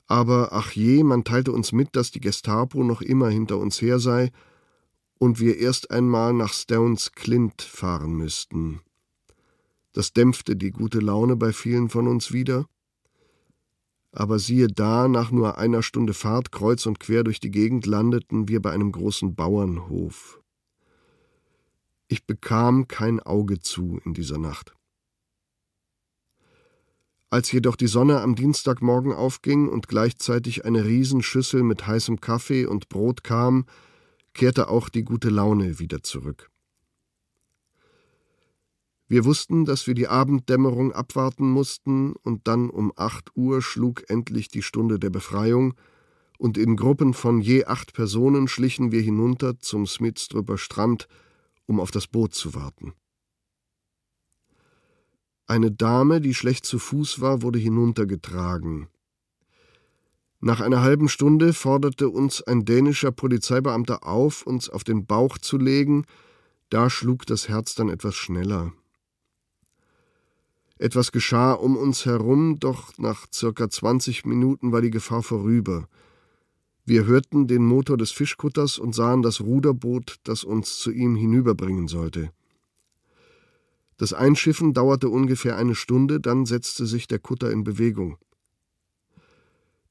Aber 0.07 0.53
ach 0.53 0.71
je, 0.71 1.03
man 1.03 1.25
teilte 1.25 1.51
uns 1.51 1.73
mit, 1.73 1.95
dass 1.95 2.11
die 2.11 2.21
Gestapo 2.21 2.83
noch 2.83 3.01
immer 3.01 3.29
hinter 3.29 3.57
uns 3.57 3.81
her 3.81 3.99
sei 3.99 4.31
und 5.19 5.39
wir 5.39 5.57
erst 5.57 5.91
einmal 5.91 6.33
nach 6.33 6.53
Stones 6.53 7.11
Clint 7.11 7.61
fahren 7.61 8.13
müssten. 8.13 8.81
Das 9.91 10.13
dämpfte 10.13 10.55
die 10.55 10.71
gute 10.71 10.99
Laune 10.99 11.35
bei 11.35 11.51
vielen 11.51 11.89
von 11.89 12.07
uns 12.07 12.31
wieder. 12.31 12.67
Aber 14.11 14.39
siehe 14.39 14.67
da, 14.67 15.07
nach 15.07 15.31
nur 15.31 15.57
einer 15.57 15.83
Stunde 15.83 16.13
Fahrt 16.13 16.51
kreuz 16.51 16.85
und 16.85 16.99
quer 16.99 17.23
durch 17.23 17.39
die 17.39 17.51
Gegend 17.51 17.85
landeten 17.85 18.47
wir 18.47 18.61
bei 18.61 18.71
einem 18.71 18.91
großen 18.91 19.35
Bauernhof. 19.35 20.39
Ich 22.07 22.25
bekam 22.25 22.87
kein 22.87 23.19
Auge 23.19 23.59
zu 23.59 23.99
in 24.05 24.13
dieser 24.13 24.37
Nacht. 24.37 24.76
Als 27.29 27.51
jedoch 27.51 27.75
die 27.75 27.87
Sonne 27.87 28.21
am 28.21 28.35
Dienstagmorgen 28.35 29.11
aufging 29.11 29.67
und 29.67 29.89
gleichzeitig 29.89 30.63
eine 30.63 30.85
Riesenschüssel 30.85 31.61
mit 31.61 31.85
heißem 31.85 32.21
Kaffee 32.21 32.65
und 32.65 32.87
Brot 32.87 33.23
kam, 33.23 33.65
kehrte 34.33 34.69
auch 34.69 34.87
die 34.87 35.03
gute 35.03 35.29
Laune 35.29 35.79
wieder 35.79 36.03
zurück. 36.03 36.49
Wir 39.09 39.25
wussten, 39.25 39.65
dass 39.65 39.87
wir 39.87 39.93
die 39.93 40.07
Abenddämmerung 40.07 40.91
abwarten 40.93 41.49
mussten, 41.49 42.13
und 42.13 42.47
dann 42.47 42.69
um 42.69 42.93
acht 42.95 43.31
Uhr 43.35 43.61
schlug 43.61 44.09
endlich 44.09 44.49
die 44.49 44.61
Stunde 44.61 44.99
der 44.99 45.09
Befreiung, 45.09 45.73
und 46.37 46.57
in 46.57 46.75
Gruppen 46.75 47.13
von 47.13 47.41
je 47.41 47.65
acht 47.65 47.93
Personen 47.93 48.47
schlichen 48.47 48.91
wir 48.91 49.01
hinunter 49.01 49.59
zum 49.59 49.87
Smithstrupper 49.87 50.57
Strand, 50.57 51.07
um 51.65 51.79
auf 51.79 51.89
das 51.91 52.07
Boot 52.07 52.35
zu 52.35 52.53
warten. 52.53 52.93
Eine 55.47 55.71
Dame, 55.71 56.19
die 56.19 56.33
schlecht 56.33 56.65
zu 56.65 56.77
Fuß 56.77 57.21
war, 57.21 57.41
wurde 57.41 57.57
hinuntergetragen. 57.57 58.89
Nach 60.41 60.59
einer 60.59 60.81
halben 60.81 61.07
Stunde 61.07 61.53
forderte 61.53 62.09
uns 62.09 62.43
ein 62.43 62.65
dänischer 62.65 63.11
Polizeibeamter 63.11 64.05
auf, 64.05 64.45
uns 64.45 64.69
auf 64.69 64.83
den 64.83 65.05
Bauch 65.05 65.37
zu 65.37 65.57
legen, 65.57 66.05
da 66.69 66.89
schlug 66.89 67.25
das 67.25 67.47
Herz 67.47 67.75
dann 67.75 67.87
etwas 67.89 68.15
schneller. 68.15 68.73
Etwas 70.77 71.13
geschah 71.13 71.53
um 71.53 71.77
uns 71.77 72.05
herum, 72.05 72.59
doch 72.59 72.97
nach 72.97 73.25
circa 73.33 73.69
20 73.69 74.25
Minuten 74.25 74.73
war 74.73 74.81
die 74.81 74.91
Gefahr 74.91 75.23
vorüber. 75.23 75.87
Wir 76.85 77.05
hörten 77.05 77.47
den 77.47 77.65
Motor 77.65 77.97
des 77.97 78.11
Fischkutters 78.11 78.77
und 78.77 78.93
sahen 78.93 79.21
das 79.21 79.41
Ruderboot, 79.41 80.17
das 80.23 80.43
uns 80.43 80.77
zu 80.77 80.91
ihm 80.91 81.15
hinüberbringen 81.15 81.87
sollte. 81.87 82.31
Das 83.97 84.13
Einschiffen 84.13 84.73
dauerte 84.73 85.09
ungefähr 85.09 85.57
eine 85.57 85.75
Stunde, 85.75 86.19
dann 86.19 86.45
setzte 86.45 86.85
sich 86.85 87.07
der 87.07 87.19
Kutter 87.19 87.51
in 87.51 87.63
Bewegung. 87.63 88.17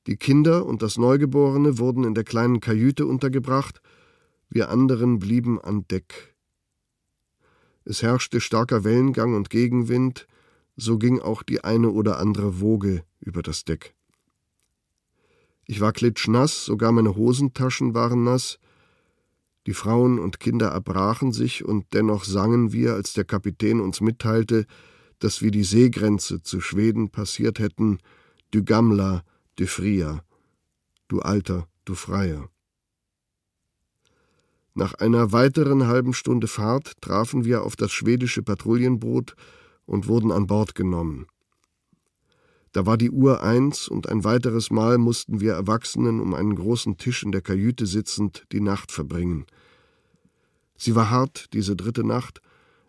Die 0.07 0.17
Kinder 0.17 0.65
und 0.65 0.83
das 0.83 0.97
Neugeborene 0.97 1.79
wurden 1.79 2.05
in 2.05 2.15
der 2.15 2.23
kleinen 2.23 2.61
Kajüte 2.61 3.07
untergebracht, 3.07 3.81
wir 4.49 4.71
anderen 4.71 5.19
blieben 5.19 5.61
an 5.61 5.87
Deck. 5.89 6.37
Es 7.85 8.03
herrschte 8.03 8.41
starker 8.41 8.85
Wellengang 8.85 9.35
und 9.35 9.51
Gegenwind, 9.51 10.29
so 10.77 10.99
ging 10.99 11.21
auch 11.21 11.43
die 11.43 11.65
eine 11.65 11.91
oder 11.91 12.19
andere 12.19 12.61
Woge 12.61 13.03
über 13.19 13.43
das 13.43 13.65
Deck. 13.65 13.95
Ich 15.65 15.81
war 15.81 15.93
klitschnass, 15.93 16.65
sogar 16.65 16.93
meine 16.93 17.17
Hosentaschen 17.17 17.95
waren 17.95 18.23
nass, 18.23 18.61
die 19.67 19.75
Frauen 19.75 20.19
und 20.19 20.41
Kinder 20.41 20.69
erbrachen 20.69 21.33
sich, 21.33 21.65
und 21.65 21.87
dennoch 21.93 22.25
sangen 22.25 22.73
wir, 22.73 22.95
als 22.95 23.13
der 23.13 23.25
Kapitän 23.25 23.81
uns 23.81 24.01
mitteilte, 24.01 24.67
dass 25.19 25.43
wir 25.43 25.51
die 25.51 25.65
Seegrenze 25.65 26.43
zu 26.43 26.61
Schweden 26.61 27.11
passiert 27.11 27.59
hätten, 27.59 27.99
Du 28.53 28.63
Gamla, 28.63 29.23
Du 29.57 29.67
Fria, 29.67 30.23
du 31.09 31.21
Alter, 31.21 31.67
du 31.85 31.95
Freier. 31.95 32.49
Nach 34.75 34.95
einer 34.95 35.33
weiteren 35.33 35.87
halben 35.87 36.13
Stunde 36.13 36.47
Fahrt 36.47 37.01
trafen 37.01 37.45
wir 37.45 37.63
auf 37.63 37.77
das 37.77 37.93
schwedische 37.93 38.43
Patrouillenboot 38.43 39.35
und 39.87 40.07
wurden 40.07 40.31
an 40.31 40.47
Bord 40.47 40.75
genommen. 40.75 41.27
Da 42.73 42.85
war 42.85 42.99
die 42.99 43.11
Uhr 43.11 43.43
eins 43.43 43.89
und 43.89 44.07
ein 44.07 44.23
weiteres 44.23 44.71
Mal 44.71 44.99
mussten 44.99 45.41
wir 45.41 45.55
Erwachsenen 45.55 46.21
um 46.21 46.35
einen 46.35 46.55
großen 46.55 46.99
Tisch 46.99 47.23
in 47.23 47.33
der 47.33 47.41
Kajüte 47.41 47.87
sitzend 47.87 48.45
die 48.53 48.61
Nacht 48.61 48.93
verbringen. 48.93 49.47
Sie 50.77 50.95
war 50.95 51.11
hart, 51.11 51.53
diese 51.53 51.77
dritte 51.77 52.05
Nacht, 52.05 52.41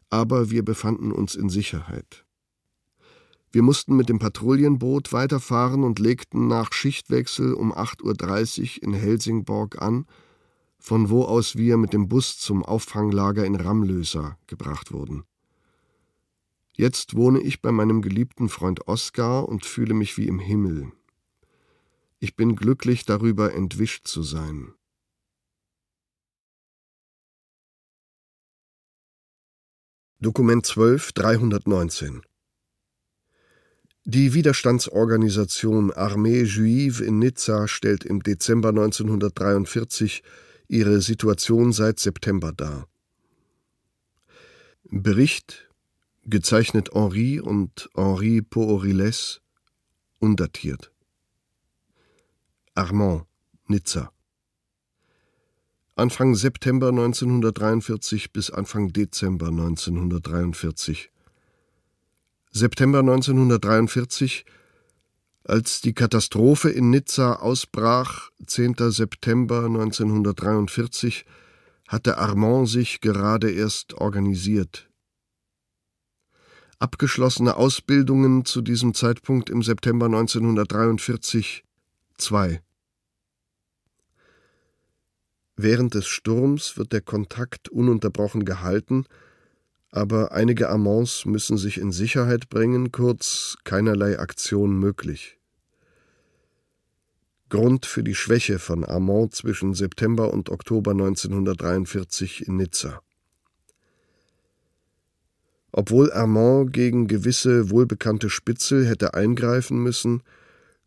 aber 0.09 0.49
wir 0.49 0.63
befanden 0.63 1.11
uns 1.11 1.35
in 1.35 1.49
Sicherheit. 1.49 2.25
Wir 3.51 3.63
mussten 3.63 3.95
mit 3.95 4.09
dem 4.09 4.19
Patrouillenboot 4.19 5.13
weiterfahren 5.13 5.83
und 5.83 5.99
legten 5.99 6.47
nach 6.47 6.73
Schichtwechsel 6.73 7.53
um 7.53 7.73
8.30 7.73 8.77
Uhr 8.77 8.83
in 8.83 8.93
Helsingborg 8.93 9.81
an, 9.81 10.05
von 10.79 11.09
wo 11.09 11.23
aus 11.23 11.55
wir 11.55 11.77
mit 11.77 11.93
dem 11.93 12.07
Bus 12.07 12.37
zum 12.37 12.63
Auffanglager 12.63 13.45
in 13.45 13.55
Ramlösa 13.55 14.37
gebracht 14.47 14.91
wurden. 14.91 15.23
Jetzt 16.73 17.15
wohne 17.15 17.39
ich 17.39 17.61
bei 17.61 17.71
meinem 17.71 18.03
geliebten 18.03 18.49
Freund 18.49 18.87
Oskar 18.87 19.49
und 19.49 19.65
fühle 19.65 19.95
mich 19.95 20.17
wie 20.17 20.27
im 20.27 20.37
Himmel. 20.37 20.91
Ich 22.19 22.35
bin 22.35 22.55
glücklich 22.55 23.05
darüber, 23.05 23.53
entwischt 23.53 24.07
zu 24.07 24.21
sein. 24.21 24.73
Dokument 30.19 30.65
12, 30.65 31.11
319 31.11 32.21
Die 34.05 34.33
Widerstandsorganisation 34.33 35.91
Armee 35.93 36.41
Juive 36.41 37.05
in 37.05 37.19
Nizza 37.19 37.67
stellt 37.67 38.03
im 38.03 38.23
Dezember 38.23 38.69
1943 38.69 40.23
ihre 40.69 41.01
Situation 41.01 41.71
seit 41.71 41.99
September 41.99 42.51
dar. 42.51 42.87
Bericht 44.85 45.69
gezeichnet 46.23 46.95
Henri 46.95 47.39
und 47.39 47.87
Henri 47.93 48.41
Pooriles, 48.41 49.41
undatiert. 50.17 50.91
Armand, 52.73 53.27
Nizza. 53.67 54.11
Anfang 55.97 56.35
September 56.35 56.89
1943 56.89 58.31
bis 58.31 58.51
Anfang 58.51 58.93
Dezember 58.93 59.47
1943. 59.47 61.09
September 62.51 62.99
1943 62.99 64.45
als 65.43 65.81
die 65.81 65.93
Katastrophe 65.93 66.69
in 66.69 66.91
Nizza 66.91 67.37
ausbrach, 67.37 68.29
10. 68.45 68.75
September 68.91 69.65
1943, 69.65 71.25
hatte 71.87 72.19
Armand 72.19 72.69
sich 72.69 73.01
gerade 73.01 73.49
erst 73.49 73.95
organisiert. 73.95 74.91
Abgeschlossene 76.77 77.55
Ausbildungen 77.55 78.45
zu 78.45 78.61
diesem 78.61 78.93
Zeitpunkt 78.93 79.49
im 79.49 79.63
September 79.63 80.05
1943 80.05 81.63
2. 82.19 82.61
Während 85.59 85.95
des 85.95 86.05
Sturms 86.05 86.77
wird 86.77 86.93
der 86.93 87.01
Kontakt 87.01 87.67
ununterbrochen 87.69 88.45
gehalten, 88.45 89.05
aber 89.89 90.31
einige 90.31 90.69
Amants 90.69 91.25
müssen 91.25 91.57
sich 91.57 91.79
in 91.79 91.91
Sicherheit 91.91 92.49
bringen, 92.49 92.91
kurz 92.91 93.57
keinerlei 93.63 94.19
Aktion 94.19 94.77
möglich. 94.77 95.39
Grund 97.49 97.87
für 97.87 98.03
die 98.03 98.13
Schwäche 98.13 98.59
von 98.59 98.83
Armand 98.83 99.33
zwischen 99.33 99.73
September 99.73 100.31
und 100.31 100.49
Oktober 100.49 100.91
1943 100.91 102.47
in 102.47 102.57
Nizza. 102.57 103.01
Obwohl 105.71 106.11
Armand 106.11 106.71
gegen 106.71 107.07
gewisse 107.07 107.71
wohlbekannte 107.71 108.29
Spitzel 108.29 108.85
hätte 108.85 109.15
eingreifen 109.15 109.81
müssen, 109.81 110.21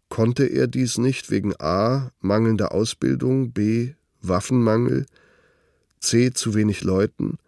konnte 0.09 0.45
er 0.45 0.69
dies 0.69 0.99
nicht 0.99 1.31
wegen 1.31 1.55
a. 1.59 2.13
mangelnder 2.21 2.73
Ausbildung, 2.73 3.53
b. 3.53 3.95
Waffenmangel, 4.23 5.07
c. 6.01 6.33
zu 6.33 6.55
wenig 6.55 6.83
Leuten 6.83 7.39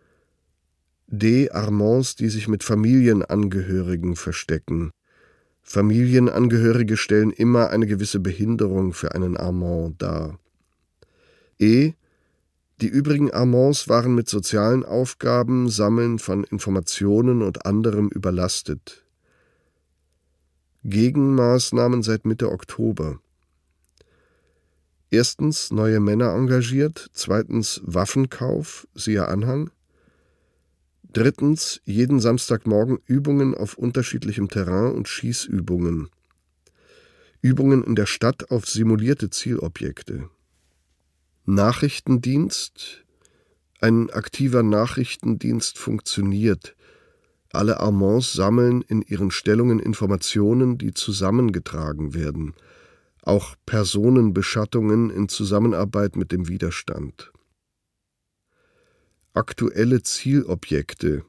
D. 1.14 1.50
Armands, 1.50 2.16
die 2.16 2.30
sich 2.30 2.48
mit 2.48 2.64
Familienangehörigen 2.64 4.16
verstecken. 4.16 4.92
Familienangehörige 5.62 6.96
stellen 6.96 7.30
immer 7.30 7.68
eine 7.68 7.86
gewisse 7.86 8.18
Behinderung 8.18 8.94
für 8.94 9.14
einen 9.14 9.36
Armand 9.36 10.00
dar. 10.00 10.38
E. 11.58 11.92
Die 12.80 12.88
übrigen 12.88 13.30
Armands 13.30 13.88
waren 13.90 14.14
mit 14.14 14.28
sozialen 14.28 14.84
Aufgaben, 14.86 15.68
Sammeln 15.68 16.18
von 16.18 16.44
Informationen 16.44 17.42
und 17.42 17.66
anderem 17.66 18.08
überlastet. 18.08 19.04
Gegenmaßnahmen 20.84 22.02
seit 22.02 22.24
Mitte 22.24 22.50
Oktober. 22.50 23.20
Erstens 25.12 25.70
neue 25.70 26.00
Männer 26.00 26.34
engagiert, 26.34 27.10
zweitens 27.12 27.82
Waffenkauf, 27.84 28.88
siehe 28.94 29.28
Anhang. 29.28 29.70
Drittens 31.02 31.82
jeden 31.84 32.18
Samstagmorgen 32.18 32.98
Übungen 33.04 33.54
auf 33.54 33.76
unterschiedlichem 33.76 34.48
Terrain 34.48 34.94
und 34.94 35.08
Schießübungen. 35.08 36.08
Übungen 37.42 37.84
in 37.84 37.94
der 37.94 38.06
Stadt 38.06 38.50
auf 38.50 38.66
simulierte 38.66 39.28
Zielobjekte. 39.28 40.30
Nachrichtendienst. 41.44 43.04
Ein 43.82 44.08
aktiver 44.08 44.62
Nachrichtendienst 44.62 45.76
funktioniert. 45.76 46.74
Alle 47.52 47.80
Armands 47.80 48.32
sammeln 48.32 48.80
in 48.80 49.02
ihren 49.02 49.30
Stellungen 49.30 49.78
Informationen, 49.78 50.78
die 50.78 50.94
zusammengetragen 50.94 52.14
werden. 52.14 52.54
Auch 53.22 53.54
Personenbeschattungen 53.66 55.10
in 55.10 55.28
Zusammenarbeit 55.28 56.16
mit 56.16 56.32
dem 56.32 56.48
Widerstand. 56.48 57.32
Aktuelle 59.32 60.02
Zielobjekte. 60.02 61.24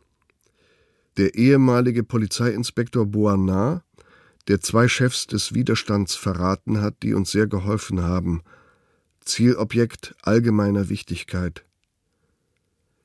Der 1.17 1.35
ehemalige 1.35 2.03
Polizeiinspektor 2.03 3.05
Boanat, 3.05 3.83
der 4.47 4.59
zwei 4.59 4.87
Chefs 4.87 5.27
des 5.27 5.53
Widerstands 5.53 6.15
verraten 6.15 6.81
hat, 6.81 6.95
die 7.03 7.13
uns 7.13 7.31
sehr 7.31 7.47
geholfen 7.47 8.01
haben. 8.01 8.41
Zielobjekt 9.21 10.15
allgemeiner 10.21 10.89
Wichtigkeit 10.89 11.63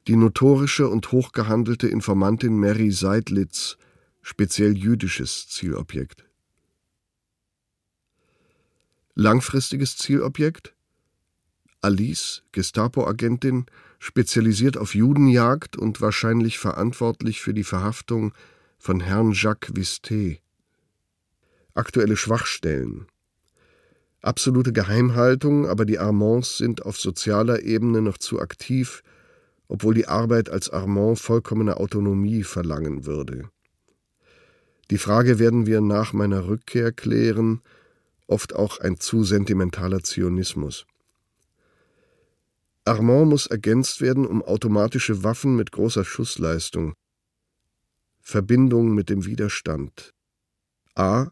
die 0.08 0.16
notorische 0.16 0.88
und 0.88 1.12
hochgehandelte 1.12 1.86
Informantin 1.86 2.58
Mary 2.58 2.90
Seidlitz, 2.90 3.76
speziell 4.22 4.74
jüdisches 4.74 5.48
Zielobjekt. 5.48 6.24
Langfristiges 9.20 9.96
Zielobjekt 9.96 10.76
Alice, 11.80 12.44
Gestapo-Agentin, 12.52 13.66
spezialisiert 13.98 14.76
auf 14.76 14.94
Judenjagd 14.94 15.76
und 15.76 16.00
wahrscheinlich 16.00 16.60
verantwortlich 16.60 17.40
für 17.40 17.52
die 17.52 17.64
Verhaftung 17.64 18.32
von 18.78 19.00
Herrn 19.00 19.32
Jacques 19.32 19.74
Visté. 19.74 20.38
Aktuelle 21.74 22.16
Schwachstellen 22.16 23.08
Absolute 24.22 24.72
Geheimhaltung, 24.72 25.66
aber 25.66 25.84
die 25.84 25.98
Armands 25.98 26.56
sind 26.56 26.86
auf 26.86 26.96
sozialer 26.96 27.64
Ebene 27.64 28.00
noch 28.00 28.18
zu 28.18 28.38
aktiv, 28.38 29.02
obwohl 29.66 29.94
die 29.94 30.06
Arbeit 30.06 30.48
als 30.48 30.70
Armand 30.70 31.18
vollkommene 31.18 31.78
Autonomie 31.78 32.44
verlangen 32.44 33.04
würde. 33.04 33.50
Die 34.92 34.98
Frage 34.98 35.40
werden 35.40 35.66
wir 35.66 35.80
nach 35.80 36.12
meiner 36.12 36.46
Rückkehr 36.46 36.92
klären, 36.92 37.62
oft 38.28 38.54
auch 38.54 38.78
ein 38.78 39.00
zu 39.00 39.24
sentimentaler 39.24 40.04
Zionismus. 40.04 40.86
Armand 42.84 43.28
muss 43.28 43.46
ergänzt 43.46 44.00
werden 44.00 44.26
um 44.26 44.42
automatische 44.42 45.24
Waffen 45.24 45.56
mit 45.56 45.72
großer 45.72 46.04
Schussleistung. 46.04 46.94
Verbindung 48.20 48.94
mit 48.94 49.10
dem 49.10 49.26
Widerstand. 49.26 50.14
A. 50.94 51.30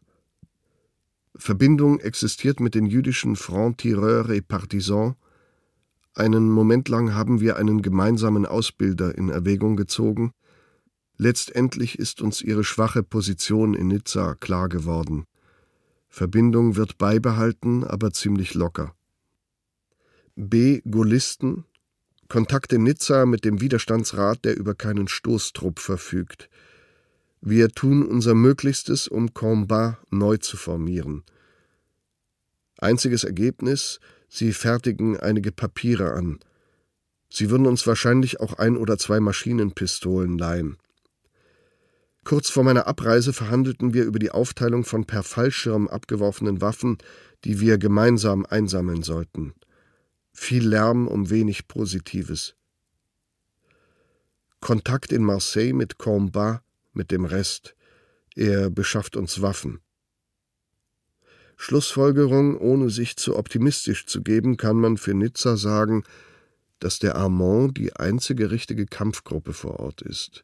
Verbindung 1.37 2.01
existiert 2.01 2.59
mit 2.59 2.75
den 2.75 2.87
jüdischen 2.87 3.37
Francs-Tireurs 3.37 4.31
et 4.31 4.49
Partisans, 4.49 5.15
einen 6.17 6.49
Moment 6.49 6.89
lang 6.89 7.13
haben 7.13 7.41
wir 7.43 7.59
einen 7.59 7.83
gemeinsamen 7.83 8.47
Ausbilder 8.47 9.19
in 9.19 9.29
Erwägung 9.29 9.77
gezogen. 9.77 10.33
Letztendlich 11.19 11.99
ist 11.99 12.23
uns 12.23 12.41
ihre 12.41 12.65
schwache 12.65 13.03
Position 13.03 13.75
in 13.75 13.89
Nizza 13.89 14.35
klar 14.35 14.71
geworden. 14.71 15.27
Verbindung 16.17 16.77
wird 16.77 16.97
beibehalten, 16.97 17.85
aber 17.85 18.11
ziemlich 18.11 18.55
locker. 18.55 18.95
B. 20.35 20.81
Gullisten. 20.91 21.67
Kontakt 22.29 22.73
in 22.73 22.85
Nizza 22.85 23.27
mit 23.27 23.45
dem 23.45 23.61
Widerstandsrat, 23.61 24.43
der 24.47 24.57
über 24.57 24.75
keinen 24.75 25.09
Stoßtrupp 25.09 25.79
verfügt. 25.79 26.49
Wir 27.43 27.69
tun 27.69 28.03
unser 28.03 28.33
Möglichstes, 28.33 29.09
um 29.09 29.35
Combat 29.35 29.99
neu 30.11 30.39
zu 30.39 30.57
formieren. 30.57 31.23
Einziges 32.79 33.23
Ergebnis 33.25 34.01
Sie 34.31 34.55
fertigen 34.55 35.21
einige 35.21 35.53
Papiere 35.53 36.13
an. 36.13 36.39
Sie 37.29 37.51
würden 37.51 37.67
uns 37.67 37.87
wahrscheinlich 37.87 38.41
auch 38.41 38.55
ein 38.55 38.79
oder 38.79 38.97
zwei 38.97 39.21
Maschinenpistolen 39.21 40.39
leihen. 40.39 40.79
Kurz 42.27 42.51
vor 42.51 42.65
meiner 42.65 42.89
Abreise 42.89 43.33
verhandelten 43.33 43.95
wir 43.95 44.03
über 44.03 44.19
die 44.19 44.33
Aufteilung 44.33 44.83
von 44.83 45.05
per 45.05 45.23
Fallschirm 45.23 45.87
abgeworfenen 45.87 46.61
Waffen, 46.61 46.99
die 47.45 47.61
wir 47.61 47.79
gemeinsam 47.79 48.45
einsammeln 48.45 49.05
sollten. 49.05 49.55
Viel 50.33 50.67
Lärm 50.67 51.07
um 51.07 51.31
wenig 51.31 51.69
Positives. 51.69 52.57
Kontakt 54.59 55.13
in 55.13 55.23
Marseille 55.23 55.73
mit 55.73 55.99
Combat, 55.99 56.65
mit 56.93 57.13
dem 57.13 57.27
Rest. 57.27 57.77
Er 58.35 58.71
beschafft 58.71 59.17
uns 59.17 59.41
Waffen. 59.41 59.79
Schlussfolgerung, 61.57 62.59
ohne 62.59 62.91
sich 62.91 63.17
zu 63.17 63.37
optimistisch 63.37 64.05
zu 64.05 64.21
geben, 64.25 64.57
kann 64.57 64.79
man 64.79 64.97
für 64.97 65.15
Nizza 65.15 65.57
sagen, 65.57 66.03
dass 66.81 66.99
der 66.99 67.15
Armand 67.15 67.79
die 67.79 67.95
einzige 67.95 68.51
richtige 68.51 68.87
Kampfgruppe 68.87 69.53
vor 69.53 69.79
Ort 69.79 70.03
ist. 70.03 70.43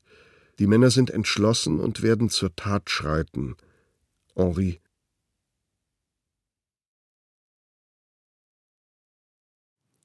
Die 0.58 0.66
Männer 0.66 0.90
sind 0.90 1.10
entschlossen 1.10 1.78
und 1.80 2.02
werden 2.02 2.30
zur 2.30 2.56
Tat 2.56 2.90
schreiten. 2.90 3.56
Henri. 4.34 4.80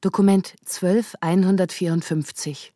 Dokument 0.02 0.54
12154 0.66 2.74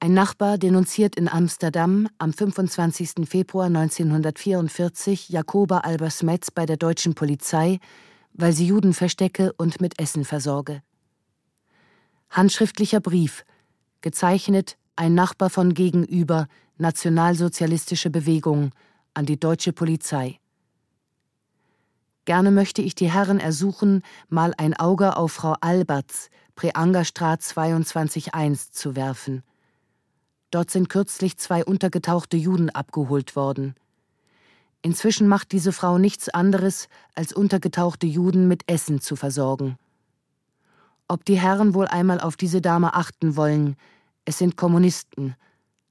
ein 0.00 0.14
Nachbar 0.14 0.58
denunziert 0.58 1.16
in 1.16 1.28
Amsterdam 1.28 2.08
am 2.18 2.32
25. 2.32 3.28
Februar 3.28 3.66
1944 3.66 5.28
Jakoba 5.28 5.78
Albersmetz 5.78 6.52
bei 6.52 6.66
der 6.66 6.76
deutschen 6.76 7.16
Polizei, 7.16 7.80
weil 8.32 8.52
sie 8.52 8.68
Juden 8.68 8.94
verstecke 8.94 9.52
und 9.54 9.80
mit 9.80 10.00
Essen 10.00 10.24
versorge. 10.24 10.82
Handschriftlicher 12.30 13.00
Brief, 13.00 13.44
gezeichnet 14.00 14.76
ein 14.98 15.14
Nachbar 15.14 15.48
von 15.48 15.74
gegenüber, 15.74 16.48
Nationalsozialistische 16.76 18.10
Bewegung, 18.10 18.72
an 19.14 19.26
die 19.26 19.38
deutsche 19.38 19.72
Polizei. 19.72 20.38
Gerne 22.24 22.50
möchte 22.50 22.82
ich 22.82 22.94
die 22.94 23.10
Herren 23.10 23.38
ersuchen, 23.38 24.02
mal 24.28 24.54
ein 24.58 24.74
Auge 24.74 25.16
auf 25.16 25.32
Frau 25.32 25.54
Alberts, 25.60 26.30
Preangerstraat 26.56 27.42
22.1 27.42 28.72
zu 28.72 28.96
werfen. 28.96 29.44
Dort 30.50 30.70
sind 30.70 30.88
kürzlich 30.88 31.38
zwei 31.38 31.64
untergetauchte 31.64 32.36
Juden 32.36 32.68
abgeholt 32.70 33.36
worden. 33.36 33.76
Inzwischen 34.82 35.28
macht 35.28 35.52
diese 35.52 35.72
Frau 35.72 35.98
nichts 35.98 36.28
anderes, 36.28 36.88
als 37.14 37.32
untergetauchte 37.32 38.06
Juden 38.06 38.48
mit 38.48 38.64
Essen 38.66 39.00
zu 39.00 39.14
versorgen. 39.14 39.78
Ob 41.06 41.24
die 41.24 41.38
Herren 41.38 41.74
wohl 41.74 41.86
einmal 41.86 42.20
auf 42.20 42.36
diese 42.36 42.60
Dame 42.60 42.94
achten 42.94 43.36
wollen, 43.36 43.76
es 44.28 44.36
sind 44.36 44.58
Kommunisten, 44.58 45.36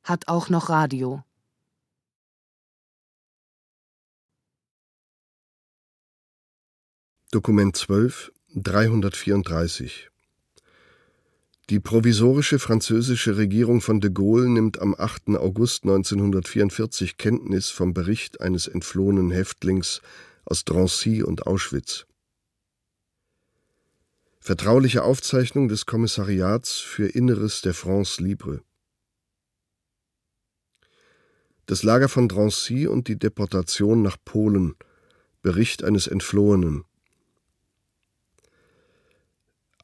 hat 0.03 0.27
auch 0.27 0.49
noch 0.49 0.69
Radio. 0.69 1.23
Dokument 7.31 7.75
12, 7.75 8.31
334 8.53 10.11
die 11.69 11.81
provisorische 11.81 12.59
französische 12.59 13.35
Regierung 13.35 13.81
von 13.81 13.99
de 13.99 14.09
Gaulle 14.09 14.47
nimmt 14.47 14.79
am 14.79 14.95
8. 14.97 15.31
August 15.35 15.83
1944 15.83 17.17
Kenntnis 17.17 17.69
vom 17.71 17.93
Bericht 17.93 18.39
eines 18.39 18.69
entflohenen 18.69 19.31
Häftlings 19.31 20.01
aus 20.45 20.63
Drancy 20.63 21.23
und 21.23 21.45
Auschwitz. 21.45 22.05
Vertrauliche 24.47 25.03
Aufzeichnung 25.03 25.67
des 25.67 25.85
Kommissariats 25.85 26.77
für 26.77 27.05
Inneres 27.09 27.59
der 27.59 27.73
France 27.73 28.23
Libre. 28.23 28.61
Das 31.65 31.83
Lager 31.83 32.07
von 32.07 32.29
Drancy 32.29 32.87
und 32.87 33.09
die 33.09 33.19
Deportation 33.19 34.01
nach 34.01 34.15
Polen. 34.23 34.75
Bericht 35.41 35.83
eines 35.83 36.07
Entflohenen. 36.07 36.85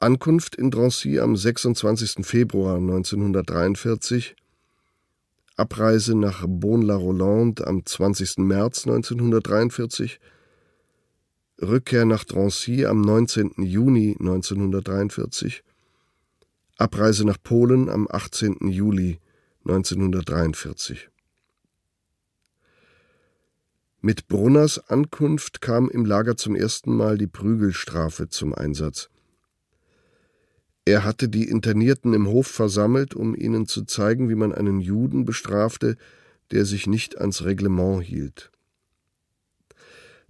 Ankunft 0.00 0.54
in 0.54 0.70
Drancy 0.70 1.20
am 1.20 1.36
26. 1.36 2.24
Februar 2.26 2.76
1943 2.76 4.34
Abreise 5.58 6.16
nach 6.16 6.46
Beaune-la-Rolande 6.48 7.66
am 7.66 7.84
20. 7.84 8.38
März 8.38 8.86
1943, 8.86 10.20
Rückkehr 11.62 12.04
nach 12.04 12.24
Drancy 12.24 12.84
am 12.84 13.00
19. 13.00 13.54
Juni 13.58 14.16
1943, 14.18 15.62
Abreise 16.78 17.24
nach 17.24 17.38
Polen 17.40 17.88
am 17.88 18.08
18. 18.10 18.68
Juli 18.68 19.20
1943. 19.64 21.10
Mit 24.00 24.26
Brunners 24.26 24.90
Ankunft 24.90 25.60
kam 25.60 25.88
im 25.88 26.04
Lager 26.04 26.36
zum 26.36 26.56
ersten 26.56 26.94
Mal 26.94 27.18
die 27.18 27.28
Prügelstrafe 27.28 28.28
zum 28.28 28.52
Einsatz. 28.52 29.08
Er 30.84 31.04
hatte 31.04 31.28
die 31.28 31.48
Internierten 31.48 32.14
im 32.14 32.26
Hof 32.26 32.48
versammelt, 32.48 33.14
um 33.14 33.34
ihnen 33.36 33.66
zu 33.66 33.84
zeigen, 33.84 34.28
wie 34.28 34.34
man 34.34 34.52
einen 34.52 34.80
Juden 34.80 35.24
bestrafte, 35.24 35.96
der 36.50 36.64
sich 36.66 36.88
nicht 36.88 37.16
ans 37.18 37.44
Reglement 37.44 38.02
hielt. 38.02 38.50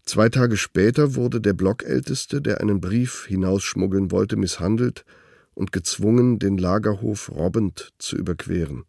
Zwei 0.06 0.28
Tage 0.28 0.56
später 0.56 1.14
wurde 1.14 1.40
der 1.40 1.54
Blockälteste, 1.54 2.42
der 2.42 2.60
einen 2.60 2.80
Brief 2.80 3.24
hinausschmuggeln 3.26 4.10
wollte, 4.10 4.36
misshandelt 4.36 5.04
und 5.54 5.72
gezwungen, 5.72 6.38
den 6.38 6.58
Lagerhof 6.58 7.30
robbend 7.30 7.92
zu 7.98 8.16
überqueren. 8.16 8.84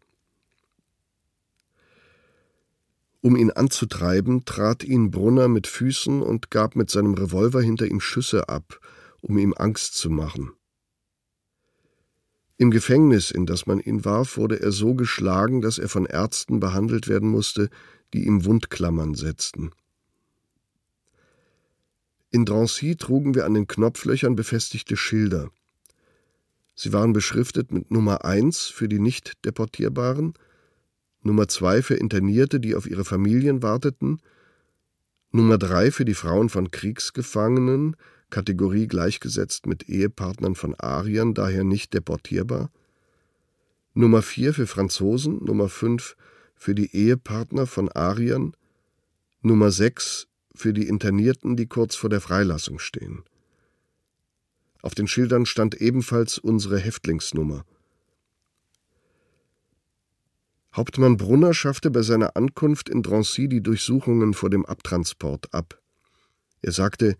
Um 3.22 3.34
ihn 3.34 3.50
anzutreiben, 3.50 4.44
trat 4.44 4.84
ihn 4.84 5.10
Brunner 5.10 5.48
mit 5.48 5.66
Füßen 5.66 6.22
und 6.22 6.50
gab 6.50 6.76
mit 6.76 6.90
seinem 6.90 7.14
Revolver 7.14 7.62
hinter 7.62 7.86
ihm 7.86 8.00
Schüsse 8.00 8.48
ab, 8.48 8.78
um 9.20 9.38
ihm 9.38 9.54
Angst 9.56 9.94
zu 9.94 10.10
machen. 10.10 10.52
Im 12.58 12.70
Gefängnis, 12.70 13.30
in 13.30 13.46
das 13.46 13.66
man 13.66 13.80
ihn 13.80 14.04
warf, 14.04 14.36
wurde 14.36 14.60
er 14.60 14.70
so 14.70 14.94
geschlagen, 14.94 15.60
dass 15.60 15.78
er 15.78 15.88
von 15.88 16.06
Ärzten 16.06 16.60
behandelt 16.60 17.08
werden 17.08 17.28
musste, 17.28 17.68
die 18.14 18.24
ihm 18.24 18.44
Wundklammern 18.44 19.14
setzten. 19.14 19.72
In 22.30 22.44
Drancy 22.44 22.96
trugen 22.96 23.34
wir 23.34 23.44
an 23.44 23.54
den 23.54 23.66
Knopflöchern 23.66 24.36
befestigte 24.36 24.96
Schilder. 24.96 25.50
Sie 26.74 26.92
waren 26.92 27.12
beschriftet 27.12 27.72
mit 27.72 27.90
Nummer 27.90 28.24
1 28.24 28.66
für 28.66 28.88
die 28.88 28.98
nicht 28.98 29.44
deportierbaren, 29.44 30.34
Nummer 31.22 31.48
2 31.48 31.82
für 31.82 31.94
Internierte, 31.94 32.60
die 32.60 32.74
auf 32.74 32.86
ihre 32.86 33.04
Familien 33.04 33.62
warteten, 33.62 34.20
Nummer 35.32 35.58
3 35.58 35.90
für 35.90 36.04
die 36.04 36.14
Frauen 36.14 36.48
von 36.48 36.70
Kriegsgefangenen, 36.70 37.96
Kategorie 38.30 38.86
gleichgesetzt 38.86 39.66
mit 39.66 39.88
Ehepartnern 39.88 40.54
von 40.54 40.74
Ariern, 40.74 41.34
daher 41.34 41.64
nicht 41.64 41.94
deportierbar, 41.94 42.70
Nummer 43.94 44.20
4 44.20 44.52
für 44.52 44.66
Franzosen, 44.66 45.42
Nummer 45.44 45.68
5 45.68 46.16
für 46.54 46.74
die 46.74 46.94
Ehepartner 46.94 47.66
von 47.66 47.88
Ariern, 47.90 48.54
Nummer 49.40 49.70
6 49.70 50.26
für 50.56 50.72
die 50.72 50.88
Internierten, 50.88 51.56
die 51.56 51.66
kurz 51.66 51.94
vor 51.94 52.10
der 52.10 52.20
Freilassung 52.20 52.78
stehen. 52.78 53.22
Auf 54.82 54.94
den 54.94 55.08
Schildern 55.08 55.46
stand 55.46 55.74
ebenfalls 55.80 56.38
unsere 56.38 56.78
Häftlingsnummer. 56.78 57.64
Hauptmann 60.74 61.16
Brunner 61.16 61.54
schaffte 61.54 61.90
bei 61.90 62.02
seiner 62.02 62.36
Ankunft 62.36 62.88
in 62.88 63.02
Drancy 63.02 63.48
die 63.48 63.62
Durchsuchungen 63.62 64.34
vor 64.34 64.50
dem 64.50 64.66
Abtransport 64.66 65.52
ab. 65.54 65.80
Er 66.60 66.72
sagte, 66.72 67.16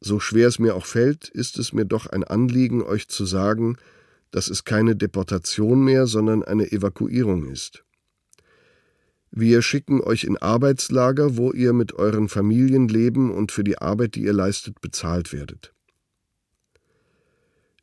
so 0.00 0.20
schwer 0.20 0.48
es 0.48 0.58
mir 0.58 0.74
auch 0.74 0.84
fällt, 0.84 1.28
ist 1.28 1.58
es 1.58 1.72
mir 1.72 1.84
doch 1.84 2.06
ein 2.06 2.24
Anliegen, 2.24 2.82
euch 2.82 3.08
zu 3.08 3.24
sagen, 3.24 3.76
dass 4.30 4.48
es 4.48 4.64
keine 4.64 4.96
Deportation 4.96 5.82
mehr, 5.82 6.06
sondern 6.06 6.42
eine 6.42 6.70
Evakuierung 6.70 7.46
ist. 7.46 7.85
Wir 9.30 9.62
schicken 9.62 10.00
euch 10.00 10.24
in 10.24 10.36
Arbeitslager, 10.36 11.36
wo 11.36 11.52
ihr 11.52 11.72
mit 11.72 11.94
euren 11.94 12.28
Familien 12.28 12.88
leben 12.88 13.30
und 13.30 13.52
für 13.52 13.64
die 13.64 13.78
Arbeit, 13.78 14.14
die 14.14 14.22
ihr 14.22 14.32
leistet, 14.32 14.80
bezahlt 14.80 15.32
werdet. 15.32 15.74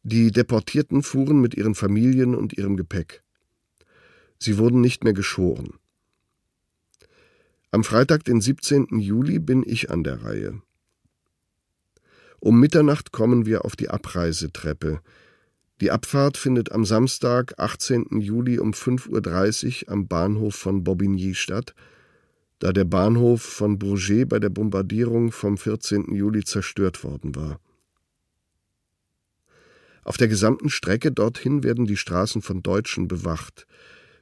Die 0.03 0.31
Deportierten 0.31 1.03
fuhren 1.03 1.39
mit 1.39 1.53
ihren 1.55 1.75
Familien 1.75 2.35
und 2.35 2.53
ihrem 2.53 2.75
Gepäck. 2.75 3.23
Sie 4.37 4.57
wurden 4.57 4.81
nicht 4.81 5.03
mehr 5.03 5.13
geschoren. 5.13 5.79
Am 7.71 7.83
Freitag, 7.83 8.25
den 8.25 8.41
17. 8.41 8.99
Juli, 8.99 9.39
bin 9.39 9.63
ich 9.65 9.89
an 9.89 10.03
der 10.03 10.23
Reihe. 10.23 10.61
Um 12.39 12.59
Mitternacht 12.59 13.13
kommen 13.13 13.45
wir 13.45 13.63
auf 13.63 13.77
die 13.77 13.89
Abreisetreppe. 13.89 14.99
Die 15.83 15.91
Abfahrt 15.91 16.37
findet 16.37 16.71
am 16.71 16.85
Samstag, 16.85 17.55
18. 17.57 18.21
Juli 18.21 18.57
um 18.57 18.71
5.30 18.71 19.83
Uhr 19.83 19.91
am 19.91 20.07
Bahnhof 20.07 20.55
von 20.55 20.85
Bobigny 20.85 21.35
statt, 21.35 21.75
da 22.59 22.71
der 22.71 22.85
Bahnhof 22.85 23.41
von 23.41 23.79
Bourget 23.79 24.29
bei 24.29 24.39
der 24.39 24.47
Bombardierung 24.47 25.33
vom 25.33 25.57
14. 25.57 26.15
Juli 26.15 26.45
zerstört 26.45 27.03
worden 27.03 27.35
war. 27.35 27.59
Auf 30.05 30.15
der 30.15 30.29
gesamten 30.29 30.69
Strecke 30.69 31.11
dorthin 31.11 31.63
werden 31.63 31.85
die 31.85 31.97
Straßen 31.97 32.41
von 32.41 32.63
Deutschen 32.63 33.09
bewacht. 33.09 33.67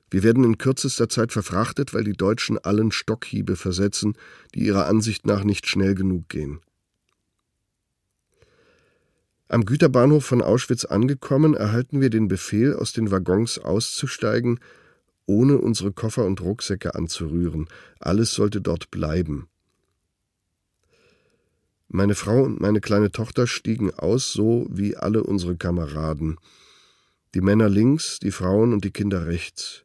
Wir 0.09 0.23
werden 0.23 0.43
in 0.43 0.57
kürzester 0.57 1.09
Zeit 1.09 1.31
verfrachtet, 1.31 1.93
weil 1.93 2.05
die 2.05 2.13
Deutschen 2.17 2.57
allen 2.57 2.91
Stockhiebe 2.91 3.55
versetzen, 3.55 4.15
die 4.55 4.61
ihrer 4.61 4.87
Ansicht 4.87 5.27
nach 5.27 5.43
nicht 5.43 5.67
schnell 5.67 5.93
genug 5.93 6.27
gehen. 6.27 6.59
Am 9.51 9.65
Güterbahnhof 9.65 10.23
von 10.23 10.41
Auschwitz 10.41 10.85
angekommen, 10.85 11.55
erhalten 11.55 11.99
wir 11.99 12.09
den 12.09 12.29
Befehl, 12.29 12.73
aus 12.73 12.93
den 12.93 13.11
Waggons 13.11 13.59
auszusteigen, 13.59 14.61
ohne 15.25 15.57
unsere 15.57 15.91
Koffer 15.91 16.23
und 16.23 16.39
Rucksäcke 16.39 16.95
anzurühren. 16.95 17.67
Alles 17.99 18.33
sollte 18.33 18.61
dort 18.61 18.91
bleiben. 18.91 19.49
Meine 21.89 22.15
Frau 22.15 22.43
und 22.43 22.61
meine 22.61 22.79
kleine 22.79 23.11
Tochter 23.11 23.45
stiegen 23.45 23.93
aus, 23.93 24.31
so 24.31 24.67
wie 24.69 24.95
alle 24.95 25.21
unsere 25.21 25.57
Kameraden. 25.57 26.37
Die 27.33 27.41
Männer 27.41 27.67
links, 27.67 28.19
die 28.19 28.31
Frauen 28.31 28.71
und 28.71 28.85
die 28.85 28.91
Kinder 28.91 29.25
rechts. 29.25 29.83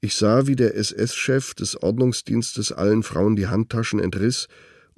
Ich 0.00 0.14
sah, 0.14 0.46
wie 0.46 0.54
der 0.54 0.76
SS-Chef 0.76 1.54
des 1.54 1.82
Ordnungsdienstes 1.82 2.70
allen 2.70 3.02
Frauen 3.02 3.34
die 3.34 3.48
Handtaschen 3.48 3.98
entriss 3.98 4.46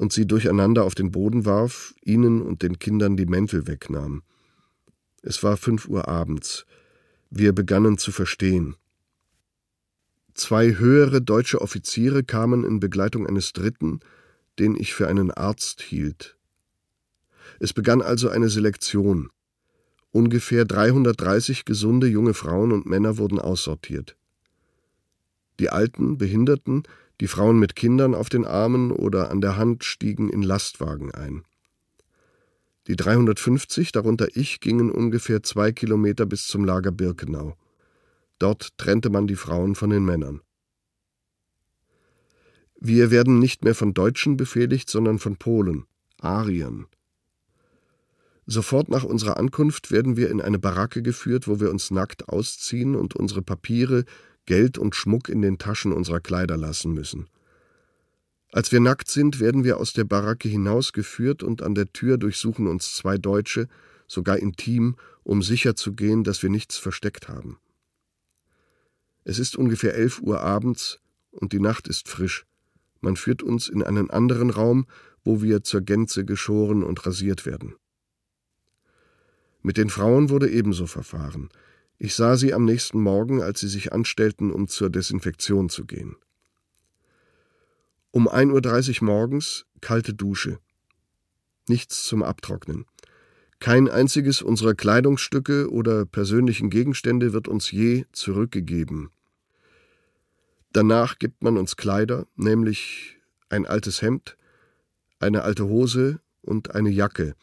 und 0.03 0.12
sie 0.12 0.27
durcheinander 0.27 0.83
auf 0.83 0.97
den 0.97 1.12
Boden 1.12 1.47
warf, 1.47 1.95
ihnen 2.03 2.43
und 2.43 2.65
den 2.65 2.81
Kindern 2.81 3.16
die 3.16 3.24
Mäntel 3.24 3.69
wegnahm. 3.69 4.24
Es 5.23 5.45
war 5.45 5.57
fünf 5.57 5.87
Uhr 5.87 6.09
abends. 6.09 6.66
Wir 7.31 7.53
begannen 7.53 7.99
zu 7.99 8.11
verstehen. 8.11 8.74
Zwei 10.35 10.77
höhere 10.77 11.23
deutsche 11.23 11.61
Offiziere 11.61 12.24
kamen 12.24 12.65
in 12.65 12.81
Begleitung 12.81 13.29
eines 13.29 13.53
dritten, 13.53 14.01
den 14.59 14.74
ich 14.74 14.93
für 14.93 15.07
einen 15.07 15.31
Arzt 15.31 15.83
hielt. 15.83 16.37
Es 17.61 17.73
begann 17.73 18.03
also 18.03 18.29
eine 18.29 18.49
Selektion. 18.49 19.31
Ungefähr 20.11 20.65
330 20.65 21.65
gesunde 21.65 22.09
junge 22.09 22.35
Frauen 22.35 22.73
und 22.73 22.87
Männer 22.87 23.19
wurden 23.19 23.39
aussortiert. 23.39 24.16
Die 25.61 25.70
Alten, 25.70 26.19
Behinderten, 26.19 26.83
die 27.23 27.28
Frauen 27.28 27.61
mit 27.61 27.77
Kindern 27.77 28.16
auf 28.16 28.28
den 28.28 28.44
Armen 28.44 28.90
oder 28.90 29.31
an 29.31 29.40
der 29.40 29.57
Hand 29.57 29.85
stiegen 29.85 30.28
in 30.28 30.43
Lastwagen 30.43 31.15
ein. 31.15 31.44
Die 32.89 32.97
350, 32.97 33.93
darunter 33.93 34.27
ich, 34.35 34.59
gingen 34.59 34.90
ungefähr 34.90 35.40
zwei 35.44 35.70
Kilometer 35.70 36.27
bis 36.27 36.49
zum 36.49 36.65
Lager 36.65 36.90
Birkenau. 36.90 37.57
Dort 38.40 38.77
trennte 38.77 39.09
man 39.09 39.28
die 39.28 39.36
Frauen 39.36 39.77
von 39.77 39.90
den 39.90 40.05
Männern. 40.05 40.40
Wir 42.81 43.12
werden 43.12 43.39
nicht 43.39 43.62
mehr 43.62 43.77
von 43.77 43.94
Deutschen 43.94 44.36
befehligt, 44.36 44.90
sondern 44.90 45.20
von 45.20 45.36
Polen, 45.36 45.85
Ariern. 46.19 46.86
Sofort 48.47 48.89
nach 48.89 49.05
unserer 49.05 49.36
Ankunft 49.36 49.93
werden 49.93 50.16
wir 50.16 50.28
in 50.28 50.40
eine 50.40 50.59
Baracke 50.59 51.03
geführt, 51.03 51.47
wo 51.47 51.61
wir 51.61 51.70
uns 51.70 51.93
nackt 51.93 52.28
ausziehen 52.28 52.97
und 52.97 53.15
unsere 53.15 53.43
Papiere, 53.43 54.07
Geld 54.47 54.78
und 54.78 54.94
Schmuck 54.94 55.28
in 55.28 55.43
den 55.43 55.59
Taschen 55.59 55.93
unserer 55.93 56.20
Kleider 56.20 56.56
lassen 56.56 56.93
müssen. 56.93 57.28
Als 58.52 58.70
wir 58.70 58.81
nackt 58.81 59.09
sind, 59.09 59.40
werden 59.40 59.64
wir 59.64 59.78
aus 59.78 59.94
der 59.94 60.05
Baracke 60.05 60.48
hinausgeführt 60.48 61.43
und 61.43 61.62
an 61.62 61.74
der 61.74 61.93
Tür 61.93 62.19
durchsuchen 62.19 62.66
uns 62.66 62.94
zwei 62.94 63.16
Deutsche, 63.16 63.66
sogar 64.06 64.39
intim, 64.39 64.97
um 65.23 65.43
sicherzugehen, 65.43 66.23
dass 66.23 66.43
wir 66.43 66.51
nichts 66.51 66.77
versteckt 66.77 67.28
haben. 67.28 67.59
Es 69.24 69.39
ist 69.39 69.56
ungefähr 69.56 69.94
elf 69.94 70.20
Uhr 70.20 70.40
abends 70.40 70.98
und 71.31 71.52
die 71.52 71.60
Nacht 71.60 71.89
ist 71.89 72.09
frisch. 72.09 72.44
Man 73.01 73.16
führt 73.16 73.43
uns 73.43 73.69
in 73.69 73.82
einen 73.82 74.10
anderen 74.10 74.51
Raum, 74.51 74.86
wo 75.24 75.40
wir 75.40 75.62
zur 75.62 75.81
Gänze 75.81 76.24
geschoren 76.24 76.82
und 76.82 77.06
rasiert 77.06 77.47
werden. 77.47 77.74
Mit 79.62 79.77
den 79.77 79.90
Frauen 79.90 80.28
wurde 80.28 80.51
ebenso 80.51 80.86
verfahren. 80.86 81.48
Ich 82.05 82.16
sah 82.16 82.37
sie 82.37 82.53
am 82.53 82.65
nächsten 82.65 83.01
Morgen, 83.01 83.43
als 83.43 83.61
sie 83.61 83.69
sich 83.69 83.93
anstellten, 83.93 84.51
um 84.51 84.66
zur 84.66 84.91
Desinfektion 84.91 85.69
zu 85.69 85.85
gehen. 85.85 86.16
Um 88.11 88.29
1.30 88.29 89.03
Uhr 89.03 89.07
morgens 89.07 89.66
kalte 89.81 90.12
Dusche. 90.12 90.59
Nichts 91.69 92.03
zum 92.03 92.24
Abtrocknen. 92.24 92.87
Kein 93.61 93.89
einziges 93.89 94.43
unserer 94.43 94.74
Kleidungsstücke 94.74 95.70
oder 95.70 96.05
persönlichen 96.05 96.70
Gegenstände 96.70 97.33
wird 97.33 97.47
uns 97.47 97.70
je 97.70 98.05
zurückgegeben. 98.11 99.12
Danach 100.73 101.20
gibt 101.20 101.45
man 101.45 101.57
uns 101.57 101.77
Kleider, 101.77 102.27
nämlich 102.35 103.20
ein 103.49 103.65
altes 103.65 104.03
Hemd, 104.03 104.37
eine 105.20 105.43
alte 105.43 105.66
Hose 105.69 106.20
und 106.41 106.74
eine 106.74 106.91
Jacke, 106.91 107.37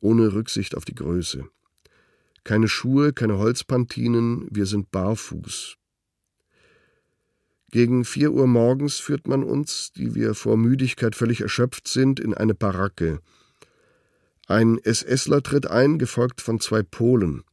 ohne 0.00 0.34
Rücksicht 0.34 0.76
auf 0.76 0.84
die 0.84 0.96
Größe. 0.96 1.48
Keine 2.44 2.68
Schuhe, 2.68 3.12
keine 3.12 3.38
Holzpantinen, 3.38 4.48
wir 4.50 4.66
sind 4.66 4.90
barfuß. 4.90 5.76
Gegen 7.70 8.04
vier 8.04 8.32
Uhr 8.32 8.46
morgens 8.46 8.98
führt 8.98 9.26
man 9.26 9.42
uns, 9.44 9.92
die 9.92 10.14
wir 10.14 10.34
vor 10.34 10.56
Müdigkeit 10.56 11.14
völlig 11.14 11.40
erschöpft 11.40 11.88
sind, 11.88 12.20
in 12.20 12.34
eine 12.34 12.54
Baracke. 12.54 13.20
Ein 14.46 14.78
SSler 14.84 15.42
tritt 15.42 15.68
ein, 15.68 15.98
gefolgt 15.98 16.40
von 16.40 16.60
zwei 16.60 16.82
Polen. 16.82 17.44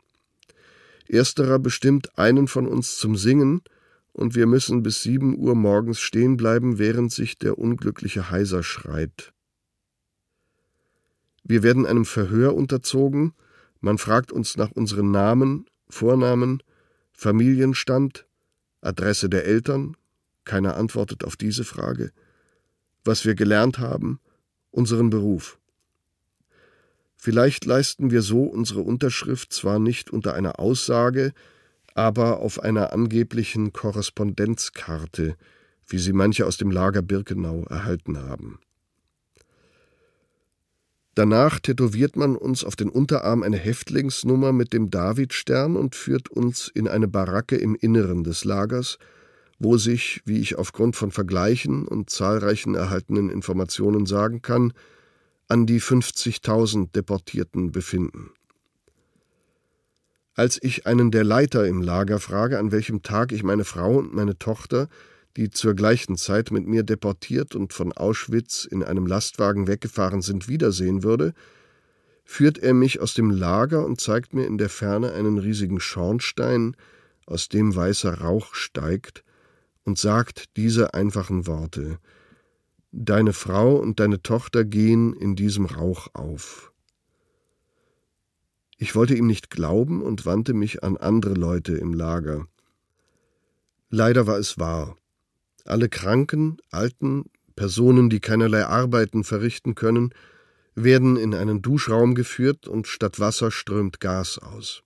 Ersterer 1.07 1.60
bestimmt 1.60 2.18
einen 2.18 2.48
von 2.48 2.68
uns 2.68 2.98
zum 2.98 3.16
Singen, 3.16 3.61
und 4.11 4.36
wir 4.36 4.48
müssen 4.48 4.84
bis 4.84 5.02
sieben 5.02 5.38
Uhr 5.38 5.56
morgens 5.56 6.02
stehen 6.02 6.36
bleiben, 6.36 6.78
während 6.78 7.14
sich 7.14 7.38
der 7.38 7.57
unglückliche 7.57 8.30
Heiser 8.30 8.64
schreit. 8.64 9.34
Wir 11.44 11.64
werden 11.64 11.86
einem 11.86 12.06
Verhör 12.06 12.56
unterzogen, 12.56 13.34
man 13.80 13.97
fragt 13.97 14.31
uns 14.31 14.57
nach 14.57 14.72
unseren 14.72 15.11
Namen, 15.11 15.65
Vornamen, 15.89 16.61
Familienstand, 17.11 18.26
Adresse 18.81 19.30
der 19.30 19.45
Eltern, 19.45 19.95
keiner 20.45 20.77
antwortet 20.77 21.23
auf 21.23 21.35
diese 21.35 21.64
Frage, 21.64 22.11
was 23.03 23.26
wir 23.26 23.35
gelernt 23.35 23.80
haben, 23.80 24.19
unseren 24.72 25.10
Beruf. 25.10 25.60
Vielleicht 27.15 27.65
leisten 27.65 28.11
wir 28.11 28.22
so 28.22 28.43
unsere 28.43 28.81
Unterschrift 28.81 29.51
zwar 29.51 29.80
nicht 29.80 30.10
unter 30.10 30.34
einer 30.34 30.60
Aussage, 30.60 31.34
aber 31.93 32.39
auf 32.39 32.61
einer 32.61 32.93
angeblichen 32.93 33.73
Korrespondenzkarte, 33.73 35.35
wie 35.85 35.97
sie 35.97 36.14
manche 36.14 36.45
aus 36.45 36.56
dem 36.56 36.72
Lager 36.72 37.01
Birkenau 37.01 37.64
erhalten 37.64 38.18
haben. 38.18 38.60
Danach 41.19 41.59
tätowiert 41.59 42.15
man 42.15 42.37
uns 42.37 42.63
auf 42.63 42.77
den 42.77 42.87
Unterarm 42.87 43.43
eine 43.43 43.57
Häftlingsnummer 43.57 44.53
mit 44.53 44.71
dem 44.71 44.89
Davidstern 44.89 45.75
und 45.75 45.93
führt 45.93 46.29
uns 46.29 46.71
in 46.73 46.87
eine 46.87 47.09
Baracke 47.09 47.57
im 47.57 47.75
Inneren 47.75 48.23
des 48.23 48.45
Lagers, 48.45 48.99
wo 49.57 49.75
sich, 49.75 50.21
wie 50.23 50.39
ich 50.39 50.57
aufgrund 50.57 50.95
von 50.95 51.11
Vergleichen 51.11 51.85
und 51.85 52.09
zahlreichen 52.09 52.73
erhaltenen 52.73 53.29
Informationen 53.29 54.05
sagen 54.05 54.41
kann, 54.41 54.71
an 55.49 55.65
die 55.65 55.81
50.000 55.81 56.93
Deportierten 56.93 57.73
befinden. 57.73 58.31
Als 60.35 60.57
ich 60.63 60.87
einen 60.87 61.11
der 61.11 61.25
Leiter 61.25 61.67
im 61.67 61.81
Lager 61.81 62.21
frage, 62.21 62.57
an 62.57 62.71
welchem 62.71 63.03
Tag 63.03 63.33
ich 63.33 63.43
meine 63.43 63.65
Frau 63.65 63.97
und 63.97 64.13
meine 64.13 64.39
Tochter, 64.39 64.87
die 65.38 65.49
zur 65.49 65.73
gleichen 65.73 66.18
Zeit 66.18 66.51
mit 66.51 66.65
mir 66.65 66.84
deportiert 66.84 67.56
und 67.56 67.73
von 67.73 67.93
Auschwitz 67.93 68.65
in 68.65 68.84
einem 68.84 69.06
Lastwagen 69.06 69.68
weggefahren 69.68 70.22
sind, 70.22 70.47
wiedersehen 70.47 71.03
würde, 71.03 71.34
führt 72.26 72.57
er 72.57 72.73
mich 72.73 72.99
aus 72.99 73.14
dem 73.14 73.31
Lager 73.31 73.85
und 73.85 73.99
zeigt 73.99 74.34
mir 74.34 74.45
in 74.45 74.57
der 74.57 74.69
Ferne 74.69 75.14
einen 75.14 75.38
riesigen 75.38 75.80
Schornstein, 75.80 76.76
aus 77.26 77.49
dem 77.49 77.76
weißer 77.76 78.22
Rauch 78.22 78.53
steigt, 78.53 79.23
und 79.84 79.97
sagt 79.97 80.56
diese 80.57 80.93
einfachen 80.93 81.47
Worte 81.47 81.99
Deine 82.91 83.34
Frau 83.34 83.76
und 83.76 83.99
deine 83.99 84.22
Tochter 84.22 84.65
gehen 84.65 85.14
in 85.14 85.35
diesem 85.35 85.65
Rauch 85.65 86.07
auf. 86.14 86.72
Ich 88.77 88.95
wollte 88.95 89.15
ihm 89.15 89.27
nicht 89.27 89.49
glauben 89.49 90.01
und 90.01 90.26
wandte 90.26 90.53
mich 90.53 90.84
an 90.84 90.97
andere 90.97 91.34
Leute 91.34 91.76
im 91.76 91.93
Lager. 91.93 92.47
Leider 93.89 94.26
war 94.26 94.38
es 94.38 94.57
wahr. 94.57 94.95
Alle 95.65 95.90
Kranken, 95.90 96.57
Alten, 96.72 97.26
Personen, 97.56 98.10
die 98.10 98.19
keinerlei 98.19 98.65
Arbeiten 98.65 99.23
verrichten 99.23 99.76
können, 99.76 100.14
werden 100.76 101.18
in 101.18 101.34
einen 101.34 101.61
Duschraum 101.61 102.15
geführt 102.15 102.68
und 102.68 102.88
statt 102.88 103.19
Wasser 103.19 103.52
strömt 103.52 103.99
Gas 103.99 104.38
aus. 104.38 104.84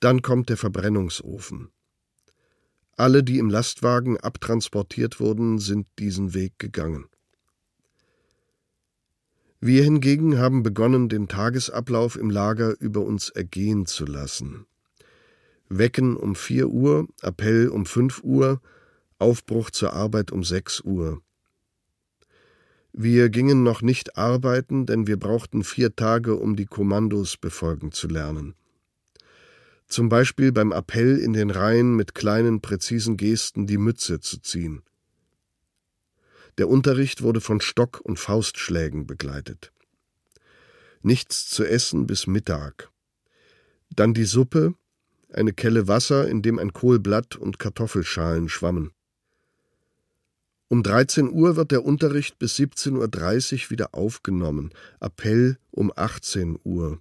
Dann 0.00 0.22
kommt 0.22 0.48
der 0.48 0.56
Verbrennungsofen. 0.56 1.70
Alle, 2.96 3.22
die 3.22 3.38
im 3.38 3.48
Lastwagen 3.48 4.16
abtransportiert 4.18 5.20
wurden, 5.20 5.58
sind 5.58 5.86
diesen 5.98 6.34
Weg 6.34 6.58
gegangen. 6.58 7.06
Wir 9.60 9.84
hingegen 9.84 10.38
haben 10.38 10.64
begonnen, 10.64 11.08
den 11.08 11.28
Tagesablauf 11.28 12.16
im 12.16 12.30
Lager 12.30 12.74
über 12.80 13.00
uns 13.02 13.28
ergehen 13.28 13.86
zu 13.86 14.04
lassen. 14.04 14.66
Wecken 15.68 16.16
um 16.16 16.34
vier 16.34 16.68
Uhr, 16.68 17.06
Appell 17.22 17.68
um 17.68 17.86
fünf 17.86 18.24
Uhr, 18.24 18.60
Aufbruch 19.22 19.70
zur 19.70 19.94
Arbeit 19.94 20.32
um 20.32 20.44
sechs 20.44 20.80
Uhr. 20.80 21.22
Wir 22.92 23.30
gingen 23.30 23.62
noch 23.62 23.80
nicht 23.80 24.18
arbeiten, 24.18 24.84
denn 24.84 25.06
wir 25.06 25.18
brauchten 25.18 25.64
vier 25.64 25.96
Tage, 25.96 26.36
um 26.36 26.56
die 26.56 26.66
Kommandos 26.66 27.38
befolgen 27.38 27.90
zu 27.90 28.06
lernen. 28.06 28.54
Zum 29.88 30.08
Beispiel 30.10 30.52
beim 30.52 30.72
Appell 30.72 31.18
in 31.18 31.32
den 31.32 31.50
Reihen 31.50 31.96
mit 31.96 32.14
kleinen, 32.14 32.60
präzisen 32.60 33.16
Gesten 33.16 33.66
die 33.66 33.78
Mütze 33.78 34.20
zu 34.20 34.40
ziehen. 34.40 34.82
Der 36.58 36.68
Unterricht 36.68 37.22
wurde 37.22 37.40
von 37.40 37.60
Stock- 37.62 38.00
und 38.00 38.18
Faustschlägen 38.18 39.06
begleitet. 39.06 39.72
Nichts 41.00 41.48
zu 41.48 41.64
essen 41.64 42.06
bis 42.06 42.26
Mittag. 42.26 42.90
Dann 43.90 44.12
die 44.12 44.24
Suppe, 44.24 44.74
eine 45.32 45.52
Kelle 45.52 45.88
Wasser, 45.88 46.28
in 46.28 46.42
dem 46.42 46.58
ein 46.58 46.72
Kohlblatt 46.72 47.36
und 47.36 47.58
Kartoffelschalen 47.58 48.48
schwammen. 48.48 48.92
Um 50.72 50.82
13 50.82 51.30
Uhr 51.30 51.56
wird 51.56 51.70
der 51.70 51.84
Unterricht 51.84 52.38
bis 52.38 52.56
17.30 52.56 52.94
Uhr 53.64 53.70
wieder 53.72 53.94
aufgenommen, 53.94 54.70
Appell 55.00 55.58
um 55.70 55.92
18 55.94 56.58
Uhr. 56.64 56.98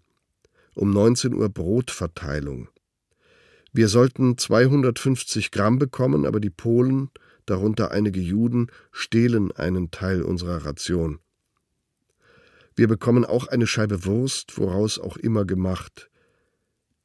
Um 0.75 0.91
19 0.91 1.33
Uhr 1.33 1.47
Brotverteilung. 1.47 2.67
Wir 3.71 3.87
sollten 3.87 4.37
250 4.37 5.51
Gramm 5.51 5.79
bekommen, 5.79 6.25
aber 6.25 6.41
die 6.41 6.49
Polen 6.49 7.11
darunter 7.45 7.91
einige 7.91 8.19
Juden, 8.19 8.67
stehlen 8.91 9.53
einen 9.53 9.89
Teil 9.89 10.21
unserer 10.21 10.65
Ration. 10.65 11.19
Wir 12.75 12.89
bekommen 12.89 13.23
auch 13.23 13.47
eine 13.47 13.67
Scheibe 13.67 14.03
Wurst, 14.03 14.57
woraus 14.57 14.99
auch 14.99 15.15
immer 15.15 15.45
gemacht. 15.45 16.09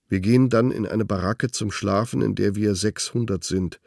Wir 0.08 0.18
gehen 0.18 0.48
dann 0.48 0.72
in 0.72 0.84
eine 0.84 1.04
Baracke 1.04 1.48
zum 1.48 1.70
Schlafen, 1.70 2.22
in 2.22 2.34
der 2.34 2.56
wir 2.56 2.74
600 2.74 3.44
sind. 3.44 3.78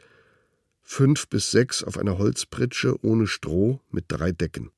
Fünf 0.92 1.28
bis 1.28 1.52
sechs 1.52 1.84
auf 1.84 1.96
einer 1.98 2.18
Holzpritsche 2.18 2.96
ohne 3.04 3.28
Stroh 3.28 3.80
mit 3.92 4.06
drei 4.08 4.32
Decken. 4.32 4.72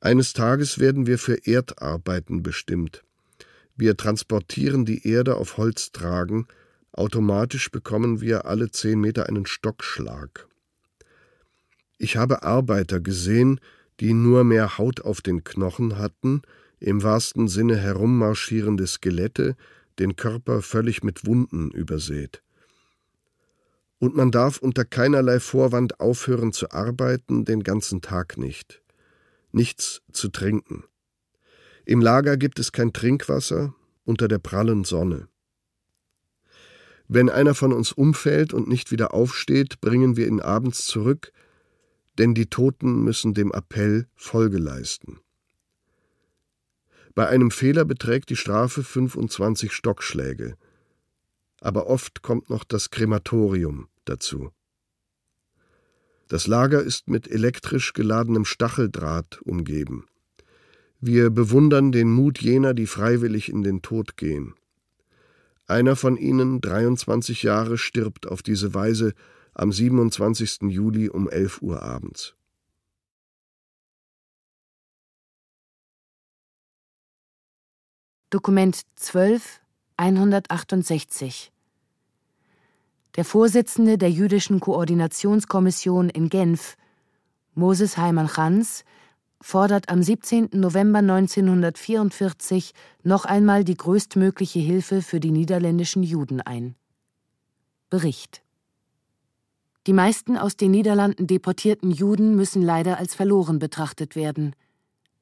Eines 0.00 0.32
Tages 0.32 0.80
werden 0.80 1.06
wir 1.06 1.20
für 1.20 1.46
Erdarbeiten 1.46 2.42
bestimmt. 2.42 3.04
Wir 3.76 3.96
transportieren 3.96 4.86
die 4.86 5.06
Erde 5.06 5.36
auf 5.36 5.56
Holztragen, 5.56 6.48
Automatisch 6.90 7.70
bekommen 7.70 8.20
wir 8.20 8.46
alle 8.46 8.72
zehn 8.72 9.00
Meter 9.00 9.28
einen 9.28 9.46
Stockschlag. 9.46 10.48
Ich 11.96 12.16
habe 12.16 12.42
Arbeiter 12.42 12.98
gesehen, 12.98 13.60
die 14.00 14.14
nur 14.14 14.42
mehr 14.42 14.78
Haut 14.78 15.02
auf 15.02 15.20
den 15.20 15.44
Knochen 15.44 15.96
hatten, 15.96 16.42
im 16.80 17.04
wahrsten 17.04 17.46
Sinne 17.46 17.76
herummarschierende 17.76 18.88
Skelette, 18.88 19.56
den 20.00 20.16
Körper 20.16 20.60
völlig 20.60 21.04
mit 21.04 21.24
Wunden 21.24 21.70
übersät. 21.70 22.42
Und 23.98 24.14
man 24.14 24.30
darf 24.30 24.58
unter 24.58 24.84
keinerlei 24.84 25.40
Vorwand 25.40 26.00
aufhören 26.00 26.52
zu 26.52 26.70
arbeiten, 26.70 27.44
den 27.44 27.62
ganzen 27.62 28.02
Tag 28.02 28.36
nicht. 28.36 28.82
Nichts 29.52 30.02
zu 30.12 30.28
trinken. 30.28 30.84
Im 31.86 32.00
Lager 32.00 32.36
gibt 32.36 32.58
es 32.58 32.72
kein 32.72 32.92
Trinkwasser 32.92 33.74
unter 34.04 34.28
der 34.28 34.38
prallen 34.38 34.84
Sonne. 34.84 35.28
Wenn 37.08 37.30
einer 37.30 37.54
von 37.54 37.72
uns 37.72 37.92
umfällt 37.92 38.52
und 38.52 38.68
nicht 38.68 38.90
wieder 38.90 39.14
aufsteht, 39.14 39.80
bringen 39.80 40.16
wir 40.16 40.26
ihn 40.26 40.40
abends 40.40 40.84
zurück, 40.84 41.32
denn 42.18 42.34
die 42.34 42.46
Toten 42.46 43.04
müssen 43.04 43.34
dem 43.34 43.52
Appell 43.52 44.08
Folge 44.14 44.58
leisten. 44.58 45.20
Bei 47.14 47.28
einem 47.28 47.50
Fehler 47.50 47.84
beträgt 47.84 48.30
die 48.30 48.36
Strafe 48.36 48.82
25 48.82 49.72
Stockschläge, 49.72 50.56
aber 51.60 51.86
oft 51.86 52.22
kommt 52.22 52.50
noch 52.50 52.64
das 52.64 52.90
Krematorium 52.90 53.88
dazu. 54.04 54.50
Das 56.28 56.46
Lager 56.46 56.82
ist 56.82 57.08
mit 57.08 57.28
elektrisch 57.28 57.92
geladenem 57.92 58.44
Stacheldraht 58.44 59.40
umgeben. 59.42 60.06
Wir 61.00 61.30
bewundern 61.30 61.92
den 61.92 62.10
Mut 62.10 62.40
jener, 62.40 62.74
die 62.74 62.86
freiwillig 62.86 63.48
in 63.48 63.62
den 63.62 63.82
Tod 63.82 64.16
gehen. 64.16 64.54
Einer 65.66 65.94
von 65.94 66.16
ihnen, 66.16 66.60
23 66.60 67.42
Jahre, 67.42 67.78
stirbt 67.78 68.26
auf 68.26 68.42
diese 68.42 68.74
Weise 68.74 69.14
am 69.52 69.72
27. 69.72 70.62
Juli 70.62 71.08
um 71.08 71.28
11 71.28 71.62
Uhr 71.62 71.82
abends. 71.82 72.34
Dokument 78.30 78.82
12 78.96 79.60
168 79.98 81.52
Der 83.16 83.24
Vorsitzende 83.24 83.96
der 83.96 84.10
jüdischen 84.10 84.60
Koordinationskommission 84.60 86.10
in 86.10 86.28
Genf, 86.28 86.76
Moses 87.54 87.96
Heimann 87.96 88.28
Chans, 88.28 88.84
fordert 89.40 89.88
am 89.88 90.02
17. 90.02 90.50
November 90.52 90.98
1944 90.98 92.74
noch 93.04 93.24
einmal 93.24 93.64
die 93.64 93.78
größtmögliche 93.78 94.58
Hilfe 94.58 95.00
für 95.00 95.18
die 95.18 95.30
niederländischen 95.30 96.02
Juden 96.02 96.42
ein. 96.42 96.74
Bericht 97.88 98.42
Die 99.86 99.94
meisten 99.94 100.36
aus 100.36 100.58
den 100.58 100.72
Niederlanden 100.72 101.26
deportierten 101.26 101.90
Juden 101.90 102.36
müssen 102.36 102.60
leider 102.60 102.98
als 102.98 103.14
verloren 103.14 103.58
betrachtet 103.58 104.14
werden. 104.14 104.54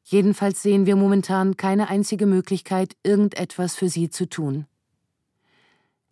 Jedenfalls 0.05 0.63
sehen 0.63 0.85
wir 0.85 0.97
momentan 0.97 1.57
keine 1.57 1.89
einzige 1.89 2.27
Möglichkeit, 2.27 2.95
irgendetwas 3.03 3.75
für 3.75 3.89
sie 3.89 4.11
zu 4.11 4.29
tun. 4.29 4.67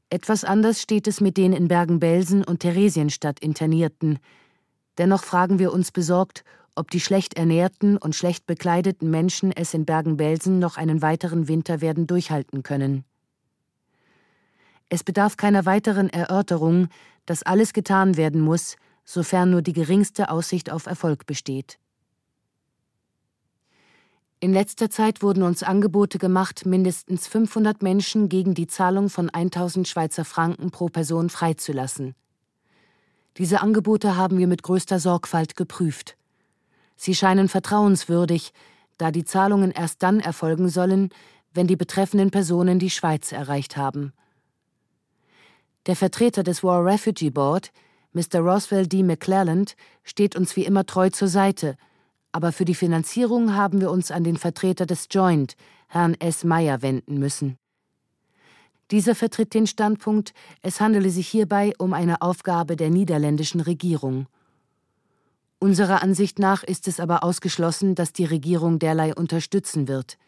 Etwas 0.08 0.44
anders 0.44 0.80
steht 0.80 1.06
es 1.06 1.20
mit 1.20 1.36
den 1.36 1.52
in 1.52 1.68
Bergen-Belsen 1.68 2.42
und 2.42 2.60
Theresienstadt 2.60 3.40
Internierten. 3.40 4.18
Dennoch 4.98 5.24
fragen 5.24 5.58
wir 5.58 5.72
uns 5.72 5.92
besorgt, 5.92 6.42
ob 6.74 6.90
die 6.90 7.00
schlecht 7.00 7.34
ernährten 7.34 7.98
und 7.98 8.14
schlecht 8.14 8.46
bekleideten 8.46 9.10
Menschen 9.10 9.52
es 9.52 9.74
in 9.74 9.84
Bergen-Belsen 9.84 10.58
noch 10.58 10.78
einen 10.78 11.02
weiteren 11.02 11.48
Winter 11.48 11.82
werden 11.82 12.06
durchhalten 12.06 12.62
können. 12.62 13.04
Es 14.88 15.04
bedarf 15.04 15.36
keiner 15.36 15.66
weiteren 15.66 16.08
Erörterung, 16.08 16.88
dass 17.26 17.42
alles 17.42 17.72
getan 17.72 18.16
werden 18.16 18.40
muss, 18.40 18.76
sofern 19.04 19.50
nur 19.50 19.62
die 19.62 19.72
geringste 19.72 20.30
Aussicht 20.30 20.70
auf 20.70 20.86
Erfolg 20.86 21.26
besteht. 21.26 21.78
In 24.42 24.52
letzter 24.52 24.90
Zeit 24.90 25.22
wurden 25.22 25.44
uns 25.44 25.62
Angebote 25.62 26.18
gemacht, 26.18 26.66
mindestens 26.66 27.28
500 27.28 27.80
Menschen 27.80 28.28
gegen 28.28 28.54
die 28.54 28.66
Zahlung 28.66 29.08
von 29.08 29.30
1000 29.30 29.86
Schweizer 29.86 30.24
Franken 30.24 30.72
pro 30.72 30.88
Person 30.88 31.30
freizulassen. 31.30 32.16
Diese 33.36 33.60
Angebote 33.60 34.16
haben 34.16 34.38
wir 34.38 34.48
mit 34.48 34.64
größter 34.64 34.98
Sorgfalt 34.98 35.54
geprüft. 35.54 36.16
Sie 36.96 37.14
scheinen 37.14 37.48
vertrauenswürdig, 37.48 38.52
da 38.98 39.12
die 39.12 39.24
Zahlungen 39.24 39.70
erst 39.70 40.02
dann 40.02 40.18
erfolgen 40.18 40.68
sollen, 40.68 41.10
wenn 41.54 41.68
die 41.68 41.76
betreffenden 41.76 42.32
Personen 42.32 42.80
die 42.80 42.90
Schweiz 42.90 43.30
erreicht 43.30 43.76
haben. 43.76 44.12
Der 45.86 45.94
Vertreter 45.94 46.42
des 46.42 46.64
War 46.64 46.84
Refugee 46.84 47.30
Board, 47.30 47.70
Mr. 48.12 48.40
Roswell 48.40 48.88
D. 48.88 49.04
McClelland, 49.04 49.76
steht 50.02 50.34
uns 50.34 50.56
wie 50.56 50.64
immer 50.64 50.84
treu 50.84 51.10
zur 51.10 51.28
Seite, 51.28 51.76
aber 52.32 52.50
für 52.50 52.64
die 52.64 52.74
Finanzierung 52.74 53.54
haben 53.54 53.80
wir 53.80 53.90
uns 53.90 54.10
an 54.10 54.24
den 54.24 54.36
Vertreter 54.36 54.86
des 54.86 55.08
Joint, 55.10 55.54
Herrn 55.86 56.14
S. 56.14 56.44
Meyer, 56.44 56.82
wenden 56.82 57.18
müssen. 57.18 57.58
Dieser 58.90 59.14
vertritt 59.14 59.54
den 59.54 59.66
Standpunkt, 59.66 60.34
es 60.60 60.80
handele 60.80 61.10
sich 61.10 61.28
hierbei 61.28 61.72
um 61.78 61.92
eine 61.92 62.20
Aufgabe 62.20 62.76
der 62.76 62.90
niederländischen 62.90 63.60
Regierung. 63.60 64.26
Unserer 65.58 66.02
Ansicht 66.02 66.38
nach 66.38 66.62
ist 66.64 66.88
es 66.88 66.98
aber 66.98 67.22
ausgeschlossen, 67.22 67.94
dass 67.94 68.12
die 68.12 68.24
Regierung 68.24 68.78
derlei 68.78 69.14
unterstützen 69.14 69.86
wird. 69.86 70.18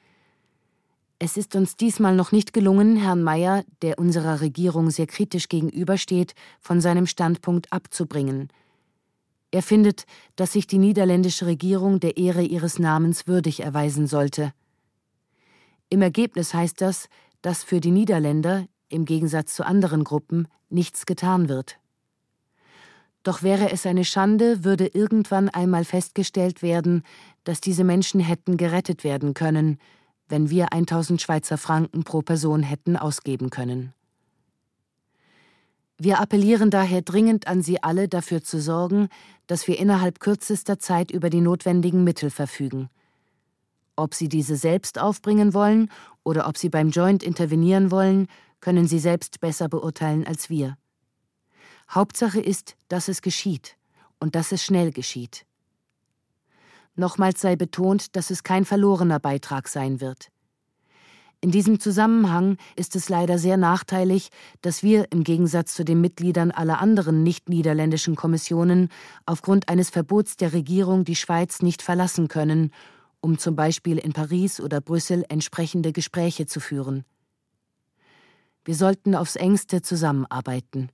Es 1.19 1.37
ist 1.37 1.57
uns 1.57 1.77
diesmal 1.77 2.15
noch 2.15 2.33
nicht 2.33 2.53
gelungen, 2.53 2.97
Herrn 2.97 3.23
Mayer, 3.23 3.65
der 3.83 3.99
unserer 3.99 4.41
Regierung 4.41 4.91
sehr 4.91 5.07
kritisch 5.07 5.49
gegenübersteht, 5.49 6.35
von 6.61 6.81
seinem 6.81 7.07
Standpunkt 7.07 7.73
abzubringen. 7.73 8.49
Er 9.55 9.63
findet, 9.63 10.07
dass 10.35 10.55
sich 10.55 10.67
die 10.67 10.79
niederländische 10.79 11.47
Regierung 11.47 12.01
der 12.01 12.17
Ehre 12.17 12.43
ihres 12.43 12.81
Namens 12.81 13.29
würdig 13.29 13.61
erweisen 13.61 14.09
sollte. 14.09 14.53
Im 15.89 16.03
Ergebnis 16.03 16.55
heißt 16.55 16.81
das, 16.81 17.09
dass 17.41 17.63
für 17.63 17.79
die 17.79 17.93
Niederländer, 17.93 18.67
im 18.89 19.05
Gegensatz 19.05 19.55
zu 19.55 19.65
anderen 19.65 20.03
Gruppen, 20.03 20.49
nichts 20.71 21.07
getan 21.07 21.49
wird. 21.49 21.79
Doch 23.23 23.45
wäre 23.45 23.71
es 23.71 23.87
eine 23.87 24.05
Schande, 24.05 24.65
würde 24.65 24.89
irgendwann 24.89 25.49
einmal 25.51 25.85
festgestellt 25.85 26.61
werden, 26.61 27.05
dass 27.45 27.61
diese 27.61 27.85
Menschen 27.85 28.19
hätten 28.19 28.57
gerettet 28.57 29.05
werden 29.05 29.35
können, 29.35 29.79
wenn 30.27 30.51
wir 30.51 30.73
1000 30.73 31.23
Schweizer 31.23 31.59
Franken 31.59 32.03
pro 32.03 32.23
Person 32.23 32.65
hätten 32.65 32.97
ausgeben 32.97 33.51
können. 33.51 33.95
Wir 36.05 36.21
appellieren 36.21 36.71
daher 36.71 37.01
dringend 37.01 37.47
an 37.47 37.63
Sie 37.63 37.83
alle, 37.83 38.09
dafür 38.09 38.45
zu 38.45 38.61
sorgen, 38.61 39.09
dass 39.47 39.67
wir 39.67 39.79
innerhalb 39.79 40.21
kürzester 40.21 40.79
Zeit 40.79 41.11
über 41.11 41.31
die 41.31 41.41
notwendigen 41.41 42.05
Mittel 42.05 42.29
verfügen. 42.29 42.91
Ob 43.97 44.13
Sie 44.13 44.29
diese 44.29 44.57
selbst 44.57 44.99
aufbringen 44.99 45.55
wollen 45.55 45.91
oder 46.23 46.47
ob 46.47 46.59
Sie 46.59 46.69
beim 46.69 46.91
Joint 46.91 47.23
intervenieren 47.23 47.91
wollen, 47.91 48.29
können 48.61 48.87
Sie 48.87 48.99
selbst 48.99 49.41
besser 49.41 49.71
beurteilen 49.71 50.27
als 50.27 50.51
wir. 50.51 50.77
Hauptsache 51.91 52.39
ist, 52.39 52.77
dass 52.89 53.09
es 53.09 53.23
geschieht 53.23 53.79
und 54.21 54.35
dass 54.35 54.53
es 54.53 54.63
schnell 54.63 54.93
geschieht. 54.93 55.47
Nochmals 56.97 57.41
sei 57.41 57.57
betont, 57.57 58.15
dass 58.15 58.29
es 58.29 58.43
kein 58.43 58.67
verlorener 58.67 59.21
Beitrag 59.21 59.69
sein 59.69 60.03
wird. 60.03 60.29
In 61.45 61.51
diesem 61.51 61.79
Zusammenhang 61.79 62.57
ist 62.75 62.97
es 62.97 63.11
leider 63.11 63.37
sehr 63.37 63.59
nachteilig, 63.59 64.31
dass 64.63 64.83
wir 64.83 65.13
im 65.13 65.25
Gegensatz 65.25 65.75
zu 65.75 65.85
den 65.85 66.01
Mitgliedern 66.01 66.51
aller 66.51 66.81
anderen 66.81 67.23
nicht-niederländischen 67.23 68.17
Kommissionen 68.17 68.89
aufgrund 69.27 69.69
eines 69.69 69.91
Verbots 69.91 70.39
der 70.39 70.55
Regierung 70.55 71.05
die 71.05 71.17
Schweiz 71.17 71.61
nicht 71.61 71.83
verlassen 71.83 72.29
können, 72.29 72.71
um 73.21 73.37
zum 73.37 73.57
Beispiel 73.57 73.99
in 73.99 74.15
Paris 74.15 74.59
oder 74.59 74.81
Brüssel 74.81 75.23
entsprechende 75.29 75.93
Gespräche 75.93 76.47
zu 76.47 76.61
führen. 76.61 77.05
Wir 78.65 78.75
sollten 78.75 79.15
aufs 79.15 79.37
engste 79.37 79.83
zusammenarbeiten. 79.83 80.89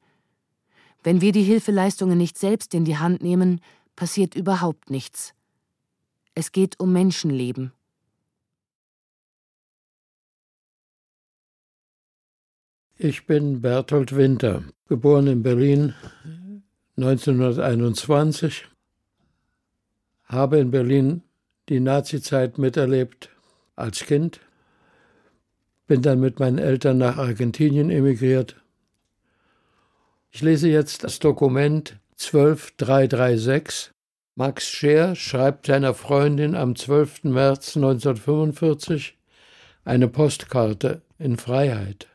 Wenn 1.05 1.21
wir 1.21 1.31
die 1.31 1.45
Hilfeleistungen 1.45 2.19
nicht 2.19 2.37
selbst 2.37 2.75
in 2.75 2.85
die 2.85 2.99
Hand 2.99 3.23
nehmen, 3.23 3.61
passiert 3.95 4.35
überhaupt 4.35 4.91
nichts. 4.91 5.33
Es 6.35 6.51
geht 6.51 6.81
um 6.81 6.93
Menschenleben. 6.93 7.73
Ich 13.03 13.27
bin 13.27 13.63
Berthold 13.63 14.15
Winter, 14.15 14.63
geboren 14.87 15.27
in 15.27 15.43
Berlin 15.43 15.95
1921, 16.99 18.67
habe 20.25 20.59
in 20.59 20.71
Berlin 20.71 21.23
die 21.71 21.81
Nazizeit 21.81 22.59
miterlebt 22.59 23.31
als 23.75 24.05
Kind, 24.05 24.41
bin 25.87 26.03
dann 26.03 26.21
mit 26.21 26.39
meinen 26.41 26.59
Eltern 26.59 26.99
nach 26.99 27.17
Argentinien 27.17 27.91
emigriert 27.91 28.61
ich 30.33 30.43
lese 30.43 30.69
jetzt 30.69 31.03
das 31.03 31.19
Dokument 31.19 31.99
12336. 32.17 33.91
Max 34.37 34.69
Scheer 34.69 35.17
schreibt 35.17 35.67
seiner 35.67 35.93
Freundin 35.93 36.55
am 36.55 36.77
12. 36.77 37.25
März 37.25 37.77
1945 37.77 39.19
eine 39.85 40.07
Postkarte 40.07 41.03
in 41.19 41.37
Freiheit. 41.37 42.07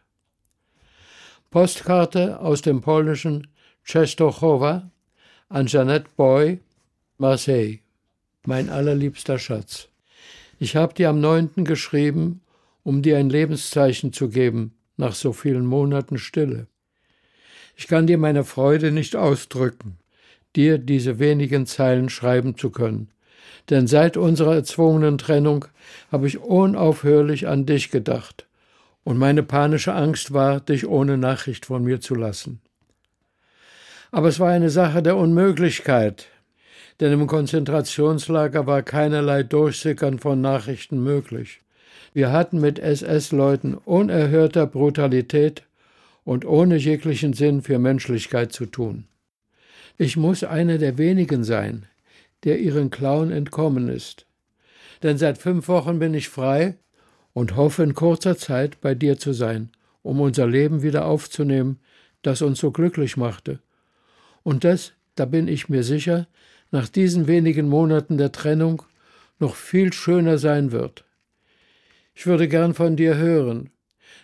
Postkarte 1.56 2.42
aus 2.42 2.62
dem 2.62 2.82
polnischen 2.82 3.48
Częstochowa 3.86 4.92
an 5.48 5.68
Jeanette 5.68 6.10
Boy, 6.18 6.60
Marseille. 7.18 7.80
Mein 8.46 8.70
allerliebster 8.70 9.40
Schatz. 9.40 9.88
Ich 10.60 10.76
habe 10.76 10.94
dir 10.94 11.08
am 11.08 11.22
9. 11.22 11.64
geschrieben, 11.64 12.42
um 12.84 13.02
dir 13.02 13.18
ein 13.18 13.30
Lebenszeichen 13.30 14.12
zu 14.12 14.28
geben 14.28 14.74
nach 14.98 15.16
so 15.16 15.32
vielen 15.32 15.66
Monaten 15.66 16.18
Stille. 16.18 16.68
Ich 17.78 17.88
kann 17.88 18.06
dir 18.06 18.18
meine 18.18 18.44
Freude 18.44 18.92
nicht 18.92 19.16
ausdrücken, 19.16 19.98
dir 20.58 20.78
diese 20.78 21.20
wenigen 21.20 21.68
Zeilen 21.68 22.10
schreiben 22.10 22.58
zu 22.58 22.70
können. 22.70 23.12
Denn 23.70 23.88
seit 23.88 24.18
unserer 24.18 24.56
erzwungenen 24.56 25.18
Trennung 25.18 25.64
habe 26.12 26.28
ich 26.28 26.38
unaufhörlich 26.38 27.48
an 27.48 27.66
dich 27.66 27.92
gedacht, 27.92 28.46
und 29.06 29.18
meine 29.18 29.44
panische 29.44 29.94
Angst 29.94 30.34
war, 30.34 30.60
dich 30.60 30.86
ohne 30.88 31.18
Nachricht 31.18 31.68
von 31.68 31.84
mir 31.84 32.02
zu 32.02 32.16
lassen. 32.16 32.60
Aber 34.12 34.28
es 34.28 34.40
war 34.40 34.50
eine 34.50 34.72
Sache 34.72 35.04
der 35.04 35.16
Unmöglichkeit, 35.16 36.28
denn 37.00 37.14
im 37.14 37.28
Konzentrationslager 37.28 38.66
war 38.66 38.82
keinerlei 38.82 39.44
Durchsickern 39.44 40.20
von 40.20 40.42
Nachrichten 40.42 41.02
möglich. 41.04 41.62
Wir 42.14 42.32
hatten 42.32 42.60
mit 42.60 42.80
SS-Leuten 42.80 43.76
unerhörter 43.76 44.66
Brutalität 44.66 45.64
und 46.24 46.44
ohne 46.44 46.76
jeglichen 46.76 47.34
Sinn 47.34 47.62
für 47.62 47.78
Menschlichkeit 47.78 48.54
zu 48.54 48.66
tun. 48.66 49.06
Ich 49.98 50.18
muss 50.18 50.44
einer 50.44 50.80
der 50.80 50.98
wenigen 50.98 51.44
sein, 51.44 51.86
der 52.44 52.60
ihren 52.60 52.90
Klauen 52.90 53.32
entkommen 53.32 53.88
ist. 53.88 54.26
Denn 55.04 55.20
seit 55.20 55.38
fünf 55.38 55.68
Wochen 55.68 56.00
bin 56.00 56.14
ich 56.16 56.30
frei 56.30 56.78
und 57.36 57.56
hoffe 57.56 57.84
in 57.84 57.94
kurzer 57.94 58.36
Zeit 58.36 58.82
bei 58.82 58.96
dir 58.96 59.20
zu 59.20 59.32
sein, 59.32 59.70
um 60.02 60.20
unser 60.20 60.48
Leben 60.48 60.82
wieder 60.82 61.06
aufzunehmen, 61.06 61.80
das 62.24 62.42
uns 62.42 62.58
so 62.58 62.72
glücklich 62.72 63.16
machte. 63.16 63.60
Und 64.42 64.64
das, 64.64 64.94
da 65.14 65.26
bin 65.26 65.48
ich 65.48 65.70
mir 65.70 65.84
sicher, 65.84 66.28
nach 66.72 66.90
diesen 66.90 67.28
wenigen 67.28 67.70
Monaten 67.70 68.18
der 68.18 68.32
Trennung 68.32 68.82
noch 69.38 69.56
viel 69.56 69.94
schöner 69.94 70.40
sein 70.40 70.72
wird. 70.72 71.06
Ich 72.16 72.26
würde 72.26 72.48
gern 72.48 72.74
von 72.74 72.96
dir 72.96 73.18
hören, 73.18 73.70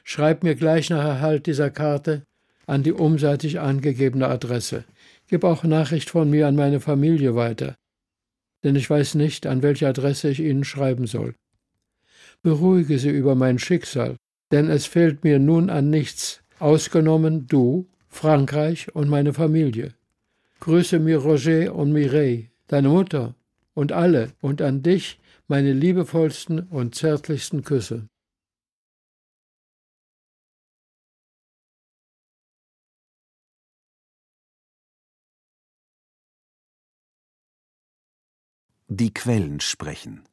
Schreib 0.03 0.43
mir 0.43 0.55
gleich 0.55 0.89
nach 0.89 1.03
Erhalt 1.03 1.45
dieser 1.45 1.69
Karte 1.69 2.23
an 2.65 2.83
die 2.83 2.93
umseitig 2.93 3.59
angegebene 3.59 4.27
Adresse. 4.27 4.83
Gib 5.27 5.43
auch 5.43 5.63
Nachricht 5.63 6.09
von 6.09 6.29
mir 6.29 6.47
an 6.47 6.55
meine 6.55 6.79
Familie 6.79 7.35
weiter, 7.35 7.75
denn 8.63 8.75
ich 8.75 8.89
weiß 8.89 9.15
nicht, 9.15 9.45
an 9.47 9.61
welche 9.61 9.87
Adresse 9.87 10.29
ich 10.29 10.39
Ihnen 10.39 10.63
schreiben 10.63 11.07
soll. 11.07 11.35
Beruhige 12.43 12.97
Sie 12.97 13.11
über 13.11 13.35
mein 13.35 13.59
Schicksal, 13.59 14.15
denn 14.51 14.67
es 14.69 14.87
fehlt 14.87 15.23
mir 15.23 15.37
nun 15.37 15.69
an 15.69 15.91
nichts, 15.91 16.41
ausgenommen 16.57 17.45
du, 17.45 17.87
Frankreich 18.09 18.93
und 18.95 19.09
meine 19.09 19.33
Familie. 19.33 19.93
Grüße 20.59 20.99
mir 20.99 21.17
Roger 21.19 21.75
und 21.75 21.91
Mireille, 21.91 22.49
deine 22.67 22.89
Mutter 22.89 23.35
und 23.75 23.91
alle 23.91 24.33
und 24.41 24.61
an 24.61 24.81
dich 24.81 25.19
meine 25.47 25.73
liebevollsten 25.73 26.59
und 26.61 26.95
zärtlichsten 26.95 27.63
Küsse. 27.63 28.07
Die 38.87 39.13
Quellen 39.13 39.61
sprechen. 39.61 40.30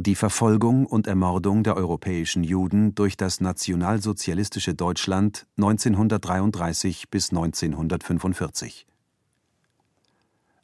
Die 0.00 0.14
Verfolgung 0.14 0.86
und 0.86 1.08
Ermordung 1.08 1.64
der 1.64 1.76
europäischen 1.76 2.44
Juden 2.44 2.94
durch 2.94 3.16
das 3.16 3.40
nationalsozialistische 3.40 4.72
Deutschland 4.72 5.48
1933 5.56 7.10
bis 7.10 7.30
1945. 7.30 8.86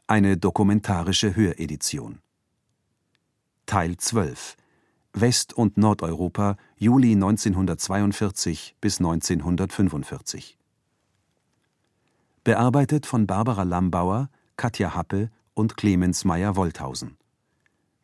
Eine 0.07 0.37
dokumentarische 0.37 1.35
Höredition. 1.35 2.21
Teil 3.67 3.97
12 3.97 4.57
West- 5.15 5.53
und 5.53 5.79
Nordeuropa 5.79 6.57
Juli 6.77 7.15
1942 7.15 8.77
bis 8.81 9.01
1945. 9.01 10.57
Bearbeitet 12.45 13.05
von 13.05 13.27
Barbara 13.27 13.65
Lambauer, 13.65 14.31
Katja 14.57 14.95
Happe 14.95 15.33
und 15.55 15.77
Clemens 15.77 16.25
Meyer-Wolthausen. 16.25 17.17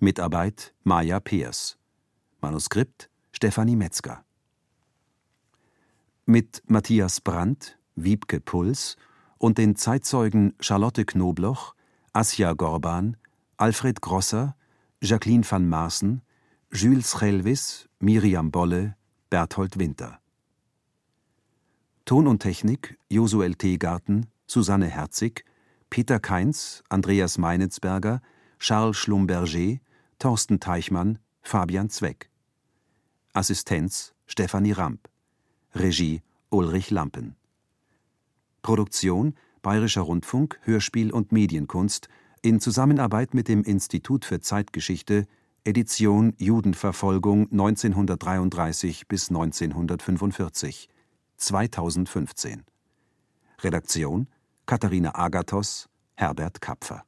Mitarbeit 0.03 0.73
Maja 0.83 1.21
Peers. 1.21 1.77
Manuskript 2.41 3.11
Stefanie 3.33 3.77
Metzger. 3.77 4.25
Mit 6.25 6.63
Matthias 6.67 7.21
Brandt, 7.21 7.79
Wiebke 7.97 8.41
Puls 8.41 8.97
und 9.37 9.59
den 9.59 9.77
Zeitzeugen 9.77 10.55
Charlotte 10.59 11.05
Knobloch, 11.05 11.75
Asja 12.15 12.55
Gorban, 12.55 13.19
Alfred 13.59 14.01
Grosser, 14.01 14.57
Jacqueline 15.03 15.45
van 15.47 15.69
Maaßen, 15.69 16.23
Jules 16.73 17.19
Chelvis, 17.19 17.87
Miriam 17.99 18.51
Bolle, 18.51 18.97
Berthold 19.29 19.79
Winter. 19.79 20.19
Ton 22.07 22.27
und 22.27 22.39
Technik 22.39 22.99
Josuel 23.11 23.55
Teegarten, 23.55 24.29
Susanne 24.47 24.87
Herzig, 24.87 25.45
Peter 25.91 26.19
Kainz, 26.19 26.83
Andreas 26.89 27.37
Meinitzberger, 27.37 28.23
Charles 28.59 28.97
Schlumberger, 28.97 29.79
Thorsten 30.21 30.61
Teichmann, 30.61 31.19
Fabian 31.41 31.89
Zweck. 31.89 32.29
Assistenz 33.33 34.13
Stefanie 34.27 34.73
Ramp. 34.73 35.09
Regie 35.75 36.21
Ulrich 36.51 36.91
Lampen. 36.91 37.37
Produktion 38.61 39.35
Bayerischer 39.63 40.03
Rundfunk, 40.03 40.61
Hörspiel 40.61 41.11
und 41.11 41.33
Medienkunst 41.33 42.09
in 42.43 42.61
Zusammenarbeit 42.61 43.33
mit 43.33 43.49
dem 43.49 43.63
Institut 43.63 44.27
für 44.27 44.41
Zeitgeschichte, 44.41 45.27
Edition 45.65 46.35
Judenverfolgung 46.37 47.51
1933 47.51 49.09
bis 49.09 49.31
1945, 49.31 50.91
2015. 51.39 52.65
Redaktion 53.63 54.29
Katharina 54.67 55.15
Agathos, 55.15 55.89
Herbert 56.15 56.61
Kapfer 56.61 57.05